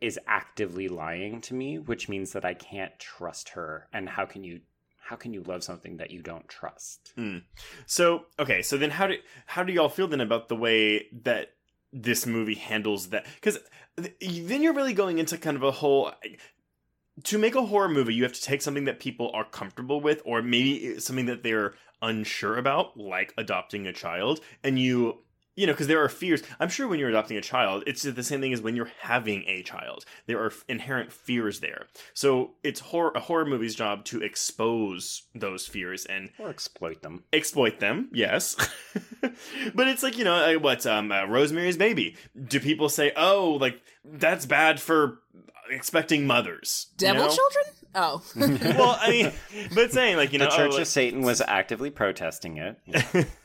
is 0.00 0.18
actively 0.26 0.88
lying 0.88 1.40
to 1.42 1.54
me, 1.54 1.78
which 1.78 2.08
means 2.08 2.32
that 2.32 2.44
I 2.44 2.54
can't 2.54 2.98
trust 2.98 3.50
her. 3.50 3.88
And 3.92 4.08
how 4.08 4.24
can 4.24 4.44
you 4.44 4.60
how 4.98 5.16
can 5.16 5.32
you 5.34 5.42
love 5.42 5.64
something 5.64 5.96
that 5.96 6.10
you 6.10 6.22
don't 6.22 6.48
trust? 6.48 7.12
Hmm. 7.16 7.38
So 7.86 8.26
okay, 8.38 8.62
so 8.62 8.76
then 8.76 8.90
how 8.90 9.06
do 9.06 9.16
how 9.46 9.62
do 9.62 9.72
y'all 9.72 9.88
feel 9.88 10.08
then 10.08 10.20
about 10.20 10.48
the 10.48 10.56
way 10.56 11.08
that 11.24 11.52
this 11.92 12.26
movie 12.26 12.54
handles 12.54 13.08
that? 13.08 13.26
Because 13.34 13.58
then 13.96 14.62
you're 14.62 14.72
really 14.72 14.94
going 14.94 15.18
into 15.18 15.36
kind 15.36 15.56
of 15.56 15.62
a 15.62 15.70
whole. 15.70 16.12
To 17.24 17.38
make 17.38 17.54
a 17.54 17.66
horror 17.66 17.88
movie, 17.88 18.14
you 18.14 18.22
have 18.22 18.32
to 18.32 18.42
take 18.42 18.62
something 18.62 18.84
that 18.84 19.00
people 19.00 19.30
are 19.34 19.44
comfortable 19.44 20.00
with, 20.00 20.22
or 20.24 20.42
maybe 20.42 20.98
something 21.00 21.26
that 21.26 21.42
they're 21.42 21.74
unsure 22.02 22.56
about, 22.56 22.96
like 22.96 23.34
adopting 23.36 23.86
a 23.86 23.92
child, 23.92 24.40
and 24.62 24.78
you. 24.78 25.18
You 25.56 25.66
know, 25.66 25.72
because 25.72 25.88
there 25.88 26.02
are 26.02 26.08
fears. 26.08 26.42
I'm 26.58 26.68
sure 26.68 26.88
when 26.88 26.98
you're 26.98 27.08
adopting 27.10 27.36
a 27.36 27.40
child, 27.42 27.82
it's 27.86 28.02
the 28.02 28.22
same 28.22 28.40
thing 28.40 28.52
as 28.52 28.62
when 28.62 28.76
you're 28.76 28.90
having 29.00 29.44
a 29.46 29.62
child. 29.62 30.04
There 30.26 30.38
are 30.42 30.52
inherent 30.68 31.12
fears 31.12 31.60
there. 31.60 31.86
So 32.14 32.52
it's 32.62 32.80
horror, 32.80 33.12
a 33.14 33.20
horror 33.20 33.44
movie's 33.44 33.74
job 33.74 34.04
to 34.06 34.22
expose 34.22 35.24
those 35.34 35.66
fears 35.66 36.06
and 36.06 36.30
Or 36.38 36.48
exploit 36.50 37.02
them. 37.02 37.24
exploit 37.32 37.78
them 37.80 38.08
yes 38.12 38.56
but 39.74 39.88
it's 39.88 40.02
like 40.02 40.16
you 40.18 40.24
know 40.24 40.58
what 40.58 40.84
um 40.86 41.12
uh, 41.12 41.24
rosemary's 41.26 41.76
baby 41.76 42.16
do 42.48 42.58
people 42.60 42.88
say 42.88 43.12
oh 43.16 43.56
like 43.60 43.80
that's 44.04 44.46
bad 44.46 44.80
for 44.80 45.18
expecting 45.70 46.26
mothers 46.26 46.86
you 46.92 47.06
Devil 47.06 47.26
know? 47.26 47.28
children? 47.34 47.64
Oh. 47.94 48.22
well 48.78 48.98
i 49.00 49.10
mean 49.10 49.32
but 49.74 49.92
saying 49.92 50.16
like 50.16 50.32
you 50.32 50.38
know 50.38 50.44
the 50.46 50.56
Church 50.56 50.72
oh, 50.74 50.80
of 50.82 50.86
Satan 50.86 51.22
was 51.22 51.40
actively 51.40 51.90
protesting 51.90 52.56
it. 52.58 52.76
like- 52.86 53.28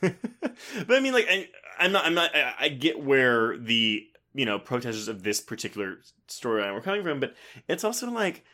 but 0.86 0.96
i 0.96 1.00
mean 1.00 1.12
like 1.12 1.26
I, 1.28 1.48
i'm 1.78 1.92
not 1.92 2.04
i'm 2.04 2.14
not 2.14 2.34
I, 2.34 2.54
I 2.60 2.68
get 2.68 3.02
where 3.02 3.56
the 3.58 4.06
you 4.34 4.44
know 4.44 4.58
protesters 4.58 5.08
of 5.08 5.22
this 5.22 5.40
particular 5.40 5.98
storyline 6.28 6.74
were 6.74 6.80
coming 6.80 7.02
from 7.02 7.20
but 7.20 7.34
it's 7.68 7.84
also 7.84 8.10
like 8.10 8.44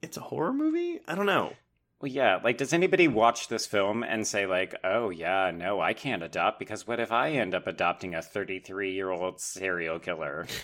it's 0.00 0.16
a 0.16 0.20
horror 0.20 0.52
movie 0.52 1.00
i 1.06 1.14
don't 1.14 1.26
know 1.26 1.52
Well, 2.00 2.10
yeah. 2.10 2.40
Like, 2.42 2.58
does 2.58 2.72
anybody 2.72 3.06
watch 3.06 3.46
this 3.46 3.64
film 3.64 4.02
and 4.02 4.26
say, 4.26 4.44
like, 4.44 4.74
oh, 4.82 5.10
yeah, 5.10 5.52
no, 5.54 5.80
I 5.80 5.92
can't 5.94 6.24
adopt 6.24 6.58
because 6.58 6.84
what 6.84 6.98
if 6.98 7.12
I 7.12 7.30
end 7.30 7.54
up 7.54 7.68
adopting 7.68 8.16
a 8.16 8.20
33 8.20 8.92
year 8.92 9.08
old 9.08 9.40
serial 9.40 10.00
killer? 10.00 10.48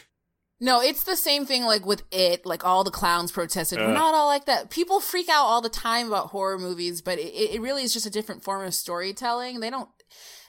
No, 0.60 0.80
it's 0.80 1.04
the 1.04 1.14
same 1.14 1.46
thing 1.46 1.62
like 1.62 1.86
with 1.86 2.02
it, 2.10 2.44
like 2.44 2.64
all 2.66 2.82
the 2.82 2.90
clowns 2.90 3.30
protested. 3.30 3.78
We're 3.78 3.86
Ugh. 3.86 3.94
not 3.94 4.14
all 4.14 4.26
like 4.26 4.46
that. 4.46 4.70
People 4.70 4.98
freak 4.98 5.28
out 5.28 5.44
all 5.44 5.60
the 5.60 5.68
time 5.68 6.08
about 6.08 6.30
horror 6.30 6.58
movies, 6.58 7.00
but 7.00 7.20
it, 7.20 7.32
it 7.54 7.60
really 7.60 7.84
is 7.84 7.92
just 7.94 8.06
a 8.06 8.10
different 8.10 8.42
form 8.42 8.66
of 8.66 8.74
storytelling. 8.74 9.60
They 9.60 9.70
don't 9.70 9.88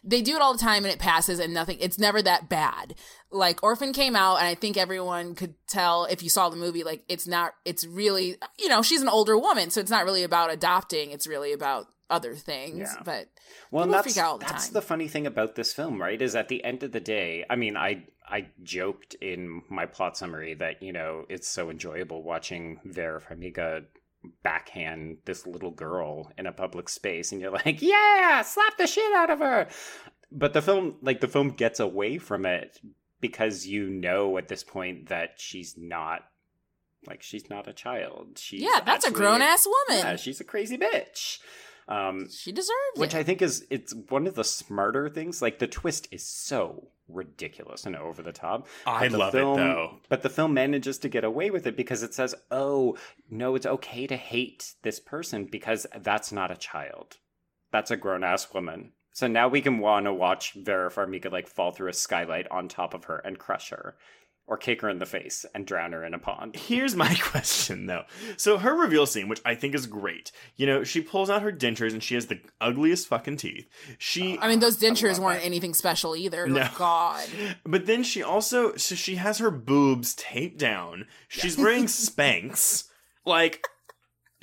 they 0.04 0.22
do 0.22 0.36
it 0.36 0.42
all 0.42 0.54
the 0.54 0.60
time 0.60 0.84
and 0.86 0.94
it 0.94 1.00
passes 1.00 1.40
and 1.40 1.54
nothing 1.54 1.78
it's 1.80 1.98
never 2.00 2.22
that 2.22 2.50
bad. 2.50 2.96
Like 3.32 3.62
Orphan 3.64 3.94
came 3.94 4.16
out 4.16 4.38
and 4.38 4.48
I 4.48 4.56
think 4.56 4.78
everyone 4.78 5.36
could 5.36 5.56
tell 5.68 6.06
if 6.06 6.24
you 6.24 6.30
saw 6.30 6.50
the 6.50 6.56
movie, 6.56 6.84
like 6.84 7.04
it's 7.08 7.28
not 7.28 7.54
it's 7.66 7.86
really 7.86 8.36
you 8.58 8.70
know, 8.70 8.82
she's 8.82 9.02
an 9.02 9.10
older 9.10 9.38
woman, 9.38 9.70
so 9.70 9.80
it's 9.82 9.92
not 9.92 10.06
really 10.06 10.24
about 10.24 10.52
adopting, 10.52 11.12
it's 11.12 11.28
really 11.28 11.54
about 11.54 11.88
other 12.10 12.34
things. 12.36 12.80
Yeah. 12.80 13.04
But 13.06 13.28
Well, 13.72 13.86
that's, 13.88 14.04
freak 14.14 14.18
out 14.18 14.32
all 14.32 14.38
the 14.40 14.46
that's 14.46 14.68
time. 14.68 14.74
the 14.74 14.82
funny 14.82 15.08
thing 15.08 15.28
about 15.28 15.56
this 15.56 15.74
film, 15.74 16.02
right? 16.02 16.20
Is 16.22 16.36
at 16.36 16.48
the 16.48 16.64
end 16.64 16.84
of 16.84 16.92
the 16.92 17.00
day, 17.00 17.46
I 17.50 17.56
mean, 17.56 17.78
I 17.78 18.06
I 18.28 18.48
joked 18.64 19.16
in 19.16 19.64
my 19.70 19.86
plot 19.86 20.18
summary 20.18 20.54
that 20.56 20.82
you 20.82 20.92
know 20.94 21.26
it's 21.30 21.48
so 21.48 21.70
enjoyable 21.70 22.24
watching 22.24 22.80
Vera 22.86 23.22
Farmiga 23.22 23.86
backhand 24.44 25.18
this 25.26 25.48
little 25.48 25.72
girl 25.72 26.32
in 26.38 26.46
a 26.46 26.52
public 26.52 26.90
space, 26.90 27.32
and 27.32 27.42
you're 27.42 27.52
like, 27.52 27.82
yeah, 27.82 28.42
slap 28.42 28.78
the 28.78 28.88
shit 28.88 29.14
out 29.14 29.30
of 29.30 29.40
her. 29.40 29.68
But 30.32 30.54
the 30.54 30.62
film, 30.62 30.96
like 31.02 31.22
the 31.22 31.28
film, 31.28 31.50
gets 31.52 31.80
away 31.80 32.18
from 32.18 32.46
it 32.46 32.80
because 33.20 33.66
you 33.66 33.90
know 33.90 34.38
at 34.38 34.48
this 34.48 34.64
point 34.64 35.10
that 35.10 35.34
she's 35.38 35.76
not. 35.78 36.22
Like 37.08 37.24
she's 37.24 37.50
not 37.50 37.68
a 37.70 37.74
child. 37.74 38.38
She's 38.38 38.62
yeah, 38.62 38.82
that's 38.86 39.08
a 39.08 39.12
grown 39.12 39.42
ass 39.42 39.66
woman. 39.66 40.06
Yeah, 40.06 40.16
she's 40.18 40.42
a 40.42 40.44
crazy 40.44 40.78
bitch. 40.78 41.38
Um, 41.88 42.30
she 42.30 42.52
deserves 42.52 42.74
it. 42.96 43.00
which 43.00 43.16
it. 43.16 43.20
I 43.20 43.24
think 43.24 43.42
is 43.42 43.66
it's 43.70 43.96
one 44.10 44.28
of 44.28 44.36
the 44.36 44.44
smarter 44.44 45.10
things. 45.10 45.42
Like 45.42 45.60
the 45.60 45.68
twist 45.68 46.10
is 46.12 46.28
so 46.28 46.90
ridiculous 47.10 47.86
and 47.86 47.96
over 47.96 48.22
the 48.22 48.32
top. 48.32 48.68
I 48.86 49.08
the 49.08 49.18
love 49.18 49.34
film- 49.34 49.60
it 49.60 49.64
though. 49.64 50.00
But 50.10 50.22
the 50.22 50.30
film 50.30 50.54
manages 50.54 50.98
to 51.00 51.10
get 51.10 51.24
away 51.24 51.50
with 51.50 51.68
it 51.68 51.76
because 51.76 52.04
it 52.04 52.14
says, 52.14 52.36
"Oh, 52.52 52.98
no, 53.30 53.56
it's 53.56 53.66
okay 53.66 54.08
to 54.08 54.16
hate 54.16 54.74
this 54.84 55.00
person 55.00 55.46
because 55.46 55.86
that's 55.98 56.32
not 56.32 56.52
a 56.52 56.56
child. 56.56 57.18
That's 57.72 57.92
a 57.92 57.98
grown 57.98 58.24
ass 58.24 58.54
woman." 58.54 58.94
So 59.12 59.28
now 59.28 59.48
we 59.48 59.62
can 59.62 59.80
want 59.80 60.06
to 60.06 60.14
watch 60.14 60.54
Vera 60.54 60.90
Farmiga 60.90 61.32
like 61.32 61.48
fall 61.48 61.72
through 61.72 61.90
a 61.90 61.94
skylight 61.94 62.48
on 62.50 62.68
top 62.68 62.94
of 62.94 63.06
her 63.06 63.18
and 63.18 63.38
crush 63.38 63.70
her, 63.72 63.98
or 64.50 64.58
kick 64.58 64.82
her 64.82 64.90
in 64.90 64.98
the 64.98 65.06
face 65.06 65.46
and 65.54 65.66
drown 65.66 65.94
her 65.94 66.04
in 66.04 66.16
a 66.16 66.20
pond. 66.20 66.56
Here's 66.68 66.96
my 66.96 67.14
question 67.22 67.86
though. 67.86 68.04
So 68.36 68.58
her 68.58 68.74
reveal 68.76 69.06
scene, 69.06 69.30
which 69.30 69.42
I 69.46 69.54
think 69.56 69.76
is 69.76 69.86
great, 69.86 70.32
you 70.58 70.66
know, 70.66 70.84
she 70.84 71.02
pulls 71.02 71.30
out 71.30 71.44
her 71.44 71.52
dentures 71.52 71.94
and 71.94 72.04
she 72.04 72.16
has 72.16 72.26
the 72.26 72.42
ugliest 72.60 73.08
fucking 73.08 73.38
teeth. 73.38 73.70
She 74.00 74.38
I 74.40 74.48
mean, 74.48 74.60
those 74.60 74.78
dentures 74.78 75.20
weren't 75.20 75.42
that. 75.42 75.46
anything 75.46 75.74
special 75.76 76.16
either. 76.16 76.48
No. 76.48 76.62
Oh, 76.62 76.76
God. 76.78 77.28
But 77.64 77.86
then 77.86 78.04
she 78.04 78.24
also 78.24 78.76
so 78.76 78.96
she 78.96 79.16
has 79.16 79.38
her 79.38 79.52
boobs 79.52 80.16
taped 80.16 80.58
down. 80.58 81.06
She's 81.28 81.58
wearing 81.58 81.86
Spanx. 81.86 82.86
Like 83.26 83.64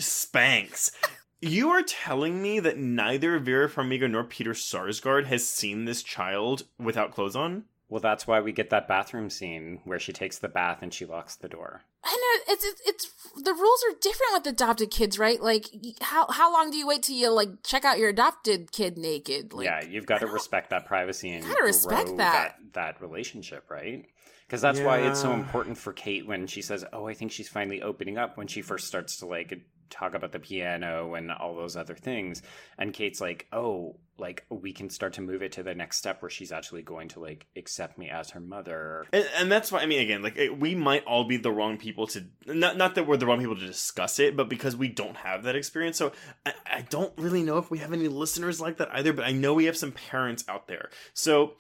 Spanx. 0.00 0.92
You 1.40 1.70
are 1.70 1.82
telling 1.82 2.40
me 2.40 2.61
that 2.61 2.78
neither 2.78 3.38
Vera 3.38 3.68
Farmiga 3.68 4.09
nor 4.11 4.24
Peter 4.24 4.52
Sarsgaard 4.52 5.26
has 5.26 5.46
seen 5.46 5.84
this 5.84 6.02
child 6.02 6.64
without 6.78 7.12
clothes 7.12 7.36
on? 7.36 7.64
Well, 7.89 8.01
that's 8.01 8.26
why 8.26 8.41
we 8.41 8.51
get 8.51 8.70
that 8.70 8.89
bathroom 8.89 9.30
scene 9.30 9.80
where 9.84 10.01
she 10.01 10.12
takes 10.12 10.39
the 10.39 10.49
bath 10.49 10.78
and 10.82 10.93
she 10.93 11.05
locks 11.05 11.37
the 11.37 11.49
door. 11.49 11.82
I 12.05 12.11
know 12.49 12.53
it's, 12.53 12.64
it's 12.64 12.82
it's 12.84 13.43
the 13.45 13.53
rules 13.53 13.84
are 13.89 13.97
different 14.01 14.32
with 14.34 14.47
adopted 14.47 14.91
kids, 14.91 15.18
right? 15.18 15.41
Like 15.41 15.66
how 16.01 16.26
how 16.30 16.53
long 16.53 16.70
do 16.70 16.78
you 16.78 16.87
wait 16.87 17.05
till 17.05 17.16
you 17.16 17.30
like 17.30 17.62
check 17.62 17.84
out 17.84 17.99
your 17.99 18.09
adopted 18.09 18.72
kid 18.72 18.99
naked? 18.99 19.53
Like, 19.53 19.66
yeah, 19.66 19.84
you've 19.84 20.07
got 20.07 20.20
to 20.20 20.26
respect 20.26 20.70
that 20.70 20.87
privacy 20.87 21.30
and 21.30 21.45
gotta 21.47 21.62
respect 21.62 22.09
grow 22.09 22.16
that. 22.16 22.57
that 22.72 23.01
relationship, 23.01 23.70
right? 23.70 24.05
Because 24.47 24.61
that's 24.61 24.80
why 24.80 24.99
it's 24.99 25.20
so 25.20 25.32
important 25.32 25.76
for 25.76 25.93
Kate 25.93 26.26
when 26.26 26.47
she 26.47 26.62
says, 26.62 26.84
"Oh, 26.93 27.07
I 27.07 27.14
think 27.14 27.32
she's 27.32 27.49
finally 27.49 27.82
opening 27.82 28.16
up." 28.16 28.37
When 28.37 28.47
she 28.47 28.62
first 28.62 28.87
starts 28.87 29.16
to 29.18 29.26
like 29.26 29.53
talk 29.91 30.14
about 30.14 30.30
the 30.30 30.39
piano 30.39 31.14
and 31.14 31.32
all 31.32 31.57
those 31.57 31.76
other 31.76 31.95
things, 31.97 32.43
and 32.78 32.93
Kate's 32.93 33.20
like, 33.20 33.47
"Oh, 33.53 33.97
like 34.19 34.45
we 34.49 34.73
can 34.73 34.91
start 34.91 35.14
to 35.14 35.21
move 35.21 35.43
it 35.43 35.53
to 35.53 35.62
the 35.62 35.75
next 35.75 35.99
step 35.99 36.23
where 36.23 36.31
she's 36.31 36.53
actually 36.53 36.83
going 36.83 37.09
to 37.09 37.21
like 37.21 37.47
accept 37.57 37.99
me 37.99 38.09
as 38.09 38.31
her 38.31 38.41
mother." 38.41 39.07
And, 39.12 39.29
and 39.37 39.53
that's 39.53 39.71
why 39.71 39.81
I 39.81 39.87
mean, 39.87 40.01
again, 40.01 40.23
like 40.23 40.37
it, 40.37 40.59
we 40.59 40.75
might 40.75 41.05
all 41.05 41.25
be 41.25 41.37
the 41.37 41.51
wrong 41.51 41.79
people 41.79 42.07
to 42.09 42.25
not 42.47 42.77
not 42.77 42.95
that 42.95 43.07
we're 43.07 43.17
the 43.17 43.27
wrong 43.27 43.41
people 43.41 43.57
to 43.57 43.67
discuss 43.67 44.19
it, 44.19 44.37
but 44.37 44.49
because 44.49 44.77
we 44.77 44.89
don't 44.89 45.17
have 45.17 45.45
that 45.45 45.57
experience. 45.57 45.97
So 45.97 46.12
I, 46.45 46.55
I 46.67 46.81
don't 46.83 47.12
really 47.17 47.43
know 47.43 47.59
if 47.59 47.71
we 47.71 47.79
have 47.79 47.93
any 47.93 48.09
listeners 48.09 48.61
like 48.61 48.79
that 48.79 48.89
either. 48.93 49.12
But 49.12 49.27
I 49.27 49.33
know 49.33 49.55
we 49.55 49.67
have 49.67 49.77
some 49.77 49.93
parents 49.93 50.45
out 50.49 50.69
there. 50.69 50.91
So 51.14 51.55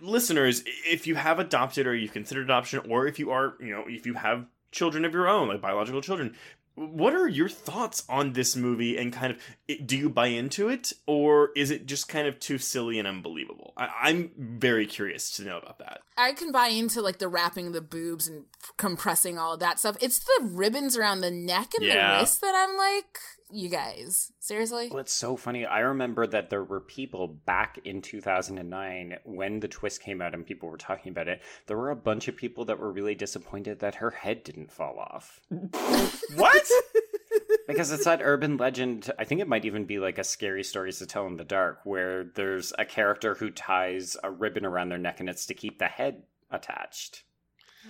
listeners, 0.00 0.62
if 0.86 1.06
you 1.06 1.14
have 1.14 1.38
adopted 1.38 1.86
or 1.86 1.94
you've 1.94 2.12
considered 2.12 2.44
adoption, 2.44 2.80
or 2.90 3.06
if 3.06 3.18
you 3.18 3.30
are, 3.30 3.54
you 3.60 3.70
know, 3.70 3.84
if 3.86 4.06
you 4.06 4.14
have 4.14 4.46
children 4.70 5.04
of 5.04 5.12
your 5.12 5.28
own, 5.28 5.48
like 5.48 5.60
biological 5.60 6.02
children. 6.02 6.34
What 6.78 7.12
are 7.14 7.26
your 7.26 7.48
thoughts 7.48 8.04
on 8.08 8.34
this 8.34 8.54
movie 8.54 8.96
and 8.96 9.12
kind 9.12 9.32
of 9.32 9.86
do 9.86 9.96
you 9.96 10.08
buy 10.08 10.28
into 10.28 10.68
it 10.68 10.92
or 11.06 11.50
is 11.56 11.70
it 11.72 11.86
just 11.86 12.08
kind 12.08 12.28
of 12.28 12.38
too 12.38 12.58
silly 12.58 12.98
and 12.98 13.08
unbelievable? 13.08 13.72
I, 13.76 13.88
I'm 14.02 14.30
very 14.38 14.86
curious 14.86 15.30
to 15.36 15.42
know 15.44 15.58
about 15.58 15.78
that. 15.80 16.02
I 16.16 16.32
can 16.32 16.52
buy 16.52 16.68
into 16.68 17.02
like 17.02 17.18
the 17.18 17.28
wrapping 17.28 17.72
the 17.72 17.80
boobs 17.80 18.28
and 18.28 18.44
compressing 18.76 19.38
all 19.38 19.54
of 19.54 19.60
that 19.60 19.78
stuff. 19.80 19.96
It's 20.00 20.20
the 20.20 20.40
ribbons 20.44 20.96
around 20.96 21.20
the 21.20 21.30
neck 21.30 21.72
and 21.76 21.84
Yeah. 21.84 22.14
the 22.14 22.20
wrist 22.20 22.40
that 22.42 22.54
I'm 22.54 22.76
like, 22.76 23.18
you 23.50 23.68
guys, 23.68 24.32
seriously? 24.40 24.88
Well, 24.90 25.00
it's 25.00 25.12
so 25.12 25.36
funny. 25.36 25.64
I 25.64 25.80
remember 25.80 26.26
that 26.26 26.50
there 26.50 26.64
were 26.64 26.80
people 26.80 27.26
back 27.28 27.78
in 27.84 28.02
2009 28.02 29.18
when 29.24 29.60
the 29.60 29.68
twist 29.68 30.02
came 30.02 30.20
out 30.20 30.34
and 30.34 30.46
people 30.46 30.68
were 30.68 30.76
talking 30.76 31.10
about 31.10 31.28
it. 31.28 31.42
There 31.66 31.76
were 31.76 31.90
a 31.90 31.96
bunch 31.96 32.28
of 32.28 32.36
people 32.36 32.64
that 32.66 32.78
were 32.78 32.92
really 32.92 33.14
disappointed 33.14 33.80
that 33.80 33.96
her 33.96 34.10
head 34.10 34.44
didn't 34.44 34.72
fall 34.72 34.98
off. 34.98 35.40
What? 36.34 36.62
Because 37.66 37.92
it's 37.92 38.04
that 38.04 38.20
urban 38.22 38.56
legend. 38.56 39.10
I 39.18 39.24
think 39.24 39.42
it 39.42 39.48
might 39.48 39.66
even 39.66 39.84
be 39.84 39.98
like 39.98 40.18
a 40.18 40.24
scary 40.24 40.64
stories 40.64 40.98
to 40.98 41.06
tell 41.06 41.26
in 41.26 41.36
the 41.36 41.44
dark, 41.44 41.80
where 41.84 42.24
there's 42.24 42.72
a 42.78 42.86
character 42.86 43.34
who 43.34 43.50
ties 43.50 44.16
a 44.24 44.30
ribbon 44.30 44.64
around 44.64 44.88
their 44.88 44.98
neck 44.98 45.20
and 45.20 45.28
it's 45.28 45.44
to 45.46 45.54
keep 45.54 45.78
the 45.78 45.86
head 45.86 46.22
attached. 46.50 47.24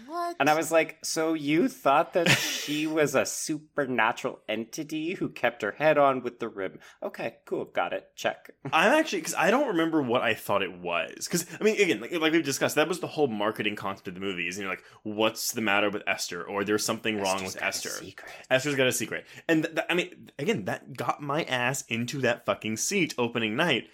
What? 0.06 0.36
And 0.38 0.48
I 0.48 0.54
was 0.54 0.70
like, 0.70 0.98
so 1.02 1.34
you 1.34 1.68
thought 1.68 2.12
that 2.12 2.28
she 2.28 2.86
was 2.86 3.14
a 3.14 3.26
supernatural 3.26 4.40
entity 4.48 5.14
who 5.14 5.28
kept 5.28 5.62
her 5.62 5.72
head 5.72 5.98
on 5.98 6.22
with 6.22 6.40
the 6.40 6.48
ribbon? 6.48 6.80
Okay, 7.02 7.36
cool, 7.44 7.64
got 7.64 7.92
it, 7.92 8.10
check. 8.14 8.50
I'm 8.72 8.92
actually 8.92 9.20
because 9.20 9.34
I 9.34 9.50
don't 9.50 9.68
remember 9.68 10.02
what 10.02 10.22
I 10.22 10.34
thought 10.34 10.62
it 10.62 10.78
was. 10.78 11.26
Because 11.26 11.46
I 11.60 11.64
mean, 11.64 11.80
again, 11.80 12.00
like, 12.00 12.12
like 12.12 12.32
we've 12.32 12.44
discussed, 12.44 12.76
that 12.76 12.88
was 12.88 13.00
the 13.00 13.06
whole 13.06 13.28
marketing 13.28 13.76
concept 13.76 14.08
of 14.08 14.14
the 14.14 14.20
movies. 14.20 14.56
And 14.56 14.62
you're 14.62 14.72
like, 14.72 14.84
what's 15.02 15.52
the 15.52 15.60
matter 15.60 15.90
with 15.90 16.02
Esther? 16.06 16.42
Or 16.42 16.64
there's 16.64 16.84
something 16.84 17.20
wrong 17.20 17.44
with 17.44 17.54
got 17.54 17.62
a 17.62 17.66
Esther. 17.66 17.88
secret. 17.90 18.30
Esther's 18.50 18.74
got 18.76 18.86
a 18.86 18.92
secret, 18.92 19.26
and 19.48 19.64
th- 19.64 19.74
th- 19.74 19.86
I 19.88 19.94
mean, 19.94 20.30
again, 20.38 20.64
that 20.66 20.96
got 20.96 21.22
my 21.22 21.44
ass 21.44 21.82
into 21.88 22.20
that 22.20 22.44
fucking 22.46 22.76
seat 22.76 23.14
opening 23.18 23.56
night. 23.56 23.88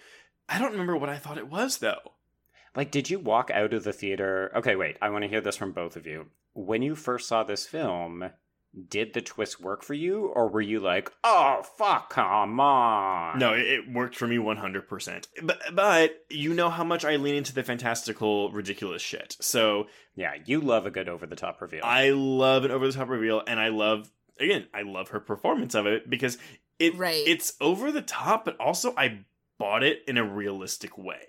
I 0.47 0.59
don't 0.59 0.71
remember 0.73 0.95
what 0.95 1.09
I 1.09 1.17
thought 1.17 1.37
it 1.39 1.47
was 1.47 1.79
though. 1.79 1.97
Like, 2.75 2.91
did 2.91 3.09
you 3.09 3.19
walk 3.19 3.49
out 3.51 3.73
of 3.73 3.83
the 3.83 3.93
theater? 3.93 4.51
Okay, 4.55 4.75
wait, 4.75 4.97
I 5.01 5.09
want 5.09 5.23
to 5.23 5.29
hear 5.29 5.41
this 5.41 5.55
from 5.57 5.71
both 5.71 5.95
of 5.95 6.05
you. 6.05 6.27
When 6.53 6.81
you 6.81 6.95
first 6.95 7.27
saw 7.27 7.43
this 7.43 7.65
film, 7.65 8.31
did 8.89 9.13
the 9.13 9.21
twist 9.21 9.61
work 9.61 9.83
for 9.83 9.93
you, 9.93 10.25
or 10.27 10.49
were 10.49 10.61
you 10.61 10.79
like, 10.79 11.11
oh, 11.23 11.63
fuck, 11.77 12.09
come 12.09 12.59
on? 12.59 13.39
No, 13.39 13.53
it, 13.53 13.61
it 13.65 13.93
worked 13.93 14.15
for 14.15 14.27
me 14.27 14.37
100%. 14.37 15.27
But 15.43 15.61
but 15.73 16.25
you 16.29 16.53
know 16.53 16.69
how 16.69 16.83
much 16.83 17.05
I 17.05 17.15
lean 17.15 17.35
into 17.35 17.53
the 17.53 17.63
fantastical, 17.63 18.51
ridiculous 18.51 19.01
shit. 19.01 19.37
So 19.39 19.87
Yeah, 20.15 20.33
you 20.45 20.59
love 20.59 20.85
a 20.85 20.91
good 20.91 21.07
over 21.07 21.25
the 21.25 21.35
top 21.37 21.61
reveal. 21.61 21.81
I 21.83 22.09
love 22.09 22.65
an 22.65 22.71
over 22.71 22.85
the 22.87 22.93
top 22.93 23.09
reveal, 23.09 23.41
and 23.47 23.59
I 23.59 23.69
love 23.69 24.11
again, 24.39 24.67
I 24.73 24.81
love 24.81 25.09
her 25.09 25.21
performance 25.21 25.75
of 25.75 25.85
it 25.85 26.09
because 26.09 26.37
it 26.77 26.95
Right. 26.95 27.23
it's 27.25 27.53
over 27.61 27.91
the 27.91 28.01
top, 28.01 28.43
but 28.43 28.59
also 28.59 28.93
I 28.97 29.19
bought 29.57 29.83
it 29.83 29.99
in 30.07 30.17
a 30.17 30.23
realistic 30.25 30.97
way. 30.97 31.27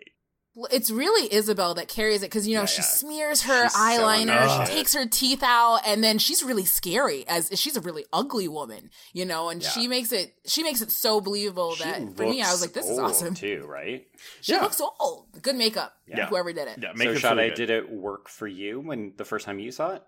Well, 0.59 0.69
It's 0.73 0.91
really 0.91 1.33
Isabelle 1.33 1.75
that 1.75 1.87
carries 1.87 2.23
it 2.23 2.31
because 2.31 2.49
you 2.49 2.55
know 2.55 2.63
Yeah, 2.63 2.67
she 2.67 2.81
yeah. 2.81 2.87
smears 2.87 3.43
her 3.43 3.65
She's 3.65 3.77
eyeliner, 3.77 4.43
into 4.43 4.67
she 4.67 4.73
takes 4.75 4.95
her 4.95 5.05
teeth 5.07 5.43
out, 5.43 5.81
and 5.87 6.03
then 6.03 6.17
she's 6.19 6.43
really 6.43 6.65
scary 6.65 7.29
as 7.29 7.51
she's 7.55 7.77
a 7.77 7.81
really 7.83 8.07
ugly 8.11 8.49
woman, 8.49 8.91
you 9.13 9.27
know, 9.27 9.51
and 9.51 9.63
Yeah. 9.63 9.69
she 9.69 9.87
makes 9.87 10.13
it 10.13 10.33
she 10.47 10.63
makes 10.63 10.81
it 10.81 10.91
so 10.91 11.21
believable 11.21 11.75
She 11.75 11.85
that 11.85 12.17
for 12.17 12.23
me 12.23 12.41
I 12.43 12.51
was 12.51 12.63
like, 12.63 12.73
this 12.73 12.89
is 12.89 12.99
awesome. 12.99 13.35
too, 13.35 13.67
right? 13.69 14.07
She 14.41 14.53
Yeah. 14.53 14.63
looks 14.63 14.81
old. 14.99 15.27
Good 15.43 15.57
makeup. 15.57 15.95
Yeah. 16.09 16.27
Whoever 16.27 16.53
did 16.55 16.69
it. 16.69 16.79
Yeah, 16.81 16.93
so, 16.93 16.99
makeup's 16.99 17.23
really 17.23 17.49
good. 17.51 17.55
did 17.55 17.71
it 17.71 17.91
work 17.91 18.29
for 18.31 18.47
you 18.49 18.81
when 18.81 19.13
the 19.19 19.27
first 19.27 19.45
time 19.45 19.59
you 19.59 19.71
saw 19.71 19.91
it? 19.97 20.03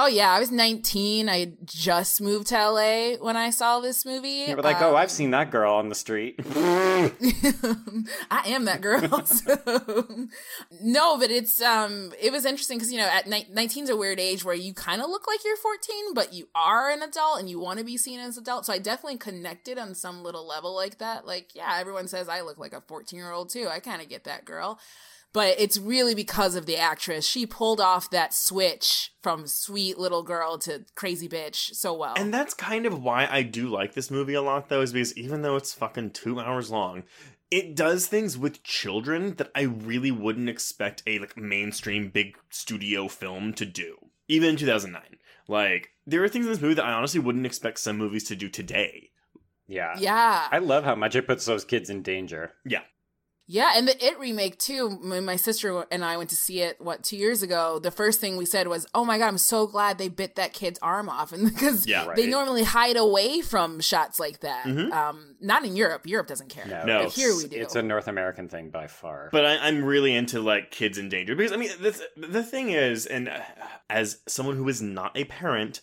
Oh 0.00 0.06
yeah, 0.06 0.30
I 0.30 0.38
was 0.38 0.52
19. 0.52 1.28
I 1.28 1.54
just 1.64 2.20
moved 2.20 2.46
to 2.48 2.54
LA 2.54 3.14
when 3.16 3.36
I 3.36 3.50
saw 3.50 3.80
this 3.80 4.06
movie. 4.06 4.44
You 4.48 4.54
were 4.54 4.62
like, 4.62 4.80
oh, 4.80 4.94
I've 4.94 5.06
Um, 5.06 5.08
seen 5.08 5.30
that 5.32 5.50
girl 5.50 5.74
on 5.74 5.88
the 5.88 5.96
street. 5.96 6.36
I 8.30 8.42
am 8.46 8.64
that 8.66 8.80
girl. 8.80 9.00
So- 9.26 10.28
no, 10.80 11.18
but 11.18 11.32
it's 11.32 11.60
um, 11.60 12.12
it 12.20 12.30
was 12.30 12.44
interesting 12.44 12.78
because 12.78 12.92
you 12.92 12.98
know, 12.98 13.08
at 13.08 13.26
19 13.26 13.84
is 13.84 13.90
a 13.90 13.96
weird 13.96 14.20
age 14.20 14.44
where 14.44 14.54
you 14.54 14.72
kind 14.72 15.02
of 15.02 15.10
look 15.10 15.26
like 15.26 15.40
you're 15.44 15.56
14, 15.56 16.14
but 16.14 16.32
you 16.32 16.46
are 16.54 16.90
an 16.90 17.02
adult 17.02 17.40
and 17.40 17.50
you 17.50 17.58
want 17.58 17.80
to 17.80 17.84
be 17.84 17.96
seen 17.96 18.20
as 18.20 18.38
adult. 18.38 18.66
So 18.66 18.72
I 18.72 18.78
definitely 18.78 19.18
connected 19.18 19.78
on 19.78 19.96
some 19.96 20.22
little 20.22 20.46
level 20.46 20.76
like 20.76 20.98
that. 20.98 21.26
Like, 21.26 21.56
yeah, 21.56 21.76
everyone 21.76 22.06
says 22.06 22.28
I 22.28 22.42
look 22.42 22.58
like 22.58 22.72
a 22.72 22.80
14 22.82 23.18
year 23.18 23.32
old 23.32 23.50
too. 23.50 23.66
I 23.68 23.80
kind 23.80 24.00
of 24.00 24.08
get 24.08 24.22
that 24.24 24.44
girl. 24.44 24.78
But 25.32 25.56
it's 25.58 25.78
really 25.78 26.14
because 26.14 26.54
of 26.54 26.66
the 26.66 26.76
actress. 26.76 27.26
She 27.26 27.46
pulled 27.46 27.80
off 27.80 28.10
that 28.10 28.32
switch 28.32 29.12
from 29.22 29.46
sweet 29.46 29.98
little 29.98 30.22
girl 30.22 30.58
to 30.58 30.86
crazy 30.94 31.28
bitch 31.28 31.74
so 31.74 31.92
well. 31.92 32.14
And 32.16 32.32
that's 32.32 32.54
kind 32.54 32.86
of 32.86 33.02
why 33.02 33.28
I 33.30 33.42
do 33.42 33.68
like 33.68 33.94
this 33.94 34.10
movie 34.10 34.34
a 34.34 34.42
lot, 34.42 34.68
though, 34.68 34.80
is 34.80 34.92
because 34.92 35.16
even 35.16 35.42
though 35.42 35.56
it's 35.56 35.74
fucking 35.74 36.10
two 36.10 36.40
hours 36.40 36.70
long, 36.70 37.02
it 37.50 37.74
does 37.74 38.06
things 38.06 38.36
with 38.36 38.62
children 38.62 39.34
that 39.36 39.50
I 39.54 39.62
really 39.62 40.10
wouldn't 40.10 40.48
expect 40.48 41.02
a 41.06 41.18
like 41.18 41.36
mainstream 41.36 42.10
big 42.10 42.36
studio 42.50 43.08
film 43.08 43.52
to 43.54 43.66
do, 43.66 43.96
even 44.28 44.50
in 44.50 44.56
2009. 44.56 45.02
Like 45.46 45.90
there 46.06 46.22
are 46.22 46.28
things 46.28 46.46
in 46.46 46.52
this 46.52 46.60
movie 46.60 46.74
that 46.74 46.84
I 46.84 46.92
honestly 46.92 47.20
wouldn't 47.20 47.46
expect 47.46 47.78
some 47.80 47.96
movies 47.96 48.24
to 48.24 48.36
do 48.36 48.48
today. 48.48 49.10
yeah. 49.66 49.94
yeah. 49.98 50.48
I 50.50 50.58
love 50.58 50.84
how 50.84 50.94
much 50.94 51.14
it 51.16 51.26
puts 51.26 51.46
those 51.46 51.64
kids 51.64 51.90
in 51.90 52.02
danger. 52.02 52.52
Yeah, 52.66 52.82
and 53.74 53.88
the 53.88 54.04
It 54.04 54.18
remake 54.18 54.58
too. 54.58 54.88
When 55.02 55.24
my 55.24 55.36
sister 55.36 55.86
and 55.90 56.04
I 56.04 56.18
went 56.18 56.28
to 56.30 56.36
see 56.36 56.60
it, 56.60 56.80
what 56.80 57.02
two 57.02 57.16
years 57.16 57.42
ago, 57.42 57.78
the 57.78 57.90
first 57.90 58.20
thing 58.20 58.36
we 58.36 58.44
said 58.44 58.68
was, 58.68 58.86
"Oh 58.94 59.04
my 59.06 59.16
god, 59.16 59.28
I'm 59.28 59.38
so 59.38 59.66
glad 59.66 59.96
they 59.96 60.08
bit 60.08 60.34
that 60.36 60.52
kid's 60.52 60.78
arm 60.82 61.08
off," 61.08 61.32
and 61.36 61.48
because 61.48 61.86
Yeah, 61.86 62.12
they 62.14 62.26
normally 62.26 62.62
hide 62.62 62.96
away 62.96 63.40
from 63.40 63.80
shots 63.80 64.20
like 64.20 64.40
that. 64.40 64.66
Mhm. 64.66 64.92
Um, 64.92 65.36
not 65.40 65.64
in 65.64 65.76
Europe. 65.76 66.06
Europe 66.06 66.26
doesn't 66.26 66.50
care. 66.50 66.66
No, 66.66 66.84
No. 66.84 67.02
but 67.04 67.12
here 67.12 67.34
we 67.34 67.48
do. 67.48 67.56
It's 67.60 67.74
a 67.74 67.82
North 67.82 68.06
American 68.06 68.48
thing 68.50 68.68
by 68.70 68.86
far. 68.86 69.30
But 69.32 69.46
I, 69.46 69.56
I'm 69.66 69.82
really 69.82 70.14
into 70.14 70.40
like 70.40 70.70
kids 70.70 70.98
in 70.98 71.08
danger 71.08 71.34
because 71.34 71.52
I 71.52 71.56
mean 71.56 71.70
the 71.80 71.98
the 72.16 72.42
thing 72.42 72.70
is, 72.70 73.06
and 73.06 73.28
uh, 73.30 73.40
as 73.88 74.18
someone 74.28 74.56
who 74.56 74.68
is 74.68 74.82
not 74.82 75.16
a 75.16 75.24
parent, 75.24 75.80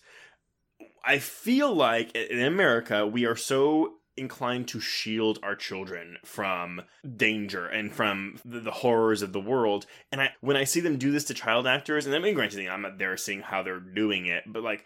I 1.04 1.18
feel 1.18 1.74
like 1.74 2.14
in 2.14 2.42
America 2.42 3.06
we 3.06 3.26
are 3.26 3.36
so 3.36 3.94
inclined 4.16 4.68
to 4.68 4.80
shield 4.80 5.38
our 5.42 5.54
children 5.54 6.18
from 6.24 6.82
danger 7.16 7.66
and 7.66 7.92
from 7.92 8.38
the, 8.44 8.60
the 8.60 8.70
horrors 8.70 9.22
of 9.22 9.32
the 9.32 9.40
world. 9.40 9.86
And 10.10 10.20
I 10.20 10.30
when 10.40 10.56
I 10.56 10.64
see 10.64 10.80
them 10.80 10.98
do 10.98 11.10
this 11.10 11.24
to 11.24 11.34
child 11.34 11.66
actors, 11.66 12.06
and 12.06 12.14
I 12.14 12.18
mean, 12.18 12.34
granted, 12.34 12.66
I'm 12.68 12.82
not 12.82 12.98
there 12.98 13.16
seeing 13.16 13.40
how 13.40 13.62
they're 13.62 13.80
doing 13.80 14.26
it, 14.26 14.44
but 14.46 14.62
like 14.62 14.84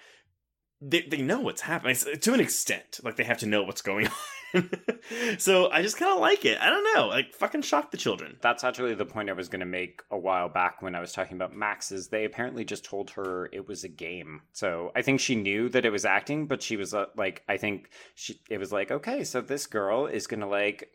they 0.81 1.03
they 1.03 1.23
know 1.23 1.41
what's 1.41 1.63
happening 1.63 1.97
to 1.97 2.35
an 2.35 2.41
extent. 2.41 3.01
Like 3.03 3.17
they 3.17 3.25
have 3.25 3.39
to 3.39 3.47
know 3.47 3.63
what's 3.63 3.83
going 3.83 4.07
on. 4.09 4.13
so 5.39 5.71
I 5.71 5.83
just 5.83 5.97
kind 5.97 6.13
of 6.13 6.21
like 6.21 6.45
it. 6.45 6.59
I 6.61 6.71
don't 6.71 6.87
know, 6.95 7.07
like 7.07 7.35
fucking 7.35 7.63
shock 7.63 7.91
the 7.91 7.97
children. 7.97 8.37
That's 8.41 8.65
actually 8.65 8.95
the 8.95 9.05
point 9.05 9.31
I 9.31 9.35
was 9.35 9.49
going 9.49 9.61
to 9.61 9.67
make 9.67 10.03
a 10.11 10.19
while 10.19 10.49
back 10.49 10.83
when 10.83 10.95
I 10.95 11.01
was 11.01 11.13
talking 11.13 11.37
about 11.37 11.55
Max. 11.55 11.93
Is 11.93 12.09
they 12.09 12.25
apparently 12.25 12.65
just 12.65 12.85
told 12.85 13.11
her 13.11 13.49
it 13.53 13.69
was 13.69 13.85
a 13.85 13.89
game. 13.89 14.43
So 14.53 14.93
I 14.95 15.03
think 15.03 15.21
she 15.21 15.35
knew 15.35 15.69
that 15.71 15.85
it 15.85 15.91
was 15.91 16.05
acting, 16.05 16.47
but 16.47 16.63
she 16.63 16.77
was 16.77 16.95
uh, 16.95 17.07
like, 17.17 17.43
I 17.49 17.57
think 17.57 17.91
she 18.15 18.41
it 18.49 18.59
was 18.59 18.73
like, 18.73 18.91
okay, 18.91 19.25
so 19.25 19.41
this 19.41 19.67
girl 19.67 20.07
is 20.07 20.27
going 20.27 20.41
to 20.41 20.47
like, 20.47 20.91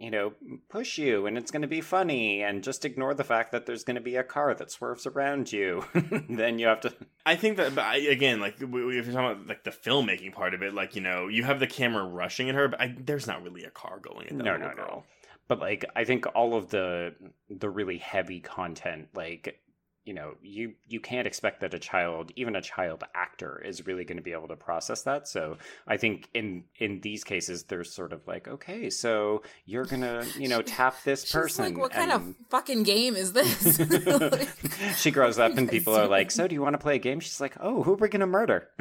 you 0.00 0.10
know, 0.10 0.32
push 0.70 0.96
you, 0.98 1.26
and 1.26 1.36
it's 1.36 1.50
going 1.50 1.62
to 1.62 1.68
be 1.68 1.80
funny, 1.82 2.42
and 2.42 2.64
just 2.64 2.84
ignore 2.84 3.12
the 3.14 3.22
fact 3.22 3.52
that 3.52 3.66
there's 3.66 3.84
going 3.84 3.96
to 3.96 4.00
be 4.00 4.16
a 4.16 4.24
car 4.24 4.54
that 4.54 4.70
swerves 4.70 5.06
around 5.06 5.52
you. 5.52 5.84
then 6.28 6.58
you 6.58 6.66
have 6.66 6.80
to. 6.80 6.94
I 7.26 7.36
think 7.36 7.58
that, 7.58 7.74
but 7.74 7.84
I, 7.84 7.96
again, 7.96 8.40
like 8.40 8.54
if 8.60 8.62
you're 8.70 9.02
talking 9.02 9.14
about 9.18 9.46
like 9.46 9.62
the 9.64 9.70
filmmaking 9.70 10.32
part 10.32 10.54
of 10.54 10.62
it, 10.62 10.72
like 10.74 10.96
you 10.96 11.02
know, 11.02 11.28
you 11.28 11.44
have 11.44 11.60
the 11.60 11.66
camera 11.66 12.02
rushing 12.04 12.48
at 12.48 12.54
her, 12.54 12.68
but 12.68 12.80
I, 12.80 12.94
there's 12.98 13.26
not 13.26 13.42
really 13.42 13.64
a 13.64 13.70
car 13.70 13.98
going 14.00 14.26
at 14.28 14.38
that 14.38 14.44
No, 14.44 14.56
no, 14.56 14.72
girl. 14.74 14.86
no. 14.88 15.04
But 15.48 15.60
like, 15.60 15.84
I 15.94 16.04
think 16.04 16.26
all 16.34 16.54
of 16.54 16.70
the 16.70 17.14
the 17.50 17.68
really 17.68 17.98
heavy 17.98 18.40
content, 18.40 19.08
like 19.14 19.60
you 20.04 20.14
know, 20.14 20.34
you 20.42 20.74
you 20.88 20.98
can't 20.98 21.26
expect 21.26 21.60
that 21.60 21.74
a 21.74 21.78
child, 21.78 22.32
even 22.34 22.56
a 22.56 22.62
child 22.62 23.04
actor, 23.14 23.62
is 23.64 23.86
really 23.86 24.04
going 24.04 24.16
to 24.16 24.22
be 24.22 24.32
able 24.32 24.48
to 24.48 24.56
process 24.56 25.02
that. 25.02 25.28
So 25.28 25.58
I 25.86 25.98
think 25.98 26.28
in 26.34 26.64
in 26.78 27.00
these 27.00 27.22
cases, 27.22 27.64
there's 27.64 27.92
sort 27.92 28.12
of 28.12 28.26
like, 28.26 28.48
okay, 28.48 28.90
so 28.90 29.42
you're 29.66 29.84
gonna 29.84 30.24
you 30.38 30.48
know 30.48 30.62
tap 30.76 30.96
this 31.04 31.30
person. 31.30 31.66
like, 31.66 31.78
what 31.78 31.92
kind 31.92 32.12
of 32.12 32.34
fucking 32.48 32.82
game 32.82 33.14
is 33.14 33.32
this? 33.32 33.78
Like, 33.78 34.48
she 34.96 35.10
grows 35.10 35.38
up 35.38 35.56
and 35.56 35.68
people 35.68 35.94
are 35.94 36.08
like, 36.08 36.30
so 36.30 36.48
do 36.48 36.54
you 36.54 36.62
want 36.62 36.74
to 36.74 36.78
play 36.78 36.96
a 36.96 36.98
game? 36.98 37.20
She's 37.20 37.40
like, 37.40 37.56
oh, 37.60 37.82
who 37.82 37.92
are 37.92 37.96
we 37.96 38.08
gonna 38.08 38.26
murder? 38.26 38.68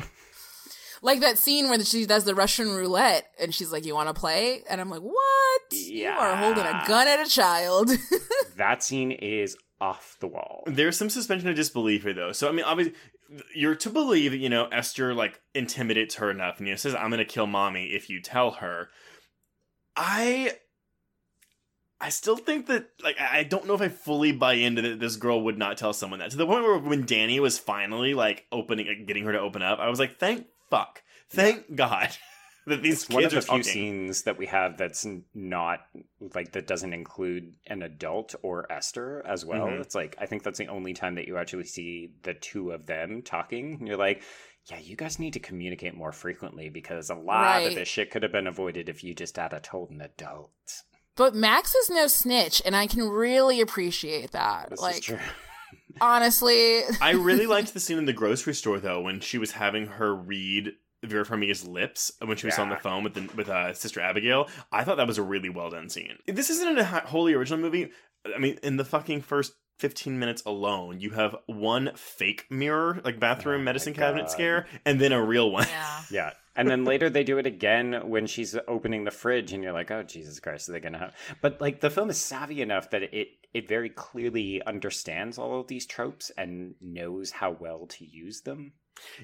like 1.01 1.21
that 1.21 1.37
scene 1.37 1.69
where 1.69 1.83
she 1.83 2.05
does 2.05 2.23
the 2.23 2.35
Russian 2.35 2.69
roulette, 2.69 3.27
and 3.39 3.53
she's 3.53 3.71
like, 3.71 3.85
"You 3.85 3.95
want 3.95 4.09
to 4.09 4.13
play?" 4.13 4.63
And 4.69 4.81
I'm 4.81 4.89
like, 4.89 5.01
"What? 5.01 5.61
You 5.71 6.09
are 6.09 6.35
holding 6.35 6.65
a 6.65 6.83
gun 6.87 7.07
at 7.07 7.25
a 7.25 7.29
child." 7.29 7.91
that 8.57 8.83
scene 8.83 9.11
is 9.11 9.57
off 9.81 10.17
the 10.19 10.27
wall. 10.27 10.63
There's 10.67 10.97
some 10.97 11.09
suspension 11.09 11.49
of 11.49 11.55
disbelief 11.55 12.03
here, 12.03 12.13
though. 12.13 12.31
So 12.31 12.49
I 12.49 12.51
mean, 12.51 12.65
obviously, 12.65 12.95
you're 13.55 13.75
to 13.75 13.89
believe 13.89 14.31
that 14.31 14.37
you 14.37 14.49
know 14.49 14.67
Esther 14.67 15.13
like 15.13 15.41
intimidates 15.53 16.15
her 16.15 16.29
enough, 16.31 16.59
and 16.59 16.67
you 16.67 16.73
know 16.73 16.77
says, 16.77 16.95
"I'm 16.95 17.09
gonna 17.09 17.25
kill 17.25 17.47
mommy 17.47 17.85
if 17.87 18.09
you 18.09 18.21
tell 18.21 18.51
her." 18.51 18.89
I. 19.95 20.53
I 22.01 22.07
still 22.07 22.37
think 22.37 22.67
that, 22.67 22.91
like, 23.03 23.19
I 23.19 23.43
don't 23.43 23.67
know 23.67 23.73
if 23.73 23.81
I 23.81 23.89
fully 23.89 24.31
buy 24.31 24.53
into 24.53 24.81
that 24.83 25.01
this 25.01 25.17
girl 25.17 25.41
would 25.41 25.57
not 25.57 25.77
tell 25.77 25.91
someone 25.91 26.19
that. 26.19 26.31
To 26.31 26.37
the 26.37 26.45
point 26.45 26.63
where 26.63 26.77
when 26.77 27.05
Danny 27.05 27.41
was 27.41 27.59
finally, 27.59 28.13
like, 28.13 28.45
opening, 28.53 28.87
like, 28.87 29.05
getting 29.05 29.25
her 29.25 29.33
to 29.33 29.39
open 29.41 29.61
up, 29.61 29.79
I 29.79 29.89
was 29.89 29.99
like, 29.99 30.17
thank 30.17 30.47
fuck. 30.69 31.03
Thank 31.29 31.75
God 31.75 32.09
that 32.69 32.81
these 32.81 33.03
It's 33.03 33.09
one 33.09 33.23
of 33.25 33.31
kids 33.31 33.45
the 33.45 33.51
are 33.53 33.55
few 33.57 33.63
talking. 33.63 33.73
scenes 33.73 34.23
that 34.23 34.37
we 34.37 34.45
have 34.47 34.77
that's 34.77 35.05
not 35.33 35.81
like 36.33 36.53
that 36.53 36.65
doesn't 36.67 36.93
include 36.93 37.53
an 37.67 37.81
adult 37.83 38.35
or 38.41 38.71
Esther 38.71 39.23
as 39.27 39.45
well. 39.45 39.67
Mhm. 39.67 39.81
It's 39.81 39.93
like 39.95 40.15
I 40.19 40.25
think 40.25 40.43
that's 40.43 40.57
the 40.59 40.67
only 40.67 40.93
time 40.93 41.15
that 41.15 41.27
you 41.27 41.37
actually 41.37 41.65
see 41.65 42.13
the 42.23 42.33
two 42.33 42.71
of 42.71 42.85
them 42.85 43.21
talking. 43.21 43.73
And 43.79 43.87
you're 43.87 43.97
like, 43.97 44.23
yeah, 44.65 44.79
you 44.79 44.95
guys 44.95 45.19
need 45.19 45.33
to 45.33 45.39
communicate 45.39 45.95
more 45.95 46.11
frequently 46.11 46.69
because 46.69 47.09
a 47.09 47.15
lot 47.15 47.41
Right. 47.57 47.67
of 47.67 47.75
this 47.75 47.87
shit 47.87 48.11
could 48.11 48.23
have 48.23 48.31
been 48.31 48.47
avoided 48.47 48.87
if 48.89 49.03
you 49.03 49.13
just 49.15 49.35
had 49.37 49.53
a 49.53 49.59
told 49.59 49.89
an 49.91 50.01
adult. 50.01 50.51
but 51.15 51.35
Max 51.35 51.75
is 51.75 51.89
no 51.89 52.07
snitch, 52.07 52.61
and 52.65 52.75
I 52.75 52.87
can 52.87 53.09
really 53.09 53.59
appreciate 53.61 54.31
that. 54.31 54.69
This 54.69 54.79
like, 54.79 54.99
is 54.99 55.05
true. 55.05 55.19
honestly, 56.01 56.81
I 57.01 57.11
really 57.11 57.45
liked 57.55 57.73
the 57.73 57.79
scene 57.79 57.97
in 57.97 58.05
the 58.05 58.13
grocery 58.13 58.53
store 58.53 58.79
though 58.79 59.01
when 59.01 59.19
she 59.19 59.37
was 59.37 59.51
having 59.53 59.87
her 59.87 60.15
read 60.15 60.73
Vera 61.03 61.25
Farmiga's 61.25 61.65
lips 61.67 62.11
when 62.23 62.37
she 62.37 62.47
was 62.47 62.59
on 62.59 62.69
the 62.69 62.75
phone 62.75 63.03
with 63.03 63.13
the, 63.13 63.29
with 63.35 63.49
uh, 63.49 63.73
Sister 63.73 64.01
Abigail. 64.01 64.47
I 64.71 64.83
thought 64.83 64.97
that 64.97 65.07
was 65.07 65.17
a 65.17 65.23
really 65.23 65.49
well 65.49 65.69
done 65.69 65.89
scene. 65.89 66.17
This 66.27 66.49
isn't 66.49 66.77
a 66.77 66.83
wholly 66.83 67.33
original 67.33 67.59
movie. 67.59 67.91
I 68.35 68.37
mean, 68.39 68.59
in 68.63 68.77
the 68.77 68.85
fucking 68.85 69.21
first 69.21 69.53
15 69.77 70.19
minutes 70.19 70.43
alone, 70.45 70.99
you 70.99 71.11
have 71.11 71.35
one 71.45 71.91
fake 71.95 72.45
mirror, 72.49 72.99
like 73.05 73.19
bathroom 73.19 73.61
Oh 73.61 73.63
medicine 73.63 73.93
cabinet 73.93 74.23
God. 74.23 74.31
scare, 74.31 74.67
and 74.85 74.99
then 74.99 75.13
a 75.13 75.23
real 75.23 75.51
one. 75.51 75.67
yeah. 75.69 76.01
Yeah. 76.11 76.31
And 76.55 76.67
then 76.69 76.83
later 76.83 77.09
they 77.09 77.23
do 77.23 77.37
it 77.37 77.45
again 77.45 78.09
when 78.09 78.27
she's 78.27 78.53
opening 78.67 79.05
the 79.05 79.11
fridge 79.11 79.53
and 79.53 79.63
you're 79.63 79.71
like, 79.71 79.91
"Oh 79.91 80.03
Jesus 80.03 80.41
Christ, 80.41 80.67
are 80.67 80.73
they 80.73 80.81
going 80.81 80.91
to 80.91 80.99
have 80.99 81.15
But 81.41 81.61
like 81.61 81.79
the 81.79 81.89
film 81.89 82.09
is 82.09 82.17
savvy 82.19 82.61
enough 82.61 82.89
that 82.89 83.03
it 83.03 83.29
it 83.53 83.69
very 83.69 83.89
clearly 83.89 84.61
understands 84.65 85.37
all 85.37 85.61
of 85.61 85.67
these 85.67 85.85
tropes 85.85 86.31
and 86.37 86.75
knows 86.81 87.31
how 87.31 87.51
well 87.51 87.85
to 87.87 88.05
use 88.05 88.41
them. 88.41 88.73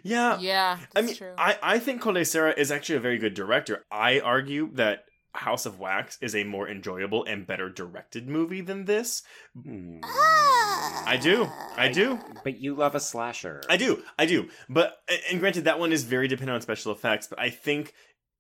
Yeah. 0.04 0.40
Yeah, 0.40 0.78
I 0.96 1.02
mean, 1.02 1.16
true. 1.16 1.34
I, 1.38 1.58
I 1.62 1.80
think 1.80 2.02
Collet-Serra 2.02 2.54
is 2.58 2.72
actually 2.72 2.96
a 2.96 3.02
very 3.02 3.18
good 3.18 3.34
director. 3.34 3.86
I 3.92 4.20
argue 4.20 4.72
that 4.74 5.06
House 5.34 5.66
of 5.66 5.80
Wax 5.80 6.18
is 6.22 6.36
a 6.36 6.44
more 6.44 6.68
enjoyable 6.70 7.24
and 7.26 7.46
better 7.46 7.70
directed 7.70 8.28
movie 8.28 8.62
than 8.62 8.86
this. 8.86 9.24
I 9.66 11.20
do. 11.22 11.50
I 11.78 11.90
do. 11.92 12.20
But 12.44 12.60
you 12.60 12.76
love 12.76 12.96
a 12.96 13.00
slasher. 13.00 13.62
I 13.70 13.78
do, 13.78 14.04
I 14.18 14.26
do. 14.26 14.50
But 14.70 14.98
and 15.30 15.40
granted, 15.40 15.66
that 15.66 15.80
one 15.80 15.92
is 15.92 16.04
very 16.04 16.28
dependent 16.28 16.56
on 16.56 16.62
special 16.62 16.92
effects. 16.92 17.28
But 17.28 17.40
I 17.40 17.50
think 17.50 17.94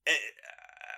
eh, 0.07 0.11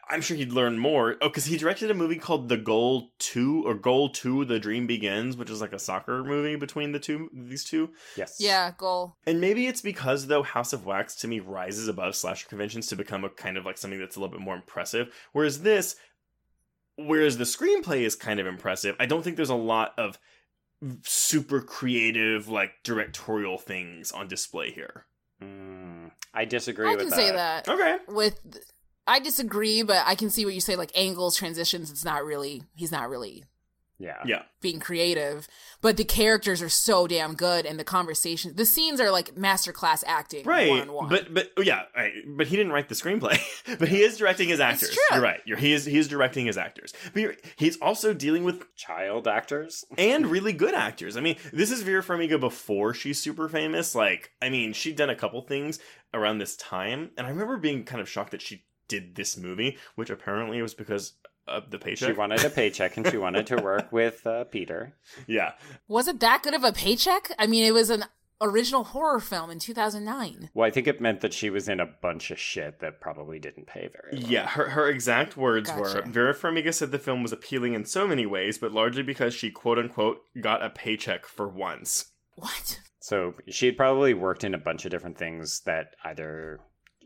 I'm 0.10 0.22
sure 0.22 0.38
he'd 0.38 0.53
learn 0.53 0.78
more. 0.80 1.18
Oh, 1.22 1.28
because 1.28 1.45
he 1.45 1.58
directed 1.58 1.91
a 1.91 1.93
movie 1.93 2.18
called 2.18 2.49
The 2.49 2.58
Goal 2.58 3.12
Two 3.20 3.64
or 3.66 3.74
Goal 3.74 4.10
Two: 4.10 4.45
The 4.45 4.60
Dream 4.60 4.88
Begins, 4.88 5.36
which 5.36 5.49
is 5.49 5.62
like 5.62 5.74
a 5.74 5.80
soccer 5.80 6.24
movie 6.24 6.55
between 6.55 6.91
the 6.91 6.99
two 6.99 7.30
these 7.34 7.64
two. 7.64 7.89
yes. 8.16 8.38
yeah, 8.39 8.72
goal. 8.78 9.18
And 9.26 9.41
maybe 9.41 9.68
it's 9.68 9.82
because 9.82 10.28
though 10.28 10.43
House 10.43 10.74
of 10.74 10.86
Wax 10.86 11.16
to 11.18 11.28
me 11.28 11.39
rises 11.39 11.88
above 11.88 12.16
slasher 12.16 12.47
conventions 12.47 12.88
to 12.88 12.95
become 12.95 13.24
a 13.24 13.30
kind 13.30 13.58
of 13.58 13.66
like 13.66 13.78
something 13.78 13.99
that's 13.99 14.16
a 14.16 14.20
little 14.20 14.36
bit 14.36 14.43
more 14.43 14.55
impressive. 14.55 15.14
Whereas 15.34 15.62
this, 15.62 15.95
whereas 16.95 17.38
the 17.38 17.43
screenplay 17.43 18.01
is 18.01 18.16
kind 18.16 18.39
of 18.39 18.47
impressive, 18.47 18.95
I 18.99 19.05
don't 19.05 19.24
think 19.24 19.36
there's 19.36 19.49
a 19.49 19.55
lot 19.55 19.93
of 19.97 20.18
super 21.03 21.62
creative 21.62 22.47
like 22.47 22.72
directorial 22.84 23.58
things 23.58 24.12
on 24.12 24.28
display 24.28 24.72
here. 24.72 25.05
Hmm. 25.41 26.08
I 26.34 26.45
disagree 26.45 26.88
I 26.88 26.91
with 26.91 26.99
can 26.99 27.12
say 27.12 27.32
that. 27.32 27.68
Okay. 27.68 27.97
With, 28.08 28.39
I 29.08 29.20
disagree, 29.20 29.82
but 29.84 30.03
I 30.05 30.16
can 30.16 30.30
see 30.30 30.45
what 30.45 30.53
you 30.53 30.62
say. 30.62 30.76
Like 30.76 30.91
angles, 30.95 31.36
transitions. 31.38 31.89
It's 31.91 32.05
not 32.05 32.24
really. 32.26 32.64
He's 32.76 32.91
not 32.91 33.10
really 33.10 33.43
Yeah. 33.99 34.18
Yeah. 34.26 34.43
being 34.62 34.80
creative, 34.80 35.47
but 35.82 35.97
the 35.97 36.03
characters 36.03 36.62
are 36.62 36.70
so 36.70 37.08
damn 37.08 37.34
good 37.34 37.66
and 37.66 37.80
the 37.80 37.84
conversations, 37.84 38.55
the 38.55 38.66
scenes 38.66 38.99
are 38.99 39.10
like 39.12 39.34
masterclass 39.36 40.03
acting. 40.05 40.43
Right, 40.45 40.70
one-on-one. 40.70 41.10
but 41.10 41.34
but 41.34 41.51
oh, 41.58 41.62
yeah, 41.62 41.84
right. 41.95 42.12
but 42.28 42.47
he 42.47 42.55
didn't 42.55 42.74
write 42.74 42.89
the 42.89 42.95
screenplay. 42.95 43.39
but 43.80 43.88
he 43.88 44.01
is 44.03 44.18
directing 44.18 44.49
his 44.49 44.60
actors. 44.60 44.89
true. 44.91 45.03
You're 45.12 45.22
right. 45.22 45.41
You're, 45.45 45.58
he 45.58 45.74
is 45.74 45.86
he 45.86 45.97
is 45.97 46.08
directing 46.08 46.45
his 46.45 46.58
actors. 46.58 46.93
But 47.14 47.22
you're, 47.22 47.36
he's 47.55 47.78
also 47.78 48.14
dealing 48.14 48.43
with 48.43 48.64
Child 48.76 49.28
actors. 49.28 49.84
and 49.97 50.28
really 50.28 50.53
good 50.53 50.76
actors. 50.76 51.18
I 51.18 51.22
mean, 51.22 51.38
this 51.51 51.72
is 51.72 51.82
Vera 51.82 52.03
Farmiga 52.03 52.39
before 52.39 52.93
she's 52.93 53.20
super 53.20 53.47
famous. 53.49 53.95
Like, 53.95 54.32
I 54.41 54.49
mean, 54.49 54.74
she'd 54.74 54.95
done 54.95 55.10
a 55.10 55.16
couple 55.16 55.41
things 55.41 55.80
around 56.13 56.38
this 56.38 56.55
time, 56.55 57.09
and 57.17 57.25
I 57.25 57.29
remember 57.32 57.58
being 57.58 57.84
kind 57.84 58.01
of 58.01 58.08
shocked 58.09 58.32
that 58.32 58.42
she 58.42 58.63
did 58.88 59.16
this 59.16 59.38
movie, 59.38 59.78
which 59.96 60.09
apparently 60.09 60.62
was 60.62 60.74
because 60.74 61.14
of 61.47 61.72
the 61.72 61.80
paycheck. 61.80 62.09
She 62.09 62.14
wanted 62.14 62.43
a 62.43 62.50
paycheck 62.50 62.97
and 62.97 63.08
she 63.08 63.18
wanted 63.18 63.47
to 63.47 63.55
work 63.64 63.92
with 63.92 64.26
uh, 64.28 64.43
Peter. 64.46 64.96
yeah, 65.28 65.54
was 65.88 66.08
it 66.08 66.20
that 66.20 66.43
good 66.43 66.54
of 66.54 66.64
a 66.64 66.72
paycheck? 66.74 67.32
I 67.39 67.47
mean, 67.47 67.64
it 67.64 67.74
was 67.74 67.89
an 67.89 68.04
original 68.39 68.84
horror 68.84 69.20
film 69.20 69.50
in 69.50 69.58
2009. 69.58 70.51
Well, 70.54 70.68
I 70.68 70.72
think 70.72 70.88
it 70.88 71.01
meant 71.01 71.22
that 71.22 71.34
she 71.34 71.50
was 71.50 71.68
in 71.68 71.80
a 71.80 71.86
bunch 71.88 72.30
of 72.32 72.38
shit 72.38 72.80
that 72.82 73.01
probably 73.01 73.39
didn't 73.39 73.66
pay 73.66 73.89
very 73.92 74.22
well. 74.22 74.32
yeah. 74.32 74.47
Her 74.47 74.70
her 74.70 74.89
exact 74.89 75.38
words 75.38 75.72
were: 75.74 76.04
Vera 76.05 76.34
Farmiga 76.36 76.74
said 76.74 76.92
the 76.92 77.00
film 77.00 77.24
was 77.24 77.32
appealing 77.32 77.74
in 77.74 77.86
so 77.86 78.08
many 78.08 78.26
ways, 78.26 78.58
but 78.58 78.72
largely 78.74 79.04
because 79.04 79.34
she 79.34 79.50
quote 79.50 79.80
unquote 79.80 80.20
got 80.42 80.64
a 80.64 80.70
paycheck 80.70 81.26
for 81.26 81.47
once. 81.47 82.12
What? 82.36 82.80
So 83.00 83.36
she 83.47 83.68
had 83.68 83.78
probably 83.78 84.14
worked 84.14 84.43
in 84.43 84.54
a 84.54 84.58
bunch 84.59 84.84
of 84.84 84.92
different 84.92 85.18
things 85.18 85.62
that 85.62 85.96
either 86.04 86.59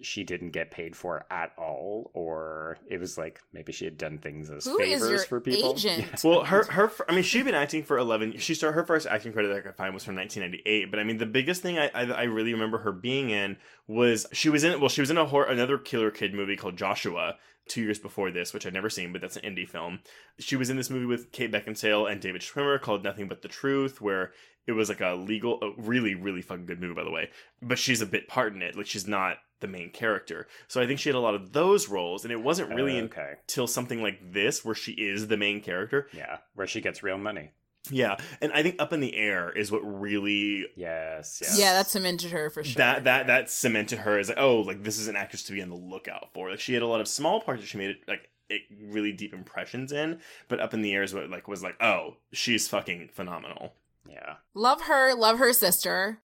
she 0.04 0.24
didn't 0.24 0.52
get 0.52 0.72
paid 0.72 0.96
for 0.96 1.26
at 1.30 1.52
all, 1.58 2.12
or 2.14 2.78
it 2.90 3.00
was 3.00 3.18
like 3.18 3.42
maybe 3.54 3.72
she 3.72 3.86
had 3.86 3.98
done 3.98 4.18
things 4.18 4.50
as 4.50 4.66
Who 4.66 4.80
is 4.80 5.02
favors 5.02 5.10
your 5.10 5.20
for 5.26 5.40
people. 5.42 5.74
agent? 5.74 6.08
Well, 6.24 6.44
her 6.46 6.64
her 6.66 6.92
I 7.08 7.14
mean, 7.14 7.24
she'd 7.24 7.46
been 7.46 7.56
acting 7.56 7.84
for 7.84 7.98
eleven. 7.98 8.38
She 8.38 8.54
started 8.54 8.76
her 8.76 8.86
first 8.86 9.08
acting 9.08 9.34
credit 9.34 9.50
that 9.50 9.58
I 9.58 9.62
could 9.62 9.76
find 9.76 9.94
was 9.94 10.04
from 10.04 10.16
1998. 10.16 10.92
But 10.92 11.00
I 11.00 11.04
mean, 11.04 11.18
the 11.18 11.26
biggest 11.26 11.62
thing 11.62 11.78
I 11.80 11.90
I, 11.94 12.04
I 12.04 12.24
really 12.24 12.54
remember 12.54 12.80
her 12.80 12.92
being 12.92 13.30
in 13.30 13.58
was 13.88 14.26
she 14.34 14.50
was 14.50 14.64
in 14.64 14.80
well 14.80 14.90
she 14.90 15.02
was 15.02 15.12
in 15.12 15.18
a 15.18 15.26
horror, 15.26 15.46
another 15.46 15.78
Killer 15.78 16.12
Kid 16.12 16.34
movie 16.34 16.56
called 16.56 16.78
Joshua 16.78 17.38
two 17.68 17.82
years 17.82 18.00
before 18.00 18.32
this, 18.32 18.54
which 18.54 18.66
I'd 18.66 18.74
never 18.74 18.90
seen, 18.90 19.12
but 19.14 19.22
that's 19.22 19.38
an 19.38 19.44
indie 19.44 19.70
film. 19.70 20.00
She 20.40 20.56
was 20.56 20.70
in 20.70 20.78
this 20.78 20.90
movie 20.90 21.06
with 21.06 21.32
Kate 21.32 21.52
Beckinsale 21.52 22.12
and 22.12 22.20
David 22.20 22.42
Schwimmer 22.42 22.82
called 22.82 23.04
Nothing 23.04 23.28
But 23.28 23.44
the 23.44 23.48
Truth, 23.48 24.02
where 24.02 24.32
it 24.68 24.74
was 24.74 24.90
like 24.90 25.00
a 25.02 25.14
legal, 25.14 25.60
a 25.62 25.72
really 25.82 26.16
really 26.16 26.42
fucking 26.42 26.66
good 26.66 26.82
movie 26.82 26.94
by 26.96 27.04
the 27.04 27.12
way. 27.12 27.30
But 27.62 27.80
she's 27.80 28.02
a 28.02 28.06
bit 28.06 28.28
part 28.28 28.54
in 28.54 28.62
it, 28.62 28.76
like 28.76 28.88
she's 28.88 29.08
not 29.08 29.38
the 29.62 29.68
main 29.68 29.90
character. 29.92 30.48
So 30.68 30.82
I 30.82 30.86
think 30.88 31.00
she 31.00 31.10
had 31.10 31.16
a 31.16 31.20
lot 31.20 31.36
of 31.36 31.54
those 31.54 31.88
roles, 31.90 32.24
and 32.26 32.32
it 32.32 32.42
wasn't 32.42 32.74
really 32.76 33.00
Uh, 33.00 33.04
okay. 33.06 33.34
until 33.42 33.68
something 33.68 34.02
like 34.02 34.34
this 34.34 34.66
where 34.66 34.76
she 34.76 34.92
is 34.94 35.28
the 35.28 35.38
main 35.38 35.62
character 35.62 36.08
Yeah, 36.14 36.38
where 36.54 36.68
she 36.68 36.82
gets 36.82 37.02
real 37.04 37.18
money. 37.18 37.52
yeah, 37.90 38.18
and 38.42 38.52
I 38.54 38.62
think 38.62 38.76
Up 38.80 38.94
in 38.94 39.00
the 39.00 39.16
Air 39.16 39.52
is 39.52 39.72
what 39.72 39.80
really 39.80 40.68
Yes, 40.76 41.40
yes. 41.42 41.58
Yeah, 41.60 41.74
that 41.74 41.88
cemented 41.90 42.30
her 42.32 42.50
for 42.52 42.64
sure. 42.64 42.78
that 42.78 43.06
that 43.06 43.28
that 43.28 43.50
cemented 43.50 44.00
her 44.00 44.20
as 44.20 44.30
like 44.30 44.38
oh 44.40 44.60
like 44.62 44.84
this 44.84 45.00
is 45.00 45.08
an 45.08 45.16
actress 45.16 45.44
to 45.44 45.54
be 45.54 45.62
on 45.64 45.70
the 45.70 45.76
lookout 45.76 46.30
for. 46.34 46.50
Like 46.52 46.60
she 46.60 46.74
had 46.74 46.84
a 46.84 46.88
lot 46.88 47.02
of 47.02 47.08
small 47.08 47.42
parts 47.42 47.62
that 47.62 47.68
she 47.68 47.78
made 47.80 47.90
it 47.92 47.98
like 48.08 48.30
it, 48.50 48.62
really 48.90 49.14
deep 49.14 49.34
impressions 49.34 49.92
in, 49.94 50.20
but 50.50 50.60
Up 50.60 50.74
in 50.74 50.82
the 50.82 50.94
Air 50.94 51.04
is 51.04 51.14
what 51.14 51.30
like 51.30 51.48
was 51.48 51.64
like 51.64 51.76
oh 51.82 52.18
she's 52.34 52.68
fucking 52.68 53.10
phenomenal. 53.14 53.74
yeah. 54.08 54.36
love 54.54 54.82
her, 54.84 55.16
love 55.16 55.40
her 55.40 55.54
sister. 55.54 56.20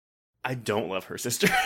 I 0.45 0.53
don't 0.53 0.89
love 0.89 1.05
her 1.05 1.17
sister. 1.17 1.47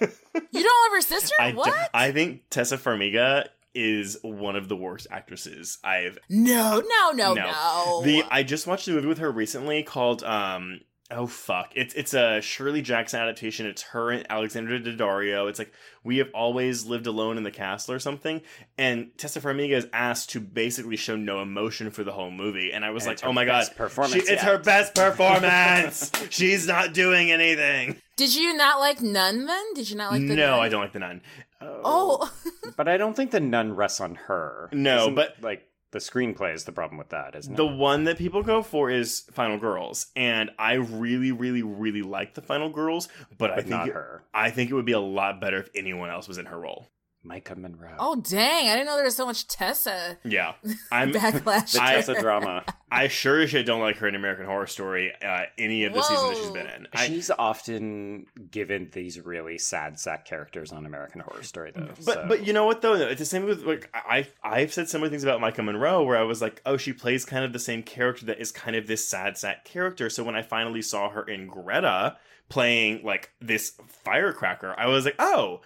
You 0.00 0.62
don't 0.62 0.92
love 0.92 0.96
her 0.96 1.00
sister? 1.00 1.34
I 1.40 1.52
what? 1.52 1.66
don't- 1.74 1.88
I 1.94 2.12
think 2.12 2.48
Taissa 2.50 2.78
Farmiga 2.78 3.48
is 3.74 4.18
one 4.22 4.56
of 4.56 4.68
the 4.68 4.74
worst 4.76 5.06
actresses 5.10 5.78
I've 5.84 6.18
no, 6.30 6.80
no, 6.80 7.10
no, 7.12 7.34
No. 7.34 7.44
no. 7.44 8.02
The 8.02 8.24
I 8.30 8.42
just 8.42 8.66
watched 8.66 8.88
a 8.88 8.92
movie 8.92 9.06
with 9.08 9.18
her 9.18 9.30
recently 9.30 9.82
called 9.82 10.22
um 10.24 10.80
oh 11.10 11.26
fuck 11.26 11.72
it's 11.74 11.94
it's 11.94 12.12
a 12.14 12.40
Shirley 12.40 12.82
Jackson 12.82 13.20
adaptation. 13.20 13.66
It's 13.66 13.82
her 13.82 14.10
and 14.10 14.26
Alexandra 14.30 14.78
Daddario. 14.80 15.48
It's 15.48 15.58
like 15.58 15.72
we 16.04 16.18
have 16.18 16.28
always 16.34 16.84
lived 16.86 17.06
alone 17.06 17.36
in 17.36 17.42
the 17.42 17.50
castle 17.50 17.94
or 17.94 17.98
something. 17.98 18.42
And 18.76 19.10
Taissa 19.16 19.40
Farmiga 19.40 19.72
is 19.76 19.86
asked 19.92 20.30
to 20.30 20.40
basically 20.40 20.96
show 20.96 21.16
no 21.16 21.40
emotion 21.42 21.90
for 21.90 22.04
the 22.04 22.12
whole 22.12 22.30
movie. 22.30 22.72
And 22.72 22.84
I 22.84 22.90
was 22.90 23.04
And 23.06 23.16
like, 23.16 23.24
oh 23.24 23.32
my 23.32 23.44
god, 23.44 23.60
best 23.60 23.76
performance 23.76 24.26
she- 24.26 24.32
it's 24.32 24.42
her 24.42 24.58
best 24.58 24.94
performance. 24.94 26.10
She's 26.30 26.66
not 26.66 26.94
doing 26.94 27.30
anything. 27.30 27.96
Did 28.16 28.34
you 28.34 28.54
not 28.56 28.80
like 28.80 29.00
Nun 29.00 29.46
then? 29.46 29.74
Did 29.74 29.88
you 29.90 29.96
not 29.96 30.10
like 30.12 30.20
the 30.22 30.34
no, 30.34 30.50
Nun? 30.50 30.60
I 30.60 30.68
don't 30.68 30.80
like 30.82 30.92
the 30.92 30.98
nun. 30.98 31.20
Oh, 31.60 31.80
oh. 32.24 32.32
But 32.76 32.88
I 32.88 32.96
don't 32.96 33.14
think 33.14 33.30
the 33.32 33.40
nun 33.40 33.74
rests 33.74 34.00
on 34.00 34.14
her. 34.14 34.68
No, 34.72 35.02
Isn't, 35.02 35.14
but- 35.14 35.36
like 35.42 35.67
the 35.90 35.98
screenplay 35.98 36.54
is 36.54 36.64
the 36.64 36.72
problem 36.72 36.98
with 36.98 37.08
that, 37.10 37.34
isn't 37.34 37.56
The 37.56 37.66
it? 37.66 37.76
one 37.76 38.04
that 38.04 38.18
people 38.18 38.42
go 38.42 38.62
for 38.62 38.90
is 38.90 39.20
Final 39.32 39.58
Girls, 39.58 40.06
and 40.14 40.50
I 40.58 40.74
really, 40.74 41.32
really, 41.32 41.62
really 41.62 42.02
like 42.02 42.34
the 42.34 42.42
Final 42.42 42.68
Girls, 42.70 43.08
but, 43.38 43.50
I 43.52 43.56
think 43.56 43.68
not 43.70 43.88
it- 43.88 43.94
her. 43.94 44.22
I 44.34 44.50
think 44.50 44.70
it 44.70 44.74
would 44.74 44.84
be 44.84 44.92
a 44.92 45.00
lot 45.00 45.40
better 45.40 45.58
if 45.58 45.70
anyone 45.74 46.10
else 46.10 46.28
was 46.28 46.38
in 46.38 46.46
her 46.46 46.58
role. 46.60 46.88
Maika 47.26 47.56
Monroe. 47.56 47.96
oh, 47.98 48.16
dang! 48.16 48.68
I 48.68 48.72
didn't 48.74 48.86
know 48.86 48.94
there 48.96 49.04
was 49.04 49.16
so 49.16 49.26
much 49.26 49.46
Taissa 49.48 50.16
Yeah, 50.24 50.52
I'm. 50.92 51.12
backlash. 51.12 51.72
the 51.72 51.82
I- 51.82 51.94
Taissa 51.96 52.18
drama. 52.20 52.64
I 52.90 53.08
sure 53.08 53.40
as 53.42 53.50
shit 53.50 53.66
don't 53.66 53.80
like 53.82 53.96
her 53.98 54.08
in 54.08 54.14
American 54.14 54.46
Horror 54.46 54.66
Story. 54.66 55.12
Uh, 55.22 55.42
any 55.58 55.84
of 55.84 55.92
the 55.92 56.00
seasons 56.02 56.28
that 56.30 56.36
she's 56.36 56.46
Whoa. 56.46 56.52
been 56.54 56.66
in. 56.68 56.86
I, 56.94 57.06
She's 57.08 57.30
often 57.30 58.24
given 58.50 58.88
these 58.92 59.20
really 59.20 59.58
sad 59.58 59.98
sack 60.00 60.24
characters 60.24 60.72
on 60.72 60.86
American 60.86 61.20
Horror 61.20 61.42
Story, 61.42 61.72
though. 61.74 61.88
but 61.96 62.04
so- 62.04 62.24
but 62.28 62.46
you 62.46 62.52
know 62.54 62.64
what 62.64 62.80
though? 62.80 62.94
It's 62.94 63.18
the 63.18 63.26
same 63.26 63.44
with 63.44 63.64
like 63.64 63.90
I 63.94 64.26
I've 64.42 64.72
said 64.72 64.88
similar 64.88 65.10
things 65.10 65.22
about 65.24 65.40
Maika 65.40 65.62
Monroe 65.64 66.02
where 66.04 66.16
I 66.16 66.22
was 66.22 66.40
like, 66.40 66.62
oh, 66.64 66.76
she 66.76 66.92
plays 66.92 67.24
kind 67.26 67.44
of 67.44 67.52
the 67.52 67.58
same 67.58 67.82
character 67.82 68.24
that 68.26 68.40
is 68.40 68.52
kind 68.52 68.74
of 68.76 68.86
this 68.86 69.06
sad 69.06 69.36
sack 69.36 69.64
character. 69.64 70.08
So 70.08 70.24
when 70.24 70.36
I 70.36 70.42
finally 70.42 70.80
saw 70.82 71.10
her 71.10 71.24
in 71.24 71.46
Greta 71.48 72.16
playing 72.48 73.02
like 73.04 73.32
this 73.40 73.76
firecracker, 74.04 74.74
I 74.78 74.86
was 74.86 75.04
like, 75.04 75.16
oh, 75.18 75.60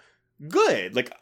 good. 0.49 0.93
Like 0.95 1.13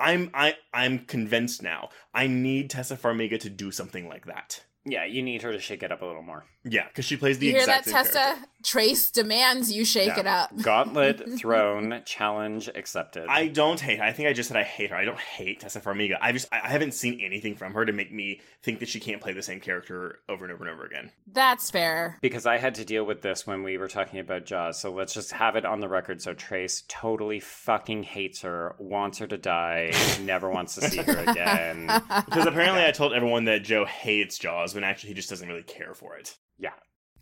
I'm 0.00 0.30
I 0.34 0.54
I'm 0.72 1.00
convinced 1.00 1.62
now. 1.62 1.90
I 2.12 2.26
need 2.26 2.70
Taissa 2.70 2.98
Farmiga 2.98 3.38
to 3.40 3.50
do 3.50 3.70
something 3.70 4.08
like 4.08 4.26
that. 4.26 4.64
yeah, 4.84 5.04
you 5.04 5.22
need 5.22 5.42
her 5.42 5.52
to 5.52 5.58
shake 5.60 5.82
it 5.82 5.90
up 5.92 6.02
a 6.02 6.06
little 6.06 6.22
more. 6.22 6.44
Yeah, 6.64 6.86
because 6.88 7.04
she 7.04 7.16
plays 7.16 7.38
the 7.38 7.46
you 7.46 7.52
hear 7.52 7.66
that, 7.66 7.84
same 7.84 7.94
Taissa? 7.94 8.12
character. 8.12 8.46
Trace 8.62 9.10
demands 9.10 9.70
you 9.70 9.84
shake 9.84 10.06
Yeah. 10.16 10.20
it 10.20 10.26
up. 10.26 10.56
Gauntlet 10.62 11.38
throne 11.38 12.00
challenge 12.06 12.68
accepted. 12.74 13.26
I 13.28 13.48
don't 13.48 13.78
hate. 13.78 14.00
I 14.00 14.12
think 14.14 14.26
I 14.28 14.32
just 14.32 14.48
said 14.48 14.56
I 14.56 14.62
hate 14.62 14.88
her. 14.88 14.96
I 14.96 15.04
don't 15.04 15.20
hate 15.20 15.60
Taissa 15.60 15.82
Farmiga. 15.82 16.16
I 16.22 16.32
just 16.32 16.48
I 16.50 16.60
haven't 16.70 16.94
seen 16.94 17.20
anything 17.20 17.56
from 17.56 17.74
her 17.74 17.84
to 17.84 17.92
make 17.92 18.10
me 18.10 18.40
think 18.62 18.80
that 18.80 18.88
she 18.88 19.00
can't 19.00 19.20
play 19.20 19.34
the 19.34 19.42
same 19.42 19.60
character 19.60 20.20
over 20.30 20.44
and 20.46 20.54
over 20.54 20.64
and 20.64 20.72
over 20.72 20.86
again. 20.86 21.10
That's 21.30 21.70
fair. 21.70 22.16
because 22.22 22.46
I 22.46 22.56
had 22.56 22.76
to 22.76 22.86
deal 22.86 23.04
with 23.04 23.20
this 23.20 23.46
when 23.46 23.62
we 23.62 23.76
were 23.76 23.88
talking 23.88 24.18
about 24.18 24.46
Jaws. 24.46 24.80
So 24.80 24.90
let's 24.90 25.12
just 25.12 25.32
have 25.32 25.56
it 25.56 25.66
on 25.66 25.80
the 25.80 25.88
record. 25.90 26.22
So 26.22 26.32
Trace 26.32 26.84
totally 26.88 27.40
fucking 27.40 28.04
hates 28.04 28.40
her, 28.40 28.74
wants 28.78 29.18
her 29.18 29.26
to 29.26 29.36
die, 29.36 29.92
never 30.22 30.48
wants 30.50 30.74
to 30.76 30.88
see 30.88 31.02
her 31.02 31.24
again. 31.30 31.90
Because 32.24 32.46
apparently 32.46 32.82
I 32.84 32.90
told 32.92 33.12
everyone 33.12 33.44
that 33.44 33.62
Joe 33.64 33.84
hates 33.84 34.38
Jaws 34.38 34.74
when 34.74 34.84
actually 34.84 35.08
he 35.08 35.14
just 35.14 35.28
doesn't 35.28 35.46
really 35.46 35.62
care 35.62 35.92
for 35.92 36.16
it. 36.16 36.36
Yeah. 36.58 36.70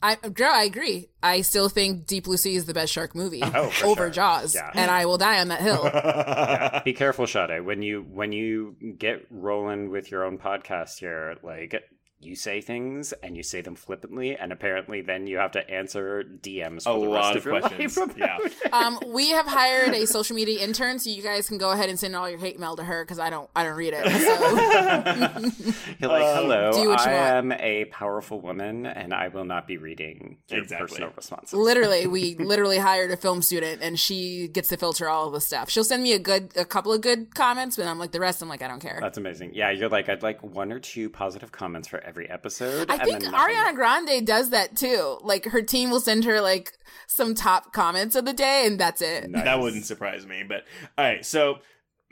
I, 0.04 0.16
girl, 0.16 0.50
I 0.52 0.64
agree. 0.64 1.10
I 1.22 1.42
still 1.42 1.68
think 1.68 2.06
Deep 2.06 2.24
Blue 2.24 2.36
Sea 2.36 2.56
is 2.56 2.64
the 2.66 2.74
best 2.74 2.92
shark 2.92 3.14
movie 3.14 3.40
Oh, 3.44 3.66
over 3.84 3.94
sure. 3.94 4.10
Jaws, 4.10 4.54
Yeah. 4.54 4.70
and 4.74 4.90
I 4.90 5.06
will 5.06 5.18
die 5.18 5.40
on 5.40 5.48
that 5.48 5.60
hill. 5.60 5.82
Yeah. 5.94 6.82
Be 6.84 6.92
careful, 6.92 7.26
Sade. 7.26 7.64
When 7.64 7.82
you 7.82 8.02
when 8.02 8.32
you 8.32 8.74
get 8.98 9.26
rolling 9.30 9.90
with 9.90 10.10
your 10.10 10.24
own 10.24 10.38
podcast 10.38 10.98
here, 10.98 11.36
like 11.44 11.74
you 12.24 12.36
say 12.36 12.60
things 12.60 13.12
and 13.22 13.36
you 13.36 13.42
say 13.42 13.60
them 13.60 13.74
flippantly, 13.74 14.36
and 14.36 14.52
apparently 14.52 15.00
then 15.02 15.26
you 15.26 15.38
have 15.38 15.52
to 15.52 15.70
answer 15.70 16.22
DMs 16.24 16.84
for 16.84 16.90
A 16.96 17.00
the 17.00 17.06
lot 17.08 17.16
rest 17.16 17.30
of 17.30 17.36
of 17.36 17.44
your 17.46 17.60
questions. 17.60 17.96
life. 17.96 18.14
Yeah. 18.16 18.36
it. 18.42 18.52
um, 18.72 18.98
we 19.08 19.30
have 19.30 19.46
hired 19.46 19.94
a 19.94 20.06
social 20.06 20.36
media 20.36 20.60
intern, 20.60 20.98
so 20.98 21.10
you 21.10 21.22
guys 21.22 21.48
can 21.48 21.58
go 21.58 21.70
ahead 21.70 21.88
and 21.88 21.98
send 21.98 22.14
all 22.16 22.28
your 22.28 22.38
hate 22.38 22.58
mail 22.58 22.76
to 22.76 22.84
her 22.84 23.04
because 23.04 23.18
I 23.18 23.30
don't, 23.30 23.48
I 23.56 23.64
don't 23.64 23.76
read 23.76 23.94
it. 23.96 24.04
So. 24.04 25.72
You're 25.98 26.10
like, 26.10 26.22
Um, 26.22 26.44
hello, 26.44 26.72
do 26.72 26.88
what 26.88 27.04
you 27.04 27.10
I 27.12 27.14
want." 27.14 27.52
am 27.52 27.52
a 27.52 27.84
powerful 27.86 28.40
woman, 28.40 28.86
and 28.86 29.12
I 29.14 29.28
will 29.28 29.44
not 29.44 29.66
be 29.66 29.76
reading 29.76 30.38
your 30.48 30.62
Exactly. 30.62 30.86
personal 30.88 31.12
responses. 31.16 31.52
literally, 31.54 32.06
we 32.06 32.34
literally 32.38 32.78
hired 32.78 33.10
a 33.10 33.16
film 33.16 33.42
student, 33.42 33.82
and 33.82 33.98
she 33.98 34.48
gets 34.48 34.68
to 34.68 34.76
filter 34.76 35.08
all 35.08 35.26
of 35.28 35.32
the 35.32 35.40
stuff. 35.40 35.70
She'll 35.70 35.84
send 35.84 36.02
me 36.02 36.12
a 36.12 36.18
good, 36.18 36.52
a 36.56 36.64
couple 36.64 36.92
of 36.92 37.00
good 37.00 37.34
comments, 37.34 37.76
but 37.76 37.86
I'm 37.86 37.98
like 37.98 38.12
the 38.12 38.20
rest. 38.20 38.42
I'm 38.42 38.48
like, 38.48 38.62
I 38.62 38.68
don't 38.68 38.80
care. 38.80 38.98
That's 39.00 39.18
amazing. 39.18 39.52
Yeah, 39.54 39.70
you're 39.70 39.88
like, 39.88 40.08
I'd 40.08 40.22
like 40.22 40.42
one 40.42 40.72
or 40.72 40.78
two 40.80 41.08
positive 41.10 41.52
comments 41.52 41.88
for 41.88 42.00
every 42.00 42.11
episode. 42.20 42.90
I 42.90 42.94
and 42.96 43.02
think 43.04 43.20
then. 43.22 43.32
Ariana 43.32 43.74
Grande 43.74 44.26
does 44.26 44.50
that 44.50 44.76
too. 44.76 45.18
Like 45.22 45.46
her 45.46 45.62
team 45.62 45.90
will 45.90 46.00
send 46.00 46.24
her 46.24 46.40
like 46.40 46.72
some 47.06 47.34
top 47.34 47.72
comments 47.72 48.14
of 48.16 48.24
the 48.24 48.32
day, 48.32 48.64
and 48.66 48.78
that's 48.78 49.02
it. 49.02 49.30
Nice. 49.30 49.44
That 49.44 49.60
wouldn't 49.60 49.84
surprise 49.84 50.26
me. 50.26 50.42
But 50.46 50.64
all 50.98 51.04
right, 51.04 51.24
so 51.24 51.56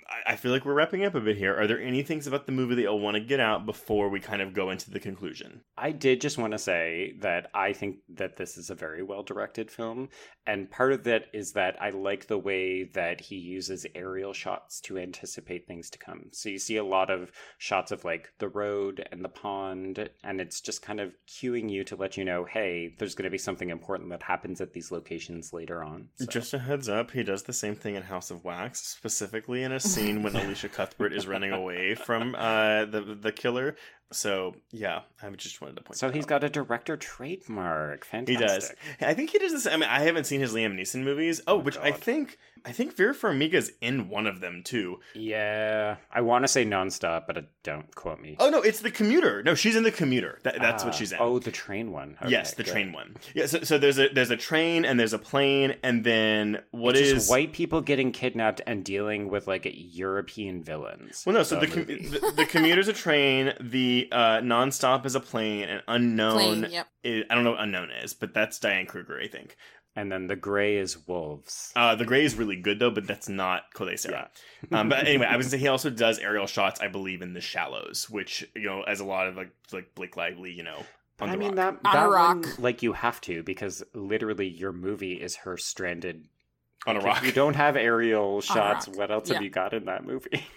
I- 0.08 0.32
I 0.32 0.36
feel 0.36 0.50
like 0.50 0.64
we're 0.64 0.74
wrapping 0.74 1.04
up 1.04 1.14
a 1.14 1.20
bit 1.20 1.36
here. 1.36 1.54
Are 1.54 1.66
there 1.68 1.80
any 1.80 2.02
things 2.02 2.26
about 2.26 2.46
the 2.46 2.52
movie 2.52 2.74
that 2.74 2.82
you'll 2.82 2.98
want 3.00 3.14
to 3.14 3.20
get 3.20 3.38
out 3.38 3.64
before 3.64 4.08
we 4.08 4.18
kind 4.20 4.42
of 4.42 4.52
go 4.52 4.70
into 4.70 4.90
the 4.90 4.98
conclusion? 5.00 5.60
I 5.78 5.92
did 5.92 6.20
just 6.20 6.36
want 6.36 6.52
to 6.52 6.58
say 6.58 7.14
that 7.20 7.48
I 7.54 7.72
think 7.72 7.98
that 8.16 8.36
this 8.36 8.58
is 8.58 8.70
a 8.70 8.74
very 8.74 9.02
well 9.04 9.22
directed 9.22 9.70
film, 9.70 10.08
And 10.50 10.68
part 10.68 10.92
of 10.92 11.04
that 11.04 11.26
is 11.32 11.52
that 11.52 11.80
I 11.80 11.90
like 11.90 12.26
the 12.26 12.36
way 12.36 12.82
that 12.94 13.20
he 13.20 13.36
uses 13.36 13.86
aerial 13.94 14.32
shots 14.32 14.80
to 14.80 14.98
anticipate 14.98 15.68
things 15.68 15.88
to 15.90 15.98
come. 15.98 16.24
So 16.32 16.48
you 16.48 16.58
see 16.58 16.76
a 16.76 16.82
lot 16.82 17.08
of 17.08 17.30
shots 17.58 17.92
of 17.92 18.04
like 18.04 18.32
the 18.40 18.48
road 18.48 19.06
and 19.12 19.24
the 19.24 19.28
pond, 19.28 20.10
and 20.24 20.40
it's 20.40 20.60
just 20.60 20.82
kind 20.82 20.98
of 20.98 21.12
cueing 21.28 21.70
you 21.70 21.84
to 21.84 21.94
let 21.94 22.16
you 22.16 22.24
know, 22.24 22.44
hey, 22.44 22.96
there's 22.98 23.14
going 23.14 23.26
to 23.26 23.30
be 23.30 23.38
something 23.38 23.70
important 23.70 24.10
that 24.10 24.24
happens 24.24 24.60
at 24.60 24.72
these 24.72 24.90
locations 24.90 25.52
later 25.52 25.84
on. 25.84 26.08
So- 26.16 26.26
Just 26.26 26.52
a 26.52 26.58
heads 26.58 26.88
up, 26.88 27.12
he 27.12 27.22
does 27.22 27.44
the 27.44 27.52
same 27.52 27.76
thing 27.76 27.94
in 27.94 28.02
House 28.02 28.32
of 28.32 28.44
Wax, 28.44 28.80
specifically 28.80 29.62
in 29.62 29.70
a 29.70 29.78
scene 29.78 30.24
when 30.24 30.34
Elisha 30.40 30.68
Cuthbert 30.68 31.12
is 31.12 31.28
running 31.28 31.52
away 31.52 31.94
from 31.94 32.34
uh, 32.34 32.86
the 32.86 33.16
the 33.20 33.30
killer. 33.30 33.76
So 34.12 34.56
yeah, 34.72 35.00
I 35.22 35.30
just 35.30 35.60
wanted 35.60 35.76
to 35.76 35.82
point. 35.82 35.96
so 35.96 36.10
he's 36.10 36.24
out. 36.24 36.28
got 36.28 36.44
a 36.44 36.48
director 36.48 36.96
trademark. 36.96 38.04
Fantastic. 38.04 38.38
He 38.40 38.44
does. 38.46 38.72
I 39.10 39.14
think 39.14 39.30
he 39.30 39.38
does 39.38 39.52
this. 39.52 39.66
I 39.66 39.76
mean, 39.76 39.88
I 39.88 40.00
haven't 40.00 40.24
seen 40.24 40.40
his 40.40 40.52
Liam 40.52 40.74
Neeson 40.78 41.02
movies. 41.04 41.40
Oh, 41.46 41.50
Oh, 41.50 41.58
which 41.58 41.76
I 41.78 41.90
think 41.90 42.38
I 42.64 42.70
think 42.72 42.94
Vera 42.96 43.12
Farmiga's 43.14 43.72
in 43.80 44.08
one 44.08 44.26
of 44.26 44.40
them 44.40 44.62
too. 44.62 45.00
Yeah, 45.14 45.96
I 46.12 46.20
want 46.20 46.44
to 46.44 46.48
say 46.48 46.64
nonstop, 46.64 47.26
but 47.26 47.44
don't 47.64 47.92
quote 47.94 48.20
me. 48.20 48.36
Oh 48.38 48.50
no, 48.50 48.62
it's 48.62 48.80
the 48.80 48.90
commuter. 48.90 49.42
No, 49.42 49.54
she's 49.56 49.74
in 49.76 49.82
the 49.82 49.90
commuter. 49.90 50.38
That, 50.44 50.60
that's 50.60 50.84
what 50.84 50.94
Ah, 50.94 50.96
she's 50.96 51.12
in. 51.12 51.18
Oh, 51.20 51.38
the 51.40 51.50
train 51.50 51.90
one. 51.90 52.16
yes, 52.28 52.54
the 52.54 52.62
good. 52.62 52.70
train 52.72 52.92
one. 52.92 53.16
Yeah. 53.34 53.46
So, 53.46 53.60
so 53.62 53.78
there's 53.78 53.98
a 53.98 54.08
there's 54.08 54.30
a 54.30 54.36
train 54.36 54.84
and 54.84 54.98
there's 55.00 55.12
a 55.12 55.18
plane 55.18 55.74
and 55.82 56.04
then 56.04 56.60
what 56.70 56.96
It's 56.96 57.08
is 57.08 57.12
just 57.14 57.30
white 57.30 57.52
people 57.52 57.80
getting 57.80 58.12
kidnapped 58.12 58.60
and 58.66 58.84
dealing 58.84 59.28
with 59.28 59.46
like 59.48 59.66
European 59.72 60.62
villains. 60.62 61.24
Well, 61.26 61.34
no. 61.34 61.42
So 61.42 61.58
the 61.58 61.66
com- 61.66 61.84
the, 61.86 62.32
the 62.36 62.46
commuter's 62.46 62.88
a 62.88 62.92
train. 62.92 63.52
The 63.60 63.99
uh, 64.10 64.40
nonstop 64.40 65.04
is 65.06 65.14
a 65.14 65.20
plane, 65.20 65.68
and 65.68 65.82
unknown. 65.88 66.32
Plane, 66.34 66.66
yep. 66.70 66.86
is- 67.02 67.24
I 67.30 67.34
don't 67.34 67.44
know 67.44 67.52
what 67.52 67.60
unknown 67.60 67.90
is, 67.90 68.14
but 68.14 68.32
that's 68.34 68.58
Diane 68.58 68.86
Kruger, 68.86 69.18
I 69.20 69.28
think. 69.28 69.56
and 69.96 70.10
then 70.10 70.28
the 70.28 70.36
gray 70.36 70.76
is 70.76 71.06
wolves. 71.08 71.72
Uh, 71.74 71.94
the 71.96 72.04
gray 72.04 72.24
is 72.24 72.36
really 72.36 72.56
good 72.56 72.78
though, 72.78 72.90
but 72.92 73.06
that's 73.06 73.28
not 73.28 73.64
Collet-Serra. 73.74 74.30
um, 74.72 74.88
but 74.88 75.06
anyway, 75.06 75.26
I 75.26 75.36
was 75.36 75.46
gonna 75.46 75.50
say 75.58 75.58
he 75.58 75.68
also 75.68 75.90
does 75.90 76.18
aerial 76.20 76.46
shots, 76.46 76.80
I 76.80 76.88
believe, 76.88 77.22
in 77.22 77.34
The 77.34 77.40
Shallows, 77.40 78.08
which 78.08 78.46
you 78.54 78.66
know, 78.66 78.82
as 78.82 79.00
a 79.00 79.04
lot 79.04 79.26
of 79.26 79.36
like 79.36 79.50
like 79.72 79.94
Blake 79.94 80.16
Lively, 80.16 80.52
you 80.52 80.62
know, 80.62 80.84
on 81.20 81.28
I 81.28 81.32
the 81.32 81.38
mean 81.38 81.56
rock. 81.56 81.82
that 81.82 81.90
On 81.90 81.96
a 81.96 82.00
that 82.00 82.08
rock. 82.14 82.36
one, 82.44 82.54
like 82.58 82.82
you 82.82 82.92
have 82.92 83.20
to 83.22 83.42
because 83.42 83.82
literally 83.92 84.48
your 84.48 84.72
movie 84.72 85.14
is 85.14 85.36
her 85.36 85.56
stranded 85.56 86.24
on 86.86 86.96
a 86.96 87.00
If 87.00 87.04
rock. 87.04 87.24
you 87.24 87.32
don't 87.32 87.56
have 87.56 87.76
aerial 87.76 88.40
shots, 88.40 88.86
what 88.88 89.10
else 89.10 89.28
Yeah. 89.28 89.34
have 89.34 89.42
you 89.42 89.50
got 89.50 89.74
in 89.74 89.84
that 89.86 90.04
movie? 90.06 90.44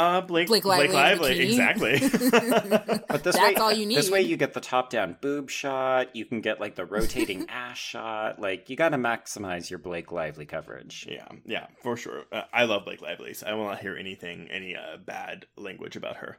Uh, 0.00 0.22
Blake 0.22 0.48
Blake 0.48 0.64
Lively 0.64 0.86
in 0.86 0.90
a 0.92 0.94
Lively, 0.94 1.40
exactly. 1.40 1.98
But 3.08 3.22
this 3.22 3.36
That's 3.36 3.36
way, 3.36 3.54
all 3.56 3.70
you 3.70 3.84
need. 3.84 3.98
This 3.98 4.10
way, 4.10 4.22
you 4.22 4.38
get 4.38 4.54
the 4.54 4.60
top-down 4.60 5.18
boob 5.20 5.50
shot. 5.50 6.16
You 6.16 6.24
can 6.24 6.40
get 6.40 6.58
like 6.58 6.74
the 6.74 6.86
rotating 6.86 7.46
ass 7.50 7.76
shot. 7.76 8.40
Like 8.40 8.70
you 8.70 8.76
got 8.76 8.90
to 8.90 8.96
maximize 8.96 9.68
your 9.68 9.78
Blake 9.78 10.10
Lively 10.10 10.46
coverage. 10.46 11.06
yeah, 11.06 11.28
yeah, 11.44 11.66
for 11.82 11.98
sure. 11.98 12.24
Uh, 12.32 12.44
I 12.50 12.64
love 12.64 12.86
Blake 12.86 13.02
Lively. 13.02 13.34
So 13.34 13.46
I 13.46 13.52
will 13.52 13.64
not 13.64 13.80
hear 13.80 13.94
anything, 13.94 14.48
any 14.50 14.74
uh, 14.74 14.96
bad 15.04 15.44
language 15.58 15.96
about 15.96 16.16
her. 16.16 16.38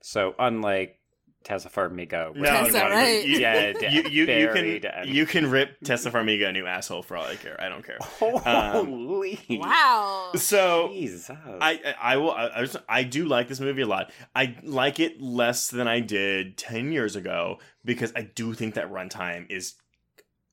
So 0.00 0.34
unlike 0.38 0.98
Taissa 1.44 1.70
Farmiga, 1.70 2.34
No, 2.34 2.48
Taissa, 2.48 2.72
you- 2.72 2.90
right? 2.90 3.24
you 3.26 3.38
Yeah, 3.38 3.72
you, 3.90 4.02
you, 4.08 4.26
you 4.26 4.48
can 4.52 4.86
and- 4.92 5.08
you 5.08 5.26
can 5.26 5.50
rip 5.50 5.80
Taissa 5.80 6.10
Farmiga 6.10 6.48
a 6.48 6.52
new 6.52 6.66
asshole 6.66 7.02
for 7.02 7.16
all 7.16 7.24
I 7.24 7.36
care. 7.36 7.60
I 7.60 7.68
don't 7.68 7.84
care. 7.84 7.98
Holy 8.00 9.38
um, 9.50 9.58
Wow. 9.58 10.30
So 10.36 10.90
Jesus! 10.92 11.30
I 11.30 11.36
I, 11.60 11.94
I 12.00 12.16
will 12.16 12.30
I, 12.32 12.50
I, 12.56 12.60
just, 12.62 12.76
I 12.88 13.02
do 13.02 13.26
like 13.26 13.48
this 13.48 13.60
movie 13.60 13.82
a 13.82 13.86
lot. 13.86 14.10
I 14.34 14.56
like 14.62 15.00
it 15.00 15.20
less 15.20 15.68
than 15.70 15.88
I 15.88 16.00
did 16.00 16.56
ten 16.56 16.92
years 16.92 17.16
ago 17.16 17.58
because 17.84 18.12
I 18.16 18.22
do 18.22 18.54
think 18.54 18.74
that 18.74 18.90
runtime 18.90 19.50
is. 19.50 19.74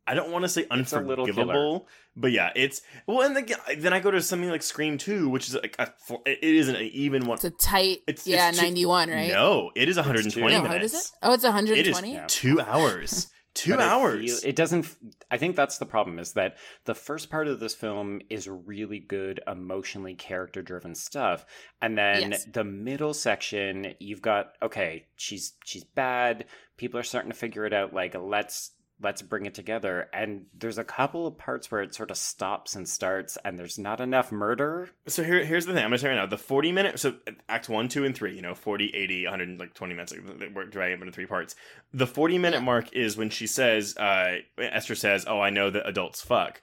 I 0.09 0.15
don't 0.15 0.31
want 0.31 0.43
to 0.43 0.49
say 0.49 0.65
It's 0.71 0.91
a 0.93 0.99
little 0.99 1.25
unforgivable, 1.25 1.87
but 2.15 2.31
yeah, 2.31 2.49
it's 2.55 2.81
well. 3.05 3.21
And 3.21 3.35
then, 3.37 3.45
then 3.77 3.93
I 3.93 3.99
go 3.99 4.09
to 4.09 4.21
something 4.21 4.49
like 4.49 4.63
Scream 4.63 4.97
Two, 4.97 5.29
which 5.29 5.47
is 5.47 5.53
like 5.53 5.75
a, 5.77 5.93
it 6.25 6.43
isn't 6.43 6.75
an 6.75 6.81
even 6.81 7.25
one. 7.27 7.35
It's 7.35 7.43
a 7.45 7.51
tight, 7.51 7.99
It's- 8.07 8.25
yeah, 8.25 8.49
91, 8.49 9.09
right? 9.09 9.27
No, 9.29 9.71
it 9.75 9.87
is 9.87 9.97
120 9.97 10.33
two. 10.33 10.41
No, 10.41 10.59
oh, 10.59 10.63
minutes. 10.63 10.71
what 10.73 10.83
is 10.83 10.93
it? 10.93 11.11
Oh, 11.21 11.33
it's 11.33 11.43
It 11.43 11.87
is 11.87 11.93
120? 12.01 12.13
Yeah. 12.13 12.25
two 12.27 12.59
hours. 12.59 13.27
Two 13.55 13.71
But 13.75 13.81
hours. 13.81 14.41
feel- 14.41 14.49
it 14.49 14.55
doesn't. 14.55 14.85
I 15.31 15.37
think 15.37 15.55
that's 15.55 15.79
the 15.79 15.85
problem. 15.85 16.19
Is 16.19 16.33
that 16.33 16.57
the 16.85 16.93
first 16.93 17.29
part 17.31 17.47
of 17.47 17.59
this 17.59 17.73
film 17.73 18.21
is 18.29 18.47
really 18.47 18.99
good, 18.99 19.41
emotionally 19.47 20.13
character-driven 20.13 20.93
stuff, 20.95 21.45
and 21.81 21.97
then 21.97 22.31
Yes. 22.31 22.45
the 22.45 22.63
middle 22.63 23.13
section, 23.13 23.95
you've 23.99 24.21
got 24.21 24.53
okay, 24.61 25.07
she's 25.17 25.53
she's 25.65 25.83
bad. 25.83 26.45
People 26.77 26.99
are 26.99 27.03
starting 27.03 27.31
to 27.31 27.37
figure 27.37 27.65
it 27.65 27.73
out. 27.73 27.91
Like 27.91 28.15
let's 28.15 28.71
let's 29.01 29.21
bring 29.21 29.45
it 29.45 29.53
together. 29.53 30.09
And 30.13 30.45
there's 30.53 30.77
a 30.77 30.83
couple 30.83 31.25
of 31.25 31.37
parts 31.37 31.71
where 31.71 31.81
it 31.81 31.95
sort 31.95 32.11
of 32.11 32.17
stops 32.17 32.75
and 32.75 32.87
starts, 32.87 33.37
and 33.43 33.57
there's 33.57 33.77
not 33.77 34.01
enough 34.01 34.31
murder. 34.31 34.89
So 35.07 35.23
here, 35.23 35.43
here's 35.43 35.65
the 35.65 35.73
thing. 35.73 35.83
I'm 35.83 35.89
gonna 35.89 35.99
say 35.99 36.09
right 36.09 36.15
now, 36.15 36.25
the 36.25 36.37
40 36.37 36.71
minute, 36.71 36.99
so 36.99 37.15
Act 37.47 37.69
One, 37.69 37.87
Two, 37.87 38.05
and 38.05 38.15
Three, 38.15 38.35
you 38.35 38.41
know, 38.41 38.55
40, 38.55 38.93
80, 38.93 39.25
120 39.25 39.93
minutes. 39.93 40.13
Like, 40.13 40.53
we're 40.53 40.65
dividing 40.65 40.99
into 40.99 41.11
three 41.11 41.25
parts. 41.25 41.55
The 41.93 42.07
40 42.07 42.37
minute 42.37 42.61
mark 42.61 42.93
is 42.93 43.17
when 43.17 43.29
she 43.29 43.47
says, 43.47 43.95
uh, 43.97 44.37
Esther 44.57 44.95
says, 44.95 45.25
"Oh, 45.27 45.39
I 45.39 45.49
know 45.49 45.69
that 45.69 45.87
adults 45.87 46.21
fuck." 46.21 46.61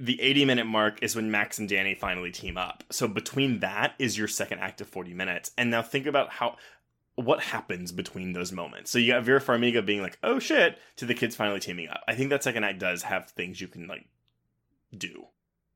The 0.00 0.20
80 0.20 0.44
minute 0.44 0.66
mark 0.66 1.02
is 1.02 1.14
when 1.14 1.30
Max 1.30 1.58
and 1.58 1.68
Danny 1.68 1.94
finally 1.94 2.32
team 2.32 2.56
up. 2.56 2.82
So 2.90 3.06
between 3.06 3.60
that 3.60 3.94
is 3.98 4.18
your 4.18 4.26
second 4.26 4.58
act 4.58 4.80
of 4.80 4.88
40 4.88 5.14
minutes. 5.14 5.52
And 5.56 5.70
now 5.70 5.82
think 5.82 6.06
about 6.06 6.30
how 6.30 6.56
what 7.16 7.40
happens 7.40 7.92
between 7.92 8.32
those 8.32 8.52
moments. 8.52 8.90
So 8.90 8.98
you 8.98 9.12
got 9.12 9.22
Vera 9.22 9.40
Farmiga 9.40 9.84
being 9.84 10.02
like, 10.02 10.18
"Oh 10.22 10.38
shit," 10.38 10.78
to 10.96 11.06
the 11.06 11.14
kids 11.14 11.36
finally 11.36 11.60
teaming 11.60 11.88
up. 11.88 12.02
I 12.08 12.14
think 12.14 12.30
that 12.30 12.42
second 12.42 12.64
act 12.64 12.78
does 12.80 13.02
have 13.04 13.30
things 13.30 13.60
you 13.60 13.68
can 13.68 13.86
like 13.86 14.06
do. 14.96 15.26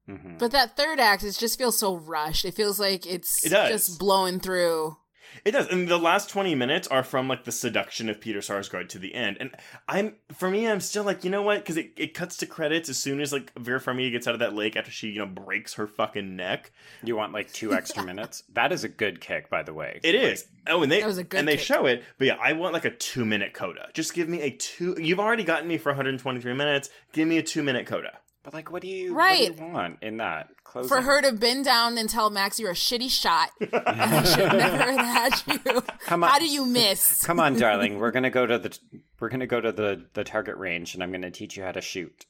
Mhm. 0.08 0.38
But 0.38 0.52
that 0.52 0.76
third 0.76 0.98
act, 0.98 1.22
it 1.22 1.32
just 1.32 1.58
feels 1.58 1.78
so 1.78 1.94
rushed. 1.94 2.44
It 2.44 2.54
feels 2.54 2.80
like 2.80 3.06
it's 3.06 3.44
It 3.44 3.50
just 3.50 3.98
blowing 3.98 4.40
through. 4.40 4.96
It 5.44 5.52
does, 5.52 5.68
and 5.68 5.88
the 5.88 5.98
last 5.98 6.28
twenty 6.30 6.54
minutes 6.54 6.88
are 6.88 7.02
from 7.02 7.28
like 7.28 7.44
the 7.44 7.52
seduction 7.52 8.08
of 8.08 8.20
Peter 8.20 8.40
Sarsgaard 8.40 8.88
to 8.90 8.98
the 8.98 9.14
end. 9.14 9.36
And 9.40 9.50
I'm, 9.86 10.16
for 10.32 10.50
me, 10.50 10.68
I'm 10.68 10.80
still 10.80 11.04
like, 11.04 11.24
you 11.24 11.30
know 11.30 11.42
what? 11.42 11.58
Because 11.58 11.76
it, 11.76 11.92
it 11.96 12.14
cuts 12.14 12.36
to 12.38 12.46
credits 12.46 12.88
as 12.88 12.98
soon 12.98 13.20
as 13.20 13.32
like 13.32 13.52
Vera 13.58 13.80
Farmiga 13.80 14.12
gets 14.12 14.26
out 14.26 14.34
of 14.34 14.40
that 14.40 14.54
lake 14.54 14.76
after 14.76 14.90
she 14.90 15.08
you 15.08 15.18
know 15.18 15.26
breaks 15.26 15.74
her 15.74 15.86
fucking 15.86 16.36
neck. 16.36 16.72
You 17.02 17.16
want 17.16 17.32
like 17.32 17.52
two 17.52 17.72
extra 17.72 18.02
minutes? 18.04 18.42
That 18.54 18.72
is 18.72 18.82
a 18.82 18.88
good 18.88 19.20
kick, 19.20 19.48
by 19.50 19.62
the 19.62 19.72
way. 19.72 20.00
It 20.02 20.14
is. 20.16 20.46
Oh, 20.66 20.82
and 20.82 20.90
they 20.90 21.00
That 21.00 21.06
was 21.06 21.18
a 21.18 21.24
good 21.24 21.38
and 21.38 21.46
they 21.48 21.56
kick. 21.56 21.64
show 21.66 21.86
it. 21.86 22.02
But 22.18 22.26
yeah, 22.26 22.38
I 22.42 22.54
want 22.54 22.72
like 22.72 22.84
a 22.84 22.90
two 22.90 23.24
minute 23.24 23.54
coda. 23.54 23.88
Just 23.94 24.14
give 24.14 24.28
me 24.28 24.40
a 24.40 24.50
two. 24.50 24.96
You've 25.00 25.20
already 25.20 25.44
gotten 25.44 25.68
me 25.68 25.78
for 25.78 25.90
123 25.90 26.54
minutes. 26.54 26.90
Give 27.12 27.28
me 27.28 27.38
a 27.38 27.42
two 27.42 27.62
minute 27.62 27.86
coda. 27.86 28.18
But 28.42 28.54
like, 28.54 28.72
what 28.72 28.82
do 28.82 28.88
you 28.88 29.14
Right. 29.14 29.50
What 29.50 29.58
do 29.58 29.64
you 29.64 29.70
want 29.72 29.98
in 30.02 30.16
that 30.16 30.48
closing? 30.68 30.88
For 30.88 31.02
her 31.02 31.20
to 31.22 31.32
bend 31.32 31.64
down 31.64 31.98
and 31.98 32.08
tell 32.08 32.30
Max 32.30 32.60
you're 32.60 32.70
a 32.70 32.74
shitty 32.74 33.10
shot, 33.10 33.50
I 33.72 34.22
should 34.24 34.52
never 34.52 34.92
have 34.92 35.34
had 35.36 35.42
you. 35.46 35.82
Come 36.06 36.22
on. 36.24 36.30
How 36.30 36.38
do 36.38 36.48
you 36.48 36.64
miss? 36.66 37.24
Come 37.24 37.40
on, 37.40 37.58
darling. 37.58 37.98
We're 37.98 38.10
gonna 38.12 38.30
go 38.30 38.46
to 38.46 38.58
the 38.58 38.78
we're 39.20 39.28
gonna 39.30 39.46
go 39.46 39.60
to 39.60 39.72
the 39.72 40.06
the 40.14 40.24
target 40.24 40.56
range, 40.56 40.94
and 40.94 41.02
I'm 41.02 41.10
gonna 41.12 41.30
teach 41.30 41.56
you 41.56 41.62
how 41.64 41.72
to 41.72 41.80
shoot. 41.80 42.26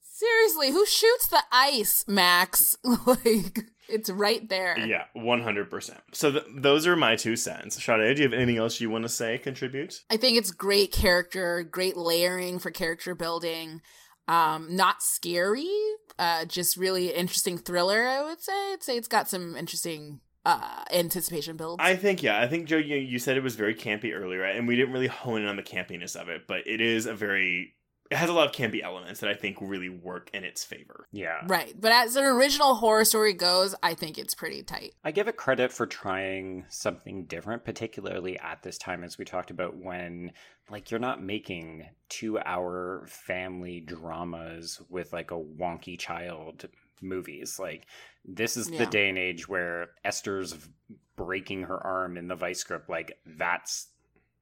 Seriously, 0.00 0.70
who 0.70 0.86
shoots 0.86 1.26
the 1.28 1.42
ice, 1.52 2.04
Max? 2.08 2.76
like 3.06 3.60
it's 3.88 4.08
right 4.10 4.48
there. 4.48 4.78
Yeah, 4.78 5.04
100. 5.12 5.70
percent 5.70 6.00
So 6.12 6.32
th- 6.32 6.44
those 6.56 6.86
are 6.86 6.96
my 6.96 7.16
two 7.16 7.36
cents. 7.36 7.82
Sade, 7.84 8.16
do 8.16 8.22
you 8.22 8.28
have 8.28 8.32
anything 8.32 8.56
else 8.56 8.80
you 8.80 8.88
want 8.90 9.04
to 9.04 9.08
say? 9.10 9.38
Contribute? 9.38 10.02
I 10.10 10.16
think 10.16 10.38
it's 10.38 10.50
great 10.50 10.90
character, 10.90 11.62
great 11.62 11.96
layering 11.96 12.58
for 12.58 12.70
character 12.70 13.14
building. 13.14 13.82
Um, 14.28 14.74
not 14.74 15.02
scary, 15.02 15.70
uh, 16.18 16.44
just 16.46 16.76
really 16.76 17.12
interesting 17.12 17.58
thriller. 17.58 18.06
I 18.06 18.22
would 18.22 18.40
say. 18.40 18.72
I'd 18.72 18.82
say 18.82 18.96
it's 18.96 19.08
got 19.08 19.28
some 19.28 19.56
interesting 19.56 20.20
uh 20.44 20.84
anticipation 20.92 21.56
builds. 21.56 21.82
I 21.82 21.96
think 21.96 22.22
yeah. 22.22 22.40
I 22.40 22.48
think 22.48 22.66
Joe, 22.66 22.76
you, 22.76 22.96
you 22.96 23.18
said 23.18 23.36
it 23.36 23.42
was 23.42 23.56
very 23.56 23.74
campy 23.74 24.14
earlier, 24.14 24.44
and 24.44 24.66
we 24.66 24.76
didn't 24.76 24.92
really 24.92 25.06
hone 25.06 25.42
in 25.42 25.48
on 25.48 25.56
the 25.56 25.62
campiness 25.62 26.16
of 26.16 26.28
it, 26.28 26.46
but 26.46 26.66
it 26.66 26.80
is 26.80 27.06
a 27.06 27.14
very 27.14 27.74
it 28.10 28.16
has 28.16 28.30
a 28.30 28.32
lot 28.32 28.46
of 28.46 28.52
campy 28.52 28.82
elements 28.82 29.20
that 29.20 29.30
I 29.30 29.34
think 29.34 29.56
really 29.60 29.88
work 29.88 30.30
in 30.32 30.44
its 30.44 30.64
favor. 30.64 31.06
Yeah. 31.12 31.40
right, 31.46 31.74
but 31.80 31.92
as 31.92 32.16
an 32.16 32.24
original 32.24 32.74
horror 32.76 33.04
story 33.04 33.32
goes, 33.32 33.74
I 33.82 33.94
think 33.94 34.18
it's 34.18 34.34
pretty 34.34 34.62
tight. 34.62 34.94
I 35.04 35.10
give 35.10 35.28
it 35.28 35.36
credit 35.36 35.72
for 35.72 35.86
trying 35.86 36.64
something 36.68 37.24
different, 37.24 37.64
particularly 37.64 38.38
at 38.38 38.62
this 38.62 38.78
time, 38.78 39.02
as 39.04 39.18
we 39.18 39.24
talked 39.24 39.50
about 39.50 39.76
when, 39.76 40.32
like, 40.70 40.90
you're 40.90 41.00
not 41.00 41.22
making 41.22 41.88
two 42.08 42.38
hour 42.38 43.04
family 43.08 43.80
dramas 43.80 44.80
with, 44.88 45.12
like, 45.12 45.30
a 45.30 45.38
wonky 45.38 45.98
child 45.98 46.66
movies. 47.02 47.58
Like, 47.58 47.86
this 48.24 48.56
is 48.56 48.70
Yeah. 48.70 48.78
the 48.80 48.86
day 48.86 49.08
and 49.08 49.18
age 49.18 49.48
where 49.48 49.90
Esther's 50.04 50.56
breaking 51.16 51.62
her 51.62 51.78
arm 51.84 52.16
in 52.16 52.28
the 52.28 52.34
vice 52.36 52.62
grip. 52.64 52.88
Like, 52.88 53.18
that's 53.24 53.88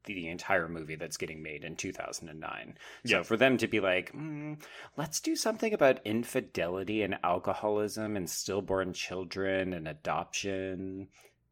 the 0.05 0.29
entire 0.29 0.69
movie 0.69 0.97
that's 0.97 1.17
getting 1.17 1.43
made 1.43 1.65
in 1.65 1.77
2009. 1.77 2.75
Yeah. 3.05 3.19
So 3.19 3.25
for 3.25 3.37
them 3.37 3.57
to 3.59 3.67
be 3.67 3.81
like, 3.81 4.13
mm, 4.13 4.61
let's 4.97 5.21
do 5.21 5.37
something 5.37 5.73
about 5.73 6.01
infidelity 6.05 7.03
and 7.03 7.19
alcoholism 7.23 8.17
and 8.17 8.29
stillborn 8.29 8.93
children 8.93 9.73
and 9.73 9.89
adoption, 9.89 11.09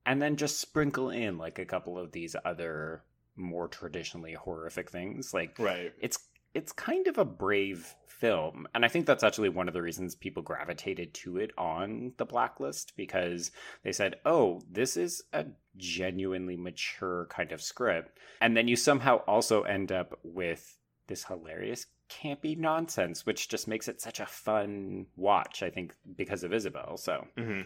and 0.07 0.20
then 0.20 0.37
just 0.37 0.61
sprinkle 0.61 1.11
in 1.11 1.39
like 1.39 1.59
a 1.59 1.65
couple 1.65 1.99
of 1.99 2.12
these 2.12 2.37
other 2.45 3.03
more 3.37 3.69
traditionally 3.69 4.35
horrific 4.35 4.91
things, 4.91 5.33
like 5.33 5.59
Right. 5.59 5.93
it's 6.01 6.19
it's 6.55 6.73
kind 6.73 7.07
of 7.07 7.19
a 7.19 7.24
brave 7.24 7.95
film. 8.07 8.66
And 8.74 8.85
I 8.85 8.89
think 8.89 9.07
that's 9.07 9.24
actually 9.24 9.49
one 9.49 9.69
of 9.69 9.74
the 9.74 9.83
reasons 9.83 10.15
people 10.15 10.43
gravitated 10.43 11.12
to 11.15 11.39
it 11.39 11.51
on 11.59 12.12
the 12.19 12.24
blacklist 12.24 12.97
because 12.97 13.51
they 13.83 13.93
said, 13.93 14.16
oh, 14.24 14.62
this 14.70 14.97
is 14.97 15.23
a 15.33 15.47
genuinely 15.77 16.57
mature 16.57 17.27
kind 17.31 17.53
of 17.53 17.62
script. 17.62 18.19
And 18.41 18.57
then 18.57 18.69
you 18.69 18.77
somehow 18.77 19.16
also 19.27 19.62
end 19.62 19.91
up 19.91 20.19
with 20.23 20.79
this 21.09 21.24
hilarious 21.24 21.87
campy 22.09 22.57
nonsense, 22.57 23.27
which 23.27 23.49
just 23.49 23.66
makes 23.66 23.89
it 23.89 24.01
such 24.01 24.20
a 24.20 24.27
fun 24.27 25.07
watch, 25.16 25.62
I 25.62 25.70
think, 25.70 25.95
because 26.16 26.45
of 26.45 26.53
Isabelle. 26.53 26.97
So, 26.97 27.27
hmm 27.37 27.62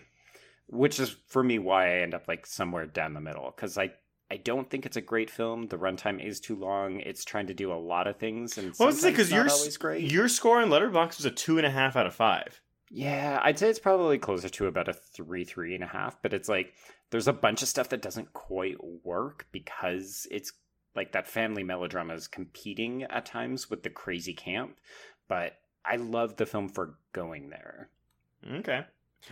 which 0.69 0.99
is 0.99 1.17
for 1.29 1.43
me 1.43 1.59
why 1.59 1.87
I 1.87 2.01
end 2.01 2.15
up 2.15 2.27
like 2.27 2.47
somewhere 2.47 2.87
down 2.87 3.15
the 3.15 3.21
middle 3.21 3.53
because 3.55 3.79
I. 3.79 3.93
I 4.31 4.39
don't 4.39 4.69
think 4.69 4.85
it's 4.85 4.97
a 4.97 5.01
great 5.01 5.31
film. 5.31 5.69
The 5.69 5.79
runtime 5.79 6.25
is 6.25 6.41
too 6.41 6.57
long. 6.57 7.01
It's 7.01 7.25
trying 7.25 7.47
to 7.47 7.55
do 7.55 7.73
a 7.73 7.75
lot 7.75 8.07
of 8.07 8.17
things, 8.17 8.59
and 8.59 8.75
Well, 8.79 8.89
I 8.89 8.91
was 8.91 9.01
say 9.01 9.11
because 9.11 9.31
your 9.31 9.49
your 9.97 10.29
score 10.29 10.61
in 10.61 10.69
Letterboxd 10.69 11.19
was 11.19 11.27
a 11.27 11.31
two 11.31 11.59
and 11.59 11.67
a 11.67 11.71
half 11.71 11.95
out 11.95 12.07
of 12.07 12.15
five. 12.15 12.61
Yeah, 12.91 13.41
I'd 13.43 13.59
say 13.59 13.69
it's 13.69 13.79
probably 13.79 14.19
closer 14.19 14.49
to 14.49 14.67
about 14.67 14.89
a 14.89 14.93
three, 14.93 15.45
three 15.45 15.75
and 15.75 15.85
a 15.85 15.89
half. 15.89 16.21
But 16.23 16.33
it's 16.33 16.49
like 16.49 16.73
there's 17.11 17.29
a 17.29 17.33
bunch 17.33 17.63
of 17.63 17.69
stuff 17.69 17.89
that 17.91 18.03
doesn't 18.03 18.33
quite 18.33 18.77
work 19.05 19.47
because 19.53 20.27
it's 20.31 20.53
like 20.95 21.13
that 21.13 21.27
family 21.27 21.63
melodrama 21.63 22.15
is 22.15 22.27
competing 22.27 23.05
at 23.05 23.27
times 23.27 23.71
with 23.71 23.83
the 23.83 23.91
crazy 23.91 24.35
camp. 24.35 24.79
But 25.29 25.59
I 25.85 25.97
love 25.97 26.37
the 26.37 26.47
film 26.47 26.69
for 26.69 26.99
going 27.13 27.51
there. 27.51 27.91
Okay. 28.51 28.85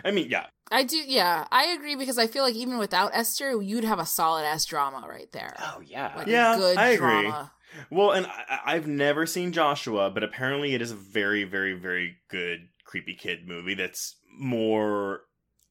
I 0.05 0.11
mean, 0.11 0.29
yeah, 0.31 0.47
I 0.71 0.83
do, 0.83 0.97
yeah, 0.97 1.47
I 1.53 1.67
agree 1.67 1.95
because 1.95 2.19
I 2.19 2.27
feel 2.27 2.43
like 2.43 2.55
even 2.55 2.79
without 2.79 3.15
Esther, 3.15 3.61
you'd 3.61 3.85
have 3.85 3.99
a 3.99 4.07
solid 4.07 4.45
ass 4.45 4.65
drama 4.65 5.07
right 5.09 5.31
there. 5.33 5.55
Oh 5.59 5.81
yeah, 5.81 6.13
Like 6.17 6.27
Yeah, 6.27 6.55
a 6.55 6.59
good 6.59 6.79
I 6.79 6.89
agree. 6.89 7.23
drama. 7.23 7.53
Well, 7.91 8.13
and 8.13 8.27
I, 8.27 8.61
I've 8.67 8.87
never 8.87 9.27
seen 9.27 9.53
Joshua, 9.53 10.11
but 10.11 10.23
apparently 10.23 10.75
it 10.75 10.83
is 10.83 10.91
a 10.93 10.97
very, 10.97 11.45
very, 11.45 11.75
very 11.75 12.17
good 12.29 12.69
creepy 12.85 13.15
kid 13.15 13.47
movie 13.47 13.75
that's 13.75 14.17
more 14.39 15.23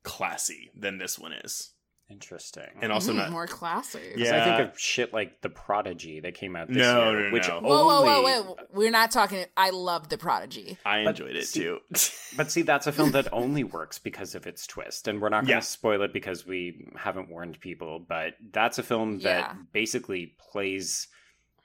classy 0.03 0.72
than 0.76 0.98
this 0.98 1.18
one 1.18 1.34
is, 1.34 1.73
interesting. 2.14 2.64
and 2.81 2.91
also 2.91 3.11
Mm, 3.14 3.18
not. 3.18 3.31
more 3.31 3.48
classy. 3.48 3.99
'Cause 3.99 4.18
Yeah. 4.18 4.41
I 4.41 4.57
think 4.57 4.69
of 4.73 4.80
shit 4.80 5.14
like 5.14 5.41
The 5.41 5.49
Prodigy 5.49 6.19
that 6.22 6.34
came 6.35 6.56
out 6.56 6.68
this 6.68 6.77
No, 6.77 7.11
year, 7.11 7.27
no, 7.27 7.31
which 7.34 7.48
no. 7.48 7.60
Whoa, 7.60 7.85
whoa, 7.85 8.02
whoa, 8.03 8.15
only- 8.18 8.31
wait! 8.53 8.68
We're 8.72 8.91
not 8.91 9.11
talking. 9.11 9.45
I 9.57 9.72
love 9.72 10.10
the 10.10 10.18
Prodigy. 10.18 10.77
I 10.85 11.03
But 11.03 11.11
enjoyed 11.19 11.35
it 11.35 11.48
see- 11.48 11.61
too. 11.61 11.80
But 12.38 12.49
see, 12.52 12.64
that's 12.64 12.88
a 12.88 12.91
film 12.91 13.11
that 13.11 13.27
only 13.31 13.64
works 13.64 13.99
because 13.99 14.34
of 14.35 14.48
its 14.48 14.65
twist. 14.65 15.07
And 15.07 15.22
we're 15.22 15.30
not 15.30 15.41
going 15.41 15.48
to 15.48 15.52
Yeah. 15.53 15.60
spoil 15.60 16.02
it 16.02 16.14
because 16.14 16.45
we 16.48 16.88
haven't 16.95 17.30
warned 17.30 17.60
people, 17.60 17.99
but 17.99 18.35
that's 18.52 18.80
a 18.80 18.84
film 18.84 19.19
that 19.19 19.40
Yeah. 19.52 19.56
basically 19.72 20.35
plays 20.52 21.07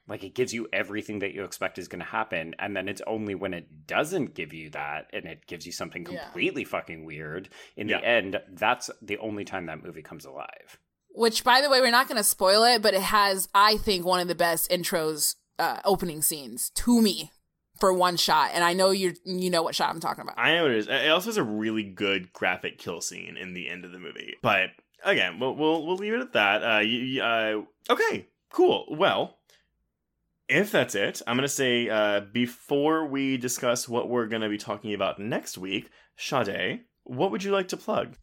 like 0.09 0.25
it 0.25 0.35
gives 0.35 0.55
you 0.55 0.67
everything 0.73 1.19
that 1.21 1.35
you 1.35 1.45
expect 1.45 1.79
is 1.79 1.87
going 1.89 2.01
to 2.01 2.05
happen. 2.07 2.55
And 2.59 2.75
then 2.77 2.89
it's 2.89 3.03
only 3.07 3.35
when 3.35 3.53
it 3.55 3.87
doesn't 3.87 4.35
give 4.35 4.53
you 4.53 4.71
that 4.71 5.09
and 5.13 5.27
it 5.27 5.47
gives 5.47 5.67
you 5.67 5.73
something 5.73 6.07
Yeah. 6.11 6.25
completely 6.25 6.65
fucking 6.65 7.05
weird 7.05 7.49
in 7.77 7.89
Yeah. 7.89 8.01
the 8.01 8.07
end, 8.07 8.41
that's 8.51 8.91
the 9.03 9.19
only 9.19 9.45
time 9.45 9.67
that 9.67 9.83
movie 9.85 10.03
comes 10.03 10.25
alive. 10.25 10.79
Which, 11.11 11.45
by 11.45 11.61
the 11.61 11.69
way, 11.71 11.81
we're 11.81 11.91
not 11.91 12.09
going 12.09 12.17
to 12.19 12.25
spoil 12.25 12.65
it, 12.65 12.81
but 12.83 12.95
it 12.95 13.03
has, 13.03 13.49
I 13.55 13.77
think, 13.77 14.05
one 14.07 14.21
of 14.21 14.29
the 14.29 14.35
best 14.35 14.71
intros, 14.71 15.35
uh, 15.59 15.81
opening 15.85 16.23
scenes 16.23 16.71
to 16.71 17.03
me 17.03 17.31
for 17.81 17.93
one 17.93 18.17
shot. 18.17 18.51
And 18.55 18.63
I 18.65 18.73
know 18.73 18.91
you 18.91 19.15
you 19.25 19.51
know 19.51 19.63
what 19.63 19.75
shot 19.75 19.91
I'm 19.91 20.01
talking 20.01 20.23
about. 20.23 20.39
I 20.39 20.55
know 20.55 20.63
what 20.63 20.71
it 20.73 20.79
is. 20.79 20.89
It 20.89 21.11
also 21.11 21.27
has 21.31 21.37
a 21.37 21.43
really 21.45 21.83
good 21.83 22.33
graphic 22.33 22.79
kill 22.79 23.01
scene 23.01 23.37
in 23.37 23.55
the 23.55 23.69
end 23.69 23.85
of 23.85 23.93
the 23.93 23.99
movie. 23.99 24.35
But 24.43 24.71
again, 25.05 25.39
we'll 25.41 25.55
we'll, 25.57 25.87
we'll 25.87 25.97
leave 25.97 26.15
it 26.15 26.21
at 26.21 26.33
that. 26.35 26.63
Uh, 26.65 26.79
you, 26.81 26.99
you- 26.99 27.23
uh, 27.23 27.63
okay, 27.91 28.29
cool. 28.51 28.87
Well, 28.91 29.38
if 30.49 30.71
that's 30.71 30.95
it, 30.95 31.23
I'm 31.27 31.37
gonna 31.37 31.49
say 31.49 31.89
uh, 31.89 32.21
before 32.33 33.07
we 33.07 33.37
discuss 33.37 33.89
what 33.89 34.09
we're 34.09 34.27
gonna 34.27 34.49
be 34.49 34.59
talking 34.59 34.95
about 34.95 35.19
next 35.19 35.59
week, 35.59 35.91
Sade, 36.17 36.81
what 37.05 37.31
would 37.31 37.45
you 37.45 37.51
like 37.51 37.69
to 37.69 37.77
plug? 37.77 38.17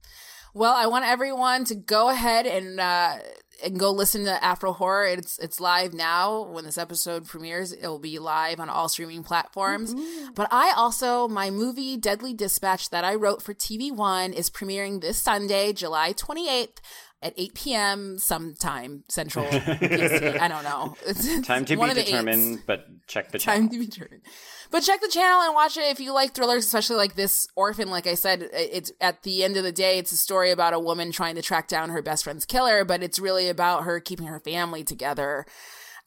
Well, 0.53 0.73
I 0.73 0.88
want 0.88 1.03
everyone 1.03 1.65
to 1.65 1.76
go 1.76 2.10
ahead 2.10 2.45
and 2.45 2.80
uh, 2.80 3.18
and 3.64 3.77
go 3.77 3.91
listen 3.91 4.23
to 4.26 4.43
Afro 4.43 4.72
Horror. 4.72 5.06
It's 5.06 5.38
it's 5.38 5.60
live 5.60 5.93
now. 5.93 6.43
When 6.43 6.64
this 6.64 6.77
episode 6.77 7.27
premieres, 7.27 7.73
it'll 7.73 7.99
be 7.99 8.19
live 8.19 8.60
on 8.61 8.69
all 8.69 8.88
streaming 8.88 9.23
platforms. 9.23 9.93
But 10.34 10.47
I 10.52 10.73
also 10.76 11.27
my 11.27 11.49
movie 11.49 11.97
Deadly 11.97 12.34
Dispatch 12.34 12.89
that 12.91 13.03
I 13.03 13.15
wrote 13.15 13.41
for 13.41 13.53
TV 13.53 13.91
One 13.91 14.31
is 14.31 14.49
premiering 14.49 15.02
this 15.02 15.18
Sunday, 15.18 15.73
July 15.73 16.14
twenty 16.14 16.49
eighth. 16.49 16.81
At 17.26 17.34
8 17.38 17.53
p.m. 17.56 18.19
sometime 18.19 19.03
Central. 19.07 19.47
I 19.52 20.47
don't 20.47 20.64
know. 20.64 20.95
It's 21.07 21.41
Time 21.47 21.65
to 21.65 21.76
be 21.76 21.93
determined, 21.95 22.61
but 22.68 22.85
check 23.07 23.31
the 23.31 23.39
Time 23.39 23.68
channel. 23.68 23.69
to 23.72 23.80
be 23.80 23.85
determined. 23.88 24.22
But 24.69 24.81
check 24.81 25.02
the 25.02 25.07
channel 25.07 25.41
and 25.41 25.56
watch 25.56 25.76
it 25.76 25.85
if 25.85 25.99
you 25.99 26.14
like 26.14 26.35
thrillers, 26.35 26.65
especially 26.65 26.97
like 26.97 27.15
this 27.15 27.47
Orphan. 27.56 27.89
Like 27.89 28.06
I 28.06 28.14
said, 28.14 28.47
it's 28.53 28.91
at 29.02 29.23
the 29.23 29.43
end 29.43 29.57
of 29.57 29.64
the 29.64 29.72
day, 29.72 29.97
it's 29.97 30.11
a 30.11 30.18
story 30.18 30.52
about 30.52 30.76
a 30.76 30.80
woman 30.80 31.11
trying 31.11 31.34
to 31.34 31.41
track 31.41 31.68
down 31.68 31.89
her 31.89 32.03
best 32.03 32.26
friend's 32.26 32.45
killer, 32.45 32.85
but 32.85 33.02
it's 33.02 33.18
really 33.18 33.49
about 33.49 33.85
her 33.85 33.99
keeping 33.99 34.27
her 34.27 34.39
family 34.39 34.84
together. 34.84 35.47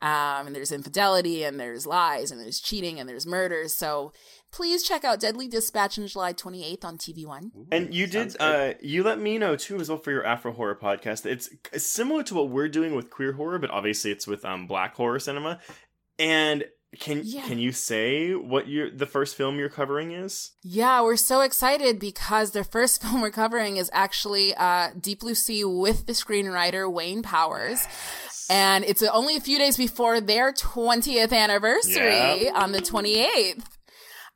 Um, 0.00 0.46
and 0.46 0.54
there's 0.54 0.70
infidelity, 0.70 1.42
and 1.42 1.58
there's 1.58 1.84
lies, 1.84 2.30
and 2.30 2.40
there's 2.40 2.60
cheating, 2.60 3.00
and 3.00 3.08
there's 3.08 3.26
murders. 3.26 3.74
So 3.74 4.12
please 4.50 4.82
check 4.82 5.04
out 5.04 5.20
Deadly 5.20 5.48
Dispatch 5.48 5.98
on 5.98 6.06
July 6.06 6.32
28th 6.32 6.84
on 6.84 6.98
TV 6.98 7.26
One. 7.26 7.50
And 7.70 7.94
you 7.94 8.06
did, 8.06 8.36
uh, 8.40 8.74
you 8.80 9.02
let 9.02 9.18
me 9.20 9.38
know 9.38 9.56
too 9.56 9.78
as 9.80 9.88
well 9.88 9.98
for 9.98 10.10
your 10.10 10.24
Afro 10.24 10.52
horror 10.52 10.74
podcast. 10.80 11.26
It's 11.26 11.48
it's 11.72 11.86
similar 11.86 12.22
to 12.24 12.34
what 12.34 12.50
we're 12.50 12.68
doing 12.68 12.94
with 12.94 13.10
queer 13.10 13.32
horror, 13.32 13.58
but 13.58 13.70
obviously 13.70 14.10
it's 14.10 14.26
with 14.26 14.44
um 14.44 14.66
black 14.66 14.94
horror 14.94 15.18
cinema. 15.18 15.60
And 16.18 16.64
can 16.98 17.20
Yeah. 17.22 17.42
can 17.46 17.58
you 17.58 17.70
say 17.72 18.34
what 18.34 18.66
your 18.66 18.90
the 18.90 19.04
first 19.06 19.36
film 19.36 19.58
you're 19.58 19.68
covering 19.68 20.12
is? 20.12 20.52
Yeah, 20.62 21.02
we're 21.02 21.16
so 21.16 21.42
excited 21.42 21.98
because 21.98 22.52
the 22.52 22.64
first 22.64 23.02
film 23.02 23.20
we're 23.20 23.30
covering 23.30 23.76
is 23.76 23.90
actually 23.92 24.54
uh, 24.54 24.90
Deep 24.98 25.20
Blue 25.20 25.34
Sea 25.34 25.64
with 25.64 26.06
the 26.06 26.14
screenwriter 26.14 26.90
Wayne 26.90 27.22
Powers. 27.22 27.86
And 28.50 28.82
it's 28.86 29.02
only 29.02 29.36
a 29.36 29.40
few 29.40 29.58
days 29.58 29.76
before 29.76 30.22
their 30.22 30.54
20th 30.54 31.34
anniversary 31.34 32.44
Yeah. 32.44 32.52
on 32.54 32.72
the 32.72 32.80
28th. 32.80 33.62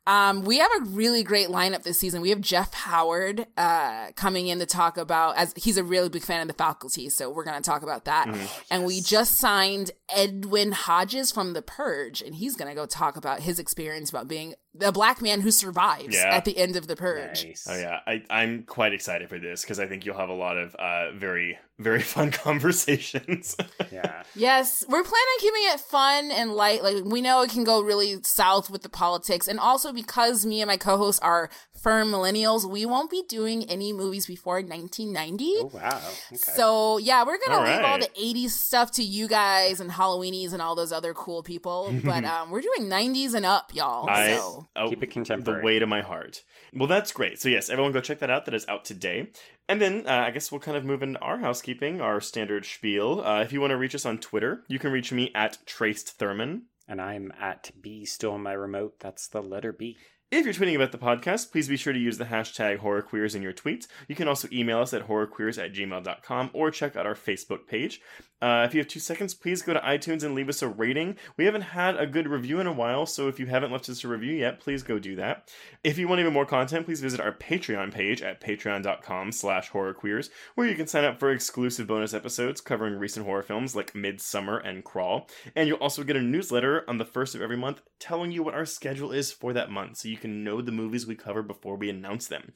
Um, 0.05 0.43
we 0.43 0.57
have 0.59 0.71
a 0.81 0.85
really 0.85 1.23
great 1.23 1.47
lineup 1.47 1.83
this 1.83 1.97
season. 1.97 2.21
We 2.21 2.29
have 2.31 2.41
Jeff 2.41 2.73
Howard 2.73 3.47
uh, 3.55 4.11
coming 4.15 4.47
in 4.47 4.59
to 4.59 4.65
talk 4.65 4.97
about, 4.97 5.37
as 5.37 5.53
he's 5.55 5.77
a 5.77 5.83
really 5.83 6.09
big 6.09 6.23
fan 6.23 6.41
of 6.41 6.47
the 6.47 6.53
faculty, 6.53 7.09
so 7.09 7.29
we're 7.29 7.45
going 7.45 7.61
to 7.61 7.63
talk 7.69 7.83
about 7.83 8.05
that. 8.05 8.27
And 8.69 8.85
we 8.85 8.99
just 8.99 9.35
signed 9.35 9.91
Edwin 10.13 10.73
Hodges 10.73 11.31
from 11.31 11.53
The 11.53 11.61
Purge, 11.61 12.21
and 12.21 12.35
he's 12.35 12.55
going 12.55 12.69
to 12.69 12.75
go 12.75 12.85
talk 12.85 13.15
about 13.15 13.41
his 13.41 13.59
experience 13.59 14.09
about 14.09 14.27
being 14.27 14.55
the 14.75 14.91
black 14.91 15.21
man 15.21 15.41
who 15.41 15.51
survives 15.51 16.15
Yeah. 16.15 16.33
at 16.35 16.45
the 16.45 16.57
end 16.57 16.75
of 16.75 16.87
The 16.87 16.95
Purge. 16.95 17.45
Nice. 17.45 17.67
Oh 17.69 17.77
yeah, 17.77 17.99
I 18.07 18.23
I'm 18.29 18.63
quite 18.63 18.93
excited 18.93 19.29
for 19.29 19.37
this 19.39 19.61
because 19.61 19.79
I 19.79 19.85
think 19.87 20.05
you'll 20.05 20.17
have 20.17 20.29
a 20.29 20.33
lot 20.33 20.57
of 20.57 20.73
uh 20.75 21.11
very 21.13 21.57
very 21.79 22.01
fun 22.13 22.31
conversations. 22.31 23.55
Yeah. 23.91 24.23
Yes, 24.35 24.83
we're 24.87 25.03
planning 25.03 25.11
on 25.35 25.39
keeping 25.39 25.61
it 25.65 25.79
fun 25.79 26.31
and 26.31 26.53
light. 26.53 26.81
Like 26.83 27.03
we 27.05 27.21
know 27.21 27.41
it 27.43 27.51
can 27.51 27.63
go 27.63 27.81
really 27.81 28.17
south 28.23 28.69
with 28.71 28.81
the 28.81 28.89
politics, 28.89 29.47
and 29.47 29.59
also 29.59 29.93
because 29.93 30.45
me 30.47 30.61
and 30.61 30.67
my 30.67 30.77
co-hosts 30.77 31.21
are 31.21 31.49
firm 31.79 32.09
millennials, 32.11 32.67
we 32.67 32.85
won't 32.87 33.11
be 33.11 33.23
doing 33.29 33.69
any 33.69 33.93
movies 33.93 34.25
before 34.25 34.55
1990. 34.55 35.53
Oh 35.59 35.71
wow. 35.73 35.97
Okay. 35.97 36.37
So 36.37 36.97
yeah, 36.97 37.23
we're 37.23 37.37
gonna 37.45 37.59
All 37.59 37.65
leave 37.75 37.85
all 37.85 37.99
the 37.99 38.09
'80s 38.19 38.49
stuff 38.51 38.91
to 38.93 39.03
you 39.03 39.27
guys 39.27 39.79
and 39.79 39.91
Halloweenies 39.91 40.53
and 40.53 40.61
all 40.61 40.73
those 40.75 40.91
other 40.91 41.13
cool 41.13 41.43
people. 41.43 41.93
But 42.03 42.23
um, 42.33 42.49
we're 42.49 42.61
doing 42.61 42.89
'90s 42.89 43.35
and 43.35 43.45
up, 43.45 43.75
y'all. 43.75 44.09
I 44.09 44.37
so 44.37 44.62
oh, 44.75 44.89
Keep 44.89 45.03
it 45.03 45.43
the 45.43 45.61
way 45.63 45.79
to 45.79 45.85
my 45.85 46.01
heart. 46.01 46.43
Well, 46.73 46.87
that's 46.87 47.11
great. 47.11 47.39
So 47.39 47.49
yes, 47.49 47.69
everyone 47.69 47.91
go 47.91 48.01
check 48.01 48.19
that 48.19 48.29
out. 48.29 48.45
That 48.45 48.53
is 48.53 48.65
out 48.67 48.85
today. 48.85 49.29
And 49.69 49.81
then 49.81 50.05
uh, 50.07 50.23
I 50.27 50.31
guess 50.31 50.51
we'll 50.51 50.59
kind 50.61 50.77
of 50.77 50.83
move 50.85 51.03
into 51.03 51.19
our 51.19 51.37
housekeeping, 51.37 52.01
our 52.01 52.19
standard 52.21 52.65
spiel. 52.65 53.21
Uh, 53.21 53.41
if 53.41 53.53
you 53.53 53.61
want 53.61 53.71
to 53.71 53.77
reach 53.77 53.95
us 53.95 54.05
on 54.05 54.17
Twitter, 54.17 54.63
you 54.67 54.79
can 54.79 54.91
reach 54.91 55.11
me 55.11 55.31
at 55.35 55.57
Traced 55.65 56.17
Thurman. 56.17 56.63
and 56.87 57.01
I'm 57.01 57.31
at 57.39 57.71
B 57.81 58.05
still 58.05 58.33
on 58.33 58.43
my 58.43 58.53
remote. 58.53 58.99
That's 58.99 59.27
the 59.27 59.41
letter 59.41 59.71
B. 59.71 59.97
If 60.35 60.45
you're 60.45 60.53
tweeting 60.55 60.75
about 60.75 60.91
the 60.91 60.97
podcast, 60.97 61.51
please 61.51 61.67
be 61.67 61.77
sure 61.77 61.93
to 61.93 61.99
use 61.99 62.17
the 62.17 62.25
hashtag 62.25 62.79
horrorqueers 62.79 63.35
in 63.35 63.43
your 63.43 63.53
tweets. 63.53 63.85
You 64.07 64.15
can 64.15 64.27
also 64.27 64.47
email 64.51 64.79
us 64.79 64.91
at 64.91 65.07
horrorqueers 65.07 65.63
at 65.63 65.75
gmail.com 65.75 66.49
or 66.53 66.71
check 66.71 66.95
out 66.95 67.05
our 67.05 67.13
Facebook 67.13 67.67
page. 67.67 68.01
Uh, 68.43 68.65
if 68.67 68.73
you 68.73 68.79
have 68.81 68.89
two 68.89 68.99
seconds, 68.99 69.33
please 69.33 69.61
go 69.61 69.73
to 69.73 69.79
iTunes 69.79 70.21
and 70.21 70.35
leave 70.35 70.49
us 70.49 70.61
a 70.61 70.67
rating. 70.67 71.15
We 71.37 71.45
haven't 71.45 71.61
had 71.61 71.95
a 71.95 72.05
good 72.05 72.27
review 72.27 72.59
in 72.59 72.67
a 72.67 72.73
while, 72.73 73.05
so 73.05 73.29
if 73.29 73.39
you 73.39 73.45
haven't 73.45 73.71
left 73.71 73.87
us 73.87 74.03
a 74.03 74.07
review 74.09 74.33
yet, 74.33 74.59
please 74.59 74.83
go 74.83 74.99
do 74.99 75.15
that. 75.15 75.49
If 75.81 75.97
you 75.97 76.09
want 76.09 76.19
even 76.19 76.33
more 76.33 76.45
content, 76.45 76.85
please 76.85 76.99
visit 76.99 77.21
our 77.21 77.31
Patreon 77.31 77.93
page 77.93 78.21
at 78.21 78.41
patreon.com 78.41 79.31
slash 79.31 79.71
horrorqueers, 79.71 80.29
where 80.55 80.67
you 80.67 80.75
can 80.75 80.87
sign 80.87 81.05
up 81.05 81.19
for 81.19 81.31
exclusive 81.31 81.87
bonus 81.87 82.13
episodes 82.13 82.59
covering 82.59 82.95
recent 82.95 83.25
horror 83.25 83.43
films 83.43 83.77
like 83.77 83.93
Midsommar 83.93 84.59
and 84.67 84.83
Crawl. 84.83 85.29
And 85.55 85.69
you'll 85.69 85.77
also 85.77 86.03
get 86.03 86.17
a 86.17 86.21
newsletter 86.21 86.83
on 86.89 86.97
the 86.97 87.05
first 87.05 87.35
of 87.35 87.41
every 87.41 87.55
month 87.55 87.81
telling 87.97 88.33
you 88.33 88.43
what 88.43 88.55
our 88.55 88.65
schedule 88.65 89.13
is 89.13 89.31
for 89.31 89.53
that 89.53 89.71
month, 89.71 89.95
so 89.95 90.09
you 90.09 90.17
can 90.23 90.43
know 90.43 90.61
the 90.61 90.71
movies 90.71 91.05
we 91.05 91.15
cover 91.15 91.43
before 91.43 91.75
we 91.75 91.89
announce 91.89 92.27
them. 92.27 92.53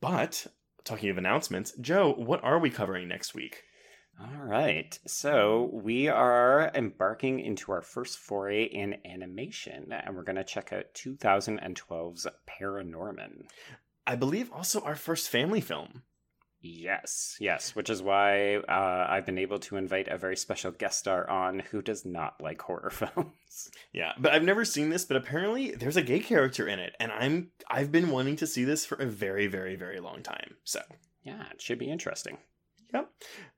But, 0.00 0.46
talking 0.82 1.10
of 1.10 1.18
announcements, 1.18 1.72
Joe, 1.78 2.14
what 2.14 2.42
are 2.42 2.58
we 2.58 2.70
covering 2.70 3.06
next 3.06 3.34
week? 3.34 3.64
All 4.18 4.42
right. 4.42 4.98
So 5.06 5.68
we 5.74 6.08
are 6.08 6.70
embarking 6.74 7.40
into 7.40 7.70
our 7.72 7.82
first 7.82 8.18
foray 8.18 8.64
in 8.64 8.96
animation, 9.04 9.92
and 9.92 10.16
we're 10.16 10.24
going 10.24 10.36
to 10.36 10.44
check 10.44 10.72
out 10.72 10.94
2012's 10.94 12.26
Paranorman. 12.48 13.44
I 14.06 14.16
believe 14.16 14.50
also 14.50 14.80
our 14.80 14.96
first 14.96 15.28
family 15.28 15.60
film. 15.60 16.02
Yes, 16.62 17.36
yes, 17.40 17.74
which 17.74 17.88
is 17.88 18.02
why 18.02 18.56
uh, 18.56 19.06
I've 19.08 19.24
been 19.24 19.38
able 19.38 19.58
to 19.60 19.76
invite 19.76 20.08
a 20.08 20.18
very 20.18 20.36
special 20.36 20.70
guest 20.72 20.98
star 20.98 21.28
on 21.28 21.60
who 21.60 21.80
does 21.80 22.04
not 22.04 22.40
like 22.40 22.60
horror 22.60 22.90
films. 22.92 23.70
Yeah, 23.92 24.12
but 24.18 24.32
I've 24.32 24.42
never 24.42 24.64
seen 24.66 24.90
this, 24.90 25.06
but 25.06 25.16
apparently 25.16 25.70
there's 25.70 25.96
a 25.96 26.02
gay 26.02 26.20
character 26.20 26.68
in 26.68 26.78
it, 26.78 26.94
and 27.00 27.12
I'm 27.12 27.50
I've 27.70 27.90
been 27.90 28.10
wanting 28.10 28.36
to 28.36 28.46
see 28.46 28.64
this 28.64 28.84
for 28.84 28.96
a 28.96 29.06
very, 29.06 29.46
very, 29.46 29.74
very 29.74 30.00
long 30.00 30.22
time. 30.22 30.56
So 30.64 30.80
Yeah, 31.22 31.44
it 31.50 31.62
should 31.62 31.78
be 31.78 31.90
interesting. 31.90 32.36
Yep. 32.92 33.10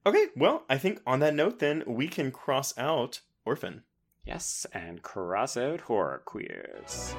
Okay, 0.06 0.26
well, 0.36 0.64
I 0.68 0.78
think 0.78 1.00
on 1.06 1.20
that 1.20 1.34
note, 1.34 1.58
then 1.58 1.82
we 1.86 2.06
can 2.06 2.30
cross 2.30 2.76
out 2.78 3.20
Orphan. 3.44 3.82
Yes, 4.24 4.66
and 4.72 5.02
cross 5.02 5.56
out 5.56 5.80
horror 5.82 6.22
queers. 6.24 7.16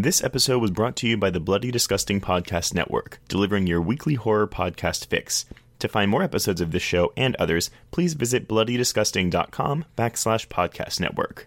This 0.00 0.22
episode 0.22 0.60
was 0.60 0.70
brought 0.70 0.94
to 0.98 1.08
you 1.08 1.16
by 1.16 1.30
the 1.30 1.40
Bloody 1.40 1.72
Disgusting 1.72 2.20
Podcast 2.20 2.72
Network, 2.72 3.18
delivering 3.26 3.66
your 3.66 3.80
weekly 3.80 4.14
horror 4.14 4.46
podcast 4.46 5.08
fix. 5.08 5.44
To 5.80 5.88
find 5.88 6.08
more 6.08 6.22
episodes 6.22 6.60
of 6.60 6.70
this 6.70 6.84
show 6.84 7.12
and 7.16 7.34
others, 7.34 7.68
please 7.90 8.14
visit 8.14 8.46
bloodydisgusting.com 8.46 9.84
backslash 9.96 10.46
podcast 10.46 11.00
network. 11.00 11.46